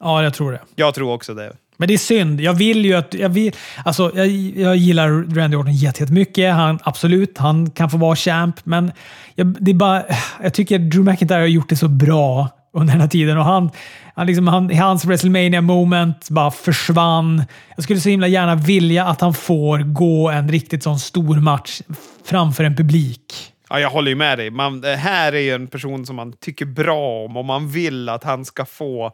Ja, 0.00 0.22
jag 0.22 0.34
tror 0.34 0.52
det. 0.52 0.60
Jag 0.76 0.94
tror 0.94 1.12
också 1.14 1.34
det. 1.34 1.52
Men 1.76 1.88
det 1.88 1.94
är 1.94 1.98
synd. 1.98 2.40
Jag 2.40 2.52
vill 2.54 2.84
ju 2.84 2.94
att... 2.94 3.14
Jag, 3.14 3.28
vill, 3.28 3.52
alltså, 3.84 4.12
jag, 4.14 4.26
jag 4.56 4.76
gillar 4.76 5.34
Randy 5.34 5.56
Orton 5.56 5.72
jätte- 5.74 6.02
jättemycket. 6.02 6.54
Han, 6.54 6.78
absolut, 6.82 7.38
han 7.38 7.70
kan 7.70 7.90
få 7.90 7.96
vara 7.96 8.16
champ. 8.16 8.56
Men 8.64 8.92
jag, 9.34 9.46
det 9.60 9.70
är 9.70 9.74
bara, 9.74 10.02
jag 10.42 10.54
tycker 10.54 10.78
Drew 10.78 11.04
McIntyre 11.04 11.38
har 11.38 11.46
gjort 11.46 11.68
det 11.68 11.76
så 11.76 11.88
bra 11.88 12.48
under 12.72 12.92
den 12.92 13.00
här 13.00 13.08
tiden. 13.08 13.38
Och 13.38 13.44
han, 13.44 13.70
han 14.14 14.26
liksom, 14.26 14.46
han, 14.46 14.76
hans 14.76 15.04
WrestleMania 15.04 15.60
moment 15.60 16.30
bara 16.30 16.50
försvann. 16.50 17.44
Jag 17.74 17.84
skulle 17.84 18.00
så 18.00 18.08
himla 18.08 18.28
gärna 18.28 18.54
vilja 18.54 19.06
att 19.06 19.20
han 19.20 19.34
får 19.34 19.78
gå 19.78 20.30
en 20.30 20.48
riktigt 20.48 20.82
sån 20.82 20.98
stor 20.98 21.36
match 21.36 21.80
framför 22.24 22.64
en 22.64 22.76
publik. 22.76 23.52
Ja, 23.68 23.80
jag 23.80 23.90
håller 23.90 24.08
ju 24.10 24.14
med 24.14 24.38
dig. 24.38 24.50
Man, 24.50 24.80
det 24.80 24.96
här 24.96 25.32
är 25.32 25.40
ju 25.40 25.54
en 25.54 25.66
person 25.66 26.06
som 26.06 26.16
man 26.16 26.32
tycker 26.32 26.64
bra 26.64 27.24
om 27.24 27.36
och 27.36 27.44
man 27.44 27.68
vill 27.68 28.08
att 28.08 28.24
han 28.24 28.44
ska 28.44 28.64
få, 28.64 29.12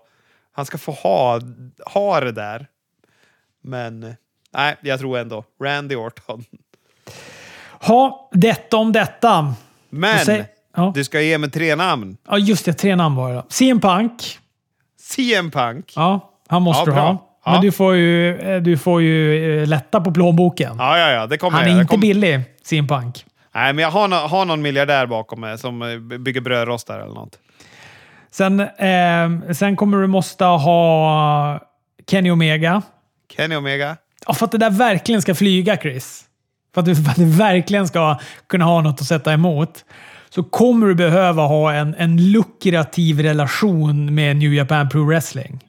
han 0.53 0.67
ska 0.67 0.79
få 0.79 0.93
ha, 0.93 1.41
ha 1.95 2.21
det 2.21 2.33
där. 2.33 2.67
Men 3.63 4.15
nej, 4.55 4.77
jag 4.81 5.01
tror 5.01 5.19
ändå 5.19 5.45
Randy 5.63 5.95
Orton. 5.97 6.45
Ha, 7.81 8.31
detta 8.33 8.77
om 8.77 8.93
detta. 8.93 9.55
Men 9.91 10.45
ja. 10.77 10.93
du 10.95 11.05
ska 11.05 11.21
ge 11.21 11.39
mig 11.39 11.51
tre 11.51 11.77
namn. 11.77 12.17
Ja, 12.29 12.39
just 12.39 12.65
det. 12.65 12.73
Tre 12.73 12.97
namn 12.97 13.17
var 13.17 13.33
det. 13.35 13.43
CM 13.49 13.81
Punk. 13.81 14.39
CM 15.01 15.51
Punk. 15.51 15.93
Ja, 15.97 16.33
han 16.49 16.63
måste 16.63 16.91
Ja, 16.91 16.95
du 16.95 17.01
ha. 17.01 17.23
Ja. 17.45 17.53
Men 17.53 17.61
du 17.61 17.73
får 17.73 17.95
ju, 17.95 18.39
eh, 18.41 18.63
du 18.63 18.79
får 18.79 19.03
ju 19.03 19.61
eh, 19.63 19.67
lätta 19.69 20.01
på 20.01 20.13
plånboken. 20.13 20.77
Ja, 20.79 20.99
ja, 20.99 21.11
ja, 21.11 21.27
det 21.27 21.39
kommer 21.39 21.59
Han 21.59 21.67
är 21.67 21.71
jag 21.71 21.81
inte 21.81 21.89
kommer- 21.91 22.01
billig, 22.01 22.41
CM 22.65 22.89
Punk. 22.89 23.25
Nej, 23.55 23.73
men 23.73 23.83
jag 23.83 23.91
har, 23.91 24.09
nå- 24.09 24.17
har 24.17 24.45
någon 24.45 24.63
miljardär 24.63 25.07
bakom 25.07 25.41
mig 25.41 25.59
som 25.59 25.83
eh, 25.83 25.99
bygger 26.19 26.41
brödrostar 26.41 26.99
eller 27.01 27.15
något. 27.15 27.39
Sen, 28.31 28.61
eh, 28.61 29.53
sen 29.53 29.77
kommer 29.77 29.99
du 29.99 30.07
måste 30.07 30.45
ha 30.45 31.61
Kenny 32.11 32.31
Omega. 32.31 32.83
Kenny 33.37 33.57
Omega. 33.57 33.97
Ja, 34.27 34.35
för 34.35 34.45
att 34.45 34.53
det 34.53 34.59
där 34.59 34.71
verkligen 34.71 35.23
ska 35.23 35.35
flyga, 35.35 35.77
Chris. 35.77 36.23
För 36.75 36.81
att, 36.81 36.87
du, 36.87 36.97
för 36.97 37.11
att 37.11 37.17
du 37.17 37.25
verkligen 37.31 37.89
ska 37.89 38.19
kunna 38.49 38.65
ha 38.65 38.81
något 38.81 39.01
att 39.01 39.07
sätta 39.07 39.33
emot. 39.33 39.85
Så 40.37 40.43
kommer 40.43 40.87
du 40.87 40.95
behöva 40.95 41.43
ha 41.47 41.73
en, 41.73 41.95
en 41.99 42.31
lukrativ 42.31 43.21
relation 43.21 44.15
med 44.15 44.37
New 44.37 44.55
Japan 44.55 44.89
Pro 44.89 45.05
Wrestling. 45.05 45.61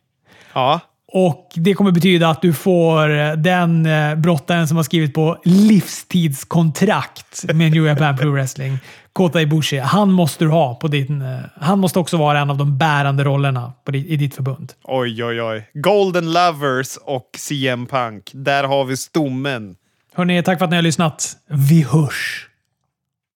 Ja. 0.54 0.80
Och 1.14 1.50
Det 1.56 1.74
kommer 1.74 1.92
betyda 1.92 2.30
att 2.30 2.42
du 2.42 2.54
får 2.54 3.10
eh, 3.20 3.34
den 3.34 3.86
eh, 3.86 4.16
brottaren 4.16 4.68
som 4.68 4.78
har 4.78 4.84
skrivit 4.84 5.14
på 5.14 5.38
livstidskontrakt 5.46 7.44
med 7.54 7.72
New 7.72 7.86
Japan 7.86 8.18
Pro 8.18 8.32
Wrestling, 8.32 8.80
Kota 9.14 9.42
Ibushi. 9.42 9.78
Han 9.78 10.12
måste 10.12 10.46
du 10.46 10.50
ha 10.52 10.76
på 10.76 10.88
din... 10.88 11.22
eh, 11.22 11.38
Han 11.62 11.80
måste 11.80 12.00
också 12.00 12.18
vara 12.18 12.40
en 12.40 12.50
av 12.50 12.58
de 12.58 12.78
bärande 12.78 13.24
rollerna 13.24 13.74
i 13.94 14.18
ditt 14.18 14.36
förbund. 14.36 14.74
Oj, 14.84 15.24
oj, 15.24 15.42
oj. 15.42 15.70
Golden 15.74 16.34
Lovers 16.34 16.98
och 17.02 17.30
CM 17.38 17.86
Punk. 17.86 18.32
Där 18.34 18.64
har 18.64 18.86
vi 18.86 18.98
stommen. 18.98 19.76
Hörni, 20.14 20.44
tack 20.44 20.58
för 20.58 20.66
att 20.66 20.72
ni 20.72 20.78
har 20.78 20.84
lyssnat. 20.84 21.34
Vi 21.48 21.82
hörs! 21.84 22.47